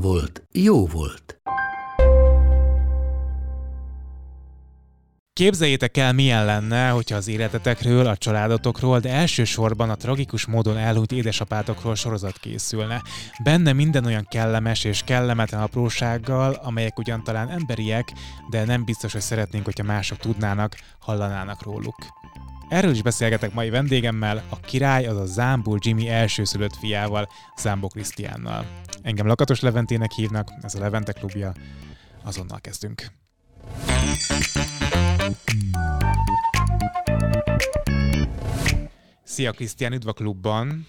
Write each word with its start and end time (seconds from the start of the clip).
volt, 0.00 0.42
jó 0.52 0.86
volt. 0.86 1.40
Képzeljétek 5.32 5.96
el, 5.96 6.12
milyen 6.12 6.44
lenne, 6.44 6.88
hogyha 6.88 7.16
az 7.16 7.28
életetekről, 7.28 8.06
a 8.06 8.16
családotokról, 8.16 8.98
de 8.98 9.10
elsősorban 9.10 9.90
a 9.90 9.94
tragikus 9.94 10.46
módon 10.46 10.76
elhunyt 10.76 11.12
édesapátokról 11.12 11.94
sorozat 11.94 12.38
készülne. 12.38 13.02
Benne 13.42 13.72
minden 13.72 14.04
olyan 14.04 14.26
kellemes 14.30 14.84
és 14.84 15.02
kellemetlen 15.04 15.60
aprósággal, 15.60 16.52
amelyek 16.52 16.98
ugyan 16.98 17.24
talán 17.24 17.50
emberiek, 17.50 18.12
de 18.50 18.64
nem 18.64 18.84
biztos, 18.84 19.12
hogy 19.12 19.20
szeretnénk, 19.20 19.64
hogyha 19.64 19.84
mások 19.84 20.18
tudnának, 20.18 20.76
hallanának 20.98 21.62
róluk. 21.62 21.96
Erről 22.68 22.90
is 22.90 23.02
beszélgetek 23.02 23.54
mai 23.54 23.70
vendégemmel, 23.70 24.42
a 24.48 24.60
király, 24.60 25.06
az 25.06 25.16
a 25.16 25.24
Zámbul 25.24 25.78
Jimmy 25.80 26.08
elsőszülött 26.08 26.76
fiával, 26.76 27.28
Zámbó 27.58 27.88
Krisztiánnal. 27.88 28.66
Engem 29.02 29.26
Lakatos 29.26 29.60
Leventének 29.60 30.12
hívnak, 30.12 30.48
ez 30.62 30.74
a 30.74 30.78
Levente 30.78 31.12
klubja. 31.12 31.52
Azonnal 32.24 32.60
kezdünk. 32.60 33.06
Szia 39.24 39.52
Krisztián, 39.52 39.92
üdv 39.92 40.08
a 40.08 40.12
klubban! 40.12 40.86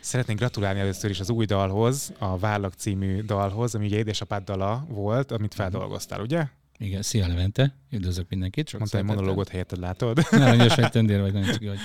Szeretnénk 0.00 0.38
gratulálni 0.38 0.80
először 0.80 1.10
is 1.10 1.20
az 1.20 1.30
új 1.30 1.44
dalhoz, 1.44 2.12
a 2.18 2.38
Várlak 2.38 2.72
című 2.72 3.20
dalhoz, 3.20 3.74
ami 3.74 3.86
ugye 3.86 3.96
édesapád 3.96 4.44
dala 4.44 4.86
volt, 4.88 5.32
amit 5.32 5.54
feldolgoztál, 5.54 6.20
ugye? 6.20 6.46
Igen, 6.78 7.02
szia 7.02 7.26
Levente, 7.26 7.74
üdvözlök 7.90 8.28
mindenkit. 8.28 8.68
Sok 8.68 8.78
Mondta 8.78 8.98
egy 8.98 9.04
monológot 9.04 9.48
helyetted, 9.48 9.78
látod? 9.78 10.18
Aranyos 10.30 10.74
vagy 10.74 10.90
tendér 10.90 11.20
vagy, 11.20 11.32
nagyon 11.32 11.52
ciki 11.52 11.66
vagy. 11.66 11.78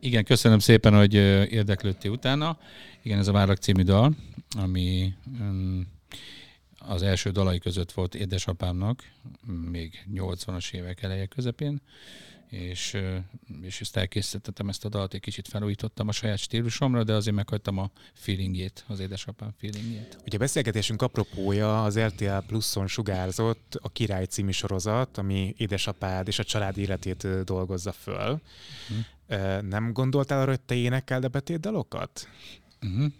Igen, 0.00 0.24
köszönöm 0.24 0.58
szépen, 0.58 0.94
hogy 0.94 1.14
érdeklődtél 1.52 2.10
utána. 2.10 2.58
Igen, 3.02 3.18
ez 3.18 3.28
a 3.28 3.32
Várlak 3.32 3.56
című 3.56 3.82
dal, 3.82 4.14
ami 4.56 5.14
um, 5.40 5.86
az 6.78 7.02
első 7.02 7.30
dalai 7.30 7.58
között 7.58 7.92
volt 7.92 8.14
édesapámnak, 8.14 9.10
még 9.70 10.06
80-as 10.14 10.72
évek 10.72 11.02
eleje 11.02 11.26
közepén, 11.26 11.80
és, 12.50 12.96
és 13.62 13.80
ezt 13.80 13.96
elkészítettem 13.96 14.68
ezt 14.68 14.84
a 14.84 14.88
dalt, 14.88 15.14
egy 15.14 15.20
kicsit 15.20 15.48
felújítottam 15.48 16.08
a 16.08 16.12
saját 16.12 16.38
stílusomra, 16.38 17.04
de 17.04 17.12
azért 17.12 17.36
meghagytam 17.36 17.78
a 17.78 17.90
feelingjét, 18.12 18.84
az 18.88 19.00
édesapám 19.00 19.54
feelingjét. 19.58 20.18
Ugye 20.26 20.36
a 20.36 20.40
beszélgetésünk 20.40 21.02
apropója 21.02 21.84
az 21.84 21.98
RTL 21.98 22.38
Pluszon 22.46 22.86
sugárzott 22.86 23.78
a 23.82 23.88
Király 23.88 24.24
című 24.24 24.50
sorozat, 24.50 25.18
ami 25.18 25.54
édesapád 25.56 26.28
és 26.28 26.38
a 26.38 26.44
család 26.44 26.78
életét 26.78 27.44
dolgozza 27.44 27.92
föl. 27.92 28.40
Uh-huh. 28.90 29.60
Nem 29.62 29.92
gondoltál 29.92 30.40
arra, 30.40 30.50
hogy 30.50 30.60
te 30.60 30.74
énekel, 30.74 31.20
de 31.20 31.28
betét 31.28 31.60
dalokat? 31.60 32.28
Uh-huh. 32.82 33.12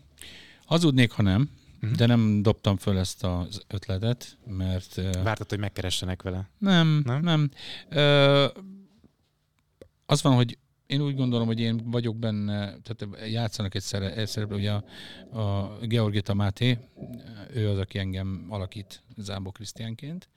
Hazudnék, 0.64 1.10
ha 1.10 1.22
nem, 1.22 1.50
uh-huh. 1.82 1.96
de 1.98 2.06
nem 2.06 2.42
dobtam 2.42 2.76
föl 2.76 2.98
ezt 2.98 3.24
az 3.24 3.62
ötletet, 3.68 4.38
mert... 4.46 4.94
Vártad, 5.22 5.48
hogy 5.48 5.58
megkeressenek 5.58 6.22
vele? 6.22 6.48
Nem, 6.58 7.02
nem. 7.04 7.20
nem. 7.22 7.50
Ö, 7.88 8.46
az 10.10 10.22
van, 10.22 10.34
hogy 10.34 10.59
én 10.87 11.00
úgy 11.00 11.15
gondolom, 11.15 11.47
hogy 11.47 11.60
én 11.60 11.91
vagyok 11.91 12.16
benne, 12.16 12.76
tehát 12.82 13.31
játszanak 13.31 13.75
egy 13.75 13.82
szereplő, 13.82 14.56
ugye 14.56 14.72
a, 14.72 14.82
a 15.41 15.76
Georgita 15.81 16.34
Máté, 16.34 16.78
ő 17.54 17.69
az, 17.69 17.78
aki 17.78 17.98
engem 17.98 18.47
alakít 18.49 19.03
Zámbó 19.16 19.50
Krisztiánként, 19.50 20.28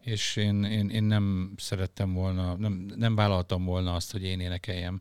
és 0.00 0.36
én, 0.36 0.64
én, 0.64 0.88
én 0.88 1.02
nem 1.02 1.52
szerettem 1.56 2.12
volna, 2.12 2.56
nem, 2.56 2.86
nem 2.96 3.14
vállaltam 3.14 3.64
volna 3.64 3.94
azt, 3.94 4.12
hogy 4.12 4.22
én 4.22 4.40
énekeljem. 4.40 5.00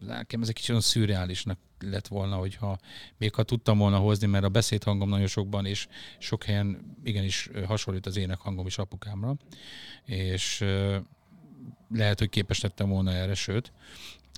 Nekem 0.00 0.42
ez 0.42 0.48
egy 0.48 0.54
kicsit 0.54 0.70
olyan 0.70 0.82
szürreálisnak 0.82 1.58
lett 1.78 2.06
volna, 2.06 2.36
hogyha 2.36 2.78
még 3.18 3.34
ha 3.34 3.42
tudtam 3.42 3.78
volna 3.78 3.98
hozni, 3.98 4.26
mert 4.26 4.44
a 4.44 4.48
beszédhangom 4.48 5.08
nagyon 5.08 5.26
sokban, 5.26 5.66
és 5.66 5.86
sok 6.18 6.44
helyen 6.44 6.96
igenis 7.04 7.50
hasonlít 7.66 8.06
az 8.06 8.16
énekhangom 8.16 8.66
is 8.66 8.78
apukámra, 8.78 9.36
és 10.04 10.64
lehet, 11.94 12.18
hogy 12.18 12.28
képes 12.28 12.60
lettem 12.60 12.88
volna 12.88 13.12
erre, 13.12 13.34
sőt. 13.34 13.72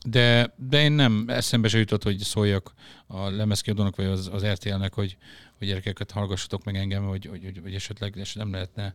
De, 0.06 0.55
de 0.69 0.81
én 0.81 0.93
nem, 0.93 1.25
eszembe 1.27 1.69
se 1.69 1.78
jutott, 1.78 2.03
hogy 2.03 2.19
szóljak 2.19 2.72
a 3.06 3.28
lemezkiadónak, 3.31 3.97
vagy 3.97 4.06
az, 4.06 4.31
az 4.33 4.44
RTL-nek, 4.44 4.94
hogy, 4.94 5.16
hogy 5.59 5.66
gyerekeket 5.66 6.11
hallgassatok 6.11 6.65
meg 6.65 6.77
engem, 6.77 7.06
hogy, 7.06 7.27
hogy, 7.27 7.44
hogy, 7.44 7.61
hogy 7.62 7.75
esetleg 7.75 8.27
nem 8.34 8.53
lehetne 8.53 8.94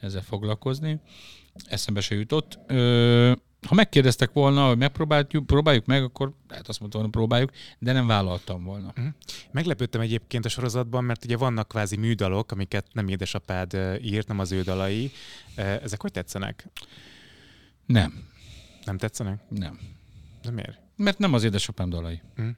ezzel 0.00 0.22
foglalkozni. 0.22 1.00
Eszembe 1.64 2.00
se 2.00 2.14
jutott. 2.14 2.58
Ö, 2.66 3.32
ha 3.66 3.74
megkérdeztek 3.74 4.32
volna, 4.32 4.66
hogy 4.68 4.76
megpróbáljuk 4.76 5.46
próbáljuk 5.46 5.86
meg, 5.86 6.02
akkor 6.02 6.32
lehet 6.48 6.68
azt 6.68 6.80
mondtam, 6.80 7.00
hogy 7.00 7.10
próbáljuk, 7.10 7.50
de 7.78 7.92
nem 7.92 8.06
vállaltam 8.06 8.64
volna. 8.64 8.86
Uh-huh. 8.88 9.06
Meglepődtem 9.50 10.00
egyébként 10.00 10.44
a 10.44 10.48
sorozatban, 10.48 11.04
mert 11.04 11.24
ugye 11.24 11.36
vannak 11.36 11.68
kvázi 11.68 11.96
műdalok, 11.96 12.52
amiket 12.52 12.86
nem 12.92 13.08
édesapád 13.08 13.74
írt, 14.02 14.28
nem 14.28 14.38
az 14.38 14.52
ő 14.52 14.62
dalai. 14.62 15.10
Ezek 15.56 16.02
hogy 16.02 16.12
tetszenek? 16.12 16.68
Nem. 17.86 18.28
Nem 18.84 18.98
tetszenek? 18.98 19.40
Nem. 19.48 19.78
De 20.42 20.50
miért? 20.50 20.78
Mert 20.96 21.18
nem 21.18 21.32
az 21.34 21.44
édesapám 21.44 21.88
dalai. 21.88 22.20
Mm. 22.40 22.48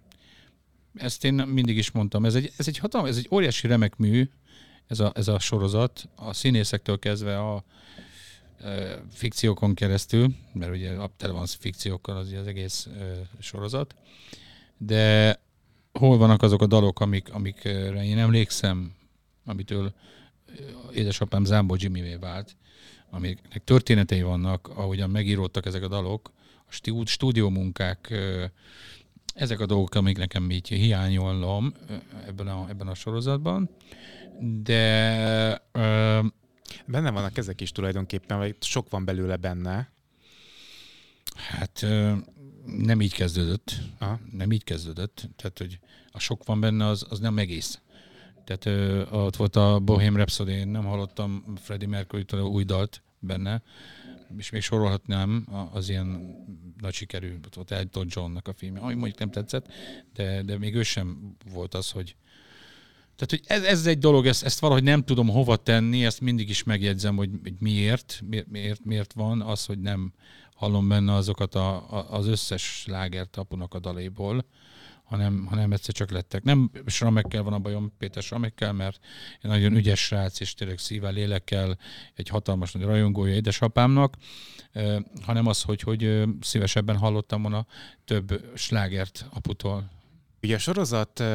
Ezt 0.94 1.24
én 1.24 1.34
mindig 1.34 1.76
is 1.76 1.90
mondtam. 1.90 2.24
Ez 2.24 2.34
egy, 2.34 2.52
ez 2.56 2.68
egy 2.68 2.78
hatalmas, 2.78 3.10
ez 3.10 3.16
egy 3.16 3.28
óriási 3.30 3.66
remek 3.66 3.96
mű, 3.96 4.28
ez 4.86 5.00
a, 5.00 5.12
ez 5.14 5.28
a 5.28 5.38
sorozat, 5.38 6.08
a 6.14 6.32
színészektől 6.32 6.98
kezdve 6.98 7.38
a 7.38 7.64
e, 8.60 9.02
fikciókon 9.10 9.74
keresztül, 9.74 10.34
mert 10.52 10.72
ugye 10.72 10.96
tele 11.16 11.32
van 11.32 11.46
fikciókkal 11.46 12.16
az, 12.16 12.32
az 12.32 12.46
egész 12.46 12.86
e, 12.86 13.28
sorozat, 13.38 13.94
de 14.76 15.36
hol 15.92 16.18
vannak 16.18 16.42
azok 16.42 16.62
a 16.62 16.66
dalok, 16.66 17.00
amik, 17.00 17.32
amikre 17.32 18.04
én 18.04 18.18
emlékszem, 18.18 18.94
amitől 19.44 19.94
édesapám 20.92 21.44
Zámbó 21.44 21.76
Jimmyvé 21.78 22.14
vált, 22.14 22.56
amiknek 23.10 23.64
történetei 23.64 24.22
vannak, 24.22 24.68
ahogyan 24.68 25.10
megíródtak 25.10 25.66
ezek 25.66 25.82
a 25.82 25.88
dalok, 25.88 26.32
a 26.68 27.04
stúdiómunkák, 27.04 28.14
ezek 29.34 29.60
a 29.60 29.66
dolgok, 29.66 29.94
amik 29.94 30.18
nekem 30.18 30.50
így 30.50 30.68
hiányolom 30.68 31.74
ebben 32.26 32.48
a, 32.48 32.68
ebben 32.68 32.88
a 32.88 32.94
sorozatban, 32.94 33.70
de... 34.62 35.62
Benne 36.86 37.10
vannak 37.10 37.38
ezek 37.38 37.60
is 37.60 37.72
tulajdonképpen, 37.72 38.38
vagy 38.38 38.56
sok 38.60 38.90
van 38.90 39.04
belőle 39.04 39.36
benne. 39.36 39.90
Hát 41.36 41.86
nem 42.66 43.00
így 43.00 43.12
kezdődött. 43.12 43.74
Aha. 43.98 44.20
Nem 44.32 44.52
így 44.52 44.64
kezdődött. 44.64 45.28
Tehát, 45.36 45.58
hogy 45.58 45.78
a 46.12 46.18
sok 46.18 46.44
van 46.44 46.60
benne, 46.60 46.86
az, 46.86 47.06
az 47.08 47.18
nem 47.18 47.38
egész. 47.38 47.80
Tehát 48.46 48.66
ö, 48.66 49.04
ott 49.10 49.36
volt 49.36 49.56
a 49.56 49.80
Bohém 49.80 50.16
Rhapsody, 50.16 50.52
én 50.52 50.68
nem 50.68 50.84
hallottam 50.84 51.44
Freddie 51.56 51.88
Mercury-től 51.88 52.40
új 52.40 52.64
dalt 52.64 53.02
benne, 53.18 53.62
és 54.38 54.50
még 54.50 54.62
sorolhatnám 54.62 55.46
az 55.72 55.88
ilyen 55.88 56.36
nagy 56.80 56.94
sikerű, 56.94 57.38
ott 57.56 57.70
Elton 57.70 58.06
Johnnak 58.10 58.48
a 58.48 58.52
filmje, 58.52 58.80
ami 58.80 58.94
mondjuk 58.94 59.18
nem 59.18 59.30
tetszett, 59.30 59.66
de, 60.14 60.42
de 60.42 60.58
még 60.58 60.74
ő 60.74 60.82
sem 60.82 61.36
volt 61.52 61.74
az, 61.74 61.90
hogy 61.90 62.16
tehát, 63.16 63.30
hogy 63.30 63.42
ez, 63.46 63.62
ez 63.62 63.86
egy 63.86 63.98
dolog, 63.98 64.26
ezt, 64.26 64.44
ezt 64.44 64.58
valahogy 64.58 64.82
nem 64.82 65.04
tudom 65.04 65.28
hova 65.28 65.56
tenni, 65.56 66.04
ezt 66.04 66.20
mindig 66.20 66.48
is 66.48 66.62
megjegyzem, 66.62 67.16
hogy, 67.16 67.30
hogy 67.42 67.54
miért, 67.58 68.20
miért, 68.26 68.48
miért, 68.48 68.84
miért 68.84 69.12
van 69.12 69.42
az, 69.42 69.64
hogy 69.64 69.80
nem 69.80 70.12
hallom 70.54 70.88
benne 70.88 71.14
azokat 71.14 71.54
a, 71.54 71.90
a, 71.90 72.12
az 72.12 72.26
összes 72.26 72.84
lágert 72.86 73.36
apunak 73.36 73.74
a 73.74 73.78
daléból, 73.78 74.44
hanem, 75.06 75.46
hanem 75.46 75.72
egyszer 75.72 75.94
csak 75.94 76.10
lettek. 76.10 76.42
Nem 76.42 76.70
Sramekkel 76.86 77.42
van 77.42 77.52
a 77.52 77.58
bajom, 77.58 77.92
Péter 77.98 78.22
Sramekkel, 78.22 78.72
mert 78.72 78.98
egy 79.40 79.50
nagyon 79.50 79.76
ügyes 79.76 80.04
srác, 80.04 80.40
és 80.40 80.54
tényleg 80.54 80.78
szívvel, 80.78 81.12
lélekkel 81.12 81.78
egy 82.14 82.28
hatalmas 82.28 82.72
nagy 82.72 82.82
rajongója 82.82 83.34
édesapámnak, 83.34 84.16
hanem 85.22 85.46
az, 85.46 85.62
hogy, 85.62 85.80
hogy 85.80 86.22
szívesebben 86.40 86.96
hallottam 86.96 87.42
volna 87.42 87.66
több 88.04 88.50
slágert 88.54 89.26
aputól. 89.30 89.95
Ugye 90.46 90.54
a 90.54 90.58
sorozat 90.58 91.20
uh, 91.20 91.26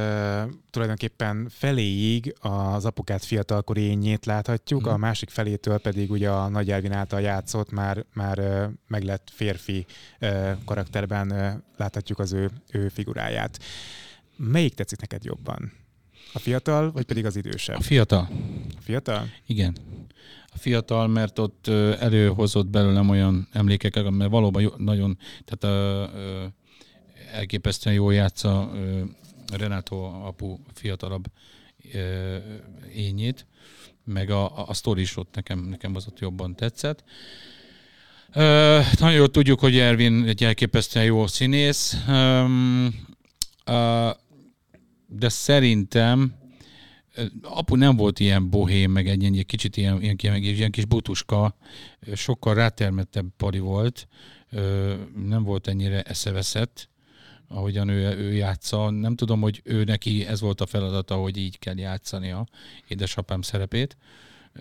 tulajdonképpen 0.69 1.47
feléig 1.49 2.35
az 2.39 2.85
apukát 2.85 3.23
fiatalkori 3.23 3.81
ényét 3.81 4.25
láthatjuk, 4.25 4.87
mm. 4.87 4.91
a 4.91 4.97
másik 4.97 5.29
felétől 5.29 5.77
pedig 5.77 6.11
ugye 6.11 6.29
a 6.29 6.47
Nagy 6.47 6.71
Elvin 6.71 6.91
által 6.91 7.21
játszott, 7.21 7.71
már, 7.71 8.05
már 8.13 8.39
uh, 8.39 8.63
meglett 8.87 9.29
férfi 9.33 9.85
uh, 10.21 10.51
karakterben 10.65 11.31
uh, 11.31 11.51
láthatjuk 11.77 12.19
az 12.19 12.33
ő, 12.33 12.49
ő 12.71 12.87
figuráját. 12.87 13.59
Melyik 14.35 14.73
tetszik 14.73 14.99
neked 14.99 15.23
jobban? 15.23 15.71
A 16.33 16.39
fiatal, 16.39 16.91
vagy 16.91 17.05
pedig 17.05 17.25
az 17.25 17.35
idősebb? 17.35 17.77
A 17.77 17.81
fiatal. 17.81 18.29
A 18.77 18.81
fiatal? 18.81 19.27
Igen. 19.45 19.77
A 20.47 20.57
fiatal, 20.57 21.07
mert 21.07 21.39
ott 21.39 21.67
előhozott 21.99 22.67
belőlem 22.67 23.09
olyan 23.09 23.47
emlékeket, 23.51 24.09
mert 24.09 24.31
valóban 24.31 24.61
jó, 24.61 24.69
nagyon, 24.77 25.17
tehát 25.45 25.75
ö, 25.75 26.17
ö, 26.17 26.45
elképesztően 27.31 27.95
jól 27.95 28.13
játsza 28.13 28.71
Renato 29.57 29.95
apu 30.03 30.57
fiatalabb 30.73 31.25
ényét, 32.93 33.45
meg 34.03 34.29
a, 34.29 34.67
a, 34.67 34.73
sztori 34.73 35.01
is 35.01 35.17
ott 35.17 35.35
nekem, 35.35 35.59
nekem 35.59 35.95
az 35.95 36.07
ott 36.07 36.19
jobban 36.19 36.55
tetszett. 36.55 37.03
Nagyon 38.99 39.13
jól 39.13 39.29
tudjuk, 39.29 39.59
hogy 39.59 39.77
Ervin 39.77 40.23
egy 40.23 40.43
elképesztően 40.43 41.05
jó 41.05 41.27
színész, 41.27 41.97
de 45.07 45.29
szerintem 45.29 46.39
apu 47.41 47.75
nem 47.75 47.95
volt 47.95 48.19
ilyen 48.19 48.49
bohém, 48.49 48.91
meg 48.91 49.07
egy, 49.07 49.23
egy 49.23 49.45
kicsit 49.45 49.77
ilyen, 49.77 50.01
ilyen, 50.01 50.35
ilyen, 50.35 50.71
kis 50.71 50.85
butuska, 50.85 51.55
sokkal 52.15 52.53
rátermettebb 52.53 53.25
pari 53.37 53.59
volt, 53.59 54.07
nem 55.27 55.43
volt 55.43 55.67
ennyire 55.67 56.01
eszeveszett, 56.01 56.89
ahogyan 57.53 57.89
ő, 57.89 58.18
ő 58.18 58.33
játsza. 58.33 58.89
Nem 58.89 59.15
tudom, 59.15 59.42
hogy 59.42 59.62
ő 59.63 59.83
neki 59.83 60.25
ez 60.25 60.42
volt 60.42 60.62
a 60.62 60.65
feladata, 60.65 61.15
hogy 61.15 61.38
így 61.38 61.59
kell 61.59 61.77
játszania 61.77 62.48
édesapám 62.88 63.42
szerepét, 63.42 63.98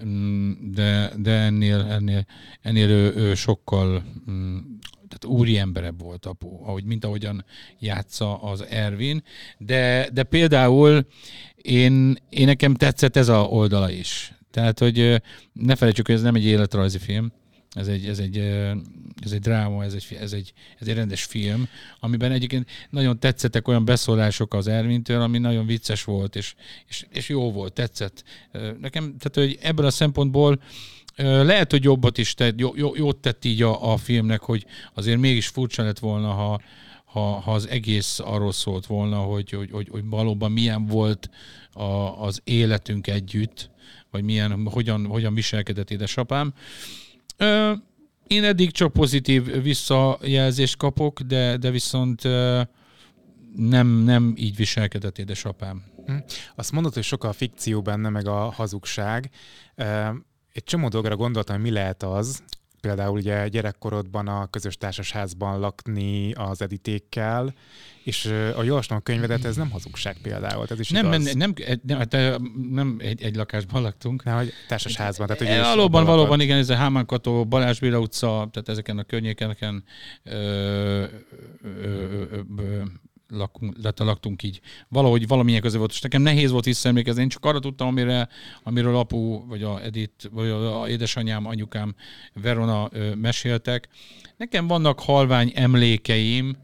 Mm, 0.04 0.52
de, 0.60 1.12
de 1.16 1.30
ennél, 1.30 1.80
ennél, 1.80 2.26
ennél 2.60 2.88
ő, 2.88 3.14
ő 3.14 3.34
sokkal 3.34 4.04
mm, 4.30 4.58
tehát 5.08 5.38
úri 5.38 5.58
emberebb 5.58 6.00
volt 6.00 6.26
apu, 6.26 6.62
ahogy, 6.62 6.84
mint 6.84 7.04
ahogyan 7.04 7.44
játsza 7.78 8.42
az 8.42 8.64
Ervin, 8.66 9.22
de, 9.58 10.08
de 10.12 10.22
például 10.22 11.06
én, 11.62 12.16
én 12.28 12.46
nekem 12.46 12.74
tetszett 12.74 13.16
ez 13.16 13.28
a 13.28 13.38
oldala 13.38 13.90
is. 13.90 14.34
Tehát, 14.50 14.78
hogy 14.78 15.22
ne 15.52 15.74
felejtsük, 15.74 16.06
hogy 16.06 16.14
ez 16.14 16.22
nem 16.22 16.34
egy 16.34 16.44
életrajzi 16.44 16.98
film, 16.98 17.32
ez 17.70 17.88
egy, 17.88 18.06
ez 18.06 18.18
egy, 18.18 18.36
ez 19.22 19.32
egy 19.32 19.40
dráma, 19.40 19.84
ez 19.84 19.94
egy, 19.94 20.16
ez, 20.20 20.32
egy, 20.32 20.52
ez 20.78 20.88
egy 20.88 20.94
rendes 20.94 21.24
film, 21.24 21.68
amiben 22.00 22.32
egyébként 22.32 22.70
nagyon 22.90 23.18
tetszettek 23.18 23.68
olyan 23.68 23.84
beszólások 23.84 24.54
az 24.54 24.66
Ervintől, 24.66 25.20
ami 25.20 25.38
nagyon 25.38 25.66
vicces 25.66 26.04
volt, 26.04 26.36
és, 26.36 26.54
és, 26.88 27.06
és 27.10 27.28
jó 27.28 27.52
volt, 27.52 27.72
tetszett. 27.72 28.24
Nekem, 28.80 29.16
tehát, 29.18 29.34
hogy 29.34 29.58
ebből 29.62 29.86
a 29.86 29.90
szempontból 29.90 30.60
lehet, 31.16 31.70
hogy 31.70 31.84
jobbat 31.84 32.18
is 32.18 32.34
tett, 32.34 32.58
jó, 32.60 32.72
jó, 32.76 32.96
jót 32.96 33.16
tett 33.16 33.44
így 33.44 33.62
a, 33.62 33.92
a 33.92 33.96
filmnek, 33.96 34.40
hogy 34.40 34.66
azért 34.94 35.18
mégis 35.18 35.46
furcsa 35.46 35.82
lett 35.82 35.98
volna, 35.98 36.32
ha, 36.32 36.60
ha, 37.04 37.20
ha 37.20 37.52
az 37.52 37.68
egész 37.68 38.18
arról 38.18 38.52
szólt 38.52 38.86
volna, 38.86 39.16
hogy, 39.16 39.50
hogy, 39.50 39.70
hogy, 39.70 39.88
hogy 39.90 40.04
valóban 40.04 40.52
milyen 40.52 40.86
volt 40.86 41.30
a, 41.72 41.82
az 42.22 42.40
életünk 42.44 43.06
együtt, 43.06 43.70
vagy 44.10 44.22
milyen, 44.22 44.66
hogyan, 44.66 45.06
hogyan 45.06 45.34
viselkedett 45.34 45.90
édesapám. 45.90 46.54
Én 48.26 48.44
eddig 48.44 48.70
csak 48.70 48.92
pozitív 48.92 49.62
visszajelzést 49.62 50.76
kapok, 50.76 51.20
de, 51.20 51.56
de 51.56 51.70
viszont 51.70 52.22
nem, 53.56 53.86
nem 53.86 54.34
így 54.36 54.56
viselkedett 54.56 55.18
édesapám. 55.18 55.84
Azt 56.54 56.72
mondod, 56.72 56.94
hogy 56.94 57.02
sok 57.02 57.24
a 57.24 57.32
fikció 57.32 57.82
benne, 57.82 58.08
meg 58.08 58.26
a 58.26 58.50
hazugság. 58.50 59.30
Egy 60.52 60.64
csomó 60.64 60.88
dolgra 60.88 61.16
gondoltam, 61.16 61.54
hogy 61.54 61.64
mi 61.64 61.70
lehet 61.70 62.02
az, 62.02 62.42
például 62.80 63.16
ugye 63.16 63.48
gyerekkorodban 63.48 64.28
a 64.28 64.46
közös 64.46 64.76
társasházban 64.76 65.60
lakni 65.60 66.32
az 66.32 66.62
editékkel, 66.62 67.54
és 68.04 68.26
a 68.56 68.76
a 68.88 69.00
könyvedet, 69.02 69.44
ez 69.44 69.56
nem 69.56 69.70
hazugság 69.70 70.16
például, 70.22 70.66
ez 70.68 70.80
is 70.80 70.90
Nem, 70.90 71.08
nem, 71.08 71.20
igaz. 71.20 71.34
nem, 71.34 71.52
nem, 71.82 71.98
hát, 71.98 72.40
nem 72.70 72.96
egy, 72.98 73.22
egy 73.22 73.36
lakásban 73.36 73.82
laktunk. 73.82 74.24
Nem, 74.24 74.36
hogy 74.36 74.52
társasházban. 74.68 75.26
Tehát, 75.26 75.42
hogy 75.42 75.52
E, 75.52 75.62
valóban, 75.62 76.04
valóban, 76.04 76.40
igen, 76.40 76.58
ez 76.58 76.70
a 76.70 76.74
Hámán 76.74 77.06
Kató, 77.06 77.46
Balázs 77.46 77.78
Béla 77.78 77.98
utca, 77.98 78.26
tehát 78.26 78.68
ezeken 78.68 78.98
a 78.98 79.04
környékeneken 79.04 79.84
ö, 80.22 80.32
ö, 80.32 81.06
ö, 81.62 82.40
ö, 82.56 82.82
lakunk, 83.30 83.76
laktunk 83.96 84.42
így. 84.42 84.60
Valahogy 84.88 85.26
valamilyen 85.26 85.60
köze 85.60 85.78
volt, 85.78 85.90
és 85.90 86.00
nekem 86.00 86.22
nehéz 86.22 86.50
volt 86.50 86.64
visszaemlékezni. 86.64 87.22
Én 87.22 87.28
csak 87.28 87.44
arra 87.44 87.58
tudtam, 87.58 87.86
amire, 87.86 88.28
amiről 88.62 88.96
apu, 88.96 89.46
vagy 89.46 89.62
a 89.62 89.82
Edith, 89.82 90.30
vagy 90.30 90.48
a, 90.48 90.88
édesanyám, 90.88 91.46
anyukám, 91.46 91.94
Verona 92.34 92.88
ö, 92.92 93.14
meséltek. 93.14 93.88
Nekem 94.36 94.66
vannak 94.66 95.00
halvány 95.00 95.52
emlékeim 95.54 96.56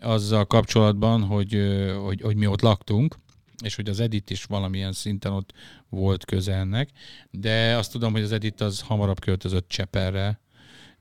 azzal 0.00 0.46
kapcsolatban, 0.46 1.22
hogy, 1.22 1.54
ö, 1.54 1.94
hogy, 1.94 2.20
hogy 2.20 2.36
mi 2.36 2.46
ott 2.46 2.60
laktunk, 2.60 3.16
és 3.64 3.74
hogy 3.74 3.88
az 3.88 4.00
Edith 4.00 4.32
is 4.32 4.44
valamilyen 4.44 4.92
szinten 4.92 5.32
ott 5.32 5.52
volt 5.88 6.24
köze 6.24 6.54
ennek, 6.54 6.90
de 7.30 7.76
azt 7.76 7.92
tudom, 7.92 8.12
hogy 8.12 8.22
az 8.22 8.32
Edith 8.32 8.62
az 8.62 8.80
hamarabb 8.80 9.20
költözött 9.20 9.68
Cseperre, 9.68 10.40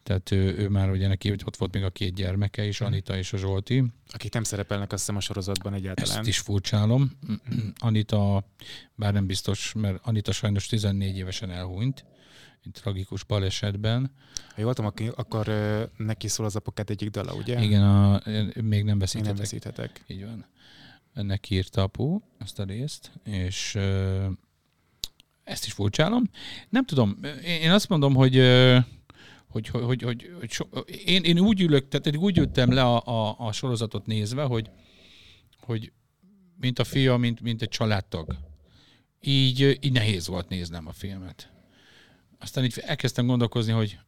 tehát 0.06 0.32
ő, 0.32 0.58
ő 0.58 0.70
már 0.70 0.90
ugye 0.90 1.08
neki 1.08 1.32
ott 1.32 1.58
volt 1.58 1.74
még 1.74 1.84
a 1.84 1.90
két 1.90 2.14
gyermeke 2.14 2.66
is, 2.66 2.82
Anita 2.82 3.18
és 3.18 3.34
a 3.34 3.38
Zsolti. 3.38 3.84
Akik 4.14 4.34
nem 4.34 4.44
szerepelnek 4.44 4.92
azt 4.92 5.02
hiszem 5.02 5.16
a 5.16 5.20
sorozatban 5.20 5.74
egyáltalán. 5.74 6.18
Ezt 6.18 6.28
is 6.28 6.38
furcsálom. 6.40 7.12
Anita, 7.78 8.48
bár 8.96 9.14
nem 9.14 9.26
biztos, 9.26 9.74
mert 9.74 10.00
Anita 10.04 10.32
sajnos 10.32 10.68
14 10.68 11.18
évesen 11.18 11.52
elhunyt, 11.52 12.06
tragikus 12.72 13.24
balesetben. 13.24 14.12
Ha 14.56 14.62
jól 14.62 14.74
tudom, 14.74 14.92
akkor- 15.16 15.52
neki 15.98 16.28
szól 16.28 16.46
az 16.46 16.56
apukát 16.56 16.90
egyik 16.90 17.10
dala, 17.10 17.34
ugye? 17.34 17.62
Igen, 17.62 17.84
a, 17.84 18.22
még 18.62 18.84
nem 18.84 18.88
Én 18.88 19.00
veszítettek. 19.00 19.34
nem 19.34 19.36
veszíthetek. 19.36 20.04
Így 20.08 20.26
van. 20.26 20.46
Ennek 21.14 21.50
írta 21.50 21.82
apu 21.82 22.20
azt 22.40 22.60
a 22.60 22.64
részt, 22.64 23.12
és 23.24 23.76
ezt 25.44 25.66
is 25.66 25.74
furcsálom. 25.74 26.24
Nem 26.70 26.86
tudom, 26.86 27.18
én 27.46 27.72
azt 27.72 27.90
mondom, 27.90 28.14
hogy 28.16 28.36
hogy, 29.56 29.68
hogy, 29.68 29.84
hogy, 29.84 30.02
hogy, 30.02 30.30
hogy 30.40 30.52
so, 30.52 30.66
én, 31.06 31.24
én 31.24 31.40
úgy 31.40 31.62
ülök, 31.62 31.88
tehát 31.88 32.18
úgy 32.18 32.38
ültem 32.38 32.72
le 32.72 32.84
a, 32.84 33.02
a, 33.06 33.36
a 33.40 33.52
sorozatot 33.52 34.06
nézve, 34.06 34.44
hogy, 34.44 34.70
hogy 35.60 35.92
mint 36.60 36.80
a 36.80 36.84
fia, 36.84 37.18
mint, 37.18 37.42
mint 37.42 37.62
egy 37.62 37.70
családtag. 37.70 38.36
Így, 39.22 39.78
így 39.82 39.92
nehéz 39.92 40.28
volt 40.28 40.50
néznem 40.50 40.88
a 40.88 40.92
filmet. 40.92 41.52
Aztán 42.40 42.64
így 42.64 42.82
elkezdtem 42.86 43.26
gondolkozni, 43.28 43.72
hogy 43.72 44.00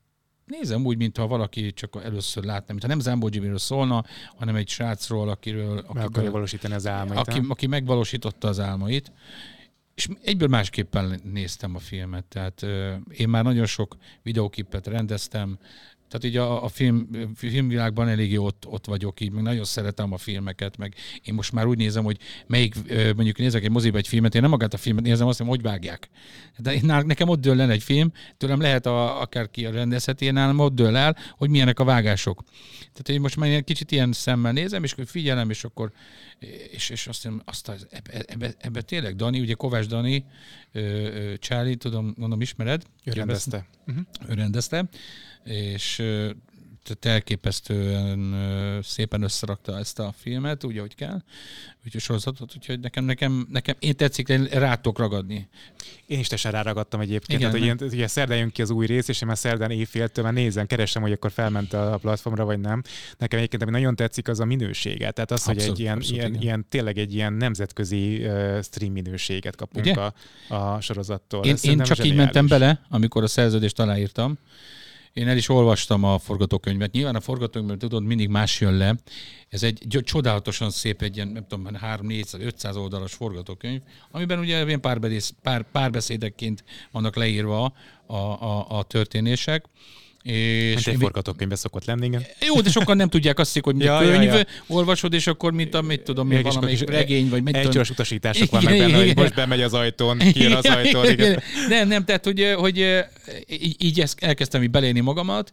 nézem 0.46 0.86
úgy, 0.86 0.98
mintha 0.98 1.28
valaki 1.28 1.74
csak 1.74 2.00
először 2.04 2.44
látna, 2.44 2.66
mintha 2.68 2.88
nem 2.88 3.00
Zambó 3.00 3.30
Jimiről 3.32 3.58
szólna, 3.58 4.06
hanem 4.36 4.56
egy 4.56 4.70
srácról, 4.70 5.30
akiről, 5.30 5.86
Meg 5.94 6.06
akarja 6.06 6.32
valósítani 6.32 6.74
az 6.74 6.88
álmait. 6.88 7.20
aki, 7.20 7.42
aki 7.48 7.68
megvalósította 7.68 8.48
az 8.48 8.60
álmait, 8.60 9.12
és 9.98 10.08
egyből 10.24 10.48
másképpen 10.48 11.20
néztem 11.24 11.76
a 11.76 11.80
filmet. 11.80 12.26
Tehát 12.26 12.66
én 13.10 13.30
már 13.30 13.44
nagyon 13.44 13.66
sok 13.66 13.98
videókipet 14.22 14.88
rendeztem, 14.88 15.58
tehát 16.08 16.24
így 16.24 16.38
a, 16.38 16.64
a 16.64 16.68
film, 16.68 17.10
filmvilágban 17.36 18.08
eléggé 18.08 18.36
ott, 18.36 18.66
ott 18.68 18.86
vagyok, 18.86 19.20
így 19.20 19.32
meg 19.32 19.44
nagyon 19.44 19.64
szeretem 19.64 20.14
a 20.14 20.18
filmeket, 20.18 20.78
meg 20.78 20.96
én 21.24 21.34
most 21.34 21.52
már 21.52 21.66
úgy 21.66 21.78
nézem, 21.78 22.04
hogy 22.04 22.18
melyik, 22.48 22.76
mondjuk 23.16 23.38
nézek 23.38 23.64
egy 23.64 23.70
moziba 23.70 23.98
egy 23.98 24.08
filmet, 24.08 24.36
én 24.36 24.42
nem 24.42 24.50
magát 24.50 24.74
a 24.74 24.78
filmet 24.78 25.04
nézem, 25.04 25.28
azt 25.28 25.40
mondom, 25.40 25.58
hogy 25.58 25.66
vágják. 25.66 26.10
De 26.58 26.74
én, 26.74 26.86
nekem 27.06 27.30
ott 27.30 27.42
dől 27.42 27.62
el 27.62 27.72
egy 27.72 27.84
film, 27.84 28.12
tőlem 28.38 28.62
lehet 28.62 28.86
a, 28.86 29.22
akárki 29.22 29.66
a 29.66 29.72
rendezheti, 29.72 30.26
én 30.26 30.34
nálam 30.34 30.60
ott 30.60 30.76
dől 30.76 30.96
el, 30.96 31.18
hogy 31.38 31.50
milyenek 31.50 31.80
a 31.80 31.84
vágások. 31.84 32.44
Tehát 32.80 33.10
én 33.10 33.22
most 33.22 33.36
már 33.36 33.50
ilyen 33.50 33.64
kicsit 33.64 33.92
ilyen 33.92 34.12
szemmel 34.12 34.52
nézem, 34.52 34.84
és 34.84 34.96
figyelem, 35.06 35.50
és 35.50 35.64
akkor 35.64 35.92
és, 36.72 36.90
és 36.90 37.08
azt 37.08 37.24
mondom, 37.24 37.44
azt 37.46 37.70
az, 37.70 37.88
ebbe, 37.90 38.24
ebbe, 38.28 38.54
ebbe, 38.58 38.82
tényleg 38.82 39.16
Dani, 39.16 39.40
ugye 39.40 39.54
Kovács 39.54 39.88
Dani, 39.88 40.26
Csáli, 41.40 41.76
tudom, 41.76 42.14
mondom, 42.18 42.42
ismered? 42.42 42.84
Ő 43.04 43.12
rendezte. 43.12 43.68
Uh-huh. 43.88 44.06
ő 44.30 44.34
rendezte, 44.34 44.90
és 45.48 46.02
tehát 46.88 47.18
elképesztően 47.18 48.36
szépen 48.84 49.22
összerakta 49.22 49.78
ezt 49.78 50.00
a 50.00 50.14
filmet, 50.18 50.64
úgy, 50.64 50.78
ahogy 50.78 50.96
kell, 50.96 51.22
úgyhogy 51.86 52.02
sorozatot, 52.02 52.56
úgyhogy 52.56 52.80
nekem, 52.80 53.06
nekem, 53.06 53.48
nekem 53.52 53.76
én 53.80 53.96
tetszik, 53.96 54.28
én 54.28 54.44
rá 54.44 54.76
tudok 54.76 55.00
ragadni. 55.00 55.48
Én 56.06 56.20
is 56.20 56.28
teljesen 56.28 56.52
ráragadtam 56.52 57.00
egyébként. 57.00 57.40
Igen, 57.40 57.52
Tehát, 57.52 57.68
hogy 57.68 57.80
ilyen, 57.80 57.94
ugye 57.94 58.08
szerdán 58.08 58.38
jön 58.38 58.50
ki 58.50 58.62
az 58.62 58.70
új 58.70 58.86
rész, 58.86 59.08
és 59.08 59.22
én 59.22 59.28
már 59.28 59.38
szerdán 59.38 59.72
éjféltől 59.72 60.24
már 60.24 60.34
nézem, 60.34 60.66
keresem, 60.68 61.02
hogy 61.02 61.12
akkor 61.12 61.32
felment 61.32 61.74
a 61.74 61.98
platformra, 62.02 62.46
vagy 62.46 62.60
nem. 62.60 62.82
Nekem 63.18 63.38
egyébként, 63.40 63.62
ami 63.62 63.72
nagyon 63.72 63.96
tetszik, 63.96 64.28
az 64.28 64.40
a 64.40 64.46
minősége. 64.46 65.12
Tehát 65.12 65.32
az, 65.32 65.44
hogy 65.44 65.56
Abszolút, 65.56 65.78
egy 65.78 65.84
ilyen, 65.84 65.96
abszolút, 65.98 66.18
ilyen, 66.18 66.32
igen. 66.32 66.42
ilyen, 66.42 66.66
tényleg 66.70 66.98
egy 66.98 67.14
ilyen 67.14 67.34
nemzetközi 67.34 68.26
uh, 68.26 68.62
stream 68.62 68.92
minőséget 68.92 69.56
kapunk 69.56 69.86
Ugye? 69.86 69.94
a, 69.94 70.14
a 70.56 70.82
sorozattól. 70.82 71.46
Én, 71.46 71.56
én 71.62 71.80
csak 71.80 72.06
így 72.06 72.16
mentem 72.16 72.48
bele, 72.48 72.82
amikor 72.90 73.24
a 73.24 73.28
szerződést 73.28 73.80
aláírtam. 73.80 74.38
Én 75.18 75.28
el 75.28 75.38
is 75.38 75.50
olvastam 75.50 76.04
a 76.04 76.18
forgatókönyvet. 76.18 76.92
Nyilván 76.92 77.16
a 77.16 77.20
forgatókönyvben 77.20 77.78
tudod, 77.80 78.04
mindig 78.04 78.30
más 78.30 78.62
jön 78.62 78.78
le. 78.78 78.96
Ez 79.50 79.64
egy 79.64 79.88
gy- 79.88 80.04
csodálatosan 80.04 80.70
szép, 80.70 81.02
egy 81.02 81.16
ilyen, 81.16 81.28
nem 81.28 81.46
tudom, 81.48 81.76
3 81.76 82.06
400 82.06 82.42
500 82.42 82.76
oldalas 82.76 83.14
forgatókönyv, 83.14 83.82
amiben 84.12 84.40
ugye 84.40 84.66
ilyen 84.66 84.82
párbeszéd, 84.82 85.36
pár, 85.42 85.66
párbeszédekként 85.72 86.64
vannak 86.92 87.16
leírva 87.16 87.74
a, 88.06 88.16
a, 88.16 88.66
a 88.70 88.84
történések 88.84 89.66
És 90.28 90.74
Mint 90.74 90.88
egy 90.88 90.98
forgatókönyvbe 91.00 91.56
szokott 91.56 91.86
lenni, 91.86 92.06
igen. 92.06 92.26
jó, 92.46 92.62
de 92.62 92.70
sokan 92.70 92.98
nem 92.98 93.10
tudják 93.10 93.40
azt, 93.40 93.60
hogy 93.60 93.80
Ja, 93.80 94.02
ja, 94.02 94.12
ja, 94.12 94.18
könyv, 94.18 94.34
ja. 94.34 94.42
olvasod, 94.68 95.14
és 95.14 95.28
akkor 95.28 95.52
mint 95.52 95.74
a, 95.74 95.82
mit 95.82 96.02
tudom, 96.02 96.32
én, 96.32 96.42
valamelyik 96.42 96.90
regény, 96.90 97.30
vagy 97.30 97.44
mit 97.44 97.54
tudom. 97.54 97.70
Egysoros 97.70 97.90
utasítások 97.90 98.50
vannak 98.50 98.78
benne, 98.78 98.98
hogy 98.98 99.16
most 99.16 99.36
bemegy 99.36 99.62
az 99.62 99.74
ajtón, 99.74 100.18
kijön 100.18 100.54
az 100.54 100.66
ajtón. 100.66 101.10
Igen. 101.10 101.42
Nem, 101.68 101.88
nem, 101.88 102.06
tehát, 102.06 102.24
hogy, 102.24 102.54
hogy 102.58 103.06
így, 103.48 103.76
így 103.84 104.02
ezt 104.02 104.24
elkezdtem 104.24 104.64
így 104.64 104.72
belélni 104.72 105.00
magamat, 105.00 105.52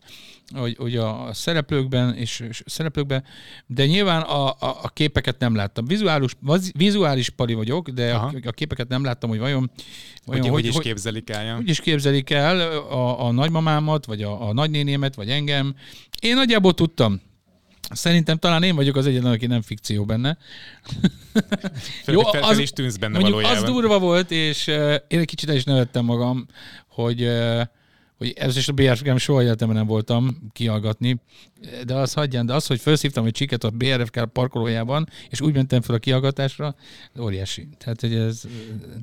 hogy, 0.52 0.76
hogy 0.78 0.96
a 0.96 1.28
szereplőkben 1.32 2.14
és 2.14 2.40
és 2.48 2.62
szereplőkben, 2.66 3.24
de 3.66 3.86
nyilván 3.86 4.22
a, 4.22 4.46
a, 4.46 4.56
a 4.82 4.88
képeket 4.88 5.38
nem 5.38 5.54
láttam. 5.54 5.86
Vizuális, 5.86 6.32
vizuális 6.76 7.30
pali 7.30 7.54
vagyok, 7.54 7.88
de 7.88 8.12
a, 8.12 8.16
Aha. 8.16 8.32
a 8.44 8.50
képeket 8.50 8.88
nem 8.88 9.04
láttam, 9.04 9.30
hogy 9.30 9.38
vajon, 9.38 9.70
vajon 10.24 10.42
Hogy, 10.42 10.52
hogy, 10.52 10.64
is 10.66 10.78
képzelik 10.78 11.30
el. 11.30 11.54
hogy 11.54 11.68
is 11.68 11.80
képzelik 11.80 12.30
el 12.30 12.60
a, 12.78 13.26
a 13.26 13.32
nagymamámat, 13.32 14.06
vagy 14.06 14.22
a, 14.22 14.48
a 14.48 14.52
nagynénémet, 14.52 15.14
vagy 15.14 15.30
engem. 15.30 15.74
Én 16.20 16.34
nagyjából 16.34 16.74
tudtam. 16.74 17.20
Szerintem 17.90 18.38
talán 18.38 18.62
én 18.62 18.74
vagyok 18.74 18.96
az 18.96 19.06
egyetlen, 19.06 19.32
aki 19.32 19.46
nem 19.46 19.62
fikció 19.62 20.04
benne. 20.04 20.38
Fel, 22.04 22.14
fel, 22.30 22.42
fel 22.42 22.58
is 22.58 22.70
tűnsz 22.70 22.96
benne 22.96 23.12
mondjuk 23.18 23.34
valójában. 23.34 23.64
az 23.64 23.70
durva 23.70 23.98
volt, 23.98 24.30
és 24.30 24.66
uh, 24.66 24.94
én 25.08 25.18
egy 25.18 25.26
kicsit 25.26 25.48
el 25.48 25.56
is 25.56 25.64
nevettem 25.64 26.04
magam, 26.04 26.46
hogy, 26.88 27.22
uh, 27.22 27.60
hogy 28.18 28.33
ez 28.37 28.56
is 28.56 28.68
a 28.68 28.73
BRFK-m 28.73 29.16
soha 29.16 29.42
életemben 29.42 29.76
nem 29.76 29.87
voltam 29.87 30.50
kihallgatni, 30.52 31.21
de 31.85 31.94
az 31.94 32.12
hagyján, 32.12 32.47
de 32.47 32.54
az, 32.54 32.66
hogy 32.66 32.80
felszívtam 32.80 33.25
egy 33.25 33.33
csiket 33.33 33.64
a 33.64 33.71
BRFK 33.71 34.25
parkolójában, 34.33 35.09
és 35.30 35.40
úgy 35.40 35.54
mentem 35.54 35.80
fel 35.80 35.94
a 35.94 35.99
kihallgatásra, 35.99 36.75
óriási. 37.21 37.68
Tehát, 37.78 38.00
hogy 38.00 38.14
ez, 38.14 38.42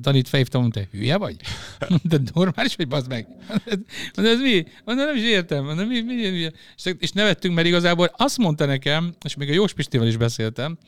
Danit 0.00 0.28
felhívtam, 0.28 0.60
mondta, 0.60 0.80
hülye 0.90 1.16
vagy? 1.16 1.36
De 2.02 2.18
normális 2.34 2.74
vagy, 2.74 2.88
bazd 2.88 3.08
meg? 3.08 3.26
Mondom, 4.16 4.34
ez 4.34 4.40
mi? 4.40 4.64
Mondom, 4.84 5.06
nem 5.06 5.16
is 5.16 5.22
értem. 5.22 5.64
Mondom, 5.64 5.86
mi, 5.86 6.00
mi, 6.00 6.14
mi, 6.14 6.28
mi? 6.30 6.50
És, 6.98 7.10
nevettünk, 7.10 7.54
mert 7.54 7.66
igazából 7.66 8.10
azt 8.16 8.38
mondta 8.38 8.66
nekem, 8.66 9.14
és 9.24 9.36
még 9.36 9.50
a 9.50 9.52
Jós 9.52 9.72
Pistivel 9.72 10.06
is 10.06 10.16
beszéltem, 10.16 10.78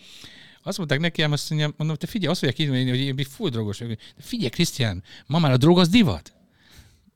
azt 0.66 0.78
mondták 0.78 1.00
nekem, 1.00 1.32
azt 1.32 1.50
mondja, 1.50 1.72
mondom, 1.76 1.96
te 1.96 2.06
figyelj, 2.06 2.32
azt 2.32 2.42
mondják 2.42 2.86
így, 2.86 2.88
hogy 2.88 2.98
én 2.98 3.26
full 3.30 3.50
drogos 3.50 3.78
vagyok. 3.78 3.96
De 3.96 4.22
figyelj, 4.22 4.48
Krisztián, 4.48 5.02
ma 5.26 5.38
már 5.38 5.52
a 5.52 5.56
drog 5.56 5.78
az 5.78 5.88
divat. 5.88 6.33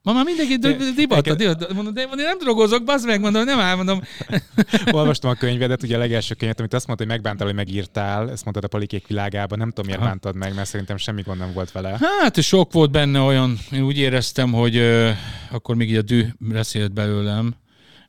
Ma 0.02 0.12
már 0.12 0.24
mindenki 0.24 0.56
d- 0.56 0.94
divat, 0.94 1.26
a 1.26 1.34
divat. 1.34 1.72
Mondom, 1.72 1.94
de 1.94 2.00
én 2.00 2.08
nem 2.14 2.38
drogozok, 2.38 2.84
bazd 2.84 3.06
meg, 3.06 3.20
mondom, 3.20 3.44
nem 3.44 3.58
áll, 3.58 3.76
mondom. 3.76 4.00
Olvastam 4.90 5.30
a 5.30 5.34
könyvedet, 5.34 5.82
ugye 5.82 5.96
a 5.96 5.98
legelső 5.98 6.34
könyvet, 6.34 6.58
amit 6.58 6.74
azt 6.74 6.86
mondta, 6.86 7.04
hogy 7.04 7.14
megbántál, 7.14 7.46
hogy 7.46 7.56
megírtál, 7.56 8.30
ezt 8.30 8.42
mondtad 8.44 8.64
a 8.64 8.68
palikék 8.68 9.06
világában, 9.06 9.58
nem 9.58 9.68
tudom, 9.68 9.84
miért 9.84 10.00
Aha. 10.00 10.08
bántad 10.08 10.36
meg, 10.36 10.54
mert 10.54 10.68
szerintem 10.68 10.96
semmi 10.96 11.22
gond 11.22 11.38
nem 11.38 11.52
volt 11.52 11.72
vele. 11.72 11.98
Hát 12.00 12.40
sok 12.42 12.72
volt 12.72 12.90
benne 12.90 13.20
olyan, 13.20 13.58
én 13.72 13.82
úgy 13.82 13.98
éreztem, 13.98 14.52
hogy 14.52 14.76
ö, 14.76 15.10
akkor 15.50 15.74
még 15.74 15.90
így 15.90 15.96
a 15.96 16.02
dű 16.02 16.24
beszélt 16.38 16.92
belőlem, 16.92 17.54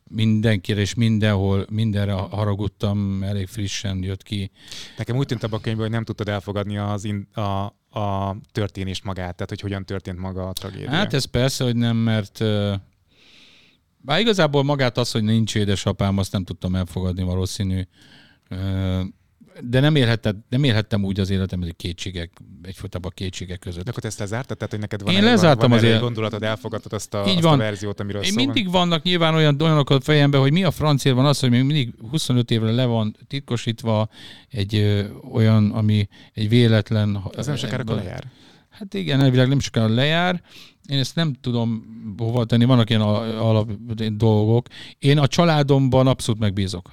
mindenkire 0.04 0.80
és 0.80 0.94
mindenhol, 0.94 1.66
mindenre 1.70 2.12
haragudtam, 2.12 3.22
elég 3.22 3.46
frissen 3.46 4.02
jött 4.02 4.22
ki. 4.22 4.50
Nekem 4.96 5.16
úgy 5.16 5.26
tűnt 5.26 5.42
abban 5.42 5.58
a 5.58 5.62
könyvben, 5.62 5.84
hogy 5.84 5.94
nem 5.94 6.04
tudtad 6.04 6.28
elfogadni 6.28 6.78
az 6.78 7.04
in, 7.04 7.28
a, 7.34 7.74
a 7.90 8.36
történést 8.52 9.04
magát, 9.04 9.34
tehát 9.34 9.48
hogy 9.48 9.60
hogyan 9.60 9.84
történt 9.84 10.18
maga 10.18 10.48
a 10.48 10.52
tragédia. 10.52 10.90
Hát 10.90 11.14
ez 11.14 11.24
persze, 11.24 11.64
hogy 11.64 11.76
nem, 11.76 11.96
mert 11.96 12.44
bár 13.96 14.20
igazából 14.20 14.62
magát 14.62 14.98
az, 14.98 15.10
hogy 15.10 15.22
nincs 15.22 15.54
édesapám, 15.54 16.18
azt 16.18 16.32
nem 16.32 16.44
tudtam 16.44 16.74
elfogadni 16.74 17.22
valószínű. 17.22 17.82
De 19.62 19.80
nem, 19.80 19.94
élhetett, 19.96 20.36
nem 20.48 20.64
élhettem 20.64 21.04
úgy 21.04 21.20
az 21.20 21.30
életem, 21.30 21.60
hogy 21.60 21.76
kétségek, 21.76 22.30
egyfolytában 22.62 23.12
kétségek 23.14 23.58
között. 23.58 23.84
De 23.84 23.90
akkor 23.90 24.04
ezt 24.04 24.18
lezártad? 24.18 24.56
Tehát, 24.56 24.72
hogy 24.72 24.80
neked 24.82 25.02
van, 25.02 25.14
Én 25.14 25.20
van, 25.20 25.30
lezártam 25.30 25.68
van 25.68 25.78
az 25.78 25.84
egy 25.84 25.88
élet- 25.90 26.02
gondolatod, 26.02 26.42
elfogadtad 26.42 26.92
azt 26.92 27.14
a, 27.14 27.24
Így 27.28 27.34
azt 27.34 27.42
van. 27.42 27.52
a 27.52 27.56
verziót, 27.62 28.00
amiről 28.00 28.22
Én 28.22 28.28
szó 28.30 28.34
van? 28.34 28.44
mindig 28.44 28.70
vannak 28.70 29.02
nyilván 29.02 29.34
olyan 29.34 29.60
olyanok 29.62 29.90
a 29.90 30.00
fejemben, 30.00 30.40
hogy 30.40 30.52
mi 30.52 30.64
a 30.64 30.70
francia 30.70 31.14
van 31.14 31.26
az, 31.26 31.40
hogy 31.40 31.50
még 31.50 31.62
mindig 31.62 31.94
25 32.10 32.50
évre 32.50 32.70
le 32.70 32.84
van 32.84 33.16
titkosítva 33.26 34.08
egy 34.50 34.74
ö, 34.74 35.04
olyan, 35.32 35.70
ami 35.70 36.08
egy 36.32 36.48
véletlen... 36.48 37.22
Az 37.36 37.46
nem 37.46 37.56
sokára 37.56 37.82
akkor 37.82 37.96
lejár. 37.96 38.24
Hát 38.70 38.94
igen, 38.94 39.20
elvileg 39.20 39.48
nem 39.48 39.60
sokára 39.60 39.94
lejár. 39.94 40.42
Én 40.88 40.98
ezt 40.98 41.14
nem 41.14 41.32
tudom 41.40 41.84
hova 42.18 42.44
tenni, 42.44 42.64
vannak 42.64 42.90
ilyen 42.90 43.02
al- 43.02 43.34
alap 43.38 43.70
dolgok. 44.12 44.66
Én 44.98 45.18
a 45.18 45.26
családomban 45.26 46.06
abszolút 46.06 46.40
megbízok. 46.40 46.90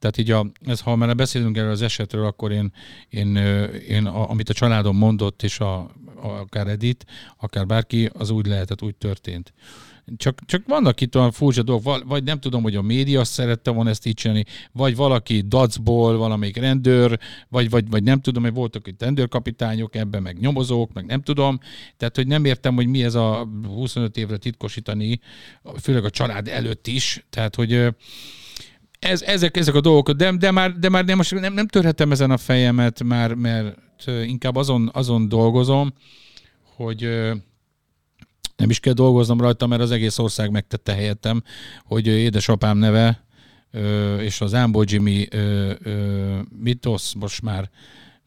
Tehát 0.00 0.18
így, 0.18 0.30
a, 0.30 0.46
ez, 0.66 0.80
ha 0.80 0.96
már 0.96 1.14
beszélünk 1.14 1.56
erről 1.56 1.70
az 1.70 1.82
esetről, 1.82 2.26
akkor 2.26 2.52
én, 2.52 2.72
én, 3.08 3.36
én 3.88 4.06
a, 4.06 4.30
amit 4.30 4.48
a 4.48 4.52
családom 4.52 4.96
mondott, 4.96 5.42
és 5.42 5.60
a, 5.60 5.78
a, 6.22 6.28
akár 6.28 6.66
Edith, 6.66 7.06
akár 7.38 7.66
bárki, 7.66 8.10
az 8.12 8.30
úgy 8.30 8.46
lehetett, 8.46 8.82
úgy 8.82 8.94
történt. 8.94 9.52
Csak, 10.16 10.38
csak 10.46 10.62
vannak 10.66 11.00
itt 11.00 11.16
olyan 11.16 11.32
furcsa 11.32 11.62
dolgok, 11.62 12.04
vagy 12.04 12.24
nem 12.24 12.40
tudom, 12.40 12.62
hogy 12.62 12.76
a 12.76 12.82
média 12.82 13.24
szerette 13.24 13.70
volna 13.70 13.90
ezt 13.90 14.06
így 14.06 14.14
csinálni, 14.14 14.44
vagy 14.72 14.96
valaki 14.96 15.40
dacból, 15.40 16.16
valamelyik 16.16 16.56
rendőr, 16.56 17.18
vagy, 17.48 17.70
vagy, 17.70 17.90
vagy 17.90 18.02
nem 18.02 18.20
tudom, 18.20 18.42
hogy 18.42 18.52
voltak 18.52 18.86
itt 18.86 19.02
rendőrkapitányok 19.02 19.94
ebben, 19.94 20.22
meg 20.22 20.38
nyomozók, 20.38 20.92
meg 20.92 21.06
nem 21.06 21.22
tudom. 21.22 21.58
Tehát, 21.96 22.16
hogy 22.16 22.26
nem 22.26 22.44
értem, 22.44 22.74
hogy 22.74 22.86
mi 22.86 23.04
ez 23.04 23.14
a 23.14 23.48
25 23.66 24.16
évre 24.16 24.36
titkosítani, 24.36 25.20
főleg 25.80 26.04
a 26.04 26.10
család 26.10 26.48
előtt 26.48 26.86
is. 26.86 27.24
Tehát, 27.30 27.54
hogy 27.54 27.94
ez, 29.00 29.22
ezek, 29.22 29.56
ezek 29.56 29.74
a 29.74 29.80
dolgok, 29.80 30.10
de, 30.10 30.36
de, 30.36 30.50
már, 30.50 30.72
de 30.72 30.88
már 30.88 31.04
nem, 31.04 31.16
most 31.16 31.34
nem, 31.34 31.52
nem 31.52 31.66
törhetem 31.66 32.12
ezen 32.12 32.30
a 32.30 32.36
fejemet, 32.36 33.02
már, 33.02 33.34
mert 33.34 33.76
inkább 34.06 34.56
azon, 34.56 34.90
azon 34.92 35.28
dolgozom, 35.28 35.92
hogy 36.76 37.00
nem 38.56 38.70
is 38.70 38.80
kell 38.80 38.92
dolgoznom 38.92 39.40
rajta, 39.40 39.66
mert 39.66 39.82
az 39.82 39.90
egész 39.90 40.18
ország 40.18 40.50
megtette 40.50 40.94
helyettem, 40.94 41.42
hogy 41.84 42.06
édesapám 42.06 42.78
neve 42.78 43.24
és 44.18 44.40
az 44.40 44.54
Ámbó 44.54 44.84
Jimmy 44.86 45.28
mitosz 46.62 47.12
most 47.12 47.42
már 47.42 47.70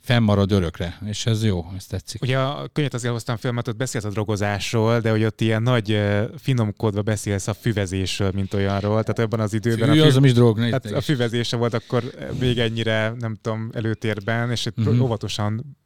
fennmarad 0.04 0.52
örökre, 0.52 0.98
és 1.06 1.26
ez 1.26 1.44
jó, 1.44 1.66
ez 1.78 1.86
tetszik. 1.86 2.22
Ugye 2.22 2.38
a 2.40 2.70
könyvet 2.74 2.94
azért 2.94 3.14
hoztam 3.14 3.38
fel, 3.38 3.52
mert 3.52 3.68
ott 3.68 3.76
beszélsz 3.76 4.04
a 4.04 4.10
drogozásról, 4.10 5.00
de 5.00 5.12
hogy 5.12 5.24
ott 5.24 5.42
ilyen 5.42 5.62
nagy 5.62 6.02
finomkodva 6.38 7.02
beszélsz 7.02 7.48
a 7.48 7.54
füvezésről, 7.54 8.32
mint 8.34 8.54
olyanról. 8.54 9.04
Tehát 9.04 9.20
ebben 9.20 9.40
az 9.40 9.54
időben 9.54 9.90
Fű, 9.92 10.02
a, 10.02 10.12
fü- 10.12 10.26
is 10.26 10.34
drog, 10.34 10.60
ne 10.60 10.70
hát 10.70 10.86
a 10.86 11.02
füvezése 11.02 11.56
volt 11.58 11.74
akkor 11.74 12.04
még 12.40 12.60
ennyire, 12.60 13.14
nem 13.20 13.38
tudom, 13.42 13.70
előtérben, 13.74 14.52
és 14.52 14.66
itt 14.66 14.78
uh-huh. 14.80 15.02
óvatosan, 15.02 15.78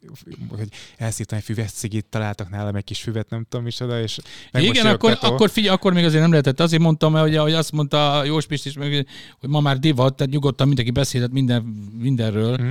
hogy 0.49 0.67
elszívtam 0.97 1.37
egy 1.37 1.43
füves 1.43 1.71
cigit, 1.71 2.05
találtak 2.05 2.49
nálam 2.49 2.75
egy 2.75 2.83
kis 2.83 3.01
füvet, 3.01 3.29
nem 3.29 3.45
tudom 3.49 3.65
micsoda, 3.65 4.01
és 4.01 4.17
Igen, 4.17 4.65
akkor, 4.65 4.83
megmosolyogtató. 4.83 5.33
akkor 5.33 5.49
figyelj, 5.49 5.75
akkor 5.75 5.93
még 5.93 6.05
azért 6.05 6.21
nem 6.21 6.31
lehetett. 6.31 6.59
Azért 6.59 6.81
mondtam, 6.81 7.13
hogy, 7.13 7.37
hogy 7.37 7.53
azt 7.53 7.71
mondta 7.71 8.23
Jós 8.23 8.45
Pist 8.45 8.65
is, 8.65 8.75
hogy 8.75 9.05
ma 9.47 9.59
már 9.59 9.79
divat, 9.79 10.15
tehát 10.15 10.33
nyugodtan 10.33 10.67
mindenki 10.67 10.91
beszélhet 10.91 11.31
minden, 11.31 11.61
mindenről, 11.99 12.57
Mhm. 12.57 12.69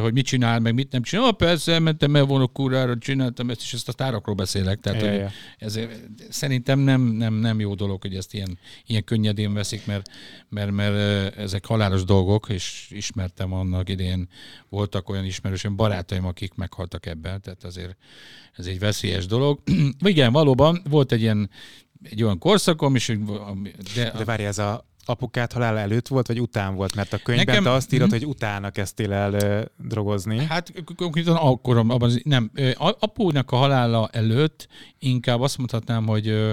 Hogy 0.00 0.12
mit 0.12 0.26
csinál, 0.26 0.58
meg 0.58 0.74
mit 0.74 0.92
nem 0.92 1.02
csinál. 1.02 1.24
Ah, 1.24 1.36
persze, 1.36 1.78
mentem 1.78 2.16
el 2.16 2.24
volna 2.24 2.46
kúrára, 2.46 2.98
csináltam 2.98 3.50
ezt, 3.50 3.60
és 3.60 3.72
ezt 3.72 3.88
a 3.88 3.92
tárakról 3.92 4.34
beszélek. 4.34 4.80
Tehát, 4.80 5.02
Ja, 5.02 5.30
ez, 5.58 5.78
szerintem 6.28 6.78
nem, 6.78 7.00
nem, 7.00 7.34
nem 7.34 7.60
jó 7.60 7.74
dolog, 7.74 8.02
hogy 8.02 8.14
ezt 8.14 8.34
ilyen, 8.34 8.58
ilyen 8.86 9.04
könnyedén 9.04 9.52
veszik, 9.52 9.86
mert, 9.86 10.10
mert, 10.48 10.70
mert 10.70 11.36
ezek 11.36 11.66
halálos 11.66 12.04
dolgok, 12.04 12.48
és 12.48 12.88
ismertem 12.90 13.52
annak 13.52 13.88
idén, 13.88 14.28
voltak 14.68 15.08
olyan 15.08 15.24
ismerősöm, 15.24 15.76
barátaim, 15.76 16.24
akik 16.26 16.54
meghaltak 16.54 17.06
ebben, 17.06 17.40
tehát 17.40 17.64
azért 17.64 17.96
ez 18.56 18.66
egy 18.66 18.78
veszélyes 18.78 19.26
dolog. 19.26 19.60
Igen, 20.04 20.32
valóban 20.32 20.82
volt 20.88 21.12
egy 21.12 21.20
ilyen 21.20 21.50
egy 22.02 22.22
olyan 22.22 22.38
korszakom, 22.38 22.94
és 22.94 23.18
de, 23.94 24.12
De 24.16 24.24
várj, 24.24 24.44
ez 24.44 24.58
a 24.58 24.89
apukát 25.10 25.52
halála 25.52 25.78
előtt 25.78 26.08
volt, 26.08 26.26
vagy 26.26 26.40
után 26.40 26.74
volt? 26.74 26.94
Mert 26.94 27.12
a 27.12 27.18
könyvben 27.18 27.46
Nekem- 27.46 27.64
te 27.64 27.70
azt 27.70 27.92
írod, 27.92 28.08
Mhm. 28.08 28.16
hogy 28.18 28.26
utána 28.26 28.70
kezdtél 28.70 29.12
el 29.12 29.32
ö, 29.32 29.62
drogozni. 29.88 30.44
Hát 30.44 30.72
konkrétan 30.96 31.36
akkor, 31.36 31.76
abban 31.76 32.10
nem, 32.22 32.50
apónak 32.78 33.50
a 33.50 33.56
halála 33.56 34.08
előtt 34.12 34.68
inkább 34.98 35.40
azt 35.40 35.58
mondhatnám, 35.58 36.06
hogy 36.06 36.28
ö, 36.28 36.50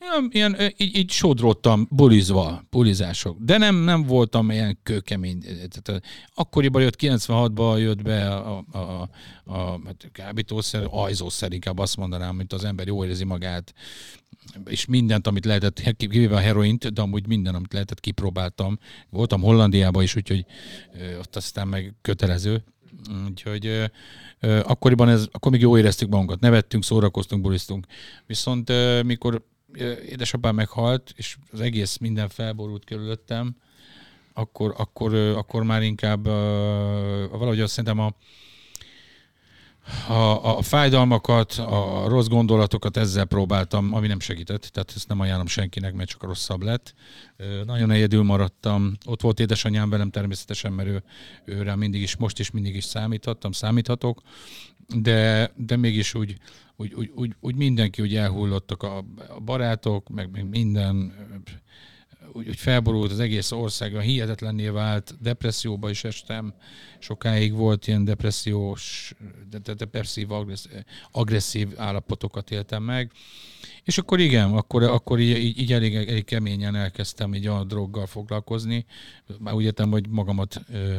ilyen, 0.00 0.28
ilyen 0.56 0.72
így, 0.76 0.96
így 0.96 1.10
sodródtam 1.10 1.86
bulizva, 1.90 2.62
bulizások. 2.70 3.36
De 3.40 3.58
nem, 3.58 3.76
nem 3.76 4.02
voltam 4.04 4.50
ilyen 4.50 4.78
kőkemény. 4.82 5.40
Tehát, 5.40 6.02
akkoriban 6.34 6.82
jött, 6.82 6.96
96-ban 7.02 7.78
jött 7.78 8.02
be 8.02 8.34
a, 8.34 8.64
a, 8.72 8.78
a, 8.78 9.08
a 9.44 9.80
hát 9.86 10.08
kábítószer, 10.12 10.86
ajzószer, 10.90 11.52
inkább 11.52 11.78
azt 11.78 11.96
mondanám, 11.96 12.36
mint 12.36 12.52
az 12.52 12.64
ember 12.64 12.86
jól 12.86 13.06
érzi 13.06 13.24
magát, 13.24 13.72
és 14.66 14.86
mindent, 14.86 15.26
amit 15.26 15.44
lehetett, 15.44 15.96
kivéve 15.96 16.36
a 16.36 16.38
heroint, 16.38 16.92
de 16.92 17.00
amúgy 17.00 17.26
minden, 17.26 17.54
amit 17.54 17.72
lehetett, 17.72 18.00
kipróbáltam. 18.00 18.78
Voltam 19.10 19.40
Hollandiában 19.40 20.02
is, 20.02 20.16
úgyhogy 20.16 20.44
ott 21.18 21.36
aztán 21.36 21.68
meg 21.68 21.94
kötelező. 22.02 22.64
Úgyhogy 23.28 23.90
akkoriban 24.62 25.08
ez, 25.08 25.26
akkor 25.32 25.52
még 25.52 25.60
jó 25.60 25.78
éreztük 25.78 26.08
magunkat. 26.08 26.40
Nevettünk, 26.40 26.84
szórakoztunk, 26.84 27.42
bulisztunk. 27.42 27.86
Viszont 28.26 28.72
mikor 29.02 29.44
édesapám 30.08 30.54
meghalt, 30.54 31.12
és 31.16 31.36
az 31.52 31.60
egész 31.60 31.96
minden 31.96 32.28
felborult 32.28 32.84
körülöttem, 32.84 33.56
akkor, 34.32 34.74
akkor, 34.76 35.14
akkor 35.14 35.62
már 35.62 35.82
inkább 35.82 36.26
ö, 36.26 37.26
valahogy 37.30 37.60
azt 37.60 37.72
szerintem 37.72 37.98
a, 37.98 38.14
a, 40.08 40.56
a 40.56 40.62
fájdalmakat, 40.62 41.52
a 41.52 42.04
rossz 42.08 42.26
gondolatokat 42.26 42.96
ezzel 42.96 43.24
próbáltam, 43.24 43.94
ami 43.94 44.06
nem 44.06 44.20
segített, 44.20 44.62
tehát 44.62 44.92
ezt 44.96 45.08
nem 45.08 45.20
ajánlom 45.20 45.46
senkinek, 45.46 45.94
mert 45.94 46.08
csak 46.08 46.22
rosszabb 46.22 46.62
lett. 46.62 46.94
Nagyon 47.64 47.90
egyedül 47.90 48.22
maradtam. 48.22 48.92
Ott 49.06 49.20
volt 49.20 49.40
édesanyám 49.40 49.90
velem 49.90 50.10
természetesen, 50.10 50.72
mert 50.72 50.88
ő, 50.88 51.02
őre 51.44 51.76
mindig 51.76 52.02
is, 52.02 52.16
most 52.16 52.38
is 52.38 52.50
mindig 52.50 52.76
is 52.76 52.84
számíthattam, 52.84 53.52
számíthatok, 53.52 54.22
de, 54.96 55.50
de 55.56 55.76
mégis 55.76 56.14
úgy, 56.14 56.36
úgy, 56.76 56.94
úgy, 56.94 57.10
úgy, 57.14 57.36
úgy 57.40 57.54
mindenki 57.54 58.02
úgy 58.02 58.16
elhullottak 58.16 58.82
a, 58.82 58.96
a 59.28 59.40
barátok, 59.40 60.08
meg, 60.08 60.30
meg 60.30 60.48
minden 60.48 61.12
úgy, 62.32 62.48
úgy 62.48 62.56
felborult 62.56 63.10
az 63.10 63.20
egész 63.20 63.50
ország, 63.50 64.00
hihetetlenné 64.00 64.68
vált, 64.68 65.16
depresszióba 65.20 65.90
is 65.90 66.04
estem, 66.04 66.54
sokáig 66.98 67.52
volt 67.52 67.86
ilyen 67.86 68.04
depressziós, 68.04 69.14
de, 69.50 69.58
de 69.58 69.74
depresszív, 69.74 70.28
agresszív 71.10 71.68
állapotokat 71.76 72.50
éltem 72.50 72.82
meg, 72.82 73.12
és 73.82 73.98
akkor 73.98 74.20
igen, 74.20 74.52
akkor, 74.52 74.82
akkor 74.82 75.18
így, 75.18 75.38
így, 75.38 75.58
így 75.58 75.72
elég, 75.72 75.94
elég 75.94 76.24
keményen 76.24 76.74
elkezdtem 76.74 77.34
így 77.34 77.46
a 77.46 77.64
droggal 77.64 78.06
foglalkozni, 78.06 78.86
már 79.38 79.54
úgy 79.54 79.64
értem, 79.64 79.90
hogy 79.90 80.08
magamat 80.08 80.62
ö, 80.72 80.98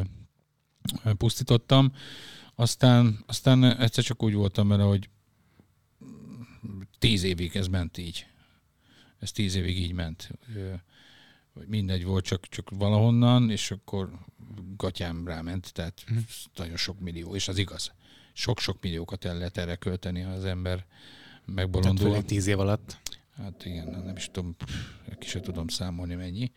pusztítottam, 1.18 1.92
aztán, 2.56 3.24
aztán 3.28 3.64
egyszer 3.64 4.04
csak 4.04 4.24
úgy 4.24 4.34
voltam 4.34 4.68
vele, 4.68 4.84
hogy 4.84 5.10
tíz 7.00 7.24
évig 7.24 7.56
ez 7.56 7.68
ment 7.68 7.98
így. 7.98 8.26
Ez 9.20 9.32
tíz 9.32 9.56
évig 9.56 9.80
így 9.80 9.94
ment 9.94 10.30
hogy 11.54 11.68
mindegy 11.68 12.06
volt, 12.06 12.26
csak, 12.26 12.48
csak 12.48 12.70
valahonnan, 12.70 13.50
és 13.50 13.72
akkor 13.72 14.12
gatyám 14.78 15.28
ráment, 15.28 15.74
tehát 15.74 16.04
uh-huh. 16.10 16.24
nagyon 16.56 16.78
sok 16.78 17.00
millió, 17.00 17.36
és 17.36 17.48
az 17.48 17.58
igaz. 17.58 17.92
Sok-sok 18.34 18.78
milliókat 18.82 19.26
el 19.26 19.38
lehet 19.38 19.58
erre 19.58 19.76
költeni, 19.76 20.22
ha 20.22 20.32
az 20.32 20.46
ember 20.46 20.86
megbolondul. 21.46 22.10
Tehát 22.10 22.26
tíz 22.26 22.48
év 22.48 22.60
alatt. 22.60 22.98
Hát 23.38 23.66
igen, 23.66 24.02
nem 24.06 24.16
is 24.16 24.30
tudom, 24.32 24.56
ki 25.20 25.28
sem 25.28 25.42
tudom 25.42 25.68
számolni 25.68 26.16
mennyi. 26.16 26.52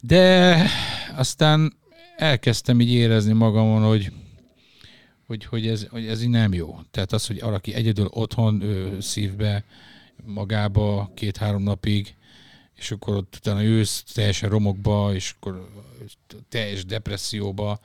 De 0.00 0.62
aztán 1.14 1.76
elkezdtem 2.16 2.80
így 2.80 2.92
érezni 2.92 3.32
magamon, 3.32 3.82
hogy, 3.82 4.12
hogy, 5.26 5.44
hogy, 5.44 5.66
ez, 5.66 5.86
hogy 5.90 6.06
ez 6.06 6.22
így 6.22 6.28
nem 6.28 6.52
jó. 6.52 6.78
Tehát 6.90 7.12
az, 7.12 7.26
hogy 7.26 7.40
valaki 7.40 7.74
egyedül 7.74 8.06
otthon 8.06 8.60
ő, 8.60 9.00
szívbe 9.00 9.64
magába 10.24 11.10
két-három 11.14 11.62
napig, 11.62 12.14
és 12.76 12.90
akkor 12.90 13.16
ott 13.16 13.34
utána 13.36 13.62
ősz 13.62 14.02
teljesen 14.02 14.48
romokba, 14.48 15.14
és 15.14 15.34
akkor 15.36 15.68
teljes 16.48 16.84
depresszióba, 16.84 17.80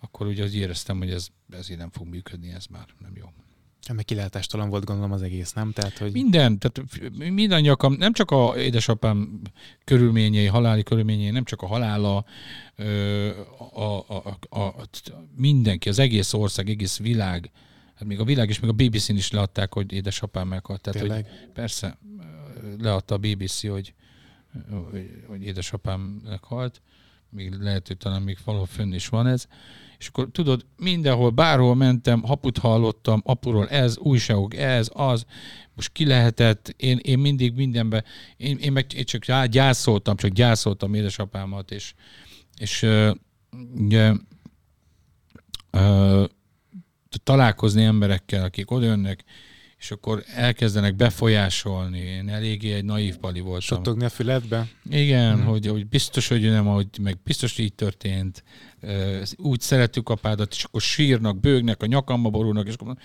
akkor 0.00 0.26
ugye 0.26 0.44
az 0.44 0.54
éreztem, 0.54 0.98
hogy 0.98 1.10
ez, 1.10 1.26
ez 1.50 1.70
így 1.70 1.76
nem 1.76 1.90
fog 1.90 2.06
működni, 2.06 2.52
ez 2.52 2.66
már 2.66 2.86
nem 2.98 3.12
jó. 3.16 3.26
Meg 3.92 4.04
kilátástalan 4.04 4.68
volt 4.68 4.84
gondolom 4.84 5.12
az 5.12 5.22
egész, 5.22 5.52
nem? 5.52 5.72
Tehát, 5.72 5.98
hogy... 5.98 6.12
Minden, 6.12 6.58
tehát 6.58 7.02
mindannyiakam, 7.16 7.92
nem 7.92 8.12
csak 8.12 8.30
a 8.30 8.56
édesapám 8.56 9.40
körülményei, 9.84 10.46
haláli 10.46 10.82
körülményei, 10.82 11.30
nem 11.30 11.44
csak 11.44 11.62
a 11.62 11.66
halála, 11.66 12.24
a, 13.74 13.82
a, 13.82 14.38
a, 14.48 14.58
a, 14.58 14.88
mindenki, 15.36 15.88
az 15.88 15.98
egész 15.98 16.32
ország, 16.32 16.68
egész 16.68 16.98
világ, 16.98 17.50
hát 17.94 18.08
még 18.08 18.20
a 18.20 18.24
világ 18.24 18.48
és 18.48 18.60
még 18.60 18.70
a 18.70 18.72
BBC-n 18.72 19.16
is 19.16 19.30
leadták, 19.30 19.74
hogy 19.74 19.92
édesapám 19.92 20.48
meghalt. 20.48 20.80
Tehát, 20.80 21.00
hogy 21.00 21.26
persze 21.52 21.98
leadta 22.78 23.14
a 23.14 23.18
BBC, 23.18 23.68
hogy 23.68 23.94
hogy, 24.90 25.24
hogy 25.26 25.42
édesapámnak 25.42 26.44
halt, 26.44 26.82
még 27.30 27.52
lehet, 27.52 27.86
hogy 27.86 27.96
talán 27.96 28.22
még 28.22 28.38
valahol 28.44 28.66
fönn 28.66 28.92
is 28.92 29.08
van 29.08 29.26
ez, 29.26 29.46
és 29.98 30.08
akkor 30.08 30.28
tudod, 30.32 30.66
mindenhol, 30.76 31.30
bárhol 31.30 31.74
mentem, 31.74 32.22
haput 32.22 32.58
hallottam, 32.58 33.22
apuról 33.24 33.68
ez, 33.68 33.98
újságok, 33.98 34.54
ez, 34.56 34.90
az, 34.92 35.24
most 35.74 35.92
ki 35.92 36.06
lehetett, 36.06 36.74
én, 36.76 36.98
én 37.02 37.18
mindig 37.18 37.54
mindenbe, 37.54 38.04
én, 38.36 38.58
én 38.58 38.72
meg 38.72 38.92
én 38.92 39.04
csak 39.04 39.44
gyászoltam, 39.44 40.16
csak 40.16 40.30
gyászoltam 40.30 40.94
édesapámat, 40.94 41.70
és, 41.70 41.94
és 42.56 42.86
ugye, 43.74 44.12
találkozni 47.24 47.84
emberekkel, 47.84 48.44
akik 48.44 48.70
odajönnek, 48.70 49.24
és 49.84 49.90
akkor 49.90 50.24
elkezdenek 50.34 50.94
befolyásolni. 50.94 51.98
Én 51.98 52.28
eléggé 52.28 52.72
egy 52.72 52.84
naív 52.84 53.16
pali 53.16 53.40
voltam. 53.40 53.76
Sottogni 53.76 54.04
a 54.04 54.08
füledbe? 54.08 54.68
Igen, 54.90 55.34
hmm. 55.34 55.44
hogy, 55.44 55.66
hogy 55.66 55.86
biztos, 55.86 56.28
hogy 56.28 56.42
nem, 56.42 56.66
hogy 56.66 56.86
meg 57.00 57.18
biztos 57.24 57.58
így 57.58 57.74
történt. 57.74 58.44
Úgy 59.36 59.60
szeretjük 59.60 60.08
apádat, 60.08 60.52
és 60.52 60.64
akkor 60.64 60.80
sírnak, 60.80 61.40
bőgnek, 61.40 61.82
a 61.82 61.86
nyakamba 61.86 62.30
borulnak, 62.30 62.66
és 62.66 62.74
akkor 62.74 62.96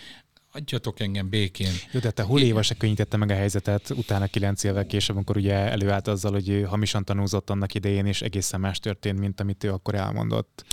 adjatok 0.51 0.99
engem 0.99 1.29
békén. 1.29 1.71
Jó, 1.91 1.99
de 1.99 2.11
te 2.11 2.23
Huléva 2.23 2.61
se 2.61 2.75
könnyítette 2.75 3.17
meg 3.17 3.29
a 3.29 3.35
helyzetet 3.35 3.89
utána 3.89 4.27
kilenc 4.27 4.63
évvel 4.63 4.85
később, 4.85 5.15
amikor 5.15 5.37
ugye 5.37 5.53
előállt 5.53 6.07
azzal, 6.07 6.31
hogy 6.31 6.65
hamisan 6.67 7.05
tanúzott 7.05 7.49
annak 7.49 7.73
idején, 7.73 8.05
és 8.05 8.21
egészen 8.21 8.59
más 8.59 8.79
történt, 8.79 9.19
mint 9.19 9.39
amit 9.39 9.63
ő 9.63 9.71
akkor 9.71 9.95
elmondott. 9.95 10.65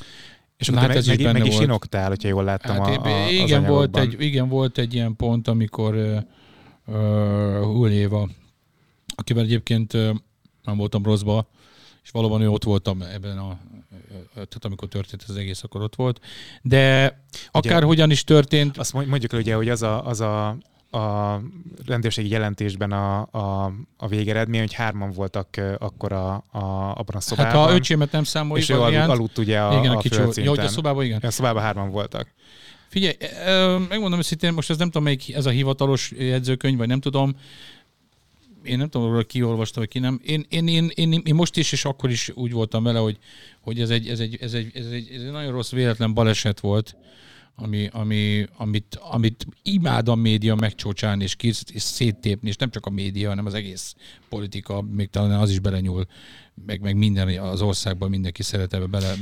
És 0.56 0.68
akkor 0.68 0.80
hát 0.80 1.06
meg, 1.06 1.22
meg, 1.22 1.32
meg 1.32 1.46
is 1.46 1.58
inogtál, 1.58 2.08
hogyha 2.08 2.28
jól 2.28 2.44
láttam 2.44 2.76
hát, 2.76 2.96
a, 2.96 3.24
a, 3.24 3.30
igen, 3.30 3.64
volt 3.64 3.96
egy, 3.96 4.20
igen, 4.20 4.48
volt 4.48 4.78
egy 4.78 4.94
ilyen 4.94 5.16
pont, 5.16 5.48
amikor 5.48 5.94
uh, 5.94 6.18
uh, 6.86 7.62
Huléva, 7.62 8.28
akivel 9.14 9.44
egyébként 9.44 9.94
uh, 9.94 10.16
nem 10.64 10.76
voltam 10.76 11.02
rosszba, 11.02 11.48
és 12.02 12.10
valóban 12.10 12.40
ő 12.40 12.50
ott 12.50 12.64
voltam 12.64 13.02
ebben 13.02 13.38
a, 13.38 13.58
tehát 14.34 14.64
amikor 14.64 14.88
történt 14.88 15.24
az 15.28 15.36
egész, 15.36 15.62
akkor 15.62 15.82
ott 15.82 15.94
volt. 15.94 16.20
De 16.62 17.18
akárhogyan 17.50 18.10
is 18.10 18.24
történt... 18.24 18.78
Azt 18.78 18.92
mondjuk 18.92 19.32
ugye, 19.32 19.54
hogy 19.54 19.68
az 19.68 19.82
a, 19.82 20.06
az 20.06 20.20
a 20.20 20.56
a 20.90 21.40
rendőrségi 21.86 22.28
jelentésben 22.28 22.92
a, 22.92 23.20
a, 23.20 23.72
a 23.96 24.08
végeredmény, 24.08 24.60
hogy 24.60 24.72
hárman 24.72 25.10
voltak 25.10 25.60
akkor 25.78 26.12
a, 26.12 26.34
a, 26.34 26.90
abban 26.90 27.14
a 27.14 27.20
szobában. 27.20 27.52
Hát 27.52 27.68
ha 27.68 27.74
öcsémet 27.74 28.12
nem 28.12 28.24
számoljuk, 28.24 28.68
és 28.68 28.74
ő 28.74 28.80
aludt, 28.80 29.08
aludt 29.08 29.38
ugye 29.38 29.60
a, 29.60 29.78
igen, 29.78 29.92
a, 29.92 29.96
a 29.96 30.00
kicsi, 30.00 30.42
jó, 30.42 30.50
hogy 30.50 30.58
a 30.58 30.68
szobában, 30.68 31.04
igen. 31.04 31.20
A 31.22 31.30
szobában 31.30 31.62
hárman 31.62 31.90
voltak. 31.90 32.32
Figyelj, 32.88 33.16
megmondom 33.88 34.18
őszintén, 34.18 34.52
most 34.52 34.70
ez 34.70 34.76
nem 34.76 34.86
tudom, 34.86 35.02
melyik 35.02 35.34
ez 35.34 35.46
a 35.46 35.50
hivatalos 35.50 36.12
jegyzőkönyv, 36.18 36.78
vagy 36.78 36.88
nem 36.88 37.00
tudom, 37.00 37.36
én 38.62 38.78
nem 38.78 38.88
tudom, 38.88 39.14
hogy 39.14 39.26
ki 39.26 39.42
olvasta, 39.42 39.80
vagy 39.80 39.88
ki 39.88 39.98
nem. 39.98 40.20
Én, 40.24 40.46
én, 40.48 40.66
én, 40.66 40.90
én, 40.94 41.22
én, 41.24 41.34
most 41.34 41.56
is, 41.56 41.72
és 41.72 41.84
akkor 41.84 42.10
is 42.10 42.30
úgy 42.34 42.52
voltam 42.52 42.82
vele, 42.82 42.98
hogy, 42.98 43.18
hogy 43.60 43.80
ez, 43.80 43.90
egy, 43.90 44.08
ez, 44.08 44.20
egy, 44.20 44.38
ez, 44.40 44.52
egy, 44.52 44.70
ez, 44.74 44.86
egy, 44.86 45.10
ez 45.14 45.22
egy 45.22 45.30
nagyon 45.30 45.52
rossz 45.52 45.70
véletlen 45.70 46.14
baleset 46.14 46.60
volt, 46.60 46.96
ami, 47.56 47.88
ami, 47.92 48.46
amit, 48.56 48.98
amit 49.10 49.46
imád 49.62 50.08
a 50.08 50.14
média 50.14 50.54
megcsócsálni 50.54 51.22
és, 51.22 51.34
kész, 51.34 51.64
és 51.72 51.82
széttépni, 51.82 52.48
és 52.48 52.56
nem 52.56 52.70
csak 52.70 52.86
a 52.86 52.90
média, 52.90 53.28
hanem 53.28 53.46
az 53.46 53.54
egész 53.54 53.94
politika, 54.28 54.82
még 54.82 55.10
talán 55.10 55.40
az 55.40 55.50
is 55.50 55.58
belenyúl, 55.58 56.06
meg, 56.66 56.80
meg 56.80 56.96
minden 56.96 57.38
az 57.38 57.60
országban 57.60 58.10
mindenki 58.10 58.42
szeret 58.42 58.74
ebbe 58.74 58.86
bele 58.86 59.14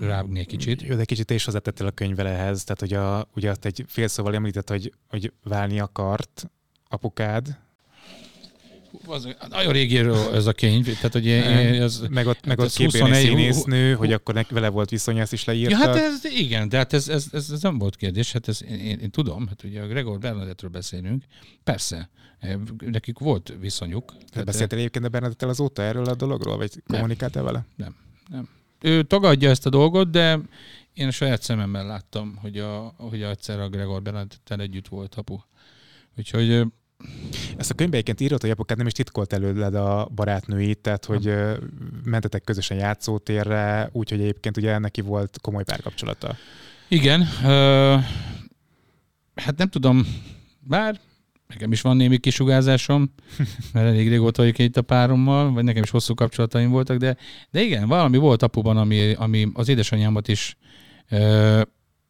rágni 0.00 0.38
egy 0.38 0.46
kicsit. 0.46 0.82
Jó, 0.82 0.96
de 0.96 1.04
kicsit 1.04 1.30
is 1.30 1.44
hozzátettél 1.44 1.86
a 1.86 1.90
könyvele 1.90 2.30
ehhez, 2.30 2.64
tehát 2.64 2.80
hogy 2.80 2.92
a, 2.92 3.28
ugye 3.34 3.50
azt 3.50 3.64
egy 3.64 3.84
fél 3.86 4.08
szóval 4.08 4.34
említett, 4.34 4.68
hogy, 4.68 4.92
hogy 5.08 5.32
válni 5.42 5.80
akart 5.80 6.50
apukád, 6.88 7.58
az, 9.06 9.28
nagyon 9.48 9.72
régéről 9.72 10.34
ez 10.34 10.46
a 10.46 10.52
könyv, 10.52 10.84
tehát 10.84 11.12
hogy 11.12 11.28
ez, 11.28 12.02
meg 12.10 12.26
ott, 12.26 12.46
meg 12.46 12.58
ott 12.58 12.76
21, 12.76 13.14
színésznő, 13.14 13.94
hogy 13.94 14.12
akkor 14.12 14.34
neki 14.34 14.54
vele 14.54 14.68
volt 14.68 14.90
viszony, 14.90 15.18
ezt 15.18 15.32
is 15.32 15.44
leírta. 15.44 15.78
Ja, 15.78 15.86
hát 15.86 15.96
ez, 15.96 16.24
igen, 16.24 16.68
de 16.68 16.76
hát 16.76 16.92
ez, 16.92 17.08
ez, 17.08 17.26
ez, 17.32 17.50
ez 17.50 17.62
nem 17.62 17.78
volt 17.78 17.96
kérdés, 17.96 18.32
hát 18.32 18.48
ez, 18.48 18.62
én, 18.62 18.78
én, 18.78 18.98
én 18.98 19.10
tudom, 19.10 19.46
hát 19.46 19.62
ugye 19.64 19.82
a 19.82 19.86
Gregor 19.86 20.18
Bernadettről 20.18 20.70
beszélünk, 20.70 21.24
persze, 21.64 22.10
nekik 22.78 23.18
volt 23.18 23.54
viszonyuk. 23.60 24.14
Te 24.30 24.44
beszéltél 24.44 24.78
egyébként 24.78 25.04
a 25.04 25.08
Bernadettel 25.08 25.48
azóta 25.48 25.82
erről 25.82 26.04
a 26.04 26.14
dologról, 26.14 26.56
vagy 26.56 26.82
kommunikáltál 26.86 27.42
vele? 27.42 27.66
Nem, 27.76 27.96
nem. 28.30 28.48
Ő 28.80 29.02
tagadja 29.02 29.50
ezt 29.50 29.66
a 29.66 29.70
dolgot, 29.70 30.10
de 30.10 30.40
én 30.94 31.06
a 31.06 31.10
saját 31.10 31.42
szememmel 31.42 31.86
láttam, 31.86 32.36
hogy, 32.36 32.58
a, 32.58 32.94
hogy 32.96 33.22
egyszer 33.22 33.60
a 33.60 33.68
Gregor 33.68 34.02
Bernadettel 34.02 34.60
együtt 34.60 34.88
volt 34.88 35.14
apu. 35.14 35.38
Úgyhogy 36.16 36.66
ezt 37.56 37.70
a 37.70 37.74
könyvbe 37.74 37.96
egyébként 37.96 38.20
írott, 38.20 38.40
hogy 38.40 38.50
apukát 38.50 38.76
nem 38.78 38.86
is 38.86 38.92
titkolt 38.92 39.32
előled 39.32 39.74
a 39.74 40.08
barátnőit, 40.14 40.78
tehát 40.78 41.04
hogy 41.04 41.34
mentetek 42.04 42.44
közösen 42.44 42.76
játszótérre, 42.76 43.88
úgyhogy 43.92 44.20
egyébként 44.20 44.56
ugye 44.56 44.78
neki 44.78 45.00
volt 45.00 45.38
komoly 45.40 45.64
párkapcsolata. 45.64 46.36
Igen, 46.88 47.20
uh, 47.20 48.02
hát 49.34 49.56
nem 49.56 49.68
tudom, 49.68 50.06
bár 50.60 51.00
nekem 51.46 51.72
is 51.72 51.80
van 51.80 51.96
némi 51.96 52.18
kisugázásom, 52.18 53.14
mert 53.72 53.86
elég 53.86 54.08
régóta 54.08 54.42
vagyok 54.42 54.58
itt 54.58 54.76
a 54.76 54.82
párommal, 54.82 55.52
vagy 55.52 55.64
nekem 55.64 55.82
is 55.82 55.90
hosszú 55.90 56.14
kapcsolataim 56.14 56.70
voltak, 56.70 56.96
de, 56.96 57.16
de 57.50 57.62
igen, 57.62 57.88
valami 57.88 58.16
volt 58.16 58.42
apuban, 58.42 58.76
ami, 58.76 59.12
ami 59.12 59.48
az 59.52 59.68
édesanyámat 59.68 60.28
is, 60.28 60.56
uh, 61.10 61.60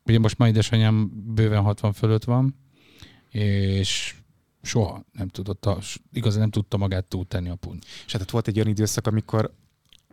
ugye 0.05 0.18
most 0.18 0.38
már 0.38 0.48
édesanyám 0.48 1.11
bőven 1.35 1.62
60 1.62 1.92
fölött 1.92 2.24
van, 2.24 2.57
és 3.31 4.14
soha 4.62 5.05
nem 5.12 5.29
tudott, 5.29 5.68
igazán 6.12 6.40
nem 6.40 6.51
tudta 6.51 6.77
magát 6.77 7.05
túltenni 7.05 7.49
a 7.49 7.55
punt. 7.55 7.85
És 8.07 8.12
hát 8.12 8.21
ott 8.23 8.31
volt 8.31 8.49
egy 8.49 8.57
olyan 8.57 8.68
időszak, 8.68 9.07
amikor 9.07 9.53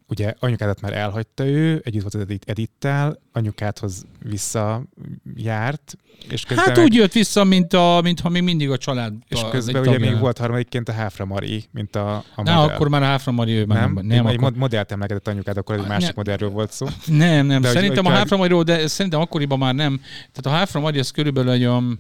ugye 0.08 0.34
anyukádat 0.40 0.82
már 0.82 0.94
elhagyta 0.94 1.46
ő, 1.46 1.82
együtt 1.86 2.02
volt 2.02 2.14
az 2.14 2.22
Edit, 2.22 2.44
Edittel, 2.50 3.20
anyukádhoz 3.32 4.06
visszajárt, 4.20 5.98
és 6.30 6.44
közben 6.44 6.66
Hát 6.66 6.76
meg- 6.76 6.86
úgy 6.86 6.94
jött 6.94 7.12
vissza, 7.12 7.44
mint, 7.44 7.74
a, 7.74 8.00
mint 8.04 8.20
ha 8.20 8.30
még 8.30 8.42
mindig 8.44 8.70
a 8.72 8.78
család. 8.78 9.14
és 9.28 9.42
közben 9.52 9.88
ugye 9.88 9.98
még 10.00 10.20
volt 10.20 10.38
harmadikként 10.38 10.90
a 10.90 10.92
Háfra 10.92 11.26
Mari, 11.26 11.64
mint 11.72 11.96
a, 11.96 12.16
a 12.16 12.24
Na, 12.36 12.54
modell. 12.54 12.76
akkor 12.76 12.88
már 12.90 13.02
a 13.02 13.06
Háfra 13.06 13.32
Mari, 13.32 13.52
ő 13.52 13.66
már 13.66 13.80
nem, 13.80 13.94
nem, 13.94 14.06
nem, 14.06 14.16
nem, 14.18 14.26
egy 14.28 14.34
akkor, 14.36 14.50
mod- 14.50 14.58
modellt 14.60 14.92
emlegetett 14.92 15.28
anyukád, 15.28 15.58
akkor 15.58 15.76
egy 15.76 15.82
Ah, 15.82 15.88
másik 15.88 16.08
ne- 16.08 16.14
modellről 16.16 16.50
volt 16.50 16.72
szó. 16.72 16.86
nem, 17.06 17.46
nem. 17.46 17.62
De 17.62 17.70
szerintem 17.70 18.04
hogy- 18.04 18.14
a 18.14 18.18
Háfra 18.18 18.38
Mariról, 18.38 18.64
de 18.64 18.88
szerintem 18.88 19.22
akkoriban 19.22 19.58
már 19.58 19.76
nem. 19.76 19.98
Tehát 20.32 20.46
a 20.46 20.50
Háfra 20.50 20.80
Mari 20.80 21.00
az 21.00 21.12
körülbelül 21.12 21.52
egy 21.52 21.62
olyan, 21.66 22.00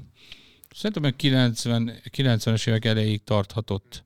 szerintem 0.76 1.04
olyan 1.04 1.16
90, 1.16 1.92
90-es 2.18 2.68
évek 2.68 2.86
elejéig 2.86 3.24
tarthatott. 3.24 4.04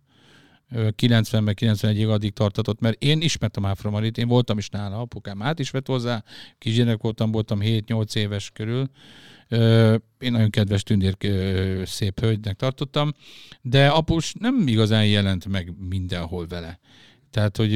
Ö, 0.71 0.89
90-ben, 0.97 1.55
91-ig 1.59 2.11
addig 2.11 2.33
tartatott, 2.33 2.79
mert 2.79 3.03
én 3.03 3.21
ismertem 3.21 3.63
Háfra 3.63 3.89
Marit, 3.89 4.17
én 4.17 4.27
voltam 4.27 4.57
is 4.57 4.69
nála, 4.69 4.99
apukám 4.99 5.41
át 5.41 5.59
is 5.59 5.69
vett 5.69 5.87
hozzá, 5.87 6.23
kisgyerek 6.57 7.01
voltam, 7.01 7.31
voltam 7.31 7.59
7-8 7.61 8.15
éves 8.15 8.51
körül. 8.53 8.89
Én 10.19 10.31
nagyon 10.31 10.49
kedves 10.49 10.83
tündér, 10.83 11.17
szép 11.87 12.19
hölgynek 12.19 12.55
tartottam, 12.55 13.13
de 13.61 13.87
apus 13.87 14.33
nem 14.39 14.67
igazán 14.67 15.05
jelent 15.05 15.45
meg 15.45 15.73
mindenhol 15.89 16.47
vele. 16.47 16.79
Tehát, 17.31 17.57
hogy 17.57 17.71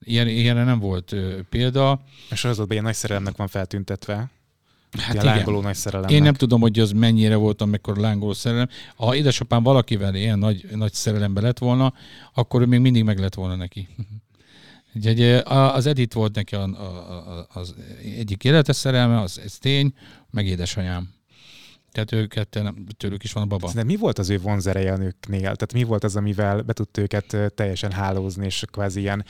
ilyen, 0.00 0.28
ilyenre 0.28 0.64
nem 0.64 0.78
volt 0.78 1.16
példa. 1.48 1.90
A 2.30 2.34
sorozatban 2.34 2.72
ilyen 2.72 2.84
nagy 2.84 2.94
szerelemnek 2.94 3.36
van 3.36 3.48
feltüntetve. 3.48 4.30
Hát 4.96 5.06
Hát 5.06 5.14
igen. 5.22 5.36
lángoló 5.36 5.60
nagy 5.60 5.74
szerelemnek. 5.74 6.14
Én 6.16 6.22
nem 6.22 6.34
tudom, 6.34 6.60
hogy 6.60 6.78
az 6.80 6.90
mennyire 6.92 7.36
voltam, 7.36 7.70
mekkora 7.70 8.00
lángoló 8.00 8.32
szerelem. 8.32 8.68
Ha 8.96 9.14
édesapám 9.16 9.62
valakivel 9.62 10.14
ilyen 10.14 10.38
nagy, 10.38 10.66
nagy 10.74 10.92
szerelembe 10.92 11.40
lett 11.40 11.58
volna, 11.58 11.92
akkor 12.34 12.60
ő 12.62 12.66
még 12.66 12.80
mindig 12.80 13.04
meg 13.04 13.18
lett 13.18 13.34
volna 13.34 13.54
neki. 13.56 13.88
Úgyhogy 14.94 15.22
a- 15.22 15.74
az 15.74 15.86
Edith 15.86 16.14
volt 16.14 16.34
neki 16.34 16.54
a, 16.54 16.62
a, 16.62 16.84
a, 17.38 17.46
az 17.52 17.74
egyik 18.16 18.44
életes 18.44 18.76
szerelme, 18.76 19.20
az, 19.20 19.40
ez 19.44 19.58
tény, 19.58 19.92
meg 20.30 20.46
édesanyám. 20.46 21.14
Tehát 21.92 22.12
ők 22.12 22.28
ketten, 22.28 22.86
tőlük 22.96 23.24
is 23.24 23.32
van 23.32 23.42
a 23.42 23.46
baba. 23.46 23.70
De 23.74 23.84
mi 23.84 23.96
volt 23.96 24.18
az 24.18 24.30
ő 24.30 24.38
vonzereje 24.38 24.92
a 24.92 24.96
nőknél? 24.96 25.40
Tehát 25.40 25.72
mi 25.72 25.82
volt 25.84 26.04
az, 26.04 26.16
amivel 26.16 26.62
be 26.62 26.72
tudta 26.72 27.00
őket 27.00 27.36
teljesen 27.54 27.92
hálózni, 27.92 28.44
és 28.44 28.64
kvázi 28.70 29.00
ilyen 29.00 29.24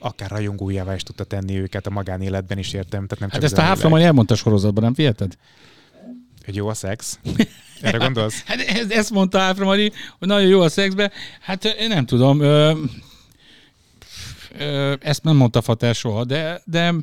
akár 0.00 0.30
rajongójává 0.30 0.94
is 0.94 1.02
tudta 1.02 1.24
tenni 1.24 1.58
őket 1.58 1.86
a 1.86 1.90
magánéletben 1.90 2.58
is 2.58 2.72
értem. 2.72 3.06
Tehát 3.06 3.18
nem 3.18 3.28
Hát 3.30 3.50
csak 3.50 3.72
ezt 3.72 3.84
a 3.84 3.88
majd 3.88 4.04
elmondta 4.04 4.34
a 4.34 4.36
sorozatban, 4.36 4.84
nem 4.84 4.94
fiheted? 4.94 5.36
Hogy 6.44 6.56
jó 6.56 6.68
a 6.68 6.74
szex? 6.74 7.18
Erre 7.80 7.98
gondolsz? 7.98 8.42
Hát 8.44 8.60
ez, 8.60 8.90
ezt 8.90 9.10
mondta 9.10 9.40
Áfra 9.40 9.64
Mari, 9.64 9.92
hogy 10.18 10.28
nagyon 10.28 10.48
jó 10.48 10.60
a 10.60 10.68
szexbe. 10.68 11.10
Hát 11.40 11.64
én 11.64 11.88
nem 11.88 12.06
tudom. 12.06 12.40
Ö, 12.40 12.72
ö, 14.58 14.94
ezt 15.00 15.22
nem 15.22 15.36
mondta 15.36 15.60
Fater 15.60 15.94
soha, 15.94 16.24
de, 16.24 16.62
de 16.64 16.94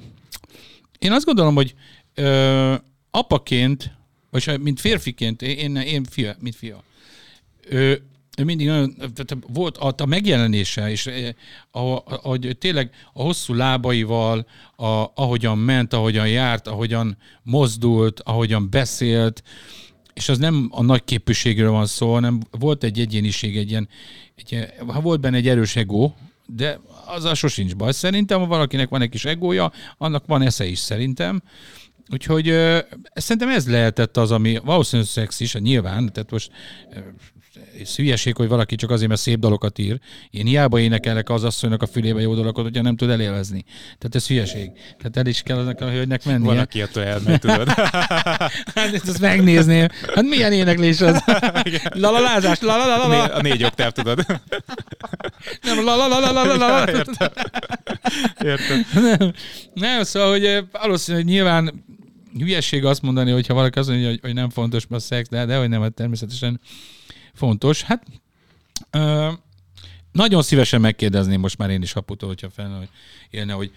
én 1.00 1.12
azt 1.12 1.26
gondolom, 1.26 1.56
hogy 1.56 1.76
ö, 2.14 2.76
apaként, 3.12 3.92
vagy 4.30 4.60
mint 4.60 4.80
férfiként, 4.80 5.42
én, 5.42 5.76
én 5.76 6.04
fia, 6.04 6.36
mint 6.40 6.56
fia, 6.56 6.84
ö, 7.70 7.94
ő 8.38 8.44
mindig 8.44 8.68
nagyon, 8.68 8.96
tehát 8.98 9.38
volt 9.54 9.78
a, 9.78 9.94
a 9.98 10.06
megjelenése, 10.06 10.90
és 10.90 11.06
eh, 11.08 11.30
ahogy 11.72 12.58
tényleg 12.60 12.90
a 13.14 13.22
hosszú 13.22 13.54
lábaival, 13.54 14.48
a, 14.76 14.86
ahogyan 15.16 15.58
ment, 15.58 15.94
ahogyan 15.94 16.28
járt, 16.28 16.68
ahogyan 16.68 17.18
mozdult, 17.44 18.20
ahogyan 18.20 18.70
beszélt, 18.70 19.44
és 20.14 20.30
az 20.30 20.38
nem 20.38 20.68
a 20.72 20.82
nagy 20.82 21.04
képűségről 21.04 21.72
van 21.72 21.86
szó, 21.86 22.14
hanem 22.14 22.40
volt 22.60 22.84
egy 22.84 23.00
egyéniség, 23.00 23.58
egy 23.58 23.70
ilyen, 23.70 23.90
egy, 24.36 24.68
ha 24.88 25.02
volt 25.02 25.20
benne 25.20 25.38
egy 25.38 25.48
erős 25.48 25.76
ego, 25.76 26.12
de 26.46 26.80
az 27.06 27.38
sosincs 27.38 27.76
baj. 27.76 27.92
Szerintem, 27.92 28.40
ha 28.40 28.46
valakinek 28.46 28.90
van 28.90 29.02
egy 29.02 29.10
kis 29.10 29.26
egója, 29.26 29.72
annak 29.98 30.26
van 30.26 30.42
esze 30.42 30.66
is 30.66 30.80
szerintem. 30.80 31.42
Úgyhogy 32.12 32.50
ö, 32.50 32.80
szerintem 33.14 33.50
ez 33.50 33.70
lehetett 33.70 34.18
az, 34.18 34.32
ami 34.32 34.60
valószínűleg 34.64 35.12
szex 35.12 35.40
is, 35.40 35.54
nyilván, 35.54 36.12
tehát 36.14 36.32
most 36.32 36.52
ez 37.82 37.96
hülyeség, 37.96 38.36
hogy 38.36 38.48
valaki 38.48 38.76
csak 38.76 38.92
azért, 38.92 39.10
mert 39.10 39.22
szép 39.22 39.40
dalokat 39.40 39.80
ír. 39.80 40.00
Én 40.30 40.46
hiába 40.46 40.80
énekelek 40.80 41.30
az 41.30 41.44
asszonynak 41.44 41.82
a 41.82 41.88
fülébe 41.88 42.22
jó 42.22 42.36
dalokat, 42.36 42.64
hogyha 42.64 42.82
nem 42.82 42.96
tud 42.96 43.10
elélvezni. 43.10 43.64
Tehát 43.98 44.16
ez 44.16 44.28
hülyeség. 44.28 44.72
Tehát 44.98 45.18
el 45.18 45.26
is 45.26 45.42
kell 45.42 45.58
annak 45.58 45.82
a 45.82 45.90
hölgynek 45.90 46.26
mennie. 46.26 46.46
Van, 46.46 46.58
aki 46.58 46.82
attól 46.82 47.04
elmegy, 47.04 47.40
tudod? 47.40 47.70
Hát 48.76 48.94
ezt 48.94 49.20
megnézném. 49.20 49.88
Hát 50.16 50.24
milyen 50.24 50.52
éneklés 50.52 51.02
az? 51.02 51.24
Lalalázás, 51.90 52.60
lalalala. 52.60 53.24
a 53.24 53.42
négy 53.42 53.64
oktáv, 53.64 53.92
tudod? 53.92 54.26
Nem, 55.62 55.84
lalalala. 55.84 56.90
Értem. 56.90 57.30
Értem. 58.44 58.86
Nem, 58.94 59.34
nem, 59.74 60.04
szóval, 60.04 60.30
hogy 60.30 60.46
eh, 60.46 60.64
valószínűleg 60.72 61.26
nyilván 61.26 61.86
hülyeség 62.40 62.86
azt 62.86 63.02
mondani, 63.02 63.32
hogyha 63.32 63.54
valaki 63.54 63.80
azt 63.80 63.90
mondja, 63.90 64.08
hogy, 64.08 64.20
hogy 64.22 64.34
nem 64.34 64.50
fontos 64.50 64.86
a 64.90 65.00
szex, 65.00 65.30
de, 65.30 65.46
de 65.46 65.58
hogy 65.58 65.70
nem, 65.70 65.82
hát 65.82 65.94
természetesen 65.94 66.60
fontos. 67.38 67.84
Hát 67.84 68.04
ö, 68.92 69.32
nagyon 70.12 70.42
szívesen 70.42 70.82
megkérdezném 70.82 71.40
most 71.40 71.58
már 71.58 71.70
én 71.70 71.82
is 71.82 71.96
aputól, 71.96 72.30
hogyha 72.30 72.50
fel 72.50 72.78
hogy 72.78 72.90
élne, 73.30 73.54
hogy 73.54 73.72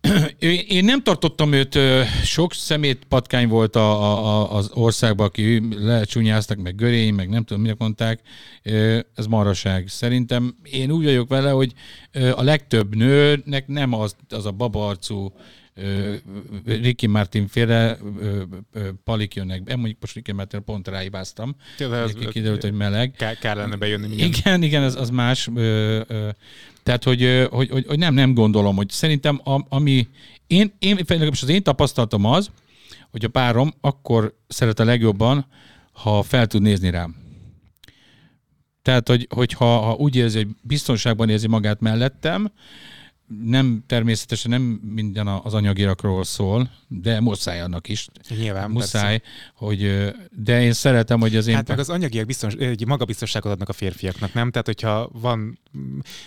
én 0.68 0.84
nem 0.84 1.02
tartottam 1.02 1.52
őt, 1.52 1.78
sok 2.24 2.54
szemét 2.54 3.04
patkány 3.04 3.48
volt 3.48 3.76
a, 3.76 4.02
a, 4.02 4.56
az 4.56 4.70
országban, 4.72 5.26
aki 5.26 5.62
lecsúnyáztak, 5.70 6.58
meg 6.58 6.74
görény, 6.74 7.14
meg 7.14 7.28
nem 7.28 7.44
tudom, 7.44 7.62
minek 7.62 7.78
mondták. 7.78 8.20
Ez 9.14 9.26
maraság. 9.28 9.88
Szerintem 9.88 10.56
én 10.62 10.90
úgy 10.90 11.04
vagyok 11.04 11.28
vele, 11.28 11.50
hogy 11.50 11.72
a 12.34 12.42
legtöbb 12.42 12.94
nőnek 12.94 13.66
nem 13.66 13.92
az, 13.92 14.16
az 14.28 14.46
a 14.46 14.50
babaarcú 14.50 15.24
ö, 15.24 15.63
Ricky 16.64 17.06
Martin 17.06 17.46
ö, 18.72 18.88
palik 19.04 19.34
jönnek 19.34 19.62
be. 19.62 19.76
Mondjuk 19.76 20.00
most 20.00 20.14
Ricky 20.14 20.32
Martin 20.32 20.64
pont 20.64 20.88
Neki 22.14 22.26
Kiderült, 22.32 22.62
hogy 22.62 22.72
meleg. 22.72 23.10
Kár, 23.10 23.38
kár 23.38 23.56
lenne 23.56 23.76
bejönni 23.76 24.06
mindjárt. 24.06 24.36
Igen, 24.36 24.62
igen, 24.62 24.82
az, 24.82 24.96
az 24.96 25.10
más. 25.10 25.48
Tehát, 26.82 27.04
hogy, 27.04 27.46
hogy, 27.50 27.70
hogy, 27.70 27.86
hogy, 27.86 27.98
nem, 27.98 28.14
nem 28.14 28.34
gondolom, 28.34 28.76
hogy 28.76 28.90
szerintem 28.90 29.40
a, 29.44 29.60
ami, 29.68 30.08
én, 30.46 30.72
én, 30.78 30.98
legalábbis 31.06 31.42
az 31.42 31.48
én 31.48 31.62
tapasztalatom 31.62 32.24
az, 32.24 32.50
hogy 33.10 33.24
a 33.24 33.28
párom 33.28 33.72
akkor 33.80 34.34
szeret 34.48 34.80
a 34.80 34.84
legjobban, 34.84 35.46
ha 35.92 36.22
fel 36.22 36.46
tud 36.46 36.62
nézni 36.62 36.90
rám. 36.90 37.16
Tehát, 38.82 39.08
hogy, 39.08 39.26
hogyha 39.34 39.78
ha 39.78 39.94
úgy 39.94 40.16
érzi, 40.16 40.36
hogy 40.36 40.48
biztonságban 40.62 41.28
érzi 41.28 41.48
magát 41.48 41.80
mellettem, 41.80 42.52
nem 43.44 43.84
természetesen 43.86 44.50
nem 44.50 44.62
minden 44.94 45.26
az 45.26 45.54
anyagirakról 45.54 46.24
szól, 46.24 46.70
de 46.88 47.20
muszáj 47.20 47.60
annak 47.60 47.88
is. 47.88 48.08
Nyilván, 48.28 48.70
muszáj, 48.70 49.20
hogy, 49.54 49.82
ö, 49.84 50.08
de 50.30 50.62
én 50.62 50.72
szeretem, 50.72 51.20
hogy 51.20 51.36
az 51.36 51.46
én... 51.46 51.54
Hát 51.54 51.68
meg 51.68 51.78
az 51.78 51.90
anyagiak 51.90 52.26
biztos, 52.26 52.52
egy 52.54 52.86
magabiztosságot 52.86 53.52
adnak 53.52 53.68
a 53.68 53.72
férfiaknak, 53.72 54.32
nem? 54.34 54.50
Tehát, 54.50 54.66
hogyha 54.66 55.08
van, 55.12 55.58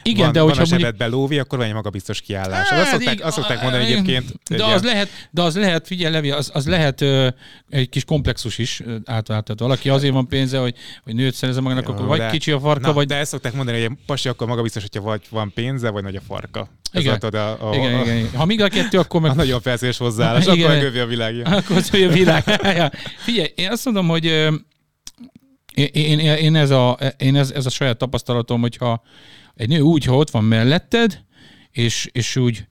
Igen, 0.04 0.24
van, 0.24 0.32
de 0.32 0.40
van 0.40 0.48
hogyha 0.48 0.64
a 0.64 0.68
mondjuk- 0.70 0.80
zsebedben 0.80 1.10
lóvi, 1.10 1.40
akkor 1.40 1.58
van 1.58 1.68
egy 1.68 1.74
magabiztos 1.74 2.22
kiállás. 2.22 2.68
Hát, 2.68 2.80
azt, 2.82 2.92
szokták, 2.92 3.26
azt 3.26 3.36
szokták 3.36 3.62
mondani 3.62 3.84
egyébként. 3.84 4.40
De 4.50 4.66
az 4.66 4.84
lehet, 4.84 5.10
de 5.32 5.42
az 5.42 5.56
lehet, 5.56 5.88
figyelj 5.88 6.14
Levi, 6.14 6.32
az, 6.32 6.50
az 6.54 6.68
lehet 6.68 7.02
ö, 7.02 7.28
egy 7.70 7.90
kis 7.90 8.06
komplexus 8.06 8.58
is 8.58 8.80
ö, 8.86 8.96
átváltat. 9.06 9.60
Valaki 9.60 9.90
azért 9.90 10.14
van 10.14 10.28
pénze, 10.28 10.58
hogy, 10.60 10.76
hogy 11.04 11.16
nőt 11.16 11.34
szerezze 11.34 11.62
magának, 11.62 11.90
akkor 11.90 12.06
vagy 12.06 12.20
de- 12.20 12.30
kicsi 12.30 12.52
a 12.52 12.60
farka, 12.60 12.88
na, 12.88 12.94
vagy... 12.94 13.08
De 13.08 13.16
ezt 13.16 13.32
szokták 13.32 13.54
mondani, 13.54 13.82
hogy 13.82 13.92
egy 13.92 13.98
pasi 14.06 14.30
akkor 14.30 14.48
magabiztos, 14.48 14.82
hogyha 14.82 15.02
vagy 15.02 15.22
van 15.30 15.52
pénze, 15.54 15.90
vagy 15.90 16.04
nagy 16.04 16.16
a 16.16 16.22
farka. 16.22 16.70
Igen. 17.00 17.18
volt 17.20 17.34
a, 17.34 17.70
a, 17.70 17.76
igen, 17.76 17.94
a, 17.94 18.02
igen, 18.02 18.18
igen. 18.18 18.36
Ha 18.36 18.46
még 18.46 18.62
a 18.62 18.68
kettő, 18.68 19.00
akkor 19.00 19.24
a 19.24 19.28
meg... 19.28 19.36
nagyon 19.36 19.62
felszínes 19.62 19.98
hozzáállás, 19.98 20.46
Igen. 20.46 20.58
akkor 20.58 20.76
megövi 20.76 21.00
a 21.00 21.06
világja. 21.06 21.44
Akkor 21.46 21.76
az, 21.76 21.90
hogy 21.90 22.04
a 22.04 22.10
világ. 22.10 22.44
Ja. 22.78 22.92
Figyelj, 23.18 23.48
én 23.56 23.72
azt 23.72 23.86
mondom, 23.86 24.08
hogy 24.08 24.26
én, 24.26 24.60
én, 25.94 26.20
én, 26.20 26.56
ez, 26.56 26.70
a, 26.70 26.98
én 27.18 27.36
ez, 27.36 27.52
ez 27.52 27.66
a 27.66 27.70
saját 27.70 27.98
tapasztalatom, 27.98 28.62
hogyha 28.62 29.04
egy 29.56 29.68
nő 29.68 29.80
úgy, 29.80 30.06
ha 30.06 30.16
ott 30.16 30.30
van 30.30 30.44
melletted, 30.44 31.24
és, 31.72 32.10
és 32.12 32.36
úgy, 32.36 32.68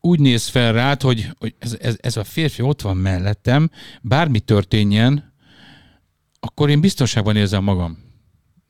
úgy 0.00 0.20
néz 0.20 0.46
fel 0.46 0.72
rád, 0.72 1.02
hogy, 1.02 1.28
hogy 1.38 1.54
ez, 1.58 1.76
ez, 1.80 1.96
ez 2.00 2.16
a 2.16 2.24
férfi 2.24 2.62
ott 2.62 2.82
van 2.82 2.96
mellettem, 2.96 3.70
bármi 4.02 4.40
történjen, 4.40 5.34
akkor 6.40 6.70
én 6.70 6.80
biztonságban 6.80 7.36
érzem 7.36 7.64
magam. 7.64 8.07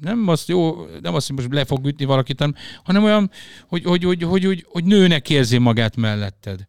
Nem 0.03 0.29
azt 0.29 0.49
jó, 0.49 0.87
nem 1.03 1.15
azt, 1.15 1.27
hogy 1.27 1.37
most 1.37 1.53
le 1.53 1.65
fog 1.65 1.87
ütni 1.87 2.05
valakit, 2.05 2.39
hanem- 2.39 2.57
hanem 2.83 3.05
olyan, 3.05 3.31
hogy, 3.69 3.85
hogy, 3.85 4.05
hogy, 4.05 4.23
hogy, 4.23 4.45
hogy, 4.45 4.67
hogy 4.69 4.85
nőnek 4.85 5.31
érzi 5.31 5.59
magát 5.59 5.97
melletted. 5.97 6.67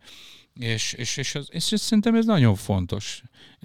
És, 0.60 0.94
és, 0.94 1.18
és, 1.18 1.36
az, 1.36 1.48
és, 1.52 1.72
és 1.72 1.80
szerintem 1.80 2.16
ez 2.16 2.26
nagyon 2.26 2.56
fontos. 2.56 3.22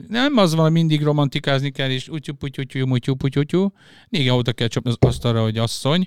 Nem 0.08 0.36
az 0.36 0.54
van, 0.54 0.72
mindig 0.72 1.02
romantikázni 1.02 1.70
kell, 1.70 1.90
és 1.90 2.08
úgy 2.08 2.32
putyutyú, 2.38 2.86
mutyú, 2.86 3.14
putyutyú. 3.14 3.72
Néha 4.08 4.36
oda 4.36 4.52
kell 4.52 4.68
csapni 4.68 4.90
az 4.90 4.96
asztalra, 5.00 5.42
hogy 5.42 5.58
asszony. 5.58 6.06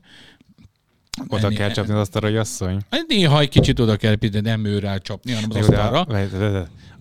Oda 1.27 1.49
kell 1.49 1.71
csapni 1.71 1.93
az 1.93 1.99
asztalra, 1.99 2.27
hogy 2.27 2.37
asszony. 2.37 2.81
Néha 3.07 3.39
egy 3.39 3.49
kicsit 3.49 3.79
oda 3.79 3.95
kell, 3.95 4.13
de 4.15 4.41
nem 4.41 4.65
ő 4.65 4.79
rá 4.79 4.97
csapni, 4.97 5.31
hanem 5.31 5.49
az 5.49 5.55
asztalra. 5.55 6.01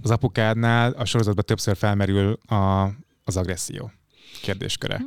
Az 0.03 0.11
apukádnál 0.11 0.93
a 0.93 1.05
sorozatban 1.05 1.45
többször 1.45 1.77
felmerül 1.77 2.39
a, 2.47 2.91
az 3.25 3.37
agresszió 3.37 3.91
kérdésköre. 4.43 5.05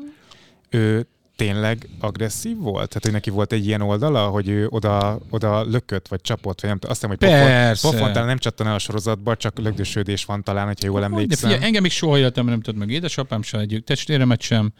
Ő 0.69 1.07
tényleg 1.39 1.89
agresszív 1.99 2.57
volt? 2.57 2.87
Tehát, 2.87 3.03
hogy 3.03 3.11
neki 3.11 3.29
volt 3.29 3.51
egy 3.51 3.65
ilyen 3.65 3.81
oldala, 3.81 4.27
hogy 4.27 4.49
ő 4.49 4.67
oda, 4.69 5.19
oda 5.29 5.63
lökött, 5.63 6.07
vagy 6.07 6.21
csapott, 6.21 6.61
vagy 6.61 6.69
nem 6.69 6.79
tudom. 6.79 6.91
Azt 6.91 7.01
hiszem, 7.01 7.17
hogy 7.17 7.29
pofon, 7.29 7.91
pofon 7.91 8.13
talán 8.13 8.27
nem 8.27 8.37
csattan 8.37 8.67
el 8.67 8.73
a 8.73 8.79
sorozatba, 8.79 9.35
csak 9.35 9.59
lögdösödés 9.59 10.25
van 10.25 10.43
talán, 10.43 10.65
hogyha 10.65 10.85
jól 10.87 10.99
De 10.99 11.05
emlékszem. 11.05 11.49
figyelj, 11.49 11.65
engem 11.65 11.81
még 11.81 11.91
soha 11.91 12.17
életemben 12.17 12.53
nem 12.53 12.63
tudott 12.63 12.79
meg 12.79 12.89
édesapám 12.89 13.41
sem, 13.41 13.59
egy 13.59 13.81
testvéremet 13.85 14.41
sem. 14.41 14.73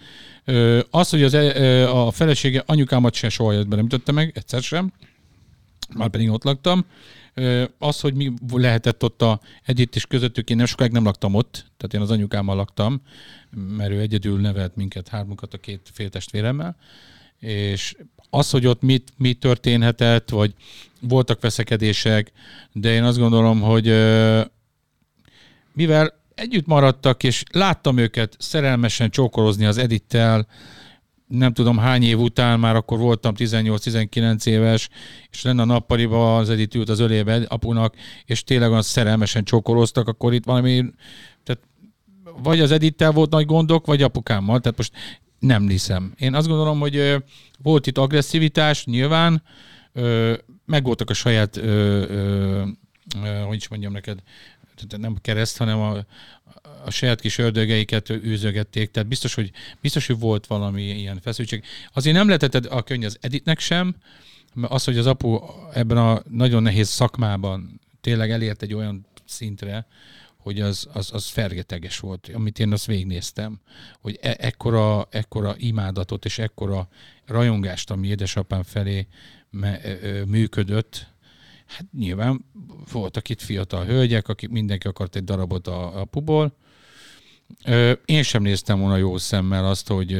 Ö, 0.46 0.80
az, 0.90 1.10
hogy 1.10 1.24
az, 1.24 1.34
ö, 1.34 1.88
a 1.90 2.12
felesége 2.12 2.64
anyukámat 2.66 3.14
sem 3.14 3.30
soha 3.30 3.54
életben 3.54 3.78
nem 3.78 3.86
ütötte 3.86 4.12
meg, 4.12 4.32
egyszer 4.36 4.62
sem. 4.62 4.92
Már 5.96 6.10
pedig 6.10 6.30
ott 6.32 6.44
laktam. 6.44 6.86
Az, 7.78 8.00
hogy 8.00 8.14
mi 8.14 8.34
lehetett 8.52 9.04
ott 9.04 9.22
a 9.22 9.40
Edith 9.66 9.96
és 9.96 10.06
közöttük, 10.06 10.50
én 10.50 10.58
nem 10.58 10.66
sokáig 10.66 10.92
nem 10.92 11.04
laktam 11.04 11.36
ott, 11.36 11.66
tehát 11.78 11.94
én 11.94 12.02
az 12.02 12.12
anyukámmal 12.12 12.56
laktam, 12.56 13.02
mert 13.78 13.92
ő 13.92 14.00
egyedül 14.00 14.40
nevelt 14.40 14.76
minket, 14.76 15.08
hármunkat 15.08 15.54
a 15.54 15.58
két 15.58 15.90
féltestvéremmel, 15.94 16.76
és 17.40 17.96
az, 18.30 18.50
hogy 18.50 18.66
ott 18.66 18.82
mit, 18.82 19.14
mi 19.18 19.34
történhetett, 19.34 20.30
vagy 20.30 20.54
voltak 21.02 21.42
veszekedések, 21.42 22.32
de 22.72 22.94
én 22.94 23.04
azt 23.04 23.18
gondolom, 23.18 23.62
hogy 23.62 23.86
mivel 25.74 26.14
együtt 26.36 26.66
maradtak, 26.66 27.24
és 27.24 27.44
láttam 27.52 27.98
őket 27.98 28.36
szerelmesen 28.40 29.10
csókolozni 29.10 29.66
az 29.66 29.78
Edittel, 29.78 30.48
nem 31.30 31.54
tudom 31.54 31.78
hány 31.78 32.04
év 32.04 32.20
után, 32.20 32.60
már 32.60 32.76
akkor 32.76 32.98
voltam 32.98 33.34
18-19 33.38 34.46
éves, 34.46 34.90
és 35.32 35.42
lenne 35.42 35.62
a 35.62 35.66
nappaliba 35.66 36.38
az 36.38 36.50
Edith 36.50 36.76
ült 36.76 36.90
az 36.90 37.00
ölébe 37.00 37.46
apunak, 37.48 37.96
és 38.26 38.44
tényleg 38.44 38.70
olyan 38.70 38.82
szerelmesen 38.82 39.44
csókoloztak, 39.44 40.08
akkor 40.08 40.34
itt 40.34 40.46
valami, 40.46 40.86
tehát 41.44 41.62
vagy 42.44 42.60
az 42.60 42.72
Edittel 42.72 43.12
volt 43.12 43.30
nagy 43.30 43.46
gondok, 43.46 43.86
vagy 43.86 44.02
apukámmal, 44.02 44.60
tehát 44.60 44.78
most 44.78 44.94
nem 45.40 45.68
hiszem. 45.68 46.14
Én 46.18 46.36
azt 46.36 46.48
gondolom, 46.48 46.80
hogy 46.80 47.24
volt 47.62 47.88
itt 47.88 47.98
agresszivitás, 47.98 48.86
nyilván, 48.86 49.44
megvoltak 50.66 51.10
a 51.10 51.14
saját, 51.14 51.62
hogy 53.48 53.56
is 53.56 53.68
mondjam 53.68 53.92
neked, 53.92 54.20
nem 54.98 55.16
kereszt, 55.22 55.58
hanem 55.58 55.80
a, 55.80 55.98
a 56.86 56.92
saját 56.92 57.20
kis 57.20 57.38
ördögeiket 57.38 58.10
űzögették, 58.10 58.92
tehát 58.92 59.10
biztos, 59.10 59.34
hogy, 59.34 59.52
biztos, 59.82 60.08
hogy 60.08 60.20
volt 60.20 60.48
valami 60.48 60.82
ilyen 60.82 61.20
feszültség. 61.22 61.64
Azért 61.94 62.16
nem 62.16 62.28
lehetett 62.28 62.66
a 62.66 62.82
könny 62.82 63.06
az 63.06 63.18
Editnek 63.22 63.60
sem, 63.60 63.96
mert 64.54 64.74
az, 64.74 64.84
hogy 64.84 64.98
az 64.98 65.06
apu 65.06 65.40
ebben 65.74 65.98
a 65.98 66.22
nagyon 66.30 66.64
nehéz 66.64 66.90
szakmában 66.90 67.80
tényleg 68.02 68.32
elért 68.32 68.62
egy 68.62 68.74
olyan 68.74 69.06
szintre, 69.26 69.88
hogy 70.38 70.62
az, 70.62 70.88
az, 70.94 71.10
az 71.14 71.28
fergeteges 71.28 72.00
volt, 72.00 72.30
amit 72.34 72.60
én 72.60 72.72
azt 72.72 72.86
végignéztem, 72.86 73.60
hogy 74.02 74.20
e- 74.22 74.38
ekkora, 74.40 75.08
ekkora 75.12 75.56
imádatot 75.58 76.26
és 76.26 76.38
ekkora 76.38 76.88
rajongást, 77.26 77.92
ami 77.92 78.08
édesapám 78.08 78.64
felé 78.64 79.08
me, 79.50 79.80
működött, 80.26 81.08
Hát 81.70 81.86
nyilván 81.98 82.46
voltak 82.92 83.30
itt 83.30 83.42
fiatal 83.42 83.86
hölgyek, 83.86 84.28
akik 84.28 84.50
mindenki 84.50 84.88
akart 84.88 85.16
egy 85.16 85.24
darabot 85.24 85.68
a, 85.68 86.00
a 86.02 86.06
puból. 86.06 86.56
Én 88.06 88.24
sem 88.24 88.42
néztem 88.42 88.80
volna 88.80 88.98
jó 88.98 89.18
szemmel 89.18 89.66
azt, 89.66 89.88
hogy, 89.88 90.18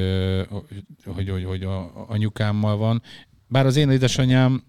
hogy, 1.06 1.30
hogy, 1.30 1.44
hogy 1.44 1.64
a 1.64 2.06
anyukámmal 2.08 2.78
van. 2.78 3.02
Bár 3.48 3.66
az 3.66 3.76
én 3.76 3.90
édesanyám, 3.90 4.64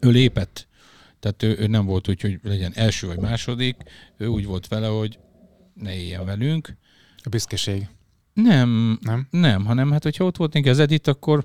ő 0.00 0.10
lépett. 0.10 0.68
Tehát 1.20 1.42
ő, 1.42 1.56
ő 1.58 1.66
nem 1.66 1.84
volt 1.84 2.08
úgy, 2.08 2.20
hogy 2.20 2.38
legyen 2.42 2.72
első 2.74 3.06
vagy 3.06 3.18
második. 3.18 3.76
Ő 4.16 4.26
úgy 4.26 4.46
volt 4.46 4.68
vele, 4.68 4.86
hogy 4.86 5.18
ne 5.74 5.94
éljen 5.96 6.24
velünk. 6.24 6.76
A 7.16 7.28
büszkeség. 7.28 7.88
Nem, 8.32 8.98
Nem? 9.02 9.26
nem, 9.30 9.64
hanem 9.64 9.90
hát, 9.90 10.02
hogyha 10.02 10.24
ott 10.24 10.36
volt 10.36 10.52
neki 10.52 10.68
az 10.68 10.78
Edith, 10.78 11.08
akkor... 11.08 11.44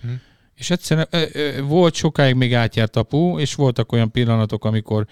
Hm. 0.00 0.08
És 0.54 0.70
egyszerűen 0.70 1.06
ö, 1.10 1.24
ö, 1.32 1.62
volt 1.62 1.94
sokáig 1.94 2.34
még 2.34 2.54
átjárt 2.54 2.96
apu, 2.96 3.38
és 3.38 3.54
voltak 3.54 3.92
olyan 3.92 4.10
pillanatok, 4.10 4.64
amikor 4.64 5.06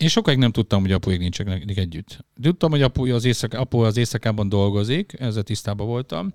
én 0.00 0.08
sokáig 0.08 0.38
nem 0.38 0.50
tudtam, 0.50 0.80
hogy 0.80 0.92
apuék 0.92 1.18
nincsenek 1.18 1.76
együtt. 1.76 2.24
Tudtam, 2.42 2.70
hogy 2.70 2.82
apu 2.82 3.14
az, 3.14 3.24
éjszak, 3.24 3.54
apu 3.54 3.78
az 3.78 3.96
éjszakában 3.96 4.48
dolgozik, 4.48 5.12
ezzel 5.18 5.42
tisztában 5.42 5.86
voltam, 5.86 6.34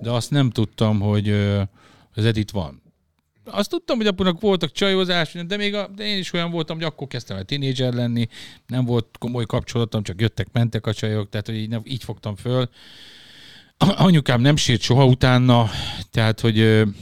de 0.00 0.10
azt 0.10 0.30
nem 0.30 0.50
tudtam, 0.50 1.00
hogy 1.00 1.28
az 2.14 2.24
Edith 2.24 2.52
van. 2.52 2.82
Azt 3.44 3.70
tudtam, 3.70 3.96
hogy 3.96 4.06
apunak 4.06 4.40
voltak 4.40 4.72
csajozás, 4.72 5.32
de 5.46 5.56
még 5.56 5.74
a, 5.74 5.88
de 5.94 6.04
én 6.04 6.18
is 6.18 6.32
olyan 6.32 6.50
voltam, 6.50 6.76
hogy 6.76 6.84
akkor 6.84 7.06
kezdtem 7.06 7.36
el 7.36 7.44
tínédzser 7.44 7.92
lenni, 7.92 8.26
nem 8.66 8.84
volt 8.84 9.06
komoly 9.18 9.46
kapcsolatom, 9.46 10.02
csak 10.02 10.20
jöttek, 10.20 10.48
mentek 10.52 10.86
a 10.86 10.94
csajok, 10.94 11.28
tehát 11.28 11.46
hogy 11.46 11.56
így, 11.56 11.68
nem, 11.68 11.82
így 11.84 12.04
fogtam 12.04 12.36
föl. 12.36 12.68
Anyukám 13.76 14.40
nem 14.40 14.56
sírt 14.56 14.80
soha 14.80 15.06
utána, 15.06 15.70
tehát 16.10 16.40
hogy 16.40 16.58
ő 16.58 16.94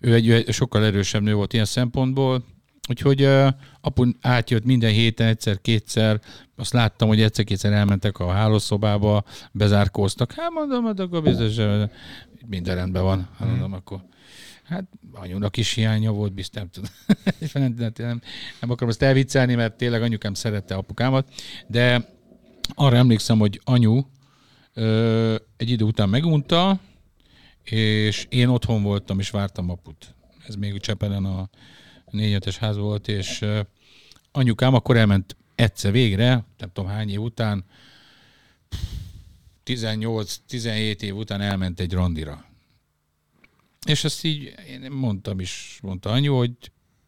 egy 0.00 0.44
sokkal 0.48 0.84
erősebb 0.84 1.22
nő 1.22 1.34
volt 1.34 1.52
ilyen 1.52 1.64
szempontból, 1.64 2.44
úgyhogy 2.88 3.22
uh, 3.22 3.48
apu 3.80 4.04
átjött 4.20 4.64
minden 4.64 4.90
héten 4.90 5.26
egyszer-kétszer, 5.26 6.20
azt 6.56 6.72
láttam, 6.72 7.08
hogy 7.08 7.20
egyszer-kétszer 7.20 7.72
elmentek 7.72 8.18
a 8.18 8.30
hálószobába, 8.30 9.24
bezárkóztak. 9.52 10.32
Hát 10.32 10.50
mondom, 10.50 10.84
hát 10.84 11.00
akkor 11.00 11.22
biztos, 11.22 11.56
minden 12.46 12.74
rendben 12.74 13.02
van. 13.02 13.28
Hát 13.38 13.48
mondom, 13.48 13.72
akkor 13.72 14.00
Hát 14.72 14.84
anyunak 15.12 15.56
is 15.56 15.72
hiánya 15.72 16.12
volt, 16.12 16.32
biztos 16.32 16.62
nem 16.62 16.70
tudom. 16.70 16.90
nem, 17.76 17.92
nem, 17.96 18.20
nem 18.60 18.70
akarom 18.70 18.88
ezt 18.88 19.02
elviccelni, 19.02 19.54
mert 19.54 19.76
tényleg 19.76 20.02
anyukám 20.02 20.34
szerette 20.34 20.74
apukámat, 20.74 21.32
de 21.66 22.08
arra 22.74 22.96
emlékszem, 22.96 23.38
hogy 23.38 23.60
anyu 23.64 24.02
ö, 24.74 25.34
egy 25.56 25.70
idő 25.70 25.84
után 25.84 26.08
megunta, 26.08 26.80
és 27.62 28.26
én 28.28 28.48
otthon 28.48 28.82
voltam, 28.82 29.18
és 29.18 29.30
vártam 29.30 29.70
aput. 29.70 30.14
Ez 30.46 30.54
még 30.54 30.80
Csepelen 30.80 31.24
a 31.24 31.48
négyötes 32.12 32.58
ház 32.58 32.76
volt, 32.76 33.08
és 33.08 33.44
anyukám 34.32 34.74
akkor 34.74 34.96
elment 34.96 35.36
egyszer 35.54 35.92
végre, 35.92 36.44
nem 36.58 36.70
tudom 36.72 36.90
hány 36.90 37.10
év 37.10 37.20
után, 37.20 37.64
18-17 39.64 41.00
év 41.02 41.16
után 41.16 41.40
elment 41.40 41.80
egy 41.80 41.92
randira. 41.92 42.44
És 43.86 44.04
ezt 44.04 44.24
így 44.24 44.54
én 44.68 44.90
mondtam 44.90 45.40
is, 45.40 45.78
mondta 45.82 46.10
anyu, 46.10 46.36
hogy 46.36 46.50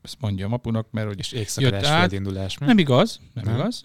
ezt 0.03 0.17
mondjam 0.21 0.53
apunak, 0.53 0.91
mert 0.91 1.07
hogy 1.07 1.19
És 1.19 1.57
jött 1.57 1.73
át. 1.73 1.99
földindulás. 1.99 2.59
mi? 2.59 2.67
Nem 2.67 2.79
igaz, 2.79 3.17
nem, 3.17 3.29
Nem? 3.33 3.45
nem 3.45 3.55
igaz. 3.61 3.85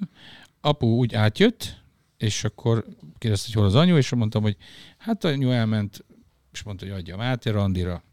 Apu 0.61 0.87
úgy 0.87 1.15
átjött, 1.15 1.81
és 2.17 2.43
akkor 2.43 2.85
kérdezte, 3.17 3.45
hogy 3.45 3.55
hol 3.55 3.65
az 3.65 3.75
anyu, 3.75 3.97
és 3.97 4.09
mondtam, 4.09 4.41
hogy 4.41 4.57
hát 4.97 5.23
anyu 5.23 5.49
elment, 5.49 6.05
és 6.51 6.63
mondta, 6.63 6.85
hogy 6.85 6.93
adjam 6.93 7.21
át 7.21 7.45
egy 7.45 7.51
randira. 7.53 8.03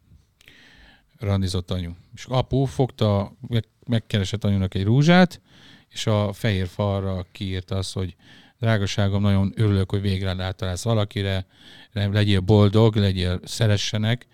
Randizott 1.18 1.70
anyu. 1.70 1.90
És 2.14 2.24
apu 2.24 2.64
fogta, 2.64 3.32
meg, 3.48 3.64
megkeresett 3.86 4.44
anyunak 4.44 4.74
egy 4.74 4.84
rúzsát, 4.84 5.40
és 5.88 6.06
a 6.06 6.32
fehér 6.32 6.66
falra 6.66 7.26
kiírta 7.32 7.76
azt, 7.76 7.92
hogy 7.92 8.16
drágaságom, 8.58 9.22
nagyon 9.22 9.52
örülök, 9.56 9.90
hogy 9.90 10.00
végre 10.00 10.34
rátalálsz 10.34 10.84
valakire, 10.84 11.46
legyél 11.92 12.40
boldog, 12.40 12.96
legyél 12.96 13.40
szeressenek, 13.44 14.26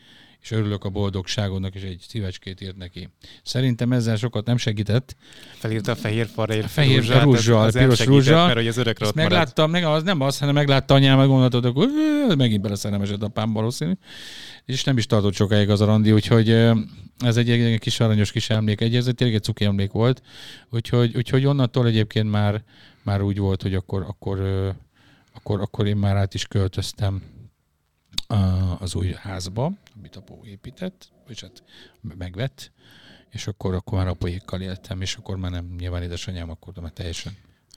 és 0.43 0.51
örülök 0.51 0.85
a 0.85 0.89
boldogságodnak, 0.89 1.75
és 1.75 1.83
egy 1.83 2.05
szívecskét 2.09 2.61
írt 2.61 2.77
neki. 2.77 3.09
Szerintem 3.43 3.93
ezzel 3.93 4.17
sokat 4.17 4.47
nem 4.47 4.57
segített. 4.57 5.17
Felírta 5.55 5.93
a 5.93 5.95
fehér 5.95 6.27
falra 6.27 6.53
egy 6.53 6.65
A 6.65 6.69
fehér 6.69 6.97
rúzsát, 6.99 7.23
rúzsal, 7.23 7.61
az, 7.61 7.67
az 7.67 7.81
piros 7.83 8.05
rúzsal. 8.05 8.45
Mert 8.45 8.57
hogy 8.57 8.67
az 8.67 8.77
örökre 8.77 9.07
ott 9.07 9.15
megláttam, 9.15 9.71
meg 9.71 9.85
az 9.85 10.03
nem 10.03 10.21
az, 10.21 10.39
hanem 10.39 10.55
meglátta 10.55 10.95
anyám, 10.95 11.19
meg 11.19 11.27
gondoltad, 11.27 11.73
"Ö, 11.77 12.35
megint 12.35 12.63
beleszerelmesedett 12.63 13.23
apám 13.23 13.53
valószínű. 13.53 13.93
És 14.65 14.85
nem 14.85 14.97
is 14.97 15.07
tartott 15.07 15.35
sokáig 15.35 15.71
az 15.71 15.81
a 15.81 15.85
randi, 15.85 16.13
úgyhogy 16.13 16.51
ez 17.19 17.37
egy, 17.37 17.51
egy 17.51 17.79
kis 17.79 18.01
aranyos 18.01 18.33
kis 18.33 18.51
emlék, 18.51 18.81
egy, 18.81 18.97
ez 18.97 19.09
tényleg 19.15 19.37
egy 19.37 19.43
cuki 19.43 19.65
emlék 19.65 19.91
volt. 19.91 20.23
Úgyhogy, 20.71 21.17
úgyhogy 21.17 21.47
onnantól 21.47 21.87
egyébként 21.87 22.31
már, 22.31 22.63
már 23.03 23.23
úgy 23.23 23.39
volt, 23.39 23.63
hogy 23.63 23.75
akkor, 23.75 24.05
akkor, 24.09 24.39
akkor, 25.35 25.61
akkor 25.61 25.87
én 25.87 25.97
már 25.97 26.17
át 26.17 26.35
is 26.35 26.47
költöztem 26.47 27.23
az 28.79 28.95
új 28.95 29.13
házba, 29.19 29.73
amit 29.97 30.17
apu 30.17 30.45
épített, 30.45 31.09
és 31.29 31.41
hát 31.41 31.63
megvett, 32.19 32.73
és 33.31 33.47
akkor, 33.47 33.75
akkor 33.75 33.99
már 33.99 34.07
apuékkal 34.07 34.61
éltem, 34.61 35.01
és 35.01 35.15
akkor 35.15 35.37
már 35.37 35.51
nem 35.51 35.75
nyilván 35.79 36.03
édesanyám, 36.03 36.51
akkor 36.51 36.73
már 36.81 36.91
teljesen. 36.91 37.37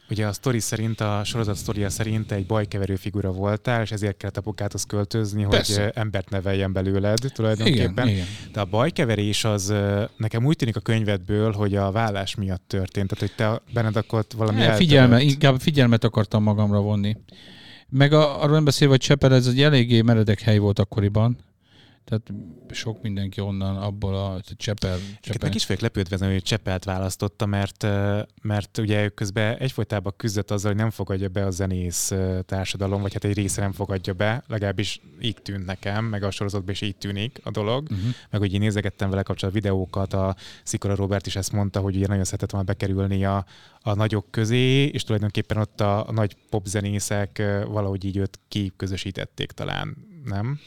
Ugye 0.09 0.27
a 0.27 0.33
sztori 0.33 0.59
szerint, 0.59 1.01
a 1.01 1.21
sorozat 1.23 1.55
sztoria 1.55 1.89
szerint 1.89 2.31
egy 2.31 2.45
bajkeverő 2.45 2.95
figura 2.95 3.31
voltál, 3.31 3.81
és 3.81 3.91
ezért 3.91 4.17
kellett 4.17 4.37
apukáthoz 4.37 4.83
költözni, 4.83 5.41
hogy 5.41 5.55
Persze. 5.55 5.83
ö, 5.85 5.89
embert 5.93 6.29
neveljen 6.29 6.73
belőled 6.73 7.19
tulajdonképpen. 7.33 8.07
Igen, 8.07 8.07
igen. 8.07 8.25
De 8.51 8.59
a 8.59 8.65
bajkeverés 8.65 9.43
az 9.43 9.73
nekem 10.17 10.45
úgy 10.45 10.55
tűnik 10.55 10.75
a 10.75 10.79
könyvedből, 10.79 11.51
hogy 11.51 11.75
a 11.75 11.91
vállás 11.91 12.35
miatt 12.35 12.63
történt, 12.67 13.09
tehát 13.09 13.19
hogy 13.19 13.35
te 13.35 13.73
benned 13.73 13.95
akkor 13.95 14.25
valami 14.35 14.59
Ne, 14.59 14.75
figyelme, 14.75 15.21
inkább 15.21 15.59
figyelmet 15.59 16.03
akartam 16.03 16.43
magamra 16.43 16.81
vonni. 16.81 17.17
Meg 17.89 18.13
a, 18.13 18.41
arról 18.41 18.55
nem 18.55 18.63
beszélve, 18.63 18.93
hogy 18.93 19.01
Csepel 19.01 19.33
ez 19.33 19.47
egy 19.47 19.61
eléggé 19.61 20.01
meredek 20.01 20.39
hely 20.39 20.57
volt 20.57 20.79
akkoriban. 20.79 21.37
Tehát 22.05 22.33
sok 22.69 23.01
mindenki 23.01 23.41
onnan, 23.41 23.77
abból 23.77 24.15
a 24.15 24.41
Csepel... 24.57 24.97
Csepel. 25.19 25.39
Meg 25.41 25.55
is 25.55 25.65
vagyok 25.65 25.81
lepődve, 25.81 26.31
hogy 26.31 26.43
Csepelt 26.43 26.83
választotta, 26.83 27.45
mert, 27.45 27.87
mert 28.41 28.77
ugye 28.77 29.09
közben 29.09 29.57
egyfolytában 29.57 30.13
küzdött 30.17 30.51
azzal, 30.51 30.71
hogy 30.71 30.79
nem 30.79 30.89
fogadja 30.89 31.29
be 31.29 31.45
a 31.45 31.51
zenész 31.51 32.13
társadalom, 32.45 33.01
vagy 33.01 33.13
hát 33.13 33.23
egy 33.23 33.33
része 33.33 33.61
nem 33.61 33.71
fogadja 33.71 34.13
be, 34.13 34.43
legalábbis 34.47 35.01
így 35.21 35.41
tűnt 35.41 35.65
nekem, 35.65 36.05
meg 36.05 36.23
a 36.23 36.31
sorozatban 36.31 36.71
is 36.71 36.81
így 36.81 36.95
tűnik 36.95 37.39
a 37.43 37.51
dolog, 37.51 37.83
uh-huh. 37.83 38.13
meg 38.29 38.41
hogy 38.41 38.53
én 38.53 38.59
nézegettem 38.59 39.09
vele 39.09 39.23
kapcsolatban 39.23 39.63
videókat, 39.63 40.13
a 40.13 40.35
Szikora 40.63 40.95
Robert 40.95 41.27
is 41.27 41.35
ezt 41.35 41.51
mondta, 41.51 41.79
hogy 41.79 41.95
ugye 41.95 42.07
nagyon 42.07 42.23
szeretett 42.23 42.51
volna 42.51 42.65
bekerülni 42.65 43.25
a, 43.25 43.45
a 43.81 43.93
nagyok 43.93 44.31
közé, 44.31 44.85
és 44.85 45.03
tulajdonképpen 45.03 45.57
ott 45.57 45.81
a, 45.81 46.07
a 46.07 46.11
nagy 46.11 46.35
popzenészek 46.49 47.43
valahogy 47.67 48.05
így 48.05 48.17
őt 48.17 48.39
kiközösítették 48.47 49.51
talán, 49.51 49.97
nem? 50.23 50.59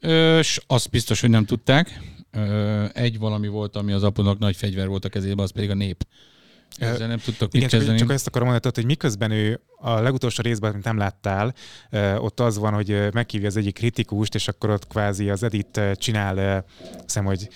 Ö, 0.00 0.40
azt 0.66 0.90
biztos, 0.90 1.20
hogy 1.20 1.30
nem 1.30 1.44
tudták. 1.44 2.00
Egy 2.92 3.18
valami 3.18 3.48
volt, 3.48 3.76
ami 3.76 3.92
az 3.92 4.02
apunak 4.02 4.38
nagy 4.38 4.56
fegyver 4.56 4.88
volt 4.88 5.04
a 5.04 5.08
kezében, 5.08 5.38
az 5.44 5.50
pedig 5.50 5.70
a 5.70 5.74
nép. 5.74 6.06
Ezzel 6.78 7.08
nem 7.08 7.18
tudtak 7.18 7.48
Igen, 7.48 7.60
mit 7.62 7.70
kezdeni. 7.70 7.98
csak 7.98 8.12
ezt 8.12 8.26
akarom 8.26 8.48
mondani, 8.48 8.74
hogy 8.74 8.84
miközben 8.84 9.30
ő 9.30 9.60
a 9.78 10.00
legutolsó 10.00 10.42
részben, 10.42 10.70
amit 10.70 10.84
nem 10.84 10.96
láttál, 10.96 11.54
ott 12.18 12.40
az 12.40 12.58
van, 12.58 12.72
hogy 12.72 13.08
meghívja 13.12 13.46
az 13.46 13.56
egyik 13.56 13.74
kritikust, 13.74 14.34
és 14.34 14.48
akkor 14.48 14.70
ott 14.70 14.86
kvázi 14.86 15.30
az 15.30 15.42
Edit 15.42 15.80
csinál, 15.94 16.64
hiszem, 17.02 17.24
hogy 17.24 17.48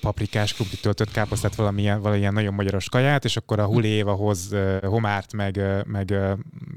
paprikás 0.00 0.54
krumplit 0.54 0.80
töltött 0.80 1.10
káposztát, 1.10 1.54
valamilyen, 1.54 2.00
valamilyen 2.00 2.32
nagyon 2.32 2.54
magyaros 2.54 2.88
kaját, 2.88 3.24
és 3.24 3.36
akkor 3.36 3.58
a 3.58 3.64
Huléva 3.66 4.12
hoz 4.12 4.54
homárt, 4.82 5.32
meg, 5.32 5.60
meg 5.86 6.14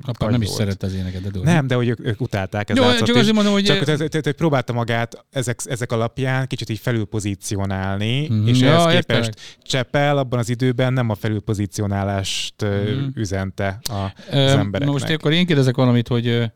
Apa 0.02 0.30
nem 0.30 0.42
is 0.42 0.50
szeret 0.50 0.84
az 0.84 0.94
éneket, 0.94 1.32
de. 1.32 1.40
Nem, 1.44 1.68
de 1.68 1.76
hogy 1.76 1.88
ők, 1.88 2.06
ők 2.06 2.22
utálták. 2.22 2.70
Ez 2.70 2.78
Jó, 2.78 2.84
csak 3.06 3.16
azért 3.16 3.34
mondom, 3.36 3.54
hogy... 3.54 3.64
Csak 3.64 3.84
hogy 4.24 4.32
próbálta 4.32 4.74
magát 4.74 5.26
ezek, 5.30 5.60
ezek 5.66 5.92
alapján 5.92 6.48
kicsit 6.48 6.70
így 6.70 6.80
felülpozícionálni, 6.80 8.28
Mhm. 8.28 8.48
és 8.48 8.60
Ja, 8.60 8.68
ehhez 8.68 8.94
értelek. 8.94 9.22
képest 9.24 9.58
Csepel 9.62 10.18
abban 10.18 10.40
az 10.40 10.50
időben 10.50 10.94
nem 10.94 11.10
a 11.10 11.16
felülpozícionálást 11.16 12.66
mm. 12.66 13.08
üzente 13.16 13.80
a, 13.84 13.94
az 13.94 14.38
embereknek. 14.52 14.88
Most 15.00 15.10
akkor 15.10 15.32
én 15.32 15.46
kérdezek 15.46 15.76
valamit, 15.76 16.08
hogy 16.08 16.52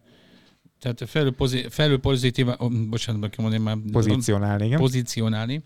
tehát 0.81 1.03
felül, 1.07 1.31
pozi, 1.31 1.65
felül 1.69 1.99
pozitív, 1.99 2.47
oh, 2.57 2.71
bocsánat, 2.89 3.21
kell 3.21 3.45
mondani 3.45 3.63
már. 3.63 3.77
Pozícionálni, 3.91 4.65
igen. 4.65 4.79
Pozícionálni, 4.79 5.63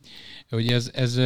hogy 0.49 0.67
ez, 0.71 0.89
ez 0.93 1.19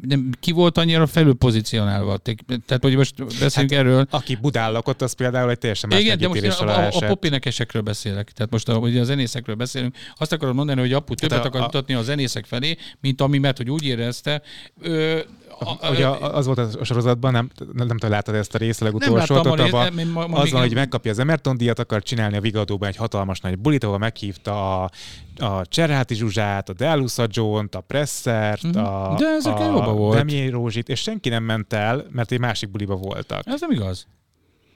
nem, 0.00 0.30
ki 0.40 0.52
volt 0.52 0.78
annyira 0.78 1.06
felül 1.06 1.34
pozícionálva? 1.34 2.16
Te- 2.16 2.34
Tehát, 2.66 2.82
hogy 2.82 2.96
most 2.96 3.24
beszélünk 3.24 3.72
hát, 3.72 3.80
erről. 3.80 4.06
Aki 4.10 4.34
Budán 4.36 4.72
lakott, 4.72 5.02
az 5.02 5.12
például 5.12 5.50
egy 5.50 5.58
teljesen 5.58 5.90
más 5.92 6.00
Igen, 6.00 6.18
de 6.18 6.28
most 6.28 6.60
a, 6.60 6.68
a, 6.68 6.76
a 6.76 6.82
esett. 6.82 7.08
popénekesekről 7.08 7.82
beszélek. 7.82 8.30
Tehát 8.30 8.52
most 8.52 8.68
a, 8.68 8.76
ugye 8.78 9.00
a 9.00 9.04
zenészekről 9.04 9.54
beszélünk. 9.56 9.96
Azt 10.16 10.32
akarod 10.32 10.54
mondani, 10.54 10.80
hogy 10.80 10.92
apu 10.92 11.14
többet 11.14 11.36
Hát 11.36 11.44
a- 11.44 11.48
akar 11.48 11.60
mutatni 11.60 11.94
a 11.94 12.02
zenészek 12.02 12.44
felé, 12.44 12.76
mint 13.00 13.20
ami, 13.20 13.38
mert 13.38 13.56
hogy 13.56 13.70
úgy 13.70 13.84
érezte. 13.84 14.42
Ö, 14.80 15.18
a, 15.58 15.90
Ugye 15.90 16.06
az 16.08 16.46
volt 16.46 16.58
a 16.58 16.84
sorozatban, 16.84 17.32
nem, 17.32 17.50
nem, 17.58 17.86
nem 17.86 17.96
tudom, 17.96 18.10
láttad 18.10 18.34
ezt 18.34 18.54
a 18.54 18.58
nem 18.58 18.70
legutolsót, 18.78 19.46
ott 19.46 19.58
abban 19.58 19.94
nem, 19.94 20.08
ma, 20.08 20.26
ma 20.26 20.36
az 20.36 20.42
még 20.42 20.52
van, 20.52 20.60
hogy 20.62 20.74
megkapja 20.74 21.10
az 21.10 21.18
Emerton 21.18 21.56
díjat, 21.56 21.78
akar 21.78 22.02
csinálni 22.02 22.36
a 22.36 22.40
Vigadóban 22.40 22.88
egy 22.88 22.96
hatalmas 22.96 23.40
nagy 23.40 23.58
bulit, 23.58 23.84
ahol 23.84 23.98
meghívta 23.98 24.82
a, 24.82 24.90
a 25.36 25.66
Cserháti 25.66 26.14
Zsuzsát, 26.14 26.68
a 26.68 26.72
Delusa 26.72 27.26
John-t, 27.30 27.74
a 27.74 27.80
Presszert, 27.80 28.62
Mhm. 28.62 28.78
a, 28.78 29.14
De 29.18 29.26
ezek 29.26 29.58
a 29.58 29.94
volt. 29.94 30.16
Demié 30.16 30.48
Rózsit, 30.48 30.88
és 30.88 31.00
senki 31.00 31.28
nem 31.28 31.42
ment 31.44 31.72
el, 31.72 32.06
mert 32.10 32.32
egy 32.32 32.40
másik 32.40 32.70
buliba 32.70 32.94
voltak. 32.96 33.42
Ez 33.46 33.60
nem 33.60 33.70
igaz. 33.70 34.06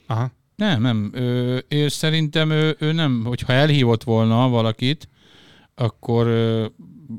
Aha. 0.07 0.31
Nem, 0.55 0.81
nem. 0.81 1.11
Ö, 1.13 1.57
és 1.57 1.91
szerintem 1.93 2.49
ő, 2.51 2.75
ő 2.79 2.91
nem, 2.91 3.21
hogyha 3.25 3.53
elhívott 3.53 4.03
volna 4.03 4.49
valakit, 4.49 5.09
akkor 5.75 6.27
ö, 6.27 6.65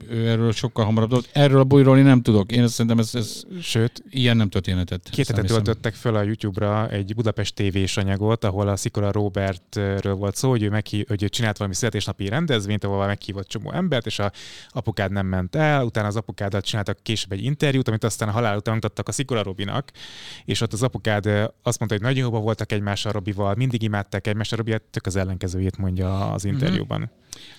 ő 0.08 0.28
erről 0.28 0.52
sokkal 0.52 0.84
hamarabb 0.84 1.08
tudott. 1.08 1.28
Erről 1.32 1.60
a 1.60 1.64
buliról 1.64 1.98
én 1.98 2.04
nem 2.04 2.22
tudok. 2.22 2.52
Én 2.52 2.62
azt 2.62 2.72
szerintem 2.72 2.98
ez, 2.98 3.14
ez 3.14 3.42
Sőt, 3.60 4.02
ilyen 4.10 4.36
nem 4.36 4.48
történetet. 4.48 5.08
Két 5.10 5.26
hetet 5.26 5.46
töltöttek 5.46 5.94
föl 5.94 6.16
a 6.16 6.22
YouTube-ra 6.22 6.88
egy 6.88 7.14
Budapest 7.14 7.54
TV-s 7.54 7.96
anyagot, 7.96 8.44
ahol 8.44 8.68
a 8.68 8.76
Szikora 8.76 9.12
Robertről 9.12 10.14
volt 10.14 10.36
szó, 10.36 10.50
hogy 10.50 10.62
ő, 10.62 10.68
meghív, 10.68 11.06
hogy 11.08 11.22
ő 11.22 11.28
csinált 11.28 11.56
valami 11.56 11.76
születésnapi 11.76 12.28
rendezvényt, 12.28 12.84
ahol 12.84 13.06
meghívott 13.06 13.48
csomó 13.48 13.72
embert, 13.72 14.06
és 14.06 14.18
a 14.18 14.32
apukád 14.68 15.12
nem 15.12 15.26
ment 15.26 15.56
el, 15.56 15.84
utána 15.84 16.06
az 16.06 16.16
apukáddal 16.16 16.60
csináltak 16.60 16.98
később 17.02 17.32
egy 17.32 17.44
interjút, 17.44 17.88
amit 17.88 18.04
aztán 18.04 18.28
a 18.28 18.32
halál 18.32 18.56
után 18.56 18.74
mutattak 18.74 19.08
a 19.08 19.12
Szikora 19.12 19.42
Robinak, 19.42 19.90
és 20.44 20.60
ott 20.60 20.72
az 20.72 20.82
apukád 20.82 21.26
azt 21.62 21.78
mondta, 21.78 21.96
hogy 21.96 22.00
nagyon 22.00 22.24
jóba 22.24 22.38
voltak 22.38 22.72
egymással 22.72 23.12
Robival, 23.12 23.54
mindig 23.54 23.82
imádták 23.82 24.26
egymást, 24.26 24.52
a 24.52 24.56
Robi 24.56 24.70
hát 24.70 24.82
tök 24.90 25.06
az 25.06 25.16
ellenkezőjét 25.16 25.76
mondja 25.76 26.32
az 26.32 26.44
interjúban. 26.44 27.10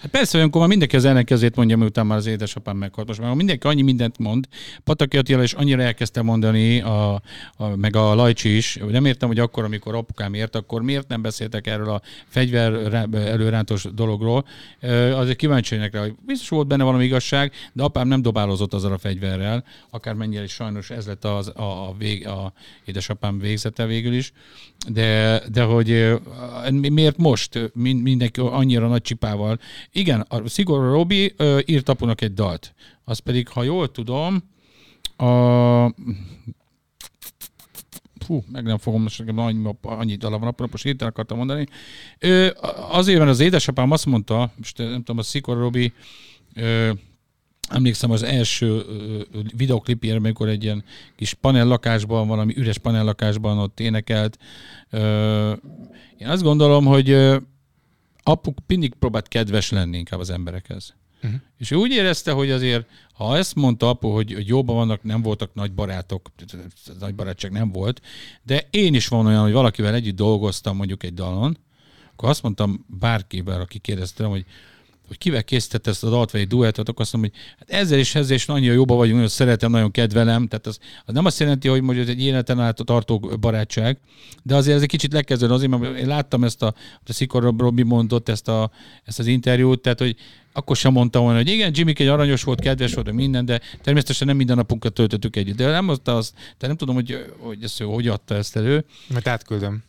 Hát 0.04 0.12
persze, 0.12 0.38
olyankor 0.38 0.60
már 0.60 0.70
mindenki 0.70 0.96
az 0.96 1.06
ellenkezőjét 1.06 1.56
mondja, 1.56 1.78
miután 1.78 2.06
már 2.06 2.18
az 2.18 2.26
édesapám 2.26 2.78
meghalt. 2.78 3.08
Most 3.08 3.20
már 3.20 3.34
mindenki 3.34 3.68
annyi 3.68 3.82
mindent 3.82 4.18
mond. 4.18 4.48
Pataki 4.84 5.18
Attila 5.18 5.44
is 5.44 5.54
annyira 5.54 5.82
elkezdte 5.82 6.22
mondani, 6.22 6.82
a, 6.82 7.14
a, 7.56 7.76
meg 7.76 7.96
a 7.96 8.16
Lajcsi 8.16 8.56
is. 8.56 8.80
Nem 8.90 9.06
értem, 9.06 9.28
hogy 9.28 9.40
akkor, 9.40 9.64
amikor 9.64 9.96
apukám 9.96 10.34
ért, 10.34 10.56
akkor 10.56 10.82
miért 10.82 11.08
nem 11.08 11.22
beszéltek 11.22 11.68
erről 11.68 11.90
a 11.90 12.02
fegyver 12.28 12.92
rá- 12.92 13.16
előrántos 13.16 13.88
dologról. 13.94 14.46
Azért 15.14 15.38
kíváncsi 15.38 15.76
vagyok 15.76 15.94
rá, 15.94 16.02
hogy 16.02 16.16
biztos 16.26 16.50
volt 16.50 16.68
benne 16.68 16.84
valami 16.84 17.04
igazság, 17.04 17.52
de 17.74 17.84
apám 17.84 18.08
nem 18.08 18.22
dobálozott 18.22 18.74
azzal 18.74 18.94
a 18.94 18.98
fegyverrel, 18.98 19.64
akármennyire 19.90 20.44
is 20.44 20.52
sajnos 20.52 20.90
ez 20.90 21.06
lett 21.06 21.26
az, 21.26 21.48
a, 21.48 21.88
a, 21.88 21.96
vég, 21.98 22.28
a 22.28 22.54
édesapám 22.86 23.40
végzete 23.40 23.86
végül 23.86 24.14
is. 24.14 24.32
De, 24.88 25.42
de 25.52 25.64
hogy 25.64 26.14
miért 26.72 27.18
most 27.18 27.72
Min- 27.74 28.02
mindenki 28.02 28.40
annyira 28.40 28.88
nagy 28.88 29.02
csipával? 29.02 29.60
Igen, 29.92 30.22
a 30.22 30.48
Szigorú 30.48 30.92
Robi 30.92 31.34
ö, 31.38 31.60
írt 31.66 31.90
apunak 31.90 32.22
egy 32.22 32.34
dalt. 32.34 32.74
Az 33.04 33.20
pedig, 33.20 33.48
ha 33.48 33.64
jól 33.64 33.92
tudom, 33.92 34.44
a... 35.18 35.26
Fú, 38.26 38.44
meg 38.52 38.64
nem 38.64 38.78
fogom, 38.78 39.02
most 39.02 39.20
nekem 39.20 39.38
annyi, 39.38 39.70
annyi 39.82 40.16
dala 40.16 40.40
van, 40.40 40.48
apunak, 40.48 40.72
most 40.72 40.84
hirtelen 40.84 41.12
akartam 41.12 41.38
mondani. 41.38 41.68
Ö, 42.20 42.50
azért, 42.90 43.18
mert 43.18 43.30
az 43.30 43.40
édesapám 43.40 43.92
azt 43.92 44.06
mondta, 44.06 44.52
most 44.58 44.78
nem 44.78 44.98
tudom, 44.98 45.18
a 45.18 45.24
Szigorú 45.24 45.60
Robi 45.60 45.94
ö, 46.54 46.92
emlékszem 47.70 48.12
az 48.12 48.24
első 48.24 48.82
videoklipjére, 49.56 50.18
amikor 50.18 50.48
egy 50.48 50.64
ilyen 50.64 50.84
kis 51.16 51.34
panellakásban, 51.34 52.28
valami 52.28 52.54
üres 52.58 52.78
panellakásban 52.78 53.58
ott 53.58 53.80
énekelt. 53.80 54.38
Én 56.18 56.28
azt 56.28 56.44
gondolom, 56.44 56.86
hogy 56.86 57.10
apuk 58.24 58.58
mindig 58.68 58.94
próbált 58.94 59.28
kedves 59.28 59.70
lenni 59.70 59.98
inkább 59.98 60.20
az 60.20 60.30
emberekhez. 60.30 60.94
Mhm. 61.22 61.34
És 61.58 61.72
ő 61.72 61.76
úgy 61.76 61.92
érezte, 61.92 62.32
hogy 62.32 62.52
azért, 62.52 62.88
ha 63.14 63.38
ezt 63.38 63.56
mondta 63.56 63.90
apu, 63.90 64.10
hogy, 64.10 64.34
hogy 64.34 64.48
jóban 64.48 64.76
vannak, 64.76 65.04
nem 65.04 65.22
voltak 65.22 65.54
nagy 65.54 65.74
barátok, 65.74 66.32
nagy 67.00 67.16
barátság 67.16 67.52
nem 67.52 67.72
volt, 67.72 68.02
de 68.44 68.68
én 68.70 68.94
is 68.94 69.08
van 69.08 69.26
olyan, 69.26 69.44
hogy 69.44 69.52
valakivel 69.52 69.94
együtt 69.94 70.16
dolgoztam 70.16 70.76
mondjuk 70.76 71.04
egy 71.04 71.14
dalon, 71.14 71.58
akkor 72.12 72.30
azt 72.30 72.44
mondtam 72.44 72.86
bárkivel, 72.88 73.62
aki 73.62 73.80
kérdezte, 73.80 74.24
hogy 74.24 74.46
hogy 75.14 75.22
kivel 75.22 75.44
készített 75.44 75.88
ezt 75.88 76.04
a 76.04 76.10
dalt, 76.10 76.32
vagy 76.32 76.42
egy 76.42 76.48
duettet, 76.48 76.90
akkor 76.90 77.02
azt 77.02 77.14
mondom, 77.14 77.32
hogy 77.32 77.42
hát 77.60 77.82
ezzel 77.82 78.00
is, 78.00 78.16
ezzel 78.16 78.36
is 78.36 78.46
nagyon 78.46 78.74
jóba 78.74 78.96
vagyunk, 78.96 79.16
nagyon 79.16 79.30
szeretem, 79.30 79.72
nagyon 79.72 79.92
kedvelem. 79.92 80.48
Tehát 80.48 80.68
az, 80.68 80.80
az 81.06 81.14
nem 81.14 81.26
azt 81.26 81.40
jelenti, 81.40 81.68
hogy 81.68 81.82
mondjuk 81.82 82.08
egy 82.08 82.22
életen 82.22 82.60
át 82.60 82.80
tartó 82.86 83.20
barátság, 83.40 83.98
de 84.44 84.56
azért 84.56 84.76
ez 84.76 84.82
egy 84.82 84.88
kicsit 84.88 85.14
lekezdődő, 85.14 85.54
azért, 85.54 85.80
mert 85.80 85.98
én 85.98 86.08
láttam 86.08 86.44
ezt 86.44 86.64
a, 86.64 86.74
a 87.06 87.14
Szikor 87.14 87.54
Robi 87.58 87.84
mondott 87.84 88.30
ezt, 88.30 88.48
a, 88.48 88.72
ezt 89.04 89.20
az 89.20 89.28
interjút, 89.28 89.82
tehát 89.82 90.00
hogy 90.00 90.16
akkor 90.54 90.76
sem 90.76 90.92
mondtam 90.92 91.24
volna, 91.24 91.38
hogy 91.38 91.50
igen, 91.50 91.72
Jimmy 91.74 91.94
egy 91.98 92.08
aranyos 92.08 92.44
volt, 92.44 92.60
kedves 92.60 92.94
volt, 92.94 93.12
minden, 93.12 93.46
de 93.46 93.62
természetesen 93.82 94.28
nem 94.28 94.36
minden 94.36 94.56
napunkat 94.56 94.94
töltöttük 94.94 95.36
együtt. 95.36 95.56
De 95.56 95.68
nem 95.68 95.86
mondta 95.86 96.16
azt, 96.16 96.34
de 96.58 96.68
nem 96.68 96.76
tudom, 96.76 96.96
hogy, 96.96 97.34
hogy 97.40 97.64
ezt 97.64 97.82
ő 97.82 97.86
hogy 97.86 98.08
adta 98.08 98.36
ezt 98.36 98.56
elő. 98.56 98.86
Mert 99.08 99.28
átküldöm. 99.28 99.84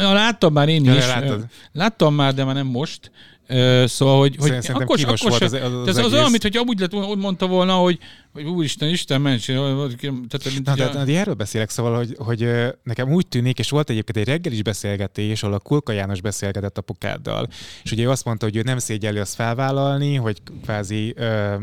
Ja, 0.00 0.12
láttam 0.12 0.52
már 0.52 0.68
én 0.68 0.84
Ja, 0.84 0.96
is. 0.96 1.06
láttad. 1.06 1.46
Láttam 1.72 2.14
már, 2.14 2.34
de 2.34 2.44
már 2.44 2.54
nem 2.54 2.66
most. 2.66 3.10
Ö, 3.46 3.84
Szóval, 3.88 4.18
hogy, 4.18 4.36
hogy 4.38 4.46
Szerintem 4.48 4.74
akkor, 4.76 4.96
kínos 4.96 5.20
akkor 5.22 5.38
volt 5.38 5.52
se, 5.52 5.64
az- 5.64 5.72
az- 5.72 5.72
az 5.78 5.84
de 5.84 5.90
az 5.90 5.98
egész. 5.98 6.12
olyan, 6.12 6.30
mint 6.30 6.42
hogy 6.42 6.56
amúgy 6.56 6.78
lett, 6.80 6.94
úgy 6.94 7.18
mondta 7.18 7.46
volna, 7.46 7.72
hogy, 7.74 7.98
hogy 8.32 8.44
úristen, 8.44 8.88
Isten 8.88 9.20
ments, 9.20 9.46
tehát, 9.46 10.64
Na, 10.64 10.74
de, 10.74 10.84
a- 10.84 11.04
de 11.04 11.18
erről 11.18 11.34
beszélek, 11.34 11.70
szóval, 11.70 11.96
hogy, 11.96 12.14
hogy 12.18 12.48
nekem 12.82 13.12
úgy 13.12 13.26
tűnik, 13.26 13.58
és 13.58 13.70
volt 13.70 13.90
egyébként 13.90 14.16
egy 14.16 14.32
reggelis 14.32 14.62
beszélgetés, 14.62 15.42
ahol 15.42 15.54
a 15.54 15.58
Kulka 15.58 15.92
János 15.92 16.20
beszélgetett 16.20 16.78
apukáddal, 16.78 17.48
és 17.82 17.92
ugye 17.92 18.02
ő 18.04 18.10
azt 18.10 18.24
mondta, 18.24 18.44
hogy 18.46 18.56
ő 18.56 18.62
nem 18.62 18.78
szégyelli 18.78 19.18
azt 19.18 19.34
felvállalni, 19.34 20.14
hogy 20.14 20.38
kvázi 20.62 21.12
ö, 21.16 21.54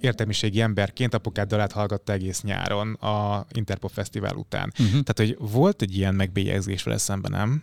értelmiségi 0.00 0.60
emberként 0.60 1.14
apukáddal 1.14 1.60
áthallgatta 1.60 2.12
egész 2.12 2.42
nyáron 2.42 2.92
a 2.92 3.46
Interpop 3.52 3.90
Fesztivál 3.94 4.34
után. 4.34 4.72
Uh-huh. 4.78 4.88
Tehát, 5.02 5.14
hogy 5.16 5.36
volt 5.50 5.82
egy 5.82 5.96
ilyen 5.96 6.14
megbélyegzés 6.14 6.82
vele 6.82 6.98
szemben, 6.98 7.30
nem? 7.30 7.62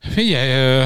Figyelj, 0.00 0.50
ö, 0.50 0.84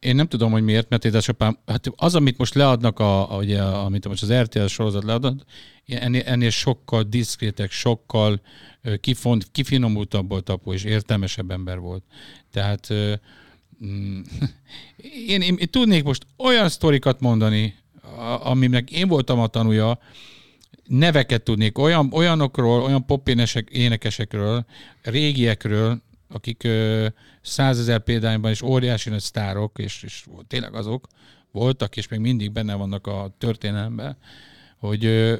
én 0.00 0.14
nem 0.14 0.26
tudom, 0.26 0.50
hogy 0.52 0.62
miért, 0.62 0.88
mert 0.88 1.04
édesapám, 1.04 1.58
hát 1.66 1.86
az, 1.96 2.14
amit 2.14 2.38
most 2.38 2.54
leadnak, 2.54 2.98
a, 2.98 3.32
a, 3.32 3.36
ugye, 3.36 3.62
amit 3.62 4.08
most 4.08 4.22
az 4.22 4.32
RTL 4.32 4.66
sorozat 4.66 5.04
leadott, 5.04 5.44
ennél, 5.86 6.22
ennél 6.24 6.50
sokkal 6.50 7.02
diszkrétek, 7.02 7.70
sokkal 7.70 8.40
kifont, 9.00 9.48
kifinomultabb 9.52 10.28
volt 10.28 10.48
apu, 10.48 10.72
és 10.72 10.84
értelmesebb 10.84 11.50
ember 11.50 11.78
volt. 11.78 12.02
Tehát 12.52 12.88
mm, 13.84 14.20
én, 15.26 15.40
én, 15.40 15.56
én 15.58 15.70
tudnék 15.70 16.04
most 16.04 16.26
olyan 16.36 16.68
sztorikat 16.68 17.20
mondani, 17.20 17.74
aminek 18.42 18.90
én 18.90 19.08
voltam 19.08 19.38
a 19.38 19.46
tanúja, 19.46 19.98
neveket 20.84 21.42
tudnék, 21.42 21.78
olyan, 21.78 22.08
olyanokról, 22.12 22.82
olyan 22.82 23.06
popénesek, 23.06 23.68
énekesekről, 23.70 24.64
régiekről, 25.02 26.02
akik 26.32 26.68
százezer 27.42 28.00
példányban 28.00 28.50
is 28.50 28.62
óriási 28.62 29.10
nagy 29.10 29.20
sztárok, 29.20 29.78
és, 29.78 30.02
és 30.02 30.24
tényleg 30.46 30.74
azok 30.74 31.06
voltak, 31.52 31.96
és 31.96 32.08
még 32.08 32.20
mindig 32.20 32.52
benne 32.52 32.74
vannak 32.74 33.06
a 33.06 33.34
történelemben, 33.38 34.16
hogy 34.78 35.04
ö, 35.04 35.34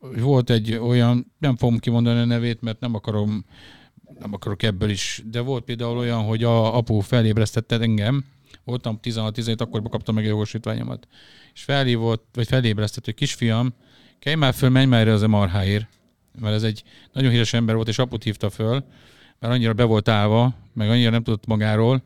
volt 0.00 0.50
egy 0.50 0.74
olyan, 0.74 1.32
nem 1.38 1.56
fogom 1.56 1.78
kimondani 1.78 2.20
a 2.20 2.24
nevét, 2.24 2.60
mert 2.60 2.80
nem 2.80 2.94
akarom, 2.94 3.44
nem 4.18 4.32
akarok 4.32 4.62
ebből 4.62 4.90
is, 4.90 5.22
de 5.30 5.40
volt 5.40 5.64
például 5.64 5.98
olyan, 5.98 6.22
hogy 6.22 6.44
a 6.44 6.76
apu 6.76 7.00
felébresztette 7.00 7.80
engem, 7.80 8.24
voltam 8.64 8.98
16-17, 9.02 9.58
akkor 9.58 9.82
kaptam 9.82 10.14
meg 10.14 10.24
a 10.24 10.28
jogosítványomat, 10.28 11.08
és 11.54 11.62
felhívott, 11.62 12.26
vagy 12.32 12.46
felébresztett, 12.46 13.04
hogy 13.04 13.14
kisfiam, 13.14 13.74
kelj 14.18 14.36
már 14.36 14.54
föl, 14.54 14.68
menj 14.68 14.86
már 14.86 15.00
erre 15.00 15.12
az 15.12 15.22
MRH-ért, 15.22 15.88
mert 16.40 16.54
ez 16.54 16.62
egy 16.62 16.82
nagyon 17.12 17.30
híres 17.30 17.52
ember 17.52 17.74
volt, 17.74 17.88
és 17.88 17.98
aput 17.98 18.22
hívta 18.22 18.50
föl, 18.50 18.84
mert 19.40 19.52
annyira 19.52 19.72
be 19.72 19.84
volt 19.84 20.08
állva, 20.08 20.54
meg 20.72 20.90
annyira 20.90 21.10
nem 21.10 21.22
tudott 21.22 21.46
magáról, 21.46 22.02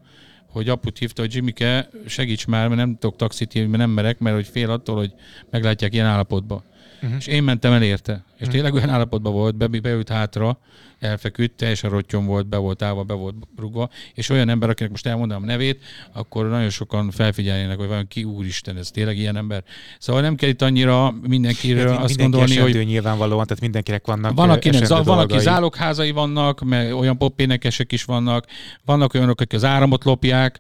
hogy 0.47 0.69
aput 0.69 0.99
hívta, 0.99 1.23
hogy 1.23 1.35
Jimmike, 1.35 1.89
segíts 2.07 2.47
már, 2.47 2.69
mert 2.69 2.81
nem 2.81 2.97
tudok 2.99 3.17
taxit 3.17 3.53
hívni, 3.53 3.69
mert 3.69 3.83
nem 3.83 3.91
merek, 3.91 4.19
mert 4.19 4.37
hogy 4.37 4.47
fél 4.47 4.71
attól, 4.71 4.97
hogy 4.97 5.13
meglátják 5.51 5.93
ilyen 5.93 6.07
állapotba. 6.07 6.65
Uh-huh. 7.03 7.19
És 7.19 7.27
én 7.27 7.43
mentem 7.43 7.73
el 7.73 7.83
érte. 7.83 8.25
És 8.39 8.49
tényleg 8.49 8.75
olyan 8.75 8.89
állapotban 8.89 9.33
volt, 9.33 9.57
be, 9.57 9.67
beült 9.67 10.09
hátra, 10.09 10.59
elfeküdt, 10.99 11.57
teljesen 11.57 11.91
rottyom 11.91 12.27
volt, 12.27 12.47
be 12.47 12.57
volt 12.57 12.83
állva, 12.83 13.03
be 13.03 13.15
volt 13.15 13.35
rugva, 13.57 13.91
és 14.15 14.29
olyan 14.29 14.49
ember, 14.49 14.69
akinek 14.69 14.91
most 14.91 15.07
elmondom 15.07 15.43
a 15.43 15.47
nevét, 15.47 15.83
akkor 16.13 16.49
nagyon 16.49 16.71
sokan 16.71 17.11
felfigyeljenek, 17.11 17.79
hogy 17.79 17.89
vajon 17.89 18.09
ki 18.09 18.25
úristen, 18.25 18.77
ez 18.77 18.91
tényleg 18.91 19.19
ilyen 19.19 19.37
ember. 19.37 19.65
Szóval 19.99 20.23
nem 20.23 20.35
kell 20.35 20.49
itt 20.49 20.63
annyira 20.63 21.15
mindenkiről 21.23 21.89
Hát 21.89 22.03
azt 22.03 22.17
mindenki 22.17 22.47
gondolni, 22.55 22.73
hogy 22.73 22.87
nyilvánvalóan, 22.87 23.47
tehát 23.47 23.63
mindenkinek 23.63 24.07
vannak 24.07 24.35
van, 24.35 24.51
akinek, 24.51 24.85
za- 24.85 25.05
van, 25.05 25.19
aki 25.19 25.39
zálogházai 25.39 26.11
vannak, 26.11 26.61
meg 26.61 26.95
olyan 26.95 27.19
popénekesek 27.19 27.93
is 27.93 28.05
vannak, 28.05 28.47
vannak 28.85 29.15
olyanok, 29.15 29.41
akik 29.41 29.53
az 29.53 29.65
áramot 29.65 30.05
lopják, 30.05 30.59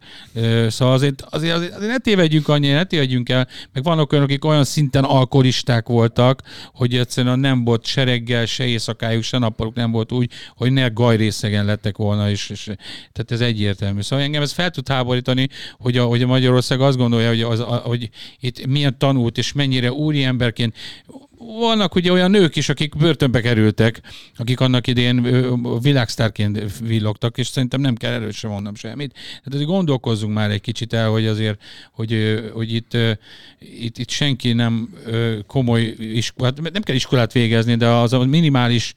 szóval 0.68 0.95
azért, 0.95 1.22
azért, 1.31 1.55
azért, 1.55 1.74
azért 1.74 1.91
ne 1.91 1.99
tévedjünk 1.99 2.49
annyira, 2.49 2.74
ne 2.74 2.85
tévedjünk 2.85 3.29
el, 3.29 3.49
meg 3.72 3.83
vannak 3.83 4.12
olyanok, 4.12 4.31
akik 4.31 4.45
olyan 4.45 4.64
szinten 4.64 5.05
alkoholisták 5.05 5.89
voltak, 5.89 6.43
hogy 6.72 6.95
egyszerűen 6.95 7.39
nem 7.39 7.64
volt 7.68 7.86
se 7.86 8.04
reggel, 8.04 8.46
se 8.46 8.66
éjszakájuk, 8.66 9.22
se 9.22 9.38
nappaluk 9.38 9.74
nem 9.74 9.90
volt 9.90 10.12
úgy, 10.12 10.30
hogy 10.56 10.72
ne 10.72 10.86
gajrészegen 10.88 11.64
lettek 11.64 11.96
volna, 11.96 12.30
és, 12.30 12.50
és 12.50 12.64
tehát 13.12 13.30
ez 13.30 13.40
egyértelmű. 13.40 14.00
Szóval 14.00 14.24
engem 14.24 14.42
ez 14.42 14.52
fel 14.52 14.70
tud 14.70 14.88
háborítani, 14.88 15.48
hogy 15.78 15.96
a, 15.96 16.04
hogy 16.04 16.22
a 16.22 16.26
Magyarország 16.26 16.80
azt 16.80 16.96
gondolja, 16.96 17.28
hogy, 17.28 17.42
az, 17.42 17.60
a, 17.60 17.76
hogy 17.76 18.10
itt 18.40 18.66
milyen 18.66 18.98
tanult, 18.98 19.38
és 19.38 19.52
mennyire 19.52 19.92
úri 19.92 20.22
emberként 20.22 20.74
vannak 21.39 21.95
ugye 21.95 22.12
olyan 22.12 22.30
nők 22.30 22.57
is, 22.57 22.68
akik 22.68 22.97
börtönbe 22.97 23.41
kerültek, 23.41 24.01
akik 24.36 24.61
annak 24.61 24.86
idén 24.86 25.22
világsztárként 25.80 26.78
villogtak, 26.78 27.39
és 27.39 27.47
szerintem 27.47 27.80
nem 27.80 27.95
kell 27.95 28.12
erről 28.12 28.32
sem 28.32 28.51
mondom 28.51 28.74
semmit. 28.74 29.14
Tehát 29.45 29.66
gondolkozzunk 29.66 30.34
már 30.34 30.51
egy 30.51 30.61
kicsit 30.61 30.93
el, 30.93 31.09
hogy 31.09 31.26
azért, 31.26 31.62
hogy, 31.93 32.41
hogy 32.53 32.74
itt, 32.74 32.97
itt, 33.59 33.99
itt 33.99 34.11
senki 34.11 34.53
nem 34.53 34.95
komoly 35.47 35.82
iskolát, 35.99 36.72
nem 36.72 36.82
kell 36.82 36.95
iskolát 36.95 37.32
végezni, 37.32 37.74
de 37.74 37.86
az 37.86 38.12
a 38.12 38.24
minimális, 38.24 38.95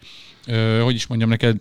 hogy 0.81 0.95
is 0.95 1.07
mondjam 1.07 1.29
neked, 1.29 1.57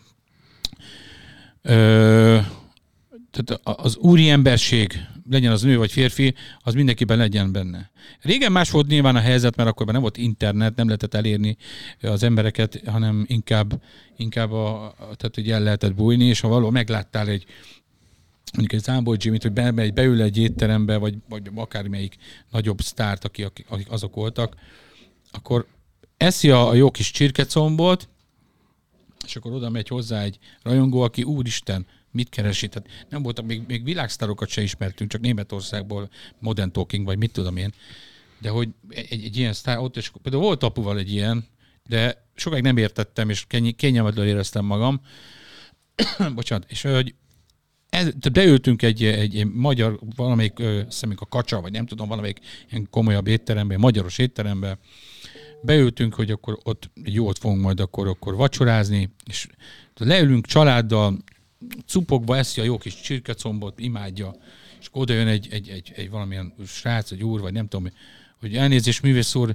tehát 3.30 3.60
az 3.62 3.96
úri 3.96 4.28
emberség, 4.28 5.00
legyen 5.30 5.52
az 5.52 5.62
nő 5.62 5.76
vagy 5.76 5.92
férfi, 5.92 6.34
az 6.58 6.74
mindenkiben 6.74 7.18
legyen 7.18 7.52
benne. 7.52 7.90
Régen 8.20 8.52
más 8.52 8.70
volt 8.70 8.86
nyilván 8.86 9.16
a 9.16 9.20
helyzet, 9.20 9.56
mert 9.56 9.68
akkor 9.68 9.86
nem 9.86 10.00
volt 10.00 10.16
internet, 10.16 10.76
nem 10.76 10.86
lehetett 10.86 11.14
elérni 11.14 11.56
az 12.02 12.22
embereket, 12.22 12.82
hanem 12.86 13.24
inkább, 13.28 13.82
inkább 14.16 14.52
a, 14.52 14.94
tehát, 14.96 15.34
hogy 15.34 15.50
el 15.50 15.62
lehetett 15.62 15.94
bújni, 15.94 16.24
és 16.24 16.40
ha 16.40 16.48
való 16.48 16.70
megláttál 16.70 17.28
egy 17.28 17.46
mondjuk 18.52 18.80
egy 18.80 18.86
Zámbor 18.86 19.16
Jimmy-t, 19.20 19.42
hogy 19.42 19.52
bemegy, 19.52 19.92
beül 19.92 20.22
egy 20.22 20.38
étterembe, 20.38 20.96
vagy, 20.96 21.14
vagy 21.28 21.50
akármelyik 21.54 22.16
nagyobb 22.50 22.80
sztárt, 22.80 23.24
akik, 23.24 23.64
akik 23.68 23.90
azok 23.90 24.14
voltak, 24.14 24.54
akkor 25.30 25.66
eszi 26.16 26.50
a, 26.50 26.68
a 26.68 26.74
jó 26.74 26.90
kis 26.90 27.10
csirkecombot, 27.10 28.08
és 29.24 29.36
akkor 29.36 29.52
oda 29.52 29.70
megy 29.70 29.88
hozzá 29.88 30.22
egy 30.22 30.38
rajongó, 30.62 31.00
aki 31.00 31.22
úristen, 31.22 31.86
mit 32.10 32.28
keresi? 32.28 32.68
Tehát 32.68 32.88
nem 33.08 33.22
voltak, 33.22 33.46
még, 33.46 33.62
még 33.66 33.84
világsztárokat 33.84 34.48
se 34.48 34.62
ismertünk, 34.62 35.10
csak 35.10 35.20
Németországból 35.20 36.10
Modern 36.38 36.72
Talking, 36.72 37.06
vagy 37.06 37.18
mit 37.18 37.32
tudom 37.32 37.56
én. 37.56 37.72
De 38.40 38.48
hogy 38.48 38.68
egy, 38.88 39.24
egy 39.24 39.36
ilyen 39.36 39.52
sztár, 39.52 39.78
ott 39.78 39.96
és 39.96 40.10
például 40.22 40.42
volt 40.44 40.62
apuval 40.62 40.98
egy 40.98 41.12
ilyen, 41.12 41.44
de 41.88 42.28
sokáig 42.34 42.62
nem 42.62 42.76
értettem, 42.76 43.30
és 43.30 43.44
kényi- 43.46 43.72
kényelmetlenül 43.72 44.30
éreztem 44.30 44.64
magam. 44.64 45.00
Bocsánat, 46.34 46.70
és 46.70 46.82
hogy 46.82 47.14
ez, 47.90 48.10
beültünk 48.32 48.82
egy, 48.82 49.04
egy, 49.04 49.36
egy 49.36 49.46
magyar, 49.46 49.98
valamelyik, 50.16 50.58
hiszem, 50.84 51.14
a 51.16 51.26
kacsa, 51.28 51.60
vagy 51.60 51.72
nem 51.72 51.86
tudom, 51.86 52.08
valamelyik 52.08 52.38
ilyen 52.70 52.86
komolyabb 52.90 53.26
étterembe, 53.26 53.78
magyaros 53.78 54.18
étterembe, 54.18 54.78
beültünk, 55.62 56.14
hogy 56.14 56.30
akkor 56.30 56.58
ott 56.62 56.90
jót 57.04 57.38
fogunk 57.38 57.62
majd 57.62 57.80
akkor, 57.80 58.08
akkor 58.08 58.34
vacsorázni, 58.34 59.10
és 59.26 59.46
leülünk 59.96 60.46
családdal, 60.46 61.18
cupokba 61.86 62.36
eszi 62.36 62.60
a 62.60 62.64
jó 62.64 62.78
kis 62.78 63.00
csirkecombot, 63.00 63.80
imádja, 63.80 64.34
és 64.80 64.86
akkor 64.86 65.02
oda 65.02 65.12
jön 65.12 65.26
egy, 65.26 65.48
egy, 65.50 65.68
egy, 65.68 65.92
egy 65.94 66.10
valamilyen 66.10 66.54
srác, 66.66 67.10
egy 67.10 67.24
úr, 67.24 67.40
vagy 67.40 67.52
nem 67.52 67.68
tudom, 67.68 67.92
hogy 68.40 68.56
elnézést, 68.56 69.02
művész 69.02 69.34
úr, 69.34 69.54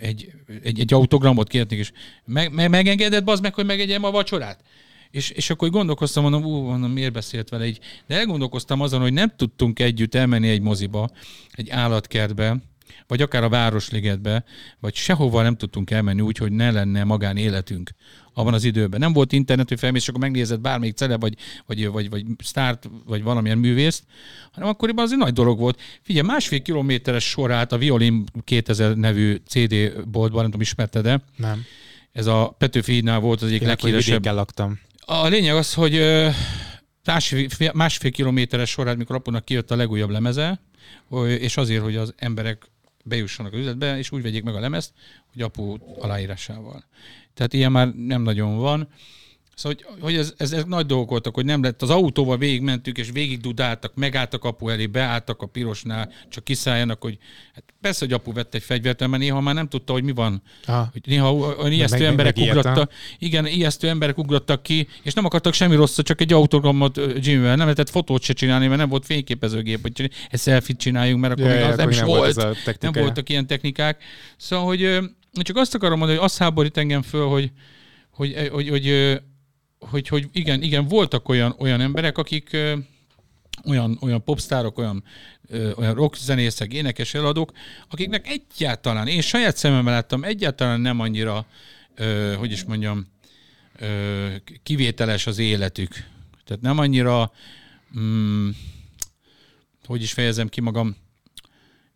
egy, 0.00 0.32
egy, 0.62 0.80
egy 0.80 0.92
autogramot 0.92 1.48
kértnék, 1.48 1.78
és 1.78 1.92
meg, 2.24 2.52
meg, 2.52 2.70
megengedett 2.70 3.24
bazd 3.24 3.42
meg, 3.42 3.54
hogy 3.54 3.64
megegyem 3.64 4.04
a 4.04 4.10
vacsorát? 4.10 4.62
És, 5.10 5.30
és 5.30 5.50
akkor 5.50 5.70
gondolkoztam, 5.70 6.22
mondom, 6.22 6.44
ú, 6.44 6.60
mondom, 6.60 6.90
miért 6.90 7.12
beszélt 7.12 7.48
vele 7.48 7.66
így. 7.66 7.78
De 8.06 8.16
elgondolkoztam 8.16 8.80
azon, 8.80 9.00
hogy 9.00 9.12
nem 9.12 9.32
tudtunk 9.36 9.78
együtt 9.78 10.14
elmenni 10.14 10.48
egy 10.48 10.60
moziba, 10.60 11.10
egy 11.50 11.70
állatkertbe, 11.70 12.56
vagy 13.08 13.22
akár 13.22 13.44
a 13.44 13.48
Városligetbe, 13.48 14.44
vagy 14.80 14.94
sehova 14.94 15.42
nem 15.42 15.56
tudtunk 15.56 15.90
elmenni 15.90 16.20
úgy, 16.20 16.38
hogy 16.38 16.52
ne 16.52 16.70
lenne 16.70 17.04
magánéletünk 17.04 17.90
abban 18.32 18.54
az 18.54 18.64
időben. 18.64 19.00
Nem 19.00 19.12
volt 19.12 19.32
internet, 19.32 19.68
hogy 19.68 19.78
felmész, 19.78 20.02
és 20.02 20.08
akkor 20.08 20.20
megnézed 20.20 20.60
bármelyik 20.60 20.96
cele, 20.96 21.16
vagy, 21.16 21.34
vagy, 21.66 21.88
vagy, 21.88 22.10
vagy 22.10 22.24
sztárt, 22.38 22.90
vagy 23.06 23.22
valamilyen 23.22 23.58
művészt, 23.58 24.04
hanem 24.52 24.68
akkoriban 24.68 25.04
az 25.04 25.12
egy 25.12 25.18
nagy 25.18 25.32
dolog 25.32 25.58
volt. 25.58 25.80
Figyelj, 26.02 26.26
másfél 26.26 26.62
kilométeres 26.62 27.24
sor 27.28 27.50
állt 27.50 27.72
a 27.72 27.78
Violin 27.78 28.24
2000 28.44 28.96
nevű 28.96 29.36
CD 29.46 29.74
boltban, 30.08 30.40
nem 30.40 30.44
tudom, 30.44 30.60
ismerted-e? 30.60 31.20
Nem. 31.36 31.64
Ez 32.12 32.26
a 32.26 32.54
Petőfi 32.58 32.92
hídnál 32.92 33.20
volt 33.20 33.42
az 33.42 33.48
egyik 33.48 33.58
hogy 33.58 33.68
leghíresebb. 33.68 34.24
laktam. 34.24 34.78
A 35.00 35.26
lényeg 35.26 35.54
az, 35.54 35.74
hogy 35.74 36.02
másfél, 37.04 37.72
másfél 37.74 38.10
kilométeres 38.10 38.70
sorát, 38.70 38.96
mikor 38.96 39.16
apunak 39.16 39.44
kijött 39.44 39.70
a 39.70 39.76
legújabb 39.76 40.10
lemeze, 40.10 40.60
és 41.38 41.56
azért, 41.56 41.82
hogy 41.82 41.96
az 41.96 42.14
emberek 42.16 42.70
bejussanak 43.08 43.52
az 43.52 43.58
üzletbe, 43.58 43.98
és 43.98 44.12
úgy 44.12 44.22
vegyék 44.22 44.42
meg 44.42 44.54
a 44.54 44.60
lemezt, 44.60 44.92
hogy 45.32 45.42
apu 45.42 45.76
aláírásával. 45.98 46.84
Tehát 47.34 47.52
ilyen 47.52 47.72
már 47.72 47.94
nem 47.94 48.22
nagyon 48.22 48.56
van. 48.56 48.88
Szóval, 49.58 49.78
hogy, 49.86 50.00
hogy 50.00 50.14
ez, 50.14 50.34
ez, 50.36 50.52
ez, 50.52 50.64
nagy 50.64 50.86
dolgok 50.86 51.10
voltak, 51.10 51.34
hogy 51.34 51.44
nem 51.44 51.62
lett. 51.62 51.82
Az 51.82 51.90
autóval 51.90 52.38
végigmentünk, 52.38 52.98
és 52.98 53.10
végig 53.12 53.40
dudáltak, 53.40 53.92
megálltak 53.94 54.44
apu 54.44 54.68
elé, 54.68 54.86
beálltak 54.86 55.42
a 55.42 55.46
pirosnál, 55.46 56.12
csak 56.28 56.44
kiszálljanak, 56.44 57.02
hogy 57.02 57.18
hát 57.54 57.64
persze, 57.80 58.04
hogy 58.04 58.14
apu 58.14 58.32
vett 58.32 58.54
egy 58.54 58.62
fegyvert, 58.62 59.06
mert 59.06 59.22
néha 59.22 59.40
már 59.40 59.54
nem 59.54 59.68
tudta, 59.68 59.92
hogy 59.92 60.02
mi 60.02 60.12
van. 60.12 60.42
Aha. 60.64 60.88
Hogy 60.92 61.02
néha 61.06 61.34
olyan 61.34 61.72
ijesztő 61.72 61.98
meg- 61.98 62.06
emberek 62.06 62.36
ugrattak, 62.36 62.92
igen, 63.18 63.46
ijesztő 63.46 63.88
emberek 63.88 64.18
ugrattak 64.18 64.62
ki, 64.62 64.88
és 65.02 65.12
nem 65.12 65.24
akartak 65.24 65.52
semmi 65.52 65.74
rosszat, 65.74 66.06
csak 66.06 66.20
egy 66.20 66.32
autogramot 66.32 67.00
Jimmyvel. 67.20 67.56
Nem 67.56 67.58
lehetett 67.58 67.90
fotót 67.90 68.22
se 68.22 68.32
csinálni, 68.32 68.66
mert 68.66 68.78
nem 68.78 68.88
volt 68.88 69.04
fényképezőgép, 69.04 69.82
hogy 69.82 70.10
egy 70.30 70.40
selfie 70.40 70.76
csináljunk, 70.76 71.20
mert 71.20 71.32
akkor 71.32 71.46
Ja, 71.46 71.52
még 71.52 71.60
ja, 71.60 71.68
az 71.68 71.76
nem 71.76 71.90
is 71.90 71.96
nem 71.96 72.06
volt 72.06 72.34
volt. 72.34 72.80
nem 72.80 72.92
voltak 72.92 73.28
ilyen 73.28 73.46
technikák. 73.46 74.02
Szóval, 74.36 74.66
hogy 74.66 74.98
csak 75.32 75.56
azt 75.56 75.74
akarom 75.74 75.98
mondani, 75.98 76.18
hogy 76.18 76.28
azt 76.28 76.38
háborít 76.38 76.76
engem 76.76 77.02
föl, 77.02 77.26
hogy, 77.26 77.52
hogy, 78.10 78.34
hogy, 78.34 78.48
hogy, 78.50 78.68
hogy, 78.68 79.20
hogy, 79.78 80.08
hogy 80.08 80.28
igen, 80.32 80.62
igen, 80.62 80.84
voltak 80.84 81.28
olyan, 81.28 81.54
olyan 81.58 81.80
emberek, 81.80 82.18
akik 82.18 82.52
ö, 82.52 82.76
olyan, 83.64 83.98
olyan 84.00 84.24
popstárok, 84.24 84.78
olyan, 84.78 85.04
ö, 85.46 85.72
olyan 85.72 85.94
rockzenészek, 85.94 86.72
énekes 86.72 87.14
eladók, 87.14 87.52
akiknek 87.88 88.28
egyáltalán, 88.28 89.06
én 89.06 89.20
saját 89.20 89.56
szememmel 89.56 89.92
láttam, 89.92 90.24
egyáltalán 90.24 90.80
nem 90.80 91.00
annyira, 91.00 91.46
ö, 91.94 92.34
hogy 92.38 92.52
is 92.52 92.64
mondjam, 92.64 93.06
ö, 93.78 94.26
kivételes 94.62 95.26
az 95.26 95.38
életük. 95.38 96.04
Tehát 96.44 96.62
nem 96.62 96.78
annyira, 96.78 97.32
mm, 97.98 98.48
hogy 99.86 100.02
is 100.02 100.12
fejezem 100.12 100.48
ki 100.48 100.60
magam, 100.60 100.96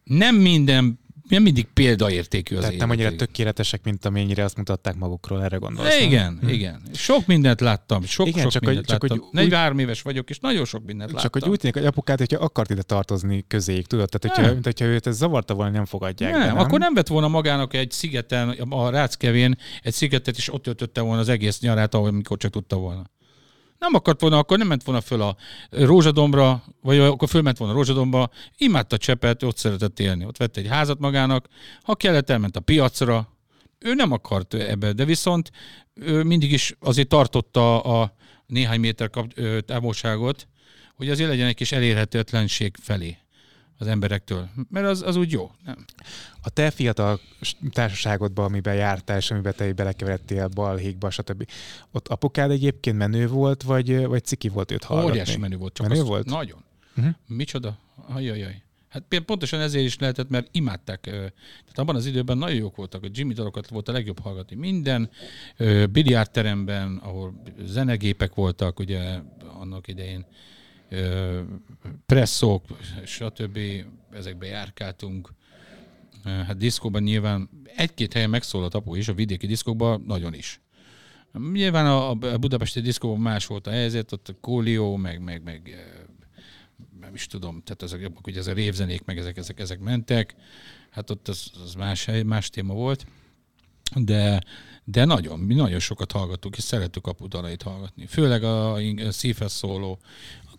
nem 0.05 0.35
minden 0.35 1.01
milyen 1.33 1.45
mindig 1.53 1.66
példaértékű 1.74 2.57
az 2.57 2.62
Tehát 2.62 2.76
nem 2.78 2.91
annyira 2.91 3.16
tökéletesek, 3.16 3.85
mint 3.85 4.05
amennyire 4.05 4.45
azt 4.45 4.57
mutatták 4.57 4.95
magukról, 4.97 5.45
erre 5.45 5.57
gondolsz. 5.57 5.99
nem? 5.99 6.07
Igen, 6.09 6.39
Hm. 6.41 6.49
igen. 6.49 6.83
Sok 6.95 7.26
mindent 7.26 7.61
láttam, 7.61 8.03
sok, 8.05 8.26
Igen, 8.26 8.43
sok 8.43 8.51
csak 8.51 8.62
mindent 8.64 8.91
hogy- 8.91 8.99
csak 8.99 9.09
láttam. 9.11 9.24
hogy 9.24 9.35
43 9.35 9.78
éves 9.78 10.03
vagyok, 10.03 10.30
és 10.30 10.39
nagyon 10.39 10.64
sok 10.64 10.85
mindent 10.85 11.11
Csak 11.11 11.22
láttam. 11.22 11.41
hogy 11.41 11.51
úgy 11.51 11.59
tűnik, 11.59 11.76
hogy 11.76 11.87
apukád, 11.87 12.18
hogyha 12.18 12.45
akart 12.45 12.70
ide 12.70 12.83
tartozni 12.83 13.45
közéjük, 13.49 13.87
tudod? 13.87 14.09
Tehát, 14.09 14.26
hogyha, 14.28 14.43
Nem. 14.47 14.53
mint 14.53 14.64
hogyha 14.64 14.85
őt 14.85 15.07
ez 15.07 15.16
zavarta 15.16 15.55
volna, 15.55 15.70
nem 15.70 15.85
fogadják. 15.85 16.30
nem, 16.33 16.41
be, 16.41 16.47
nem, 16.47 16.59
akkor 16.59 16.78
nem 16.78 16.95
vett 16.95 17.09
volna 17.09 17.28
magának 17.28 17.74
egy 17.74 17.91
szigeten, 17.91 18.49
a 18.49 18.91
Ráckevén 18.91 19.57
egy 19.83 19.93
szigetet, 19.93 20.37
és 20.37 20.53
ott 20.53 20.62
töltötte 20.62 21.01
volna 21.01 21.20
az 21.20 21.28
egész 21.28 21.61
nyarát, 21.61 21.95
ahol 21.95 22.11
mikor 22.11 22.37
csak 22.37 22.51
tudta 22.51 22.76
volna. 22.76 23.11
Nem 23.83 23.95
akart 23.95 24.20
volna, 24.20 24.39
akkor 24.39 24.59
nem 24.59 24.66
ment 24.66 24.83
volna 24.83 25.01
föl 25.01 25.22
a 25.22 25.37
Rózsadombra, 25.70 26.64
vagy 26.80 26.99
akkor 26.99 27.28
fölment 27.28 27.59
volna 27.59 27.72
a 27.72 27.76
Rózsadombra, 27.76 28.30
imádta 28.57 28.97
Csepet, 28.97 29.43
ott 29.43 29.57
szeretett 29.57 30.01
élni. 30.01 30.24
Ott 30.24 30.37
vett 30.37 30.57
egy 30.57 30.66
házat 30.68 30.99
magának, 30.99 31.49
ha 31.83 31.95
kellett, 31.95 32.30
elment 32.30 32.57
a 32.57 32.61
piacra. 32.61 33.28
Ő 33.78 33.95
nem 33.95 34.12
akart 34.12 34.55
ebbe, 34.55 34.93
de 34.93 35.05
viszont 35.05 35.51
ő 35.95 36.22
mindig 36.22 36.53
is 36.53 36.74
azért 36.80 37.09
tartotta 37.09 37.80
a 37.80 38.14
néhány 38.47 38.80
méter 38.80 39.11
kap, 39.11 39.33
távolságot, 39.64 40.49
hogy 40.95 41.11
azért 41.11 41.28
legyen 41.28 41.47
egy 41.47 41.55
kis 41.55 41.72
elérhetőtlenség 41.72 42.76
felé 42.80 43.16
az 43.83 43.89
emberektől. 43.89 44.49
Mert 44.70 44.87
az, 44.87 45.03
az 45.03 45.16
úgy 45.16 45.33
jó. 45.33 45.51
Nem. 45.64 45.85
A 46.43 46.51
te 46.51 46.70
fiatal 46.70 47.20
társaságodban, 47.70 48.45
amiben 48.45 48.74
jártál, 48.74 49.16
és 49.16 49.30
amiben 49.30 49.55
te 49.57 49.72
belekeveredtél 49.72 50.49
balhékba, 50.49 51.11
stb. 51.11 51.49
Ott 51.91 52.09
apukád 52.09 52.51
egyébként 52.51 52.97
menő 52.97 53.28
volt, 53.28 53.62
vagy, 53.62 54.07
vagy 54.07 54.24
ciki 54.24 54.49
volt 54.49 54.70
őt 54.70 54.85
hallgatni? 54.85 55.11
Óriási 55.11 55.39
menü 55.39 55.57
volt. 55.57 55.74
Csak 55.74 55.89
Menő 55.89 56.03
volt? 56.03 56.26
Nagyon. 56.26 56.64
Uh-huh. 56.97 57.14
Micsoda? 57.26 57.78
Ajajaj. 58.09 58.62
Hát 58.89 59.03
pontosan 59.26 59.61
ezért 59.61 59.85
is 59.85 59.99
lehetett, 59.99 60.28
mert 60.28 60.49
imádták. 60.51 61.01
Tehát 61.01 61.33
abban 61.74 61.97
az 61.97 62.07
időben 62.07 62.39
nagyon 62.39 62.57
jók 62.57 62.76
voltak, 62.76 63.03
a 63.03 63.09
Jimmy 63.12 63.33
dalokat 63.33 63.68
volt 63.68 63.89
a 63.89 63.93
legjobb 63.93 64.20
hallgatni. 64.20 64.57
Minden 64.57 65.11
ö, 65.57 65.87
biliárdteremben, 65.87 66.97
ahol 66.97 67.43
zenegépek 67.64 68.35
voltak, 68.35 68.78
ugye 68.78 69.18
annak 69.61 69.89
idején 69.89 70.26
presszók, 72.07 72.64
stb. 73.05 73.59
Ezekbe 74.12 74.47
járkáltunk. 74.47 75.32
Hát 76.24 76.57
diszkóban 76.57 77.03
nyilván 77.03 77.49
egy-két 77.76 78.12
helyen 78.12 78.30
megszólalt 78.30 78.74
apu 78.74 78.95
is, 78.95 79.09
a 79.09 79.14
vidéki 79.14 79.47
diszkókban 79.47 80.05
nagyon 80.07 80.34
is. 80.34 80.61
Nyilván 81.53 81.86
a, 81.86 82.11
a 82.11 82.38
budapesti 82.38 82.80
diszkóban 82.80 83.20
más 83.20 83.47
volt 83.47 83.66
a 83.66 83.70
helyzet, 83.70 84.12
ott 84.12 84.28
a 84.28 84.34
kólió, 84.40 84.97
meg, 84.97 85.20
meg, 85.22 85.43
meg 85.43 85.76
nem 87.01 87.14
is 87.14 87.26
tudom, 87.26 87.62
tehát 87.64 87.82
ezek, 87.82 88.26
ugye 88.26 88.38
ez 88.38 88.47
a 88.47 88.53
révzenék, 88.53 89.05
meg 89.05 89.18
ezek, 89.18 89.36
ezek, 89.36 89.61
ezek 89.61 89.78
mentek, 89.78 90.34
hát 90.90 91.11
ott 91.11 91.28
az, 91.28 91.51
az 91.64 91.74
más, 91.74 92.05
hely, 92.05 92.22
más 92.22 92.51
téma 92.51 92.74
volt, 92.74 93.07
de, 93.95 94.40
de 94.84 95.05
nagyon, 95.05 95.38
mi 95.38 95.55
nagyon 95.55 95.78
sokat 95.78 96.12
hallgattuk, 96.12 96.57
és 96.57 96.62
szerettük 96.62 97.07
apu 97.07 97.28
dalait 97.28 97.62
hallgatni. 97.62 98.07
Főleg 98.07 98.43
a, 98.43 98.72
a 98.74 99.12
szívhez 99.12 99.53
szóló. 99.53 99.99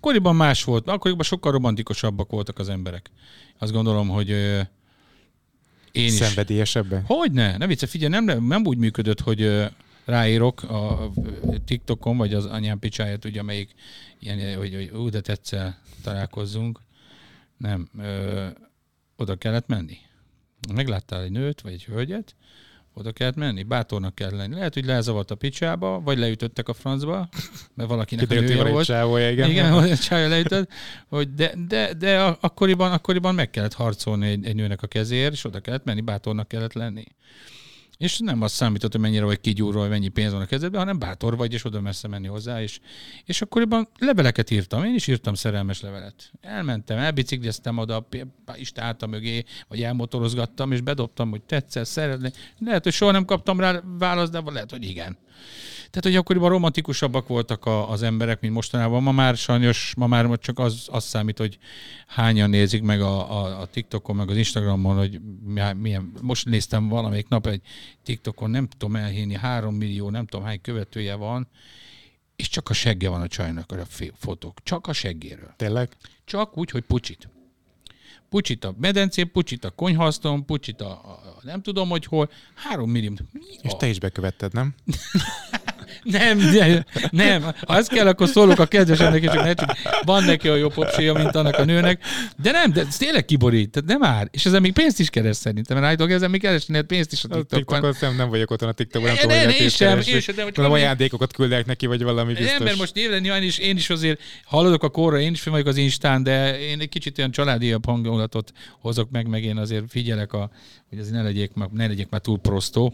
Akkoriban 0.04 0.36
más 0.36 0.64
volt, 0.64 0.88
akkoriban 0.88 1.24
sokkal 1.24 1.52
romantikusabbak 1.52 2.30
voltak 2.30 2.60
az 2.60 2.70
emberek. 2.70 3.12
Azt 3.58 3.72
gondolom, 3.72 4.10
hogy 4.10 4.32
ö, 4.32 4.62
én 5.92 6.06
is. 6.06 6.12
Szenvedélyesebben? 6.12 7.04
Hogyne? 7.06 7.58
Ne 7.58 7.68
vicce, 7.68 7.88
figyelj, 7.88 8.12
nem, 8.12 8.46
nem 8.46 8.66
úgy 8.66 8.78
működött, 8.78 9.20
hogy 9.20 9.42
ö, 9.42 9.66
ráírok 10.06 10.64
a 10.64 11.12
TikTokon, 11.66 12.18
vagy 12.18 12.34
az 12.34 12.46
anyám 12.46 12.80
picsáját, 12.80 13.26
ugye, 13.26 13.40
amelyik 13.40 13.74
ilyen, 14.20 14.58
hogy, 14.58 14.74
hogy 14.74 15.00
ú, 15.00 15.10
de 15.10 15.22
tetszel, 15.22 15.78
találkozzunk. 16.02 16.80
Nem. 17.58 17.90
Ö, 18.00 18.48
oda 19.16 19.36
kellett 19.36 19.68
menni. 19.68 19.98
Megláttál 20.74 21.22
egy 21.22 21.32
nőt, 21.32 21.62
vagy 21.62 21.74
egy 21.74 21.84
hölgyet, 21.84 22.36
oda 22.94 23.12
kellett 23.12 23.36
menni, 23.36 23.64
bátornak 23.64 24.16
kell 24.16 24.36
lenni. 24.36 24.56
Lehet, 24.56 24.74
hogy 24.74 24.86
lezavart 24.86 25.32
a 25.32 25.36
picsába, 25.36 26.00
vagy 26.00 26.18
leütöttek 26.18 26.70
a 26.70 26.74
francba, 26.74 27.30
mert 27.74 27.90
valakinek 27.90 28.24
a 28.24 28.28
Kiderült, 28.28 28.50
hogy 28.52 28.60
nője 28.60 28.74
volt. 28.74 28.86
csávója, 28.86 29.30
igen. 29.32 29.50
Igen, 29.50 29.74
igen 29.84 29.92
a 29.92 29.98
csája 29.98 30.28
leütött, 30.28 30.70
hogy 31.10 31.34
de, 31.34 31.54
de, 31.68 31.94
de 31.94 32.22
a- 32.22 32.38
akkoriban, 32.42 32.92
akkoriban 32.92 33.36
meg 33.36 33.50
kellett 33.50 33.74
harcolni 33.74 34.28
egy, 34.28 34.46
egy 34.46 34.56
nőnek 34.56 34.82
a 34.82 34.88
kezéért, 34.88 35.34
és 35.34 35.44
oda 35.46 35.60
kellett 35.60 35.84
menni, 35.86 36.02
bátornak 36.02 36.48
kellett 36.48 36.74
lenni. 36.74 37.04
És 37.98 38.20
nem 38.20 38.42
azt 38.42 38.56
számított, 38.56 38.92
hogy 38.92 39.02
mennyire 39.02 39.26
vagy 39.26 39.40
kigyúrva, 39.40 39.80
vagy 39.80 39.90
mennyi 39.90 40.08
pénz 40.08 40.32
van 40.32 40.42
a 40.42 40.46
kezedben, 40.46 40.80
hanem 40.80 41.00
bátor 41.00 41.38
vagy, 41.38 41.54
és 41.54 41.66
oda 41.66 41.82
messze 41.82 42.08
menni 42.08 42.28
hozzá. 42.28 42.62
És, 42.62 42.80
és 43.26 43.42
akkoriban 43.42 43.88
leveleket 44.00 44.52
írtam. 44.52 44.84
Én 44.84 44.94
is 44.94 45.08
írtam 45.08 45.34
szerelmes 45.34 45.82
levelet. 45.82 46.32
Elmentem, 46.42 46.98
elbicikliztem 46.98 47.78
oda, 47.78 48.08
Isten 48.56 48.84
álltam 48.84 49.10
mögé, 49.10 49.44
vagy 49.68 49.84
elmotorozgattam, 49.84 50.72
és 50.72 50.82
bedobtam, 50.82 51.30
hogy 51.30 51.42
tetszel, 51.42 51.84
szeretni. 51.84 52.32
Lehet, 52.60 52.84
hogy 52.84 52.94
soha 52.94 53.12
nem 53.12 53.26
kaptam 53.26 53.60
rá 53.60 53.82
választ, 53.98 54.32
de 54.32 54.42
lehet, 54.46 54.72
hogy 54.72 54.84
igen. 54.84 55.18
Tehát, 55.94 56.08
hogy 56.08 56.16
akkoriban 56.16 56.50
romantikusabbak 56.50 57.28
voltak 57.28 57.66
a, 57.66 57.90
az 57.90 58.02
emberek, 58.02 58.42
mint 58.42 58.54
mostanában. 58.54 59.04
Ma 59.04 59.12
már 59.12 59.38
sajnos, 59.38 59.94
ma 59.98 60.08
már 60.08 60.40
csak 60.40 60.60
az, 60.60 60.88
az 60.92 61.04
számít, 61.04 61.38
hogy 61.38 61.58
hányan 62.08 62.50
nézik 62.50 62.82
meg 62.82 63.02
a, 63.02 63.42
a, 63.42 63.62
a 63.62 63.66
TikTokon, 63.66 64.16
meg 64.16 64.30
az 64.30 64.38
Instagramon, 64.38 64.98
hogy 64.98 65.20
mi- 65.46 65.74
milyen, 65.78 66.12
most 66.22 66.46
néztem 66.46 66.88
valamelyik 66.88 67.28
nap 67.28 67.48
egy 67.48 67.62
TikTokon, 68.04 68.50
nem 68.50 68.68
tudom 68.68 68.96
elhinni, 68.96 69.34
három 69.36 69.76
millió, 69.76 70.10
nem 70.10 70.26
tudom 70.26 70.46
hány 70.46 70.62
követője 70.62 71.16
van, 71.16 71.48
és 72.36 72.50
csak 72.50 72.70
a 72.70 72.74
segge 72.74 73.10
van 73.10 73.22
a 73.22 73.28
csajnak 73.28 73.72
a 73.72 73.86
fotók. 74.20 74.64
Csak 74.64 74.88
a 74.88 74.94
seggéről. 74.94 75.54
Tényleg? 75.58 75.90
Csak 76.26 76.58
úgy, 76.58 76.70
hogy 76.72 76.84
pucsit. 76.84 77.28
Pucsit 78.30 78.64
a 78.64 78.76
medencén, 78.78 79.32
pucsit 79.32 79.64
a 79.66 79.70
konyhaszton, 79.72 80.46
pucsit 80.46 80.82
a, 80.82 80.90
a, 80.92 81.10
a 81.12 81.40
nem 81.44 81.62
tudom, 81.62 81.90
hogy 81.90 82.06
hol. 82.06 82.30
Három 82.56 82.90
millió. 82.90 83.12
Mi 83.32 83.40
És 83.62 83.72
a- 83.72 83.78
te 83.78 83.88
is 83.88 84.00
bekövetted, 84.00 84.54
nem? 84.54 84.74
nem, 86.04 86.38
nem, 86.38 86.84
nem. 87.12 87.42
Ha 87.44 87.52
az 87.66 87.88
kell, 87.88 88.08
akkor 88.08 88.28
szólok 88.28 88.60
a 88.60 88.66
kedvesemnek, 88.66 89.22
és 89.24 89.30
csak 89.32 89.44
ne 89.44 89.54
csak 89.54 89.78
van 90.06 90.24
neki 90.24 90.48
a 90.48 90.56
jobb 90.56 90.74
popsia, 90.74 91.14
mint 91.14 91.36
annak 91.36 91.58
a 91.58 91.64
nőnek. 91.66 92.02
De 92.42 92.52
nem, 92.52 92.72
de 92.72 92.82
ez 92.82 92.98
tényleg 92.98 93.26
kiborít, 93.26 93.70
tehát 93.72 93.90
nem 93.90 94.00
már. 94.00 94.28
És 94.32 94.46
ezzel 94.46 94.60
még 94.60 94.74
pénzt 94.74 95.00
is 95.00 95.10
keres 95.10 95.36
szerintem, 95.36 95.76
mert 95.78 95.88
állítólag 95.88 96.12
ezzel 96.14 96.28
még 96.30 96.42
keresni 96.42 96.74
lehet 96.74 96.88
pénzt 96.88 97.12
is 97.12 97.24
a 97.24 97.28
A 97.32 97.36
TikTokon. 97.36 97.82
TikTokon 97.82 98.16
nem, 98.16 98.30
vagyok 98.30 98.52
otthon 98.52 98.70
a 98.70 98.72
TikTokon, 98.72 99.08
nem 99.08 99.16
Ne, 99.16 99.22
tudom, 99.22 99.38
hogy 99.38 99.62
én 99.62 99.70
sem, 99.70 100.00
én 100.06 100.20
sem, 100.20 100.36
de 100.36 100.44
hogy 100.44 100.56
Valami 100.56 100.74
ami- 100.74 100.84
ajándékokat 100.84 101.34
küldek 101.34 101.66
neki, 101.66 101.86
vagy 101.86 102.04
valami 102.04 102.34
biztos. 102.34 102.54
Nem, 102.54 102.64
mert 102.64 102.78
most 102.78 102.94
névre 102.96 103.20
nyilván 103.20 103.44
is, 103.44 103.58
én 103.58 103.76
is 103.78 103.90
azért 103.90 104.22
haladok 104.46 104.84
a 104.84 104.90
korra, 104.90 105.20
én 105.20 105.32
is 105.32 105.44
vagyok 105.44 105.68
az 105.68 105.78
Instán, 105.78 106.24
de 106.24 106.60
én 106.60 106.80
egy 106.80 106.90
kicsit 106.90 107.18
olyan 107.18 107.32
családiabb 107.32 107.86
hangulatot 107.86 108.52
hozok 108.82 109.10
meg, 109.12 109.28
meg 109.28 109.44
én 109.44 109.58
azért 109.58 109.84
figyelek, 109.90 110.34
a, 110.34 110.50
hogy 110.90 111.00
azért 111.00 111.16
ne 111.16 111.22
legyek, 111.22 111.52
ne 111.72 111.88
legyek 111.88 112.10
már 112.10 112.22
túl 112.22 112.40
prostó. 112.40 112.94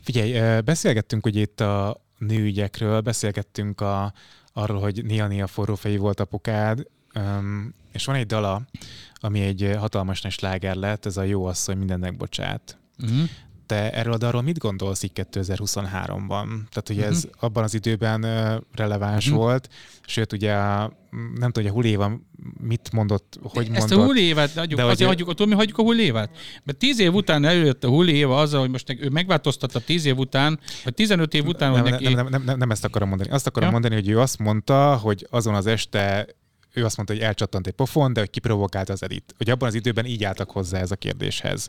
Figyelj, 0.00 0.60
beszélgettünk 0.60 1.26
ugye 1.26 1.40
itt 1.40 1.60
a 1.60 2.04
nőügyekről, 2.20 3.00
beszélgettünk 3.00 3.80
a, 3.80 4.12
arról, 4.52 4.80
hogy 4.80 5.04
néha-néha 5.04 5.46
forrófejű 5.46 5.98
volt 5.98 6.20
apukád, 6.20 6.86
öm, 7.14 7.74
és 7.92 8.04
van 8.04 8.16
egy 8.16 8.26
dala, 8.26 8.62
ami 9.14 9.40
egy 9.40 9.74
hatalmas 9.78 10.20
nagy 10.20 10.32
sláger 10.32 10.74
lett, 10.74 11.06
ez 11.06 11.16
a 11.16 11.22
Jó 11.22 11.44
asszony 11.44 11.78
mindennek 11.78 12.16
bocsát. 12.16 12.78
Uh-huh. 13.02 13.28
Te 13.70 13.90
erről 13.92 14.12
a 14.12 14.16
dalról 14.18 14.42
mit 14.42 14.58
gondolsz 14.58 15.02
így 15.02 15.12
2023-ban? 15.14 16.46
Tehát, 16.46 16.82
hogy 16.86 17.00
ez 17.00 17.22
Mhm. 17.24 17.32
abban 17.38 17.62
az 17.62 17.74
időben 17.74 18.20
releváns 18.74 19.26
Mhm. 19.28 19.36
volt, 19.36 19.68
sőt, 20.06 20.32
ugye 20.32 20.52
nem 20.54 20.90
tudom, 21.50 21.52
hogy 21.52 21.66
a 21.66 21.70
Huléva 21.70 22.20
mit 22.60 22.90
mondott, 22.92 23.38
hogy 23.42 23.68
Ezt 23.72 23.78
mondott. 23.88 23.98
a 23.98 24.04
hullévát 24.04 24.52
hagyjuk, 24.52 24.80
De 24.80 24.86
azért 24.86 25.08
hagyjuk, 25.08 25.28
tudom, 25.28 25.48
mi 25.48 25.54
hagyjuk 25.54 25.78
a 25.78 25.82
hullévát. 25.82 26.30
Mert 26.64 26.78
tíz 26.78 26.98
év 27.00 27.14
után 27.14 27.44
előjött 27.44 27.84
a 27.84 27.88
hulléva 27.88 28.40
azzal, 28.40 28.60
hogy 28.60 28.70
most 28.70 28.96
ő 29.00 29.08
megváltoztatta 29.08 29.80
tíz 29.80 30.04
év 30.04 30.18
után, 30.18 30.58
vagy 30.84 30.94
15 30.94 31.34
év 31.34 31.46
után, 31.46 31.72
nem, 31.72 31.80
hogy 31.82 31.90
nem, 31.90 32.00
neki... 32.02 32.14
nem, 32.14 32.26
nem, 32.28 32.42
nem, 32.44 32.58
nem 32.58 32.70
ezt 32.70 32.84
akarom 32.84 33.08
mondani. 33.08 33.30
Azt 33.30 33.46
akarom 33.46 33.66
Ja. 33.68 33.72
mondani, 33.72 33.94
hogy 33.94 34.08
ő 34.08 34.20
azt 34.20 34.38
mondta, 34.38 34.96
hogy 34.96 35.26
azon 35.30 35.54
az 35.54 35.66
este 35.66 36.26
ő 36.72 36.84
azt 36.84 36.96
mondta, 36.96 37.14
hogy 37.14 37.22
elcsattant 37.22 37.66
egy 37.66 37.72
pofon, 37.72 38.12
de 38.12 38.20
hogy 38.20 38.30
kiprovokálta 38.30 38.92
az 38.92 39.02
elit. 39.02 39.34
Hogy 39.36 39.50
abban 39.50 39.68
az 39.68 39.74
időben 39.74 40.04
így 40.06 40.24
álltak 40.24 40.50
hozzá 40.50 40.78
ez 40.78 40.90
a 40.90 40.96
kérdéshez. 40.96 41.68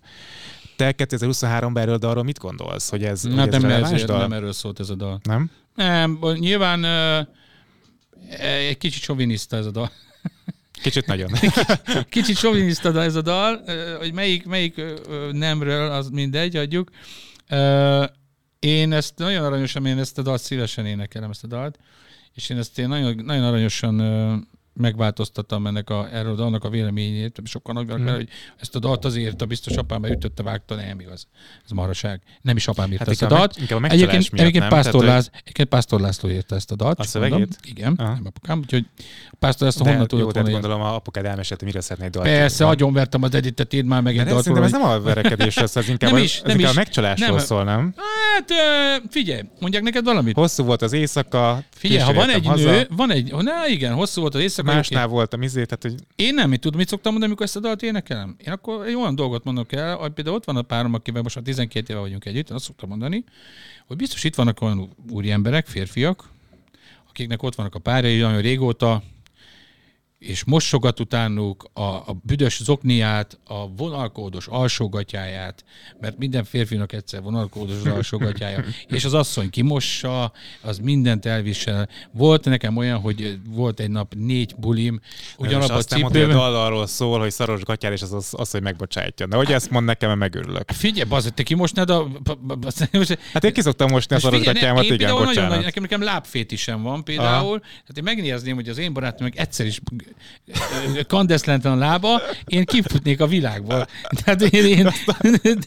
Te 0.81 0.93
2023-ban 0.97 1.77
erről 1.77 1.97
dalról 1.97 2.23
mit 2.23 2.39
gondolsz? 2.39 2.89
Hogy 2.89 3.03
ez, 3.03 3.23
Na, 3.23 3.39
hogy 3.39 3.53
ez 3.53 3.61
nem, 3.61 3.71
ez, 3.83 4.03
dal? 4.03 4.19
nem 4.19 4.33
erről 4.33 4.51
szólt 4.51 4.79
ez 4.79 4.89
a 4.89 4.95
dal. 4.95 5.19
nem? 5.23 5.51
Nem, 5.75 6.19
nyilván 6.33 6.83
uh, 6.83 7.27
egy 8.39 8.77
kicsit 8.77 9.01
soviniszta 9.01 9.57
ez 9.57 9.65
a 9.65 9.71
dal. 9.71 9.91
Kicsit 10.71 11.05
nagyon. 11.05 11.29
Kicsit 12.09 12.37
soviniszta 12.37 13.01
ez 13.01 13.15
a 13.15 13.21
dal, 13.21 13.63
hogy 13.99 14.13
melyik, 14.13 14.45
melyik 14.45 14.81
nemről, 15.31 15.91
az 15.91 16.09
mindegy, 16.09 16.55
adjuk. 16.55 16.89
Én 18.59 18.91
ezt 18.91 19.17
nagyon 19.17 19.43
aranyosan, 19.43 19.85
én 19.85 19.97
ezt 19.97 20.17
a 20.17 20.21
dalt 20.21 20.41
szívesen 20.41 20.85
énekelem, 20.85 21.29
ezt 21.29 21.43
a 21.43 21.47
dalt, 21.47 21.79
és 22.33 22.49
én 22.49 22.57
ezt 22.57 22.79
én 22.79 22.87
nagyon, 22.87 23.15
nagyon 23.25 23.43
aranyosan 23.43 24.49
megváltoztattam 24.73 25.67
ennek 25.67 25.89
a, 25.89 26.07
erről 26.11 26.31
a 26.31 26.35
dalnak 26.35 26.63
a 26.63 26.69
véleményét, 26.69 27.41
sokkal 27.43 27.73
nagyobb, 27.73 27.97
hmm. 27.97 28.13
hogy 28.13 28.27
ezt 28.57 28.75
a 28.75 28.79
dalt 28.79 29.05
azért 29.05 29.41
a 29.41 29.45
biztos 29.45 29.75
apám 29.75 30.05
ütötte, 30.05 30.43
vágta, 30.43 30.75
nem 30.75 30.99
igaz. 30.99 31.27
Ez 31.65 31.71
maraság. 31.71 32.21
Nem 32.41 32.55
is 32.55 32.67
apám 32.67 32.91
írta 32.91 33.03
Hát 33.03 33.13
ezt 33.13 33.21
a 33.21 33.27
dalt. 33.27 33.79
meg- 33.79 33.91
a 33.91 33.93
Egyébként, 33.93 34.31
miatt, 34.31 34.45
egyébként? 34.47 34.67
Pásztor 34.73 35.01
Tehát, 35.01 35.15
Lász, 35.15 35.29
egyébként 35.41 35.69
Pásztor 35.69 35.99
László 35.99 36.29
írta 36.29 36.55
ezt 36.55 36.71
a 36.71 36.75
dalt. 36.75 36.99
A 36.99 37.03
szövegét? 37.03 37.37
mondom. 37.37 37.57
Igen, 37.63 37.93
Aha. 37.97 38.13
nem 38.13 38.23
apukám, 38.25 38.57
úgyhogy 38.59 38.85
Pásztor 39.39 39.67
László 39.67 39.85
honnan 39.85 40.07
tudott 40.07 40.31
tehát 40.33 40.47
volna 40.49 40.61
gondolom 40.61 40.85
a 40.87 40.95
apukád 40.95 41.25
elmesélte, 41.25 41.65
mire 41.65 41.81
szeretné 41.81 42.05
egy 42.05 42.11
dalt. 42.11 42.25
Persze, 42.25 42.67
agyonvertem 42.67 43.23
az 43.23 43.35
editet, 43.35 43.73
írd 43.73 43.85
már 43.85 44.01
meg 44.01 44.17
egy 44.17 44.25
dalt. 44.25 44.43
szerintem 44.43 44.63
ez 44.63 44.71
nem 44.71 44.83
a 44.83 44.99
verekedés, 45.01 45.57
ez 45.57 45.75
az 45.75 45.89
inkább, 45.89 46.11
Nem 46.11 46.19
a- 46.19 46.23
is, 46.23 46.41
nem 46.41 46.59
is. 46.59 46.65
a 46.65 46.73
megcsalásról 46.73 47.39
szól, 47.39 47.63
nem? 47.63 47.93
Hát 48.35 48.51
figyelj, 49.09 49.41
mondják 49.59 49.83
neked 49.83 50.03
valamit. 50.03 50.35
Hosszú 50.35 50.63
volt 50.63 50.81
az 50.81 50.93
éjszaka, 50.93 51.63
Figyelj, 51.75 52.01
ha 52.01 52.13
van 52.13 52.29
egy 52.29 52.49
nő, 52.55 52.87
van 52.95 53.11
egy, 53.11 53.33
na 53.33 53.67
igen, 53.67 53.93
hosszú 53.93 54.21
volt 54.21 54.35
az 54.35 54.41
éjszaka. 54.41 54.60
Másnál 54.63 55.07
voltam 55.07 55.41
izé, 55.41 55.65
tehát 55.65 55.81
hogy 55.81 55.95
Én 56.15 56.33
nem, 56.33 56.53
tudom, 56.53 56.79
mit 56.79 56.87
szoktam 56.87 57.11
mondani, 57.11 57.31
amikor 57.31 57.45
ezt 57.45 57.55
a 57.55 57.59
dalt 57.59 57.81
énekelem? 57.81 58.35
Én 58.37 58.51
akkor 58.51 58.85
egy 58.85 58.95
olyan 58.95 59.15
dolgot 59.15 59.43
mondok 59.43 59.71
el, 59.71 59.95
hogy 59.95 60.11
például 60.11 60.35
ott 60.35 60.45
van 60.45 60.55
a 60.55 60.61
párom, 60.61 60.93
akivel 60.93 61.21
most 61.21 61.35
már 61.35 61.43
12 61.43 61.93
éve 61.93 62.01
vagyunk 62.01 62.25
együtt, 62.25 62.49
azt 62.49 62.65
szoktam 62.65 62.89
mondani, 62.89 63.23
hogy 63.87 63.97
biztos 63.97 64.23
itt 64.23 64.35
vannak 64.35 64.61
olyan 64.61 64.89
úri 65.09 65.31
emberek, 65.31 65.67
férfiak, 65.67 66.29
akiknek 67.09 67.43
ott 67.43 67.55
vannak 67.55 67.75
a 67.75 67.79
párjai 67.79 68.19
nagyon 68.19 68.41
régóta, 68.41 69.03
és 70.21 70.43
mosogat 70.43 70.99
utánuk 70.99 71.69
a, 71.73 71.81
a 71.81 72.21
büdös 72.23 72.63
zokniát, 72.63 73.39
a 73.45 73.67
vonalkódos 73.67 74.47
alsógatyáját, 74.47 75.63
mert 75.99 76.17
minden 76.17 76.43
férfinak 76.43 76.93
egyszer 76.93 77.21
vonalkódos 77.21 77.75
az 77.75 77.85
alsógatyája, 77.85 78.63
és 78.95 79.05
az 79.05 79.13
asszony 79.13 79.49
kimossa, 79.49 80.31
az 80.61 80.77
mindent 80.77 81.25
elvisel. 81.25 81.89
Volt 82.11 82.45
nekem 82.45 82.77
olyan, 82.77 82.99
hogy 82.99 83.39
volt 83.49 83.79
egy 83.79 83.89
nap 83.89 84.13
négy 84.13 84.55
bulim, 84.57 85.01
ugyanabban 85.37 85.77
a 85.77 85.83
nem 85.89 85.89
mondta, 85.89 85.95
hogy 85.95 86.03
a 86.03 86.07
cipőben. 86.07 86.35
dal 86.35 86.55
arról 86.55 86.87
szól, 86.87 87.19
hogy 87.19 87.31
szaros 87.31 87.61
gatyár, 87.61 87.91
és 87.91 88.01
az, 88.01 88.13
az, 88.13 88.33
az 88.37 88.51
hogy 88.51 88.61
megbocsájtja. 88.61 89.25
De 89.27 89.35
hogy 89.35 89.51
ezt 89.51 89.69
mond 89.69 89.85
nekem, 89.85 90.07
mert 90.07 90.19
megörülök. 90.19 90.71
Figyelj, 90.71 91.09
bazd, 91.09 91.33
te 91.33 91.43
kimosnád 91.43 91.89
a... 91.89 92.07
Hát 93.33 93.43
én 93.43 93.53
ki 93.53 93.61
szoktam 93.61 93.89
mosni 93.89 94.15
a 94.15 94.19
szaros 94.19 94.43
gatyámat, 94.43 94.83
igen, 94.83 94.97
például 94.97 95.19
nagyon 95.19 95.33
nagy, 95.33 95.43
bocsánat. 95.43 95.63
nekem, 95.63 95.83
nekem 95.83 96.01
lábfétisem 96.01 96.81
van 96.81 97.03
például, 97.03 97.59
tehát 97.59 97.97
én 97.97 98.03
megnézném, 98.03 98.55
hogy 98.55 98.69
az 98.69 98.77
én 98.77 98.93
barátom 98.93 99.23
meg 99.23 99.37
egyszer 99.37 99.65
is 99.65 99.79
kandeszlentelen 101.07 101.77
lába, 101.77 102.21
én 102.45 102.65
kifutnék 102.65 103.21
a 103.21 103.27
világból. 103.27 103.87
Tehát 104.23 104.41
én, 104.41 104.65
én 104.65 104.83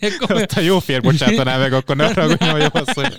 de 0.01 0.09
komolyan, 0.19 0.47
Azt 0.49 0.57
a 0.57 0.61
jó 0.61 0.79
fér 0.79 1.01
bocsátaná 1.01 1.59
meg, 1.59 1.73
akkor 1.73 1.97
ne 1.97 2.05
arra 2.05 2.51
hogy 2.53 2.71
az, 2.73 2.93
hogy... 2.93 3.17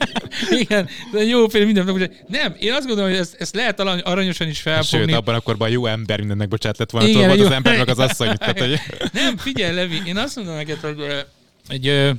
igen, 0.50 0.90
de 1.12 1.24
jó 1.24 1.48
fél 1.48 1.66
minden. 1.66 2.12
Nem, 2.28 2.56
én 2.60 2.74
azt 2.74 2.86
gondolom, 2.88 3.10
hogy 3.10 3.20
ezt, 3.20 3.36
ezt 3.40 3.56
lehet 3.56 3.80
arany- 3.80 4.02
aranyosan 4.04 4.48
is 4.48 4.60
felfogni. 4.60 5.06
Sőt, 5.06 5.16
abban 5.16 5.36
akkor 5.36 5.56
a 5.60 5.68
jó 5.68 5.86
ember 5.86 6.20
mindennek 6.20 6.48
bocsát 6.48 6.78
lett 6.78 6.92
volna, 6.92 7.08
Igen, 7.08 7.38
jó. 7.38 7.46
az 7.46 7.52
ember 7.52 7.78
meg 7.78 7.90
az 7.90 8.00
asszony. 8.00 8.38
Tehát, 8.38 8.60
hogy... 8.60 8.80
Nem, 9.14 9.38
figyelj, 9.38 9.76
Levi, 9.76 10.02
én 10.06 10.18
azt 10.18 10.36
mondom 10.36 10.56
neked, 10.56 10.80
hogy 10.80 11.26
egy, 11.68 12.14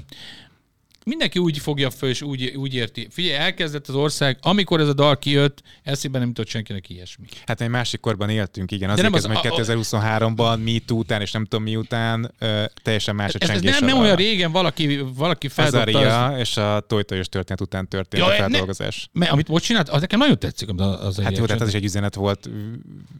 mindenki 1.08 1.38
úgy 1.38 1.58
fogja 1.58 1.90
föl, 1.90 2.08
és 2.08 2.22
úgy, 2.22 2.52
úgy 2.56 2.74
érti. 2.74 3.06
Figyelj, 3.10 3.34
elkezdett 3.36 3.88
az 3.88 3.94
ország, 3.94 4.38
amikor 4.40 4.80
ez 4.80 4.88
a 4.88 4.92
dal 4.92 5.18
kijött, 5.18 5.62
eszébe 5.82 6.18
nem 6.18 6.28
jutott 6.28 6.46
senkinek 6.48 6.88
ilyesmi. 6.88 7.24
Hát 7.46 7.60
egy 7.60 7.68
másik 7.68 8.00
korban 8.00 8.28
éltünk, 8.28 8.70
igen. 8.72 8.88
nem 8.94 9.12
Azért 9.12 9.14
az- 9.14 9.40
hogy 9.42 9.52
2023-ban, 9.52 10.62
mi 10.62 10.82
után, 10.90 11.20
és 11.20 11.32
nem 11.32 11.44
tudom 11.44 11.64
mi 11.64 11.76
után, 11.76 12.34
ö, 12.38 12.64
teljesen 12.82 13.14
más 13.14 13.34
a 13.34 13.38
Ez, 13.40 13.48
ez 13.48 13.54
csengés. 13.54 13.78
nem, 13.78 13.88
nem 13.88 13.98
a- 13.98 14.00
olyan 14.00 14.16
régen 14.16 14.52
valaki, 14.52 15.00
valaki 15.14 15.46
Az 15.46 15.52
feldobta. 15.52 15.98
Az, 15.98 16.04
Aria 16.04 16.38
és 16.38 16.56
a 16.56 16.80
tojtojos 16.80 17.28
történet 17.28 17.60
után 17.60 17.88
történt 17.88 18.22
Ja, 18.22 18.28
a 18.28 18.32
ne- 18.32 18.36
feldolgozás. 18.36 19.08
mert 19.12 19.30
amit 19.30 19.48
most 19.48 19.64
csinált, 19.64 19.88
az 19.88 20.00
nekem 20.00 20.18
nagyon 20.18 20.38
tetszik. 20.38 20.68
Az, 20.76 21.04
az 21.06 21.20
Hát 21.22 21.38
jó, 21.38 21.44
tehát 21.44 21.62
ez 21.62 21.68
is 21.68 21.74
egy 21.74 21.84
üzenet 21.84 22.14
volt 22.14 22.50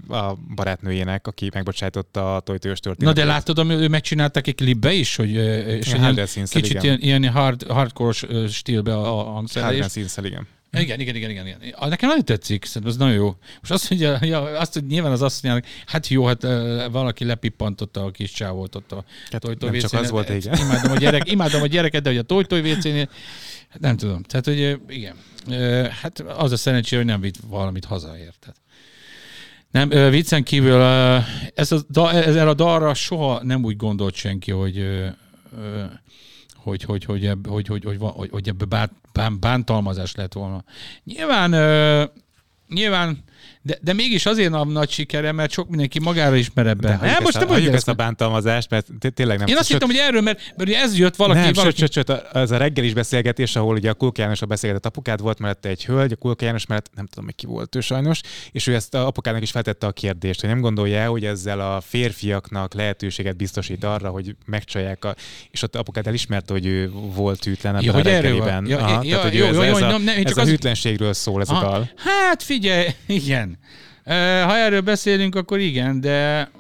a 0.09 0.33
barátnőjének, 0.55 1.27
aki 1.27 1.51
megbocsájtotta 1.55 2.37
a 2.37 2.41
tojtojos 2.41 2.79
Na 2.79 2.83
történetet. 2.85 3.25
de 3.25 3.31
látod, 3.31 3.71
ő 3.71 3.89
megcsináltak 3.89 4.47
egy 4.47 4.55
klipbe 4.55 4.93
is, 4.93 5.17
hogy 5.17 5.31
és 5.31 5.93
ilyen, 5.93 6.27
kicsit 6.51 6.83
ilyen, 6.83 6.99
ilyen 7.01 7.29
hard, 7.31 7.65
hardcore 7.77 8.49
stílbe 8.49 8.95
a, 8.97 9.19
a 9.19 9.23
hangszerelés. 9.33 9.87
Színszel, 9.87 10.25
igen. 10.25 10.47
Igen, 10.73 11.01
igen, 11.01 11.15
igen, 11.15 11.31
igen, 11.31 11.47
igen. 11.47 11.75
Nekem 11.81 12.09
nagyon 12.09 12.25
tetszik, 12.25 12.65
szerintem 12.65 12.91
ez 12.91 12.97
nagyon 12.97 13.15
jó. 13.15 13.37
Most 13.61 13.73
azt 13.73 13.91
mondja, 13.91 14.19
ja, 14.33 14.43
azt, 14.43 14.73
hogy 14.73 14.87
nyilván 14.87 15.13
az 15.13 15.23
azt 15.23 15.43
mondják, 15.43 15.67
hát 15.87 16.09
jó, 16.09 16.27
hát 16.27 16.43
valaki 16.91 17.25
lepippantotta 17.25 18.05
a 18.05 18.11
kis 18.11 18.31
csávót 18.31 18.75
ott 18.75 18.93
a 18.93 19.05
Hát 19.31 19.41
tojtoj 19.41 19.71
nem 19.71 19.81
csak 19.81 19.93
az 19.93 20.11
volt, 20.11 20.29
Hát 20.29 20.37
igen. 20.37 20.59
Imádom 20.59 20.93
a, 20.93 20.97
gyerek, 20.97 21.31
imádom 21.31 21.63
a 21.63 21.67
gyereket, 21.67 22.03
de 22.03 22.09
hogy 22.09 22.19
a 22.19 22.23
tojtoj 22.23 22.73
WC-nél, 22.73 23.09
hát 23.69 23.81
nem 23.81 23.97
tudom. 23.97 24.23
Tehát, 24.23 24.45
hogy 24.45 24.81
igen. 24.89 25.17
Hát 25.91 26.21
az 26.21 26.53
a 26.53 26.57
szerencsé, 26.57 26.97
hogy 26.97 27.05
nem 27.05 27.21
vitt 27.21 27.37
valamit 27.47 27.85
haza, 27.85 28.19
érted? 28.19 28.55
Nem, 29.71 30.11
viccen 30.11 30.43
kívül 30.43 30.83
ez 31.55 31.73
a, 31.73 31.83
ezzel 32.13 32.49
a 32.49 32.55
dalra 32.55 32.95
soha 32.95 33.43
nem 33.43 33.65
úgy 33.65 33.77
gondolt 33.77 34.15
senki, 34.15 34.51
hogy 34.51 34.87
hogy, 36.67 36.83
hogy, 36.83 37.05
hogy, 37.05 37.27
ebb, 37.27 37.47
hogy, 37.47 37.67
hogy, 37.67 37.85
hogy, 37.85 37.97
hogy, 38.01 38.31
hogy 38.31 38.55
bán, 39.13 39.41
bántalmazás 39.41 40.15
lett 40.15 40.33
volna. 40.33 40.65
Nyilván, 41.05 41.51
nyilván, 42.69 43.25
de, 43.63 43.79
de 43.83 43.93
mégis 43.93 44.27
azért 44.27 44.53
a 44.53 44.65
nagy 44.65 44.91
sikere, 44.91 45.33
mert 45.33 45.51
sok 45.51 45.69
mindenki 45.69 45.99
magára 46.01 46.37
ismer 46.37 46.67
ebben. 46.67 46.99
De 47.01 47.07
Nem, 47.07 47.27
ezt, 47.27 47.37
a, 47.37 47.39
nem 47.39 47.49
hagyjuk 47.49 47.75
ezt 47.75 47.89
a 47.89 47.93
bántalmazást, 47.95 48.71
mert 48.71 48.87
té- 48.99 49.15
tényleg 49.15 49.39
nem. 49.39 49.47
Én 49.47 49.57
azt 49.57 49.69
hittem, 49.69 49.89
hogy 49.89 49.97
erről, 49.97 50.21
mert, 50.21 50.39
mert 50.57 50.69
ugye 50.69 50.79
ez 50.81 50.99
jött 50.99 51.17
valaki, 51.17 51.39
nem, 51.41 51.53
valaki 51.53 51.79
sőt, 51.79 51.93
sőt, 51.93 52.07
sőt, 52.07 52.23
az 52.33 52.51
a 52.51 52.57
reggelis 52.57 52.93
beszélgetés, 52.93 53.57
ahol 53.57 53.75
ugye 53.75 53.91
a 53.91 53.95
Kulka 53.95 54.23
János 54.23 54.43
a 54.43 54.47
beszélgetett 54.47 54.87
apukád 54.87 55.21
volt, 55.21 55.39
mellette 55.39 55.69
egy 55.69 55.85
hölgy, 55.85 56.13
a 56.13 56.17
Kulka 56.17 56.45
János 56.45 56.67
mellett 56.67 56.91
nem 56.95 57.07
tudom, 57.07 57.25
hogy 57.25 57.35
ki 57.35 57.47
volt 57.47 57.75
ő 57.75 57.81
sajnos, 57.81 58.21
és 58.53 58.67
ő 58.67 58.75
ezt 58.75 58.95
a 58.95 59.07
apukának 59.07 59.43
is 59.43 59.51
feltette 59.51 59.87
a 59.87 59.93
kérdést, 59.93 60.41
hogy 60.41 60.49
nem 60.49 60.61
gondolja 60.61 60.99
el, 60.99 61.09
hogy 61.09 61.25
ezzel 61.25 61.61
a 61.61 61.81
férfiaknak 61.81 62.75
lehetőséget 62.75 63.37
biztosít 63.37 63.85
arra, 63.85 64.09
hogy 64.09 64.37
megcsalják, 64.47 65.05
a, 65.05 65.15
és 65.51 65.63
ott 65.63 65.77
apukád 65.77 66.07
elismerte, 66.07 66.53
hogy 66.53 66.67
ő 66.67 66.91
volt 67.15 67.45
hűtlen 67.45 67.77
ebben 67.77 67.85
Ja, 68.07 68.33
a 68.33 68.39
van. 68.39 68.67
Ja, 68.67 68.79
Aha, 68.79 69.03
ja, 69.05 69.17
tehát, 69.17 69.23
hogy 69.31 69.39
jó, 69.39 69.45
ő 69.45 69.49
ez, 69.49 69.55
jó, 69.55 69.63
ez, 69.63 69.79
jó, 69.79 69.87
a, 69.87 69.99
nem, 69.99 70.09
ez 70.09 70.25
csak 70.25 70.37
a 70.37 70.41
az- 70.41 70.49
hűtlenségről 70.49 71.13
szól 71.13 71.41
ez 71.41 71.49
a 71.49 71.61
dal. 71.61 71.91
Hát 71.97 72.43
figyelj, 72.43 72.87
igen. 73.07 73.36
Ö, 74.05 74.11
Ha 74.45 74.57
erről 74.57 74.81
beszélünk, 74.81 75.35
akkor 75.35 75.59
igen, 75.59 76.01
de 76.01 76.51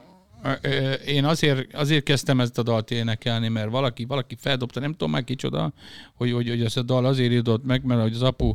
én 1.07 1.25
azért, 1.25 1.75
azért 1.75 2.05
kezdtem 2.05 2.41
ezt 2.41 2.59
a 2.59 2.63
dalt 2.63 2.91
énekelni, 2.91 3.49
mert 3.49 3.71
valaki, 3.71 4.05
valaki 4.05 4.37
feldobta, 4.39 4.81
nem 4.81 4.91
tudom 4.91 5.11
már 5.11 5.25
kicsoda, 5.25 5.73
hogy, 6.15 6.33
hogy, 6.33 6.49
hogy 6.49 6.63
ez 6.63 6.77
a 6.77 6.83
dal 6.83 7.05
azért 7.05 7.33
írott 7.33 7.65
meg, 7.65 7.85
mert 7.85 8.01
hogy 8.01 8.15
az 8.15 8.23
apu 8.23 8.55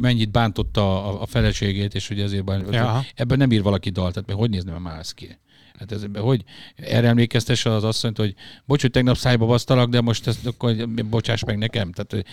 mennyit 0.00 0.30
bántotta 0.30 1.04
a, 1.04 1.22
a 1.22 1.26
feleségét, 1.26 1.94
és 1.94 2.08
hogy 2.08 2.20
ezért 2.20 2.44
bán, 2.44 2.72
Ja. 2.72 3.04
ebben 3.14 3.38
nem 3.38 3.52
ír 3.52 3.62
valaki 3.62 3.90
dalt, 3.90 4.14
tehát 4.14 4.40
hogy 4.40 4.50
nézne 4.50 4.78
már 4.78 4.98
ez 4.98 5.12
ki? 5.12 5.38
Hát 5.80 5.92
ez, 5.92 6.04
hogy 6.14 6.44
erre 6.76 7.08
emlékeztesse 7.08 7.74
az 7.74 7.84
asszonyt, 7.84 8.16
hogy 8.16 8.34
bocs, 8.64 8.80
hogy 8.80 8.90
tegnap 8.90 9.16
szájba 9.16 9.46
basztalak, 9.46 9.88
de 9.88 10.00
most 10.00 10.26
ezt 10.26 10.46
akkor 10.46 10.88
bocsáss 10.88 11.44
meg 11.44 11.58
nekem. 11.58 11.92
Tehát 11.92 12.26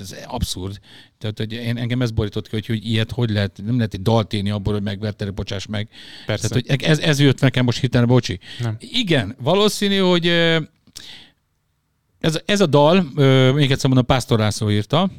ez, 0.00 0.14
abszurd. 0.26 0.78
Tehát 1.18 1.38
hogy 1.38 1.52
én, 1.52 1.76
engem 1.76 2.02
ez 2.02 2.10
borított 2.10 2.48
ki, 2.48 2.54
hogy, 2.54 2.66
hogy 2.66 2.86
ilyet 2.86 3.10
hogy 3.10 3.30
lehet, 3.30 3.60
nem 3.64 3.76
lehet 3.76 3.94
egy 3.94 4.02
dalt 4.02 4.32
írni 4.32 4.50
abból, 4.50 4.72
hogy 4.72 4.82
megverted, 4.82 5.34
bocsáss 5.34 5.66
meg. 5.66 5.88
Persze. 6.26 6.48
Tehát, 6.48 6.66
hogy 6.66 6.82
ez, 6.82 6.98
ez 6.98 7.20
jött 7.20 7.40
nekem 7.40 7.64
most 7.64 7.78
hirtelen, 7.78 8.06
bocsi. 8.06 8.38
Nem. 8.60 8.76
Igen, 8.78 9.36
valószínű, 9.40 9.96
hogy 9.96 10.26
ez, 12.20 12.40
ez 12.44 12.60
a 12.60 12.66
dal, 12.66 13.02
még 13.52 13.70
egyszer 13.70 13.86
mondom, 13.86 14.06
Pásztor 14.06 14.38
László 14.38 14.70
írta, 14.70 15.10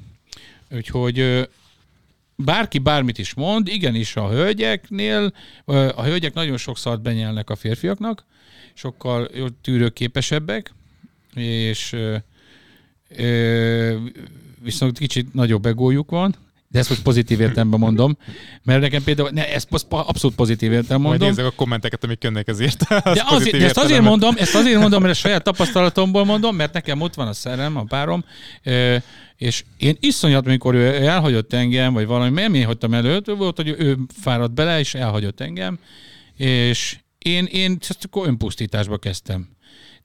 úgyhogy 0.72 1.48
bárki 2.36 2.80
bármit 2.80 3.18
is 3.18 3.34
mond, 3.34 3.68
igenis 3.68 4.16
a 4.16 4.30
hölgyeknél, 4.30 5.34
a 5.66 6.04
hölgyek 6.04 6.34
nagyon 6.34 6.58
sok 6.58 6.78
benyelnek 7.02 7.50
a 7.50 7.56
férfiaknak, 7.56 8.26
sokkal 8.74 9.30
tűrőképesebbek, 9.62 10.74
és 11.36 11.96
viszont 14.64 14.98
kicsit 14.98 15.34
nagyobb 15.34 15.66
egójuk 15.66 16.10
van, 16.10 16.36
de 16.74 16.80
ezt 16.80 16.90
most 16.90 17.02
pozitív 17.02 17.40
értelemben 17.40 17.80
mondom, 17.80 18.18
mert 18.64 18.82
nekem 18.82 19.04
például, 19.04 19.30
ne, 19.30 19.54
ezt 19.54 19.68
abszolút 19.90 20.36
pozitív 20.36 20.72
értelemben 20.72 21.10
Majd 21.10 21.20
mondom, 21.20 21.28
nézzek 21.28 21.46
a 21.52 21.56
kommenteket, 21.56 22.04
amik 22.04 22.24
jönnek 22.24 22.48
ezért. 22.48 22.82
Az 22.90 23.16
de, 23.16 23.24
azért, 23.36 23.58
de 23.58 23.66
ezt 23.66 23.78
azért 23.78 24.02
mondom, 24.02 24.36
ezt 24.38 24.56
azért 24.56 24.80
mondom, 24.80 25.02
mert 25.02 25.14
a 25.14 25.18
saját 25.18 25.44
tapasztalatomból 25.44 26.26
mondom, 26.26 26.56
mert 26.56 26.74
nekem 26.74 27.02
ott 27.02 27.14
van 27.14 27.28
a 27.28 27.34
szerelem, 27.34 27.78
a 27.78 27.84
párom, 27.84 28.26
és 29.38 29.64
én 29.78 29.98
iszonyat, 30.00 30.46
amikor 30.46 30.76
ő 30.76 31.06
elhagyott 31.06 31.54
engem, 31.54 31.94
vagy 31.94 32.06
valami, 32.06 32.42
nem 32.42 32.54
én 32.54 32.66
hagytam 32.66 32.94
előtt, 32.94 33.26
volt, 33.26 33.56
hogy 33.56 33.76
ő 33.78 33.98
fáradt 34.22 34.54
bele, 34.54 34.80
és 34.80 34.94
elhagyott 34.94 35.40
engem, 35.40 35.80
és 36.38 36.98
én, 37.18 37.46
én 37.46 37.78
akkor 38.02 38.28
önpusztításba 38.28 38.98
kezdtem. 38.98 39.53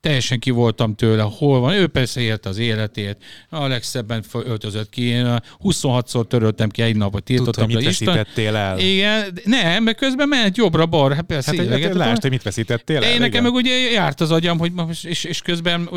Teljesen 0.00 0.38
ki 0.38 0.50
voltam 0.50 0.94
tőle, 0.94 1.22
hol 1.22 1.60
van. 1.60 1.72
Ő 1.74 1.86
persze 1.86 2.20
élte 2.20 2.48
az 2.48 2.58
életét, 2.58 3.16
a 3.48 3.66
legszebben 3.66 4.24
öltözött 4.32 4.88
ki. 4.88 5.02
Én 5.02 5.24
a 5.24 5.42
26-szor 5.64 6.26
töröltem 6.26 6.68
ki 6.68 6.82
egy 6.82 6.96
napot, 6.96 7.24
Tudta, 7.24 7.32
tiltottam 7.34 7.64
hogy 7.64 7.74
mit 7.74 7.88
Isten. 7.88 8.26
el. 8.54 8.78
Igen, 8.78 9.38
nem, 9.44 9.82
mert 9.82 9.96
közben 9.96 10.28
ment 10.28 10.56
jobbra-balra, 10.56 11.14
hát 11.14 11.24
persze 11.24 11.56
Hát, 11.56 11.64
idegetett 11.64 11.96
lásd, 11.96 12.20
hogy 12.22 12.30
mit 12.30 12.42
veszítettél 12.42 13.04
el. 13.04 13.12
én 13.12 13.18
nekem 13.20 13.42
meg 13.42 13.52
ugye 13.52 13.90
járt 13.90 14.20
az 14.20 14.30
agyam, 14.30 14.58
hogy 14.58 14.72
és, 15.02 15.24
és 15.24 15.42
közben 15.42 15.90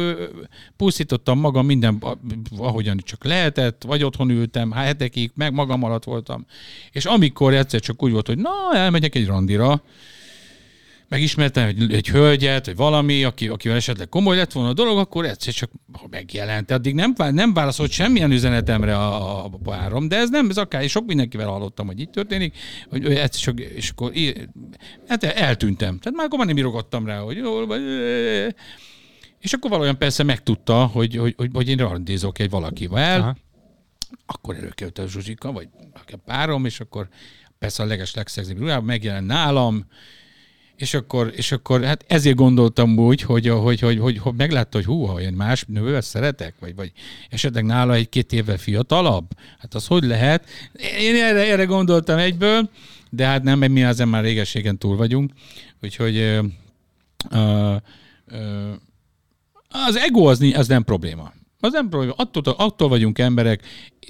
pusztítottam 0.78 1.40
magam 1.40 1.66
minden, 1.66 2.04
ahogyan 2.58 3.00
csak 3.04 3.24
lehetett, 3.24 3.84
vagy 3.88 4.04
otthon 4.04 4.30
ültem, 4.30 4.72
hát 4.72 4.86
hetekig, 4.86 5.32
meg 5.36 5.54
magam 5.54 5.84
alatt 5.84 6.04
voltam. 6.04 6.46
És 6.92 7.06
amikor 7.06 7.54
egyszer 7.54 7.80
csak 7.80 8.04
úgy 8.04 8.12
volt, 8.12 8.28
hogy 8.28 8.38
na, 8.38 8.50
elmegyek 8.74 9.16
egy 9.16 9.26
randira, 9.26 9.84
megismertem 11.12 11.68
egy, 11.68 11.94
egy 11.94 12.08
hölgyet, 12.08 12.66
vagy 12.66 12.76
valami, 12.76 13.24
aki, 13.24 13.48
akivel 13.48 13.78
esetleg 13.78 14.10
komoly 14.10 14.36
lett 14.36 14.52
volna 14.52 14.70
a 14.70 14.74
dolog, 14.74 14.98
akkor 14.98 15.26
egyszer 15.26 15.54
csak 15.54 15.72
megjelent. 16.10 16.72
Addig 16.72 16.94
nem, 16.94 17.14
nem 17.18 17.54
válaszolt 17.54 17.92
semmilyen 17.92 18.32
üzenetemre 18.32 18.98
a, 18.98 19.46
a 19.46 19.50
párom, 19.64 20.08
de 20.08 20.18
ez 20.18 20.30
nem, 20.30 20.50
ez 20.50 20.58
akár, 20.58 20.90
sok 20.90 21.06
mindenkivel 21.06 21.48
hallottam, 21.48 21.88
hogy 21.88 22.00
így 22.00 22.10
történik, 22.10 22.58
hogy 22.90 23.06
egyszer 23.06 23.42
csak, 23.42 23.60
és 23.60 23.90
akkor 23.90 24.12
hát 25.08 25.24
eltűntem. 25.24 26.00
Tehát 26.00 26.18
már 26.18 26.26
akkor 26.26 26.38
már 26.38 26.48
nem 26.48 26.58
írogattam 26.58 27.06
rá, 27.06 27.20
hogy 27.20 27.38
jól 27.38 27.66
vagy. 27.66 27.82
És 29.40 29.54
akkor 29.54 29.70
valójában 29.70 30.00
persze 30.00 30.24
megtudta, 30.24 30.86
hogy, 30.86 31.16
hogy, 31.16 31.34
hogy, 31.38 31.50
hogy 31.54 31.70
én 31.70 31.78
randizok 31.78 32.40
egy 32.40 32.50
valakivel, 32.50 33.20
Aha. 33.20 33.36
akkor 34.26 34.56
előkerült 34.56 35.00
a 35.00 35.08
Zsuzsika, 35.08 35.52
vagy 35.52 35.68
a 35.94 36.18
párom, 36.26 36.66
és 36.66 36.80
akkor 36.80 37.08
persze 37.60 37.84
a 37.84 37.86
leges 37.86 38.16
ruhában 38.58 38.84
megjelent 38.86 39.28
nálam, 39.28 39.86
és 40.82 40.94
akkor, 40.94 41.32
és 41.36 41.52
akkor 41.52 41.84
hát 41.84 42.06
ezért 42.08 42.36
gondoltam 42.36 42.98
úgy, 42.98 43.22
hogy, 43.22 43.48
hogy, 43.48 43.80
hogy, 43.80 43.98
hogy, 43.98 44.18
hogy 44.18 44.34
meglátta, 44.38 44.78
hogy 44.78 44.86
hú, 44.86 45.04
ha 45.04 45.22
én 45.22 45.34
más 45.34 45.66
nővel 45.68 46.02
szeretek, 46.02 46.56
vagy, 46.60 46.76
vagy 46.76 46.92
esetleg 47.30 47.66
nála 47.66 47.94
egy-két 47.94 48.34
évvel 48.34 48.58
fiatalabb, 48.58 49.26
hát 49.60 49.74
az 49.74 49.88
hogy 49.88 50.04
lehet? 50.04 50.50
Én 51.00 51.16
erre, 51.16 51.52
erre 51.52 51.64
gondoltam 51.64 52.18
egyből, 52.18 52.70
de 53.10 53.26
hát 53.26 53.44
nem, 53.44 53.60
mert 53.60 53.72
mi 53.72 53.84
ezen 53.84 54.08
már 54.08 54.24
régességen 54.24 54.78
túl 54.78 54.96
vagyunk, 54.96 55.32
úgyhogy 55.82 56.18
ö, 56.18 56.44
ö, 57.30 57.76
ö, 58.26 58.70
az 59.70 59.98
ego 59.98 60.26
az, 60.26 60.42
az 60.54 60.68
nem 60.68 60.84
probléma. 60.84 61.34
Az 61.60 61.72
nem 61.72 61.90
probléma. 61.90 62.14
Attól, 62.16 62.54
attól 62.58 62.88
vagyunk 62.88 63.20
emberek, 63.20 63.62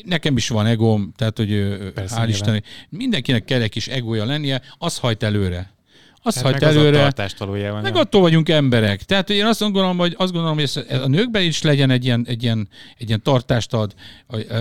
nekem 0.03 0.37
is 0.37 0.49
van 0.49 0.65
egóm, 0.65 1.11
tehát 1.15 1.37
hogy 1.37 1.77
Persze, 1.93 2.23
hál' 2.23 2.29
Isten, 2.29 2.63
mindenkinek 2.89 3.45
kell 3.45 3.61
egy 3.61 3.69
kis 3.69 3.87
egója 3.87 4.25
lennie, 4.25 4.61
az 4.77 4.97
hajt 4.97 5.23
előre. 5.23 5.79
Azt 6.23 6.35
hát 6.35 6.45
hajt 6.45 6.63
előre. 6.63 7.05
Az. 7.05 7.83
Meg 7.83 7.95
attól 7.95 8.21
vagyunk 8.21 8.49
emberek. 8.49 9.03
Tehát 9.03 9.29
én 9.29 9.45
azt 9.45 9.59
gondolom, 9.59 9.97
hogy, 9.97 10.15
azt 10.17 10.31
gondolom, 10.31 10.55
hogy 10.55 10.63
ez, 10.63 11.01
a 11.01 11.07
nőkben 11.07 11.43
is 11.43 11.61
legyen 11.61 11.89
egy 11.89 12.05
ilyen, 12.05 12.25
egy 12.27 12.43
ilyen, 12.43 12.67
egy 12.97 13.07
ilyen 13.07 13.21
tartást 13.21 13.73
ad. 13.73 13.93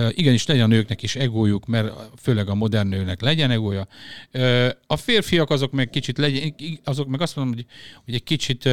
Igenis 0.09 0.45
legyen 0.45 0.63
a 0.63 0.67
nőknek 0.67 1.03
is 1.03 1.15
egójuk, 1.15 1.65
mert 1.65 1.91
főleg 2.21 2.49
a 2.49 2.55
modern 2.55 2.87
nőnek 2.87 3.21
legyen 3.21 3.51
egója. 3.51 3.87
A 4.87 4.97
férfiak 4.97 5.49
azok 5.49 5.71
meg 5.71 5.89
kicsit 5.89 6.17
legyen, 6.17 6.55
azok 6.83 7.07
meg 7.07 7.21
azt 7.21 7.35
mondom, 7.35 7.53
hogy, 7.55 7.65
hogy 8.05 8.13
egy 8.13 8.23
kicsit 8.23 8.69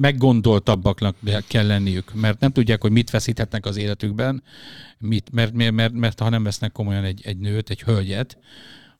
meggondoltabbaknak 0.00 1.16
kell 1.46 1.66
lenniük, 1.66 2.14
mert 2.14 2.40
nem 2.40 2.52
tudják, 2.52 2.82
hogy 2.82 2.90
mit 2.90 3.10
veszíthetnek 3.10 3.66
az 3.66 3.76
életükben, 3.76 4.42
mit, 4.98 5.32
mert, 5.32 5.52
mert, 5.52 5.72
mert, 5.72 5.92
mert 5.92 6.20
ha 6.20 6.28
nem 6.28 6.42
vesznek 6.42 6.72
komolyan 6.72 7.04
egy, 7.04 7.20
egy 7.24 7.38
nőt, 7.38 7.70
egy 7.70 7.82
hölgyet, 7.82 8.38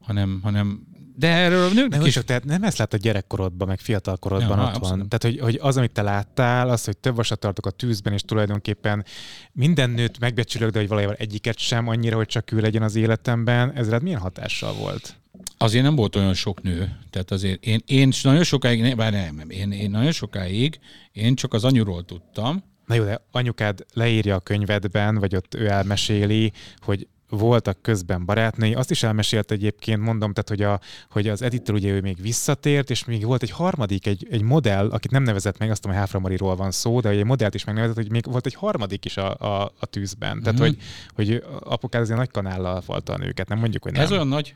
hanem, 0.00 0.40
hanem 0.42 0.80
de 1.18 1.28
erről 1.28 1.64
a 1.64 1.72
nőknek 1.72 2.06
is... 2.06 2.12
Csak, 2.12 2.24
tehát 2.24 2.44
nem 2.44 2.62
ezt 2.62 2.78
látod 2.78 3.00
gyerekkorodban, 3.00 3.68
meg 3.68 3.78
fiatalkorodban 3.78 4.58
ja, 4.58 4.64
ott 4.64 4.74
abszolút. 4.74 4.98
van. 4.98 5.08
Tehát, 5.08 5.22
hogy, 5.22 5.40
hogy 5.40 5.58
az, 5.62 5.76
amit 5.76 5.92
te 5.92 6.02
láttál, 6.02 6.68
az, 6.68 6.84
hogy 6.84 6.96
több 6.96 7.16
vasat 7.16 7.38
tartok 7.38 7.66
a 7.66 7.70
tűzben, 7.70 8.12
és 8.12 8.22
tulajdonképpen 8.22 9.04
minden 9.52 9.90
nőt 9.90 10.18
megbecsülök, 10.18 10.70
de 10.70 10.78
hogy 10.78 10.88
valójában 10.88 11.16
egyiket 11.18 11.58
sem 11.58 11.88
annyira, 11.88 12.16
hogy 12.16 12.26
csak 12.26 12.52
ő 12.52 12.60
legyen 12.60 12.82
az 12.82 12.94
életemben, 12.94 13.72
ez 13.72 13.88
rád 13.88 14.02
milyen 14.02 14.20
hatással 14.20 14.72
volt? 14.72 15.16
Azért 15.58 15.84
nem 15.84 15.94
volt 15.94 16.16
olyan 16.16 16.34
sok 16.34 16.62
nő. 16.62 16.98
Tehát 17.10 17.30
azért 17.30 17.64
én, 17.64 17.80
én 17.86 18.12
nagyon 18.22 18.44
sokáig, 18.44 18.80
ne, 18.80 18.94
bár 18.94 19.12
nem, 19.12 19.34
nem 19.34 19.50
én, 19.50 19.72
én 19.72 19.90
nagyon 19.90 20.12
sokáig, 20.12 20.78
én 21.12 21.34
csak 21.34 21.54
az 21.54 21.64
anyuról 21.64 22.04
tudtam. 22.04 22.64
Na 22.86 22.94
jó, 22.94 23.04
de 23.04 23.24
anyukád 23.30 23.84
leírja 23.92 24.34
a 24.34 24.40
könyvedben, 24.40 25.18
vagy 25.18 25.36
ott 25.36 25.54
ő 25.54 25.68
elmeséli, 25.68 26.52
hogy 26.78 27.06
voltak 27.28 27.82
közben 27.82 28.24
barátnői. 28.24 28.74
Azt 28.74 28.90
is 28.90 29.02
elmesélt 29.02 29.50
egyébként, 29.50 30.00
mondom, 30.00 30.32
tehát, 30.32 30.48
hogy, 30.48 30.62
a, 30.62 30.80
hogy 31.10 31.28
az 31.28 31.42
Editor 31.42 31.74
ugye 31.74 31.90
ő 31.90 32.00
még 32.00 32.20
visszatért, 32.20 32.90
és 32.90 33.04
még 33.04 33.24
volt 33.24 33.42
egy 33.42 33.50
harmadik, 33.50 34.06
egy, 34.06 34.26
egy 34.30 34.42
modell, 34.42 34.90
akit 34.90 35.10
nem 35.10 35.22
nevezett 35.22 35.58
meg, 35.58 35.70
azt 35.70 35.80
tudom, 35.80 35.96
hogy 35.96 36.06
Háfra 36.06 36.20
Mariról 36.20 36.56
van 36.56 36.70
szó, 36.70 37.00
de 37.00 37.08
egy 37.08 37.24
modellt 37.24 37.54
is 37.54 37.64
megnevezett, 37.64 37.96
hogy 37.96 38.10
még 38.10 38.24
volt 38.30 38.46
egy 38.46 38.54
harmadik 38.54 39.04
is 39.04 39.16
a, 39.16 39.34
a, 39.34 39.72
a 39.78 39.86
tűzben. 39.86 40.42
Tehát, 40.42 40.60
mm-hmm. 40.60 40.72
hogy, 41.14 41.30
hogy 41.30 41.44
apukád 41.60 42.02
azért 42.02 42.18
nagy 42.18 42.30
kanállal 42.30 42.80
falta 42.80 43.12
a 43.12 43.18
nőket, 43.18 43.48
nem 43.48 43.58
mondjuk, 43.58 43.82
hogy 43.82 43.92
nem. 43.92 44.02
Ez 44.02 44.12
olyan 44.12 44.28
nagy? 44.28 44.54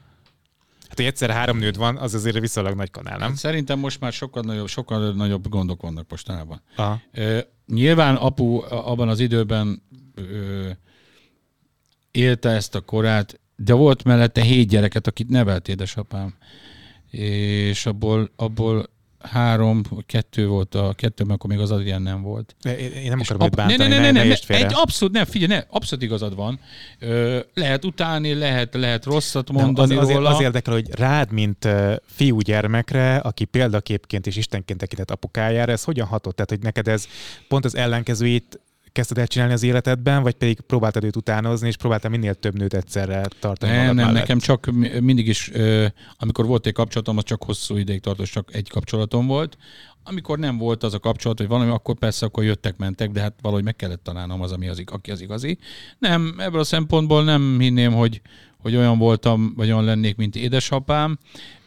Hát, 0.89 0.99
hogy 0.99 1.09
egyszer 1.09 1.31
három 1.31 1.59
nőd 1.59 1.77
van, 1.77 1.97
az 1.97 2.15
azért 2.15 2.39
viszonylag 2.39 2.75
nagy 2.75 2.91
kanál, 2.91 3.19
nem? 3.19 3.29
Hát 3.29 3.37
szerintem 3.37 3.79
most 3.79 4.01
már 4.01 4.13
sokkal 4.13 4.43
nagyobb, 4.43 4.67
sokkal 4.67 5.13
nagyobb 5.13 5.49
gondok 5.49 5.83
vannak 5.83 6.11
mostanában. 6.11 6.63
Aha. 6.77 7.01
E, 7.13 7.47
nyilván 7.67 8.17
apu 8.17 8.63
abban 8.69 9.09
az 9.09 9.21
időben 9.21 9.83
e, 10.17 10.23
élte 12.11 12.49
ezt 12.49 12.75
a 12.75 12.81
korát, 12.81 13.41
de 13.57 13.73
volt 13.73 14.05
mellette 14.05 14.43
hét 14.43 14.69
gyereket, 14.69 15.07
akit 15.07 15.29
nevelt 15.29 15.69
édesapám. 15.69 16.35
És 17.11 17.87
abból, 17.87 18.31
abból 18.37 18.89
három, 19.21 19.83
kettő 20.07 20.47
volt 20.47 20.75
a 20.75 20.93
kettő, 20.97 21.25
akkor 21.29 21.51
még 21.51 21.59
az 21.59 21.71
Adrián 21.71 22.03
nem 22.03 22.23
volt. 22.23 22.57
Én, 22.63 23.09
nem 23.09 23.21
akarom 23.21 23.47
őt 23.47 23.57
bántani, 23.57 23.89
ne, 23.89 23.99
ne, 23.99 24.11
ne, 24.11 24.11
ne, 24.11 24.37
ne, 24.47 24.57
egy 24.57 24.73
abszolút, 24.75 25.15
nem, 25.15 25.25
figyelj, 25.25 25.53
ne, 25.53 25.65
abszolút 25.69 26.05
igazad 26.05 26.35
van. 26.35 26.61
Ö, 26.99 27.39
lehet 27.55 27.85
utálni, 27.85 28.35
lehet, 28.35 28.75
lehet 28.75 29.05
rosszat 29.05 29.53
mondani 29.53 29.97
az, 29.97 30.11
róla. 30.11 30.31
Az 30.31 30.41
érdekel, 30.41 30.73
hogy 30.73 30.89
rád, 30.91 31.33
mint 31.33 31.65
uh, 31.65 31.95
fiú 32.07 32.39
gyermekre, 32.39 33.17
aki 33.17 33.45
példaképként 33.45 34.27
és 34.27 34.37
istenként 34.37 34.79
tekintett 34.79 35.11
apukájára, 35.11 35.73
ez 35.73 35.85
hogyan 35.85 36.07
hatott? 36.07 36.35
Tehát, 36.35 36.51
hogy 36.51 36.63
neked 36.63 36.89
ez 36.89 37.07
pont 37.49 37.65
az 37.65 37.77
ellenkezőjét 37.77 38.61
kezdted 38.93 39.19
el 39.19 39.27
csinálni 39.27 39.53
az 39.53 39.63
életedben, 39.63 40.23
vagy 40.23 40.35
pedig 40.35 40.61
próbáltad 40.61 41.05
őt 41.05 41.17
utánozni, 41.17 41.69
és 41.69 41.77
próbáltál 41.77 42.11
minél 42.11 42.35
több 42.35 42.59
nőt 42.59 42.75
egyszerre 42.75 43.29
tartani 43.41 43.73
Nem, 43.73 43.85
nem, 43.85 43.95
mellett? 43.95 44.13
nekem 44.13 44.39
csak 44.39 44.71
mindig 45.01 45.29
is, 45.29 45.51
amikor 46.17 46.47
volt 46.47 46.67
egy 46.67 46.73
kapcsolatom, 46.73 47.17
az 47.17 47.25
csak 47.25 47.45
hosszú 47.45 47.77
ideig 47.77 48.01
tartott, 48.01 48.27
csak 48.27 48.55
egy 48.55 48.69
kapcsolatom 48.69 49.27
volt. 49.27 49.57
Amikor 50.05 50.39
nem 50.39 50.59
volt 50.59 50.83
az 50.83 50.95
a 50.95 50.99
kapcsolat, 50.99 51.39
hogy 51.39 51.49
valami, 51.49 51.71
akkor 51.71 51.99
persze 51.99 52.27
akkor 52.27 52.45
jöttek, 52.45 52.77
mentek, 52.77 53.11
de 53.11 53.21
hát 53.21 53.35
valahogy 53.43 53.65
meg 53.65 53.77
kellett 53.77 54.05
találnom 54.05 54.41
az, 54.41 54.53
ami 54.53 54.69
az, 54.69 54.83
aki 54.87 55.11
az 55.11 55.21
igazi. 55.21 55.59
Nem, 55.99 56.35
ebből 56.39 56.61
a 56.61 56.65
szempontból 56.65 57.25
nem 57.25 57.57
hinném, 57.61 57.93
hogy, 57.93 58.21
hogy 58.59 58.77
olyan 58.77 58.99
voltam, 58.99 59.53
vagy 59.57 59.71
olyan 59.71 59.85
lennék, 59.85 60.17
mint 60.17 60.37
édesapám. 60.37 61.19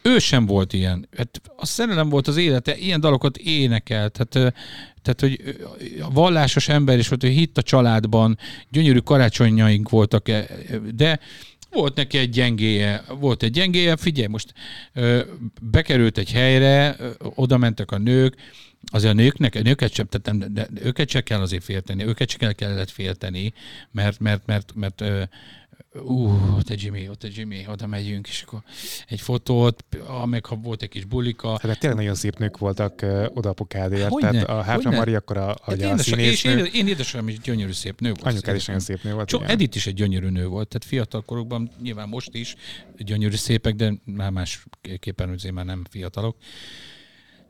Ő 0.02 0.20
sem 0.20 0.46
volt 0.46 0.74
ilyen. 0.74 1.08
Hát 1.18 1.42
a 1.56 1.66
szerelem 1.66 2.10
volt 2.10 2.28
az 2.28 2.38
élete, 2.38 2.78
ilyen 2.78 3.00
dalokat 3.00 3.38
énekelt. 3.38 4.18
Hát 4.18 4.54
tehát, 5.04 5.20
hogy 5.20 5.58
a 6.02 6.12
vallásos 6.12 6.68
ember 6.68 6.98
is 6.98 7.08
volt, 7.08 7.22
hogy 7.22 7.32
hitt 7.32 7.58
a 7.58 7.62
családban, 7.62 8.38
gyönyörű 8.70 9.00
karácsonyaink 9.00 9.90
voltak, 9.90 10.30
e, 10.30 10.46
de 10.96 11.20
volt 11.72 11.96
neki 11.96 12.18
egy 12.18 12.30
gyengéje, 12.30 13.04
volt 13.20 13.44
egy 13.44 13.52
gyengéje, 13.52 13.96
figyelj, 13.96 14.28
most 14.28 14.54
bekerült 15.62 16.18
egy 16.18 16.32
helyre, 16.32 16.96
oda 17.20 17.58
mentek 17.58 17.92
a 17.92 17.98
nők, 17.98 18.36
azért 18.86 19.14
a 19.14 19.16
nőknek, 19.16 19.56
a 19.56 19.62
nőket 19.62 19.94
sem, 19.94 20.08
tehát 20.08 20.54
de 20.54 20.68
őket 20.84 21.10
se 21.10 21.22
kell 21.22 21.42
azért 21.42 21.64
félteni, 21.64 22.06
őket 22.06 22.30
se 22.30 22.54
kellett 22.54 22.90
félteni, 22.90 23.54
mert, 23.92 24.20
mert, 24.20 24.46
mert, 24.46 24.74
mert, 24.76 25.02
mert 25.02 25.30
ú, 26.02 26.30
ott 26.58 26.70
egy 26.70 26.84
Jimmy, 26.84 27.10
ott 27.10 27.24
egy 27.24 27.38
Jimmy, 27.38 27.66
oda 27.68 27.88
megyünk, 27.88 28.28
és 28.28 28.42
akkor 28.42 28.62
egy 29.08 29.22
fotót, 29.22 29.86
meg 30.26 30.46
ha 30.46 30.56
volt 30.56 30.82
egy 30.82 30.90
kis 30.90 31.06
bulika. 31.06 31.50
Hát 31.50 31.80
tényleg 31.80 32.00
nagyon 32.00 32.16
szép 32.16 32.38
nők 32.38 32.58
voltak 32.58 33.00
uh, 33.04 33.26
oda 33.34 33.50
apukádért, 33.50 34.10
hogy 34.10 34.22
tehát 34.22 34.48
ne, 34.48 34.54
a 34.54 34.62
Háfra 34.62 34.92
Mari 34.92 35.16
akkor 35.16 35.38
a, 35.38 35.56
hát 35.64 35.82
a, 35.82 35.92
a 35.92 35.98
színésznő. 35.98 36.24
És 36.24 36.44
én, 36.44 36.66
én 36.74 36.88
édesem 36.88 37.28
is 37.28 37.40
gyönyörű 37.40 37.72
szép 37.72 38.00
nő 38.00 38.10
volt. 38.10 38.24
Anyukád 38.24 38.56
is 38.56 38.66
nagyon 38.66 38.82
szép 38.82 39.04
nő 39.04 39.14
volt. 39.14 39.28
Csak 39.28 39.50
Edith 39.50 39.76
is 39.76 39.88
egy 39.88 39.94
gyönyörű 39.94 40.30
nő 40.30 40.48
volt, 40.48 40.68
tehát 40.68 40.86
fiatal 40.86 41.22
korukban, 41.22 41.72
nyilván 41.82 42.10
most 42.10 42.36
is 42.36 42.56
gyönyörű 42.98 43.36
szépek, 43.36 43.76
de 43.76 43.94
már 44.04 44.32
másképpen 44.32 45.30
azért 45.30 45.54
már 45.54 45.66
nem 45.66 45.86
fiatalok. 45.90 46.38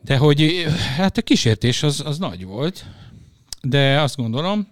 De 0.02 0.18
hogy 0.18 0.66
hát 0.96 1.18
a 1.18 1.22
kísértés 1.22 1.84
az, 1.84 2.02
az 2.06 2.18
nagy 2.18 2.46
volt, 2.46 2.86
de 3.62 4.02
azt 4.02 4.16
gondolom, 4.16 4.68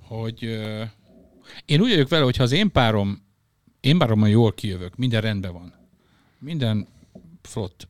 hogy 0.00 0.58
én 1.64 1.80
úgy 1.80 1.90
vagyok 1.90 2.08
vele, 2.08 2.24
hogy 2.24 2.36
ha 2.36 2.42
az 2.42 2.52
én 2.52 2.72
párom, 2.72 3.22
én 3.80 3.98
párommal 3.98 4.28
jól 4.28 4.52
kijövök, 4.52 4.96
minden 4.96 5.20
rendben 5.20 5.52
van, 5.52 5.74
minden 6.38 6.86
flott, 7.42 7.88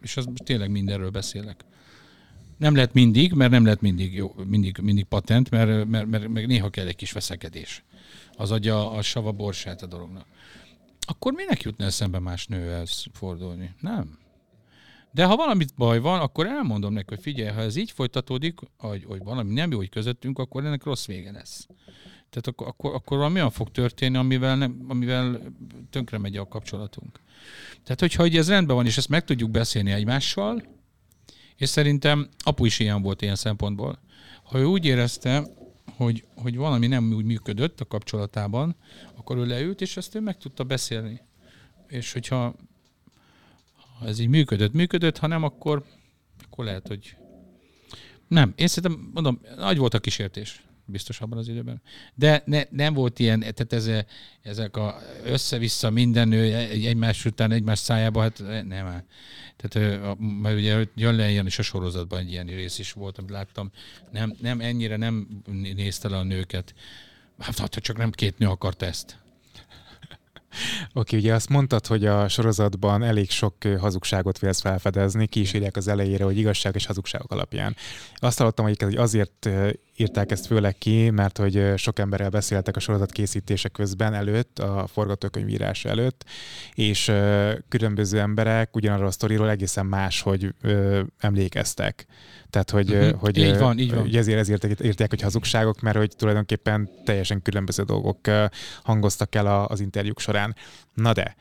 és 0.00 0.16
az 0.16 0.28
tényleg 0.44 0.70
mindenről 0.70 1.10
beszélek. 1.10 1.64
Nem 2.56 2.74
lehet 2.74 2.92
mindig, 2.92 3.32
mert 3.32 3.50
nem 3.50 3.64
lehet 3.64 3.80
mindig, 3.80 4.14
jó, 4.14 4.34
mindig, 4.46 4.78
mindig 4.82 5.04
patent, 5.04 5.50
mert, 5.50 5.88
mert, 5.88 6.06
mert, 6.06 6.28
mert 6.28 6.46
néha 6.46 6.70
kell 6.70 6.86
egy 6.86 6.96
kis 6.96 7.12
veszekedés. 7.12 7.84
Az 8.36 8.50
adja 8.50 8.90
a 8.90 9.02
sava 9.02 9.32
borsát 9.32 9.82
a 9.82 9.86
dolognak. 9.86 10.26
Akkor 11.00 11.32
minek 11.32 11.62
jutna 11.62 11.84
eszembe 11.84 12.18
más 12.18 12.46
nőhez 12.46 13.04
fordulni? 13.12 13.74
Nem. 13.80 14.18
De 15.12 15.24
ha 15.24 15.36
valamit 15.36 15.74
baj 15.76 15.98
van, 15.98 16.20
akkor 16.20 16.46
elmondom 16.46 16.92
neki, 16.92 17.06
hogy 17.08 17.22
figyelj, 17.22 17.54
ha 17.54 17.60
ez 17.60 17.76
így 17.76 17.90
folytatódik, 17.90 18.58
hogy, 18.78 19.04
hogy 19.04 19.22
valami 19.22 19.52
nem 19.52 19.70
jó, 19.70 19.76
hogy 19.76 19.88
közöttünk, 19.88 20.38
akkor 20.38 20.64
ennek 20.64 20.84
rossz 20.84 21.06
vége 21.06 21.32
lesz. 21.32 21.66
Tehát 22.30 22.46
akkor, 22.46 22.66
akkor, 22.66 22.94
akkor 22.94 23.16
valami 23.16 23.34
olyan 23.34 23.50
fog 23.50 23.70
történni, 23.70 24.16
amivel, 24.16 24.56
nem, 24.56 24.84
amivel 24.88 25.40
tönkre 25.90 26.18
megy 26.18 26.36
a 26.36 26.48
kapcsolatunk. 26.48 27.20
Tehát, 27.82 28.00
hogyha 28.00 28.38
ez 28.38 28.48
rendben 28.48 28.76
van, 28.76 28.86
és 28.86 28.96
ezt 28.96 29.08
meg 29.08 29.24
tudjuk 29.24 29.50
beszélni 29.50 29.90
egymással, 29.90 30.62
és 31.56 31.68
szerintem 31.68 32.28
apu 32.38 32.64
is 32.64 32.78
ilyen 32.78 33.02
volt 33.02 33.22
ilyen 33.22 33.36
szempontból. 33.36 33.98
Ha 34.42 34.58
ő 34.58 34.64
úgy 34.64 34.84
érezte, 34.84 35.46
hogy, 35.96 36.24
hogy 36.34 36.56
valami 36.56 36.86
nem 36.86 37.12
úgy 37.12 37.24
működött 37.24 37.80
a 37.80 37.86
kapcsolatában, 37.86 38.76
akkor 39.16 39.36
ő 39.36 39.46
leült, 39.46 39.80
és 39.80 39.96
ezt 39.96 40.14
ő 40.14 40.20
meg 40.20 40.38
tudta 40.38 40.64
beszélni. 40.64 41.20
És 41.88 42.12
hogyha 42.12 42.54
Ha 44.00 44.06
ez 44.06 44.18
így 44.18 44.28
működött, 44.28 44.72
működött, 44.72 45.18
ha 45.18 45.26
nem, 45.26 45.42
akkor, 45.42 45.84
akkor 46.44 46.64
lehet, 46.64 46.86
hogy 46.86 47.16
nem. 48.28 48.52
Én 48.56 48.66
szerintem, 48.66 49.10
mondom, 49.14 49.40
nagy 49.56 49.78
volt 49.78 49.94
a 49.94 49.98
kísértés 49.98 50.62
biztos 50.90 51.20
abban 51.20 51.38
az 51.38 51.48
időben. 51.48 51.82
De 52.14 52.42
ne, 52.46 52.62
nem 52.70 52.94
volt 52.94 53.18
ilyen, 53.18 53.40
tehát 53.40 53.72
ez, 53.72 53.90
ezek 54.42 54.76
a 54.76 55.00
össze-vissza 55.24 55.90
minden 55.90 56.28
nő 56.28 56.54
egymás 56.54 57.24
után 57.24 57.52
egymás 57.52 57.78
szájába, 57.78 58.20
hát 58.20 58.42
nem. 58.68 59.04
Tehát, 59.56 59.98
mert 60.18 60.56
ugye 60.56 60.86
jön 60.94 61.14
le 61.14 61.30
ilyen 61.30 61.46
is 61.46 61.58
a 61.58 61.62
sorozatban 61.62 62.18
egy 62.18 62.30
ilyen 62.30 62.46
rész 62.46 62.78
is 62.78 62.92
volt, 62.92 63.18
amit 63.18 63.30
láttam. 63.30 63.70
Nem, 64.10 64.34
nem 64.40 64.60
ennyire 64.60 64.96
nem 64.96 65.42
nézte 65.74 66.08
le 66.08 66.16
a 66.16 66.22
nőket. 66.22 66.74
Hát, 67.38 67.58
ha 67.58 67.68
csak 67.68 67.96
nem 67.96 68.10
két 68.10 68.38
nő 68.38 68.46
akart 68.46 68.82
ezt. 68.82 69.18
Oké, 70.92 71.16
ugye 71.16 71.34
azt 71.34 71.48
mondtad, 71.48 71.86
hogy 71.86 72.06
a 72.06 72.28
sorozatban 72.28 73.02
elég 73.02 73.30
sok 73.30 73.54
hazugságot 73.78 74.38
vélsz 74.38 74.60
felfedezni, 74.60 75.26
ki 75.26 75.40
is 75.40 75.52
írják 75.52 75.76
az 75.76 75.88
elejére, 75.88 76.24
hogy 76.24 76.38
igazság 76.38 76.74
és 76.74 76.86
hazugságok 76.86 77.32
alapján. 77.32 77.76
Azt 78.14 78.38
hallottam, 78.38 78.64
hogy 78.64 78.94
azért 78.96 79.48
írták 79.96 80.30
ezt 80.30 80.46
főleg 80.46 80.78
ki, 80.78 81.10
mert 81.10 81.38
hogy 81.38 81.72
sok 81.76 81.98
emberrel 81.98 82.30
beszéltek 82.30 82.76
a 82.76 82.80
sorozat 82.80 83.12
készítése 83.12 83.68
közben, 83.68 84.14
előtt, 84.14 84.58
a 84.58 84.86
forgatókönyvírás 84.92 85.84
előtt, 85.84 86.24
és 86.74 87.12
különböző 87.68 88.18
emberek 88.20 88.76
ugyanarról 88.76 89.06
a 89.06 89.10
sztoriról 89.10 89.50
egészen 89.50 89.86
más, 89.86 90.20
hogy 90.20 90.54
emlékeztek. 91.18 92.06
Tehát, 92.50 92.70
hogy, 92.70 92.90
uh-huh. 92.90 93.20
hogy, 93.20 93.38
így 93.38 93.58
van, 93.58 93.78
így 93.78 93.94
van. 93.94 94.00
Hogy 94.00 94.16
ezért 94.16 94.38
ezért 94.38 94.84
írták, 94.84 95.10
hogy 95.10 95.20
hazugságok, 95.20 95.80
mert 95.80 95.96
hogy 95.96 96.16
tulajdonképpen 96.16 96.88
teljesen 97.04 97.42
különböző 97.42 97.82
dolgok 97.82 98.18
hangoztak 98.82 99.34
el 99.34 99.64
az 99.64 99.80
interjúk 99.80 100.20
során. 100.20 100.39
Na 100.96 101.14
de, 101.14 101.34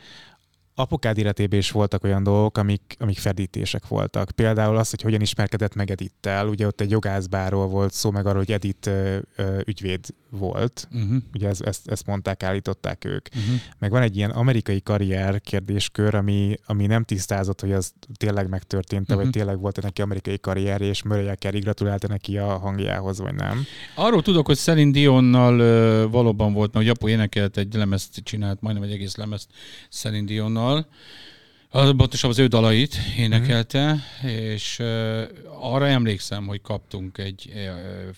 apukád 0.79 1.17
életében 1.17 1.59
is 1.59 1.71
voltak 1.71 2.03
olyan 2.03 2.23
dolgok, 2.23 2.57
amik, 2.57 2.95
amik 2.99 3.17
fedítések 3.17 3.87
voltak. 3.87 4.31
Például 4.31 4.77
az, 4.77 4.89
hogy 4.89 5.01
hogyan 5.01 5.21
ismerkedett 5.21 5.75
meg 5.75 5.91
Edittel. 5.91 6.47
Ugye 6.47 6.67
ott 6.67 6.81
egy 6.81 6.89
jogászbáról 6.89 7.67
volt 7.67 7.93
szó, 7.93 8.11
meg 8.11 8.25
arról, 8.25 8.37
hogy 8.37 8.51
Edit 8.51 8.85
ö, 8.85 9.17
ö, 9.35 9.59
ügyvéd 9.65 10.05
volt. 10.29 10.87
Uh-huh. 10.91 11.15
Ugye 11.33 11.47
ez, 11.47 11.61
ezt, 11.61 11.87
ezt 11.87 12.05
mondták, 12.05 12.43
állították 12.43 13.05
ők. 13.05 13.27
Uh-huh. 13.35 13.59
Meg 13.79 13.91
van 13.91 14.01
egy 14.01 14.17
ilyen 14.17 14.29
amerikai 14.29 14.81
karrier 14.81 15.41
kérdéskör, 15.41 16.15
ami, 16.15 16.55
ami 16.65 16.85
nem 16.85 17.03
tisztázott, 17.03 17.61
hogy 17.61 17.71
az 17.71 17.93
tényleg 18.13 18.49
megtörtént, 18.49 19.01
uh-huh. 19.01 19.17
vagy 19.17 19.25
mhm. 19.25 19.37
tényleg 19.37 19.59
volt 19.59 19.81
neki 19.81 20.01
amerikai 20.01 20.39
karrier, 20.39 20.81
és 20.81 21.03
Mariah 21.03 21.35
Carey 21.35 21.59
gratulálta 21.59 22.07
neki 22.07 22.37
a 22.37 22.57
hangjához, 22.57 23.19
vagy 23.19 23.35
nem. 23.35 23.63
Arról 23.95 24.21
tudok, 24.21 24.45
hogy 24.45 24.57
Celine 24.57 24.91
Dionnal 24.91 25.59
ö, 25.59 26.07
valóban 26.11 26.53
volt, 26.53 26.73
mert 26.73 26.89
apu 26.89 27.07
énekelt 27.07 27.57
egy 27.57 27.73
lemezt, 27.73 28.23
csinált 28.23 28.61
majdnem 28.61 28.83
egy 28.83 28.91
egész 28.91 29.15
lemezt 29.15 29.49
Celine 29.89 30.25
Dionnal, 30.25 30.68
dal, 30.69 30.85
az, 31.69 31.93
pontosan 31.97 32.29
az 32.29 32.39
ő 32.39 32.47
dalait 32.47 32.95
énekelte, 33.17 33.85
mm-hmm. 33.85 34.35
és 34.35 34.79
uh, 34.79 35.21
arra 35.59 35.87
emlékszem, 35.87 36.47
hogy 36.47 36.61
kaptunk 36.61 37.17
egy 37.17 37.51
uh, 37.53 37.61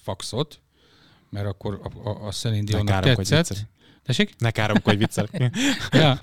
faxot, 0.02 0.60
mert 1.30 1.48
akkor 1.48 1.80
a, 1.84 2.10
a, 2.10 2.28
a 2.28 2.32
Celine 2.32 2.64
Dionnak 2.64 3.04
tetszett. 3.04 3.68
Tessék? 4.06 4.34
Ne 4.38 4.52
káromkodj 4.52 4.98
viccel. 4.98 5.28
ja, 5.92 6.20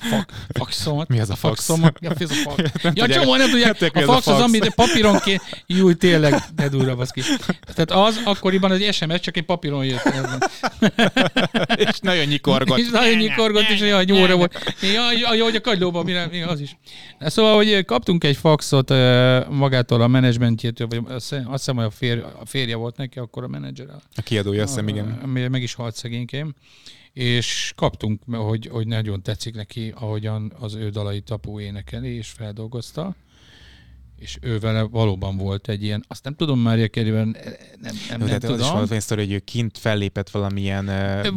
faxomat. 0.48 1.08
Mi 1.08 1.20
az 1.20 1.30
a 1.30 1.34
fax? 1.34 1.66
Faxomat. 1.66 1.98
Ja, 2.00 2.12
ez 2.18 2.30
a 2.30 2.34
fax. 2.50 2.62
ja, 2.94 3.08
csomó, 3.08 3.36
nem 3.36 3.50
tudják. 3.50 3.96
A 3.96 4.00
fax 4.00 4.26
az, 4.26 4.40
amit 4.40 4.74
papíron 4.74 5.18
ké... 5.18 5.38
Jú, 5.66 5.94
tényleg, 5.94 6.34
ne 6.56 6.68
durva, 6.68 6.94
baszki. 6.94 7.22
Tehát 7.74 7.90
az 7.90 8.20
akkoriban 8.24 8.70
az 8.70 8.94
SMS 8.94 9.20
csak 9.20 9.36
egy 9.36 9.44
papíron 9.44 9.84
jött. 9.84 10.02
és 11.88 11.98
nagyon 12.00 12.24
nyikorgott. 12.24 12.78
és 12.78 12.88
nagyon 12.88 13.16
nyikorgott, 13.16 13.68
és 13.68 13.80
olyan 13.80 14.04
nyúra 14.04 14.36
volt. 14.36 14.74
Ja, 14.80 15.28
hogy 15.44 15.56
a 15.56 15.60
kagylóban, 15.60 16.04
mire, 16.04 16.46
az 16.46 16.60
is. 16.60 16.76
Szóval, 17.20 17.54
hogy 17.54 17.84
kaptunk 17.84 18.24
egy 18.24 18.36
faxot 18.36 18.90
magától 19.50 20.00
a 20.00 20.06
menedzsmentjétől, 20.06 20.86
vagy 20.86 21.00
azt 21.06 21.34
hiszem, 21.50 21.76
hogy 21.76 21.84
a, 21.84 21.90
fér, 21.90 22.24
a 22.40 22.46
férje 22.46 22.76
volt 22.76 22.96
neki, 22.96 23.18
akkor 23.18 23.42
a 23.44 23.48
menedzser. 23.48 23.86
A 24.14 24.22
kiadója, 24.22 24.62
azt 24.62 24.70
hiszem, 24.70 24.88
igen. 24.88 25.06
Meg 25.50 25.62
is 25.62 25.74
halt 25.74 25.94
szegénykém 25.94 26.54
és 27.12 27.72
kaptunk, 27.76 28.20
hogy, 28.30 28.66
hogy 28.66 28.86
nagyon 28.86 29.22
tetszik 29.22 29.54
neki, 29.54 29.92
ahogyan 29.96 30.52
az 30.58 30.74
ő 30.74 30.90
dalait 30.90 31.30
apu 31.30 31.60
énekeli 31.60 32.08
és 32.16 32.28
feldolgozta 32.28 33.16
és 34.18 34.38
ő 34.40 34.58
vele 34.58 34.82
valóban 34.82 35.36
volt 35.36 35.68
egy 35.68 35.82
ilyen, 35.82 36.04
azt 36.08 36.24
nem 36.24 36.34
tudom 36.34 36.60
már 36.60 36.90
Kerryben, 36.90 37.36
nem, 37.80 37.94
nem, 38.08 38.28
nem 38.28 38.38
tudom. 38.38 38.54
Az 38.54 38.60
is 38.60 38.70
volt 38.70 39.00
sztori, 39.00 39.20
hogy 39.20 39.32
ő 39.32 39.38
kint 39.38 39.78
fellépett 39.78 40.30
valamilyen 40.30 40.86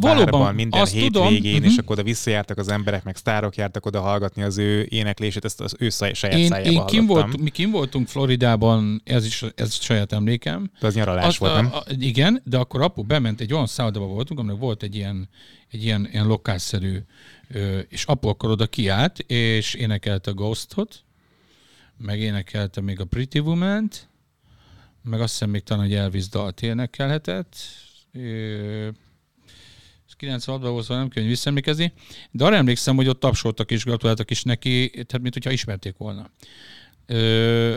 bárban 0.00 0.54
minden 0.54 0.86
hétvégén, 0.86 1.10
tudom. 1.10 1.42
és 1.42 1.58
uh-huh. 1.58 1.74
akkor 1.78 1.98
oda 1.98 2.02
visszajártak 2.02 2.58
az 2.58 2.68
emberek, 2.68 3.04
meg 3.04 3.16
sztárok 3.16 3.56
jártak 3.56 3.86
oda 3.86 4.00
hallgatni 4.00 4.42
az 4.42 4.58
ő 4.58 4.86
éneklését, 4.90 5.44
ezt 5.44 5.60
az 5.60 5.74
ő 5.78 5.88
saját 5.88 6.38
én, 6.38 6.46
szájába 6.46 6.70
én 6.70 6.84
kim 6.86 7.06
volt, 7.06 7.36
Mi 7.36 7.50
kim 7.50 7.70
voltunk 7.70 8.08
Floridában, 8.08 9.02
ez 9.04 9.24
is 9.24 9.44
ez 9.54 9.74
saját 9.74 10.12
emlékem. 10.12 10.70
De 10.80 10.86
az 10.86 10.94
nyaralás 10.94 11.26
az, 11.26 11.38
volt, 11.38 11.54
nem? 11.54 11.68
A, 11.72 11.76
a, 11.76 11.84
igen, 11.98 12.42
de 12.44 12.58
akkor 12.58 12.82
apu 12.82 13.02
bement, 13.02 13.40
egy 13.40 13.52
olyan 13.52 13.66
szállodába 13.66 14.06
voltunk, 14.06 14.40
aminek 14.40 14.60
volt 14.60 14.82
egy 14.82 14.94
ilyen, 14.94 15.28
egy 15.70 15.84
ilyen, 15.84 16.08
ilyen 16.12 16.26
lokálszerű, 16.26 16.98
és 17.88 18.04
apu 18.04 18.28
akkor 18.28 18.50
oda 18.50 18.66
kiállt, 18.66 19.18
és 19.18 19.74
énekelte 19.74 20.30
a 20.30 20.34
Ghostot, 20.34 21.04
megénekelte 22.02 22.80
még 22.80 23.00
a 23.00 23.04
Pretty 23.04 23.38
Woman-t, 23.38 24.08
meg 25.02 25.20
azt 25.20 25.32
hiszem 25.32 25.50
még 25.50 25.62
talán, 25.62 25.84
hogy 25.84 25.94
Elvis 25.94 26.28
dalt 26.28 26.62
énekelhetett. 26.62 27.56
96-ban 30.22 30.58
volt, 30.60 30.82
szóval 30.82 30.98
nem 30.98 31.08
kell 31.08 31.24
visszaemlékezni, 31.24 31.92
de 32.30 32.44
arra 32.44 32.54
emlékszem, 32.54 32.96
hogy 32.96 33.08
ott 33.08 33.20
tapsoltak 33.20 33.70
és 33.70 33.84
gratuláltak 33.84 34.30
is 34.30 34.42
neki, 34.42 34.90
tehát 34.90 35.20
mint 35.20 35.44
ismerték 35.44 35.96
volna. 35.96 36.30
Ö, 37.06 37.76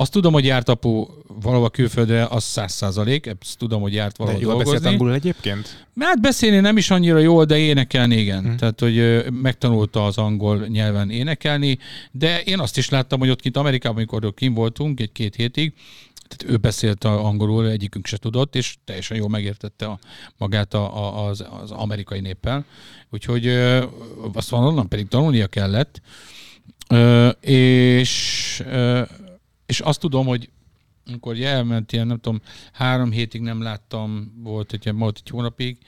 azt 0.00 0.12
tudom, 0.12 0.32
hogy 0.32 0.44
járt 0.44 0.68
apu 0.68 1.06
valahol 1.42 1.70
külföldre, 1.70 2.26
az 2.26 2.44
száz 2.44 2.72
százalék, 2.72 3.26
ezt 3.26 3.58
tudom, 3.58 3.80
hogy 3.80 3.92
járt 3.92 4.16
valahol 4.16 4.40
de 4.40 4.44
jól 4.44 4.54
dolgozni. 4.54 4.78
beszélt 4.78 4.92
angolul 4.94 5.14
egyébként? 5.14 5.86
Hát 6.00 6.20
beszélni 6.20 6.60
nem 6.60 6.76
is 6.76 6.90
annyira 6.90 7.18
jól, 7.18 7.44
de 7.44 7.58
énekelni 7.58 8.16
igen. 8.16 8.42
Hmm. 8.42 8.56
Tehát, 8.56 8.80
hogy 8.80 9.24
megtanulta 9.30 10.04
az 10.04 10.18
angol 10.18 10.66
nyelven 10.66 11.10
énekelni, 11.10 11.78
de 12.10 12.42
én 12.42 12.58
azt 12.58 12.76
is 12.76 12.88
láttam, 12.88 13.18
hogy 13.18 13.30
ott 13.30 13.40
kint 13.40 13.56
Amerikában, 13.56 13.96
amikor 13.96 14.34
kim 14.34 14.54
voltunk 14.54 15.00
egy-két 15.00 15.34
hétig, 15.34 15.72
tehát 16.28 16.54
ő 16.54 16.56
beszélt 16.56 17.04
angolul, 17.04 17.68
egyikünk 17.68 18.06
se 18.06 18.16
tudott, 18.16 18.56
és 18.56 18.76
teljesen 18.84 19.16
jól 19.16 19.28
megértette 19.28 19.86
a, 19.86 19.98
magát 20.36 20.74
a, 20.74 20.96
a, 20.96 21.26
az, 21.26 21.44
az 21.62 21.70
amerikai 21.70 22.20
néppel. 22.20 22.64
Úgyhogy 23.10 23.46
azt 24.32 24.48
van, 24.48 24.64
onnan 24.64 24.88
pedig 24.88 25.08
tanulnia 25.08 25.46
kellett. 25.46 26.00
és 27.40 28.62
és 29.68 29.80
azt 29.80 30.00
tudom, 30.00 30.26
hogy 30.26 30.50
amikor 31.06 31.40
elment 31.40 31.92
ilyen, 31.92 32.06
nem 32.06 32.20
tudom, 32.20 32.40
három 32.72 33.10
hétig 33.10 33.40
nem 33.40 33.62
láttam, 33.62 34.32
volt 34.42 34.72
egy, 34.72 34.92
volt 34.94 35.20
egy 35.24 35.30
hónapig, 35.30 35.78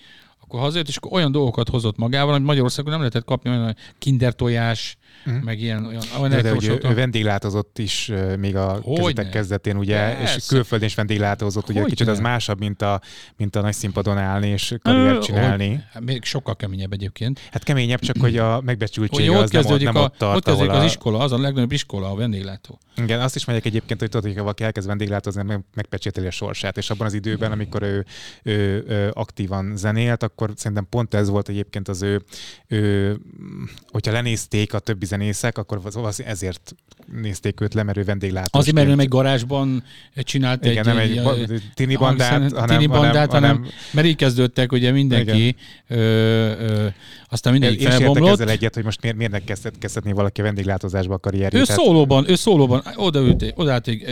akkor 0.40 0.60
hazajött, 0.60 0.88
és 0.88 0.96
akkor 0.96 1.12
olyan 1.12 1.32
dolgokat 1.32 1.68
hozott 1.68 1.96
magával, 1.96 2.32
hogy 2.32 2.42
Magyarországon 2.42 2.90
nem 2.90 3.00
lehetett 3.00 3.24
kapni 3.24 3.50
olyan 3.50 3.76
kinder 3.98 4.34
tojás, 4.34 4.96
uh-huh. 5.26 5.42
meg 5.42 5.60
ilyen 5.60 5.86
olyan, 5.86 6.02
olyan 6.18 6.30
de, 6.30 6.42
de 6.42 6.50
hogy 6.50 6.66
ő, 6.66 6.80
ő 6.82 6.94
vendéglátozott 6.94 7.78
is 7.78 8.12
még 8.38 8.56
a 8.56 8.80
hogy 8.82 8.96
kezdetek 8.96 9.24
ne? 9.24 9.30
kezdetén, 9.30 9.76
ugye, 9.76 9.96
Persze. 9.96 10.36
és 10.36 10.46
külföldön 10.46 10.88
is 10.88 10.94
vendéglátozott, 10.94 11.68
ugye 11.68 11.84
kicsit 11.84 12.06
ne? 12.06 12.12
az 12.12 12.20
másabb, 12.20 12.58
mint 12.58 12.82
a, 12.82 13.00
mint 13.36 13.56
a 13.56 13.60
nagy 13.60 13.72
színpadon 13.72 14.18
állni 14.18 14.48
és 14.48 14.74
karriert 14.82 15.22
csinálni. 15.22 15.84
Hát 15.92 16.04
még 16.04 16.24
sokkal 16.24 16.56
keményebb 16.56 16.92
egyébként. 16.92 17.40
Hát 17.50 17.62
keményebb, 17.62 18.00
csak 18.00 18.16
hogy 18.20 18.38
a 18.38 18.60
megbecsultsége 18.60 19.38
az 19.38 19.50
nem, 19.50 19.64
ott, 19.66 19.82
nem 19.82 19.96
ott 19.96 20.14
tart. 20.16 20.36
Ott 20.36 20.44
kezdődik 20.44 20.72
az 20.72 20.84
iskola, 20.84 21.18
az 21.18 21.32
a 21.32 21.38
legnagyobb 21.38 21.72
iskola, 21.72 22.10
a 22.10 22.14
vendéglátó. 22.14 22.78
Igen, 22.96 23.20
azt 23.20 23.36
is 23.36 23.44
megyek 23.44 23.64
egyébként, 23.64 24.00
hogy 24.00 24.08
tudod, 24.08 24.26
hogy 24.26 24.38
valaki 24.38 24.64
elkezd 24.64 24.86
vendéglátozni, 24.86 25.42
meg, 25.42 25.60
megpecsételi 25.74 26.26
a 26.26 26.30
sorsát, 26.30 26.76
és 26.76 26.90
abban 26.90 27.06
az 27.06 27.14
időben, 27.14 27.52
amikor 27.52 27.82
ő, 27.82 28.04
ő, 28.42 28.84
ő 28.88 29.10
aktívan 29.14 29.76
zenélt, 29.76 30.22
akkor 30.22 30.52
szerintem 30.56 30.86
pont 30.90 31.14
ez 31.14 31.28
volt 31.28 31.48
egyébként 31.48 31.88
az 31.88 32.02
ő, 32.02 32.22
ő 32.66 33.16
hogyha 33.90 34.12
lenézték 34.12 34.74
a 34.74 34.78
többi 35.00 35.24
zenészek, 35.24 35.58
akkor 35.58 35.80
ezért 36.26 36.74
nézték 37.20 37.60
őt 37.60 37.74
le, 37.74 37.82
mert 37.82 37.98
ő 37.98 38.04
vendéglátó. 38.04 38.58
Azért, 38.58 38.76
mert 38.76 38.88
ő 38.88 38.98
egy 38.98 39.08
garázsban 39.08 39.84
csinált 40.14 40.64
Igen, 40.64 40.76
egy, 40.76 40.84
nem 40.84 40.98
egy, 40.98 41.16
egy 41.50 41.62
tini 41.74 41.96
bandát, 41.96 42.52
hanem, 42.52 42.66
tini 42.66 42.86
bandát, 42.86 43.32
hanem, 43.32 43.56
hanem, 43.56 43.70
mert 43.92 44.06
így 44.06 44.16
kezdődtek, 44.16 44.72
ugye 44.72 44.90
mindenki, 44.90 45.56
ö, 45.88 45.96
ö, 45.96 46.86
aztán 47.28 47.52
mindenki 47.52 47.84
felbomlott. 47.84 48.32
ezzel 48.32 48.48
egyet, 48.48 48.74
hogy 48.74 48.84
most 48.84 49.02
miért, 49.02 49.16
miért 49.16 49.44
kezdett, 49.44 49.78
kezdhetni 49.78 50.12
valaki 50.12 50.40
a 50.40 50.44
vendéglátózásba 50.44 51.14
a 51.14 51.18
karrierjét. 51.18 51.60
Ő 51.60 51.64
tehát... 51.64 51.82
szólóban, 51.82 52.30
ő 52.30 52.34
szólóban 52.34 52.82
odaült, 52.96 53.52
odaállt 53.54 53.88
egy, 53.88 54.02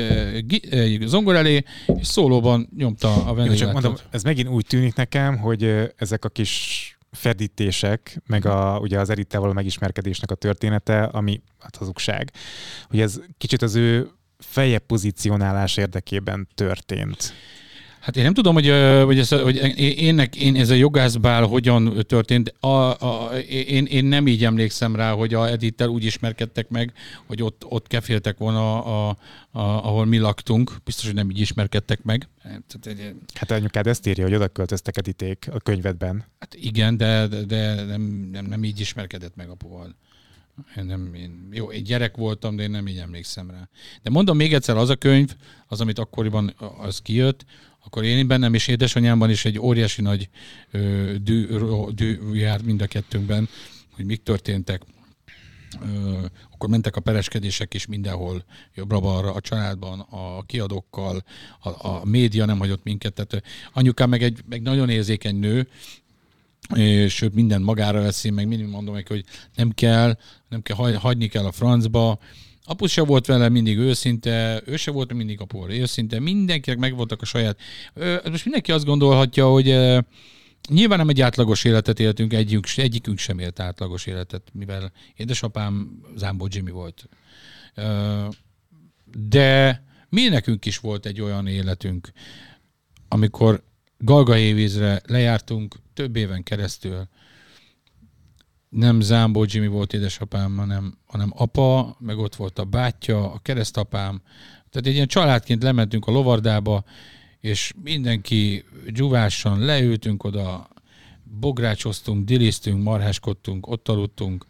egy 0.70 1.02
zongor 1.06 1.36
elé, 1.36 1.62
és 1.86 2.06
szólóban 2.06 2.68
nyomta 2.76 3.14
a 3.14 3.34
vendéglátót. 3.34 3.58
Csak 3.58 3.72
mondom, 3.72 3.94
ez 4.10 4.22
megint 4.22 4.48
úgy 4.48 4.66
tűnik 4.66 4.94
nekem, 4.94 5.38
hogy 5.38 5.92
ezek 5.96 6.24
a 6.24 6.28
kis 6.28 6.97
fedítések, 7.10 8.20
meg 8.26 8.46
a, 8.46 8.78
ugye 8.78 9.00
az 9.00 9.10
Erittel 9.10 9.40
való 9.40 9.52
megismerkedésnek 9.52 10.30
a 10.30 10.34
története, 10.34 11.02
ami 11.02 11.42
hát 11.58 11.76
hazugság. 11.76 12.32
Hogy 12.88 13.00
ez 13.00 13.20
kicsit 13.38 13.62
az 13.62 13.74
ő 13.74 14.10
fejebb 14.38 14.82
pozícionálás 14.86 15.76
érdekében 15.76 16.48
történt. 16.54 17.32
Hát 18.00 18.16
én 18.16 18.22
nem 18.22 18.34
tudom, 18.34 18.54
hogy, 18.54 18.72
hogy, 19.04 19.18
ez, 19.18 19.28
hogy 19.28 19.78
én, 19.78 20.18
én 20.18 20.56
ez 20.56 20.70
a 20.70 20.74
jogászbál 20.74 21.42
hogyan 21.44 22.04
történt. 22.06 22.54
A, 22.60 22.68
a, 22.68 23.38
én, 23.48 23.84
én 23.84 24.04
nem 24.04 24.26
így 24.26 24.44
emlékszem 24.44 24.96
rá, 24.96 25.12
hogy 25.12 25.34
a 25.34 25.48
Edittel 25.48 25.88
úgy 25.88 26.04
ismerkedtek 26.04 26.68
meg, 26.68 26.92
hogy 27.26 27.42
ott, 27.42 27.64
ott 27.68 27.86
keféltek 27.86 28.38
volna, 28.38 28.84
a, 28.84 29.08
a, 29.50 29.60
ahol 29.60 30.04
mi 30.04 30.18
laktunk. 30.18 30.76
Biztos, 30.84 31.04
hogy 31.04 31.14
nem 31.14 31.30
így 31.30 31.40
ismerkedtek 31.40 32.02
meg. 32.02 32.28
Hát 33.34 33.50
anyukád 33.50 33.86
ezt 33.86 34.06
írja, 34.06 34.24
hogy 34.24 34.34
oda 34.34 34.48
költöztek 34.48 34.96
Editék 34.96 35.48
a 35.52 35.58
könyvedben. 35.58 36.24
Hát 36.38 36.54
igen, 36.54 36.96
de, 36.96 37.26
de, 37.26 37.42
de 37.42 37.74
nem, 37.84 38.28
nem, 38.32 38.44
nem 38.44 38.64
így 38.64 38.80
ismerkedett 38.80 39.36
meg 39.36 39.48
apuval. 39.48 39.94
Én 40.76 40.84
nem, 40.84 41.14
én, 41.14 41.48
jó, 41.52 41.70
egy 41.70 41.82
gyerek 41.82 42.16
voltam, 42.16 42.56
de 42.56 42.62
én 42.62 42.70
nem 42.70 42.88
így 42.88 42.98
emlékszem 42.98 43.50
rá. 43.50 43.68
De 44.02 44.10
mondom 44.10 44.36
még 44.36 44.54
egyszer, 44.54 44.76
az 44.76 44.88
a 44.88 44.96
könyv, 44.96 45.34
az, 45.66 45.80
amit 45.80 45.98
akkoriban 45.98 46.54
az 46.78 46.98
kijött, 46.98 47.44
akkor 47.88 48.04
én 48.04 48.26
bennem 48.26 48.54
és 48.54 48.66
édesanyámban 48.66 49.30
is 49.30 49.44
egy 49.44 49.58
óriási 49.58 50.02
nagy 50.02 50.28
ö, 50.70 51.12
dű, 51.22 51.46
dű 51.94 52.34
járt 52.34 52.64
mind 52.64 52.82
a 52.82 52.86
kettőnkben, 52.86 53.48
hogy 53.94 54.04
mik 54.04 54.22
történtek. 54.22 54.82
Ö, 55.82 56.26
akkor 56.52 56.68
mentek 56.68 56.96
a 56.96 57.00
pereskedések 57.00 57.74
is 57.74 57.86
mindenhol, 57.86 58.44
jobbra-balra, 58.74 59.32
a 59.32 59.40
családban, 59.40 60.00
a 60.00 60.42
kiadókkal, 60.42 61.24
a, 61.60 61.68
a 61.88 62.04
média 62.04 62.44
nem 62.44 62.58
hagyott 62.58 62.84
minket. 62.84 63.12
Tehát 63.12 63.44
anyukám 63.72 64.08
meg 64.08 64.22
egy 64.22 64.42
meg 64.48 64.62
nagyon 64.62 64.88
érzékeny 64.88 65.38
nő, 65.38 65.68
és 66.74 67.22
ő 67.22 67.30
mindent 67.34 67.64
magára 67.64 68.00
veszi, 68.00 68.30
meg 68.30 68.48
mindig 68.48 68.66
mondom 68.66 68.94
neki, 68.94 69.12
hogy 69.12 69.24
nem 69.54 69.70
kell, 69.70 70.18
nem 70.48 70.62
kell, 70.62 70.76
hagyni 70.76 71.26
kell 71.26 71.44
a 71.44 71.52
francba. 71.52 72.18
Apu 72.68 72.86
se 72.86 73.02
volt 73.02 73.26
vele 73.26 73.48
mindig 73.48 73.78
őszinte, 73.78 74.62
ő 74.66 74.76
se 74.76 74.90
volt 74.90 75.12
mindig 75.12 75.40
apu 75.40 75.68
őszinte, 75.68 76.20
mindenkinek 76.20 76.78
megvoltak 76.78 77.22
a 77.22 77.24
saját. 77.24 77.58
Most 78.30 78.44
mindenki 78.44 78.72
azt 78.72 78.84
gondolhatja, 78.84 79.46
hogy 79.46 79.64
nyilván 80.68 80.98
nem 80.98 81.08
egy 81.08 81.20
átlagos 81.20 81.64
életet 81.64 82.00
éltünk, 82.00 82.32
egyik, 82.32 82.66
egyikünk 82.76 83.18
sem 83.18 83.38
élt 83.38 83.60
átlagos 83.60 84.06
életet, 84.06 84.42
mivel 84.52 84.92
édesapám 85.16 86.02
Zámbó 86.16 86.46
Jimmy 86.50 86.70
volt. 86.70 87.08
De 89.26 89.82
mi 90.08 90.28
nekünk 90.28 90.64
is 90.64 90.78
volt 90.78 91.06
egy 91.06 91.20
olyan 91.20 91.46
életünk, 91.46 92.12
amikor 93.08 93.62
Galgahévízre 93.98 95.02
lejártunk 95.06 95.76
több 95.94 96.16
éven 96.16 96.42
keresztül. 96.42 97.08
Nem 98.68 99.00
Zámbó 99.00 99.44
Jimmy 99.46 99.66
volt 99.66 99.92
édesapám, 99.92 100.56
hanem, 100.56 100.98
hanem 101.06 101.32
apa, 101.36 101.96
meg 102.00 102.18
ott 102.18 102.34
volt 102.34 102.58
a 102.58 102.64
bátyja, 102.64 103.32
a 103.32 103.38
keresztapám. 103.38 104.22
Tehát 104.70 104.86
egy 104.86 104.94
ilyen 104.94 105.06
családként 105.06 105.62
lementünk 105.62 106.06
a 106.06 106.10
lovardába, 106.10 106.84
és 107.40 107.72
mindenki 107.82 108.64
dzsuvásan 108.86 109.58
leültünk 109.58 110.24
oda, 110.24 110.68
bográcsoztunk, 111.24 112.24
diliztünk, 112.24 112.82
marháskodtunk, 112.82 113.66
ott 113.66 113.88
aludtunk. 113.88 114.46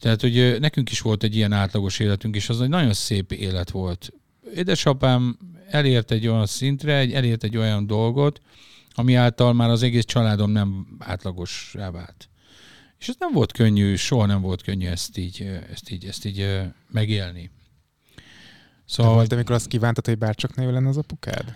Tehát, 0.00 0.20
hogy 0.20 0.56
nekünk 0.60 0.90
is 0.90 1.00
volt 1.00 1.22
egy 1.22 1.36
ilyen 1.36 1.52
átlagos 1.52 1.98
életünk, 1.98 2.36
és 2.36 2.48
az 2.48 2.60
egy 2.60 2.68
nagyon 2.68 2.92
szép 2.92 3.32
élet 3.32 3.70
volt. 3.70 4.12
Édesapám 4.54 5.38
elért 5.68 6.10
egy 6.10 6.26
olyan 6.26 6.46
szintre, 6.46 6.92
elért 6.92 7.44
egy 7.44 7.56
olyan 7.56 7.86
dolgot, 7.86 8.40
ami 8.94 9.14
által 9.14 9.52
már 9.52 9.68
az 9.68 9.82
egész 9.82 10.04
családom 10.04 10.50
nem 10.50 10.86
átlagos 10.98 11.74
vált. 11.92 12.28
És 12.98 13.08
ez 13.08 13.14
nem 13.18 13.32
volt 13.32 13.52
könnyű, 13.52 13.94
soha 13.94 14.26
nem 14.26 14.40
volt 14.40 14.62
könnyű 14.62 14.86
ezt 14.86 15.18
így, 15.18 15.60
ezt 15.72 15.90
így, 15.90 16.04
ezt 16.04 16.24
így 16.24 16.60
megélni. 16.90 17.50
Szóval... 18.84 19.12
De 19.12 19.18
volt, 19.18 19.32
amikor 19.32 19.54
azt 19.54 19.68
kívántad, 19.68 20.06
hogy 20.06 20.18
bárcsak 20.18 20.54
ne 20.54 20.70
lenne 20.70 20.88
az 20.88 20.96
apukád? 20.96 21.54